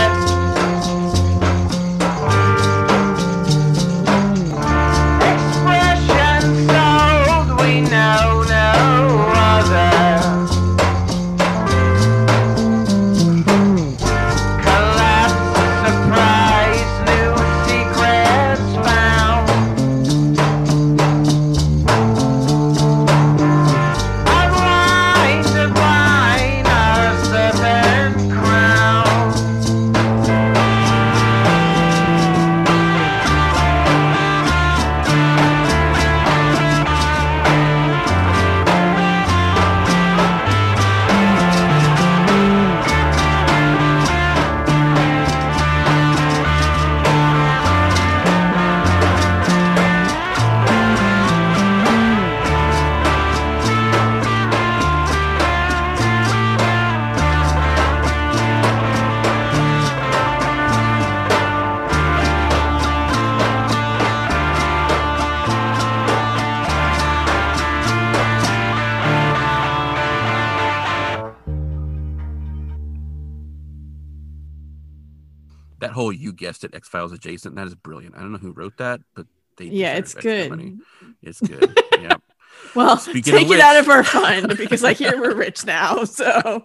Guessed 77.09 77.13
it, 77.13 77.17
X 77.17 77.23
Files 77.23 77.53
adjacent, 77.53 77.57
that 77.57 77.67
is 77.67 77.75
brilliant. 77.75 78.17
I 78.17 78.21
don't 78.21 78.33
know 78.33 78.39
who 78.39 78.53
wrote 78.53 78.77
that, 78.79 79.01
but 79.15 79.27
they 79.57 79.67
Yeah, 79.67 79.95
it's 79.97 80.15
good. 80.15 80.51
money. 80.51 80.79
It's 81.23 81.41
good. 81.41 81.79
yeah. 82.01 82.17
Well, 82.75 82.99
Speaking 82.99 83.33
take 83.33 83.51
it 83.51 83.61
out 83.61 83.77
of 83.79 83.89
our 83.89 84.05
fund 84.05 84.57
because 84.57 84.85
I 84.85 84.93
hear 84.93 85.19
we're 85.19 85.35
rich 85.35 85.65
now. 85.65 86.05
So 86.05 86.65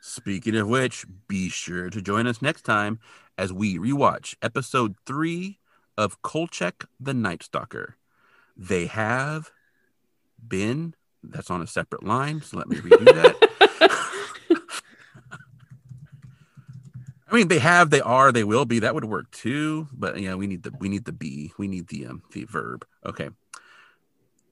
Speaking 0.00 0.56
of 0.56 0.68
which, 0.68 1.04
be 1.28 1.48
sure 1.48 1.90
to 1.90 2.00
join 2.00 2.26
us 2.26 2.40
next 2.40 2.62
time 2.62 2.98
as 3.36 3.52
we 3.52 3.78
rewatch 3.78 4.34
episode 4.42 4.94
three 5.06 5.58
of 5.96 6.22
Kolchak 6.22 6.86
the 7.00 7.14
Night 7.14 7.42
Stalker. 7.42 7.96
They 8.56 8.86
have 8.86 9.50
been, 10.46 10.94
that's 11.22 11.50
on 11.50 11.62
a 11.62 11.66
separate 11.66 12.04
line, 12.04 12.42
so 12.42 12.58
let 12.58 12.68
me 12.68 12.76
redo 12.76 13.04
that. 13.06 14.20
I 17.34 17.38
mean, 17.38 17.48
they 17.48 17.58
have, 17.58 17.90
they 17.90 18.00
are, 18.00 18.30
they 18.30 18.44
will 18.44 18.64
be. 18.64 18.78
That 18.78 18.94
would 18.94 19.06
work 19.06 19.28
too, 19.32 19.88
but 19.92 20.20
yeah, 20.20 20.36
we 20.36 20.46
need 20.46 20.62
the 20.62 20.72
we 20.78 20.88
need 20.88 21.04
the 21.04 21.12
be, 21.12 21.52
we 21.58 21.66
need 21.66 21.88
the 21.88 22.06
um 22.06 22.22
the 22.30 22.44
verb. 22.44 22.86
Okay. 23.04 23.30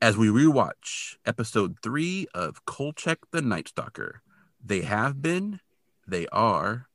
as 0.02 0.16
we 0.16 0.26
rewatch 0.26 1.16
episode 1.24 1.76
three 1.80 2.26
of 2.34 2.64
Kolchak 2.66 3.30
the 3.30 3.40
Night 3.40 3.68
Stalker. 3.68 4.20
They 4.64 4.80
have 4.80 5.22
been, 5.22 5.60
they 6.08 6.26
are, 6.32 6.88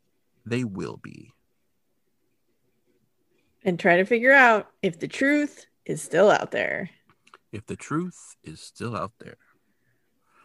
they 0.46 0.66
will 0.66 0.98
be. 0.98 1.32
And 3.64 3.80
try 3.80 3.96
to 3.96 4.04
figure 4.06 4.34
out 4.34 4.70
if 4.84 5.00
the 5.00 5.08
truth 5.08 5.68
is 5.86 6.02
still 6.02 6.30
out 6.30 6.52
there. 6.52 6.90
If 7.54 7.66
the 7.66 7.78
truth 7.78 8.36
is 8.44 8.60
still 8.60 8.96
out 8.96 9.14
there. 9.20 9.38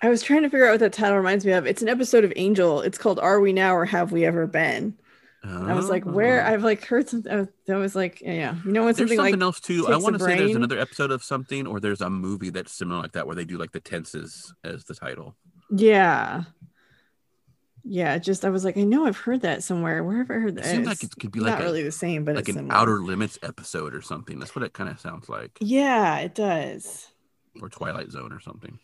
I 0.03 0.09
was 0.09 0.23
trying 0.23 0.43
to 0.43 0.51
figure 0.51 0.67
out 0.67 0.73
what 0.73 0.81
that 0.81 0.93
title 0.93 1.17
reminds 1.17 1.45
me 1.45 1.53
of. 1.53 1.67
It's 1.67 1.83
an 1.83 1.89
episode 1.89 2.25
of 2.25 2.33
Angel. 2.37 2.81
It's 2.81 2.99
called 2.99 3.19
"Are 3.19 3.41
We 3.41 3.53
Now 3.53 3.75
or 3.75 3.85
Have 3.85 4.13
We 4.13 4.25
Ever 4.25 4.47
Been?" 4.47 4.97
And 5.45 5.71
I 5.71 5.75
was 5.75 5.89
like, 5.89 6.05
"Where?" 6.05 6.45
Oh. 6.47 6.51
I've 6.53 6.63
like 6.63 6.85
heard 6.85 7.09
something. 7.09 7.33
I 7.33 7.47
that 7.67 7.77
was 7.77 7.97
like, 7.97 8.21
yeah, 8.21 8.55
you 8.65 8.71
know, 8.73 8.85
when 8.85 8.95
There's 8.95 8.99
something 8.99 9.17
something 9.19 9.33
like 9.41 9.43
else 9.43 9.59
too. 9.61 9.89
I 9.89 9.97
want 9.97 10.17
to 10.17 10.25
say 10.25 10.37
there's 10.39 10.55
another 10.55 10.79
episode 10.79 11.11
of 11.11 11.25
something, 11.25 11.67
or 11.67 11.81
there's 11.81 12.01
a 12.01 12.09
movie 12.09 12.51
that's 12.51 12.73
similar 12.73 13.01
like 13.03 13.13
that 13.13 13.27
where 13.27 13.35
they 13.35 13.45
do 13.45 13.59
like 13.59 13.73
the 13.73 13.81
tenses 13.81 14.55
as 14.63 14.85
the 14.85 14.95
title. 14.95 15.35
yeah, 15.71 16.45
yeah. 17.85 18.19
Just 18.19 18.45
I 18.45 18.51
was 18.51 18.65
like, 18.65 18.77
I 18.77 18.83
know 18.85 19.07
I've 19.07 19.17
heard 19.17 19.41
that 19.43 19.65
somewhere. 19.65 20.05
Where 20.05 20.19
have 20.19 20.31
I 20.31 20.35
heard 20.35 20.51
It 20.51 20.63
that? 20.63 20.65
seems 20.67 20.87
like 20.87 21.03
it 21.03 21.11
could 21.19 21.33
be 21.33 21.41
not 21.41 21.47
like 21.51 21.61
a, 21.61 21.65
really 21.65 21.83
the 21.83 21.91
same, 21.93 22.25
but 22.25 22.37
like 22.37 22.43
it's 22.43 22.51
an 22.51 22.55
similar. 22.57 22.75
Outer 22.77 23.01
Limits 23.01 23.39
episode 23.43 23.95
or 23.97 24.03
something. 24.03 24.39
That's 24.39 24.55
what 24.55 24.63
it 24.65 24.73
kind 24.73 24.89
of 24.91 25.01
sounds 25.01 25.29
like, 25.29 25.51
Yeah, 25.61 26.19
it 26.21 26.37
does. 26.37 27.09
or 27.61 27.69
Twilight 27.69 28.13
Zone 28.13 28.33
or 28.33 28.39
something. 28.41 28.79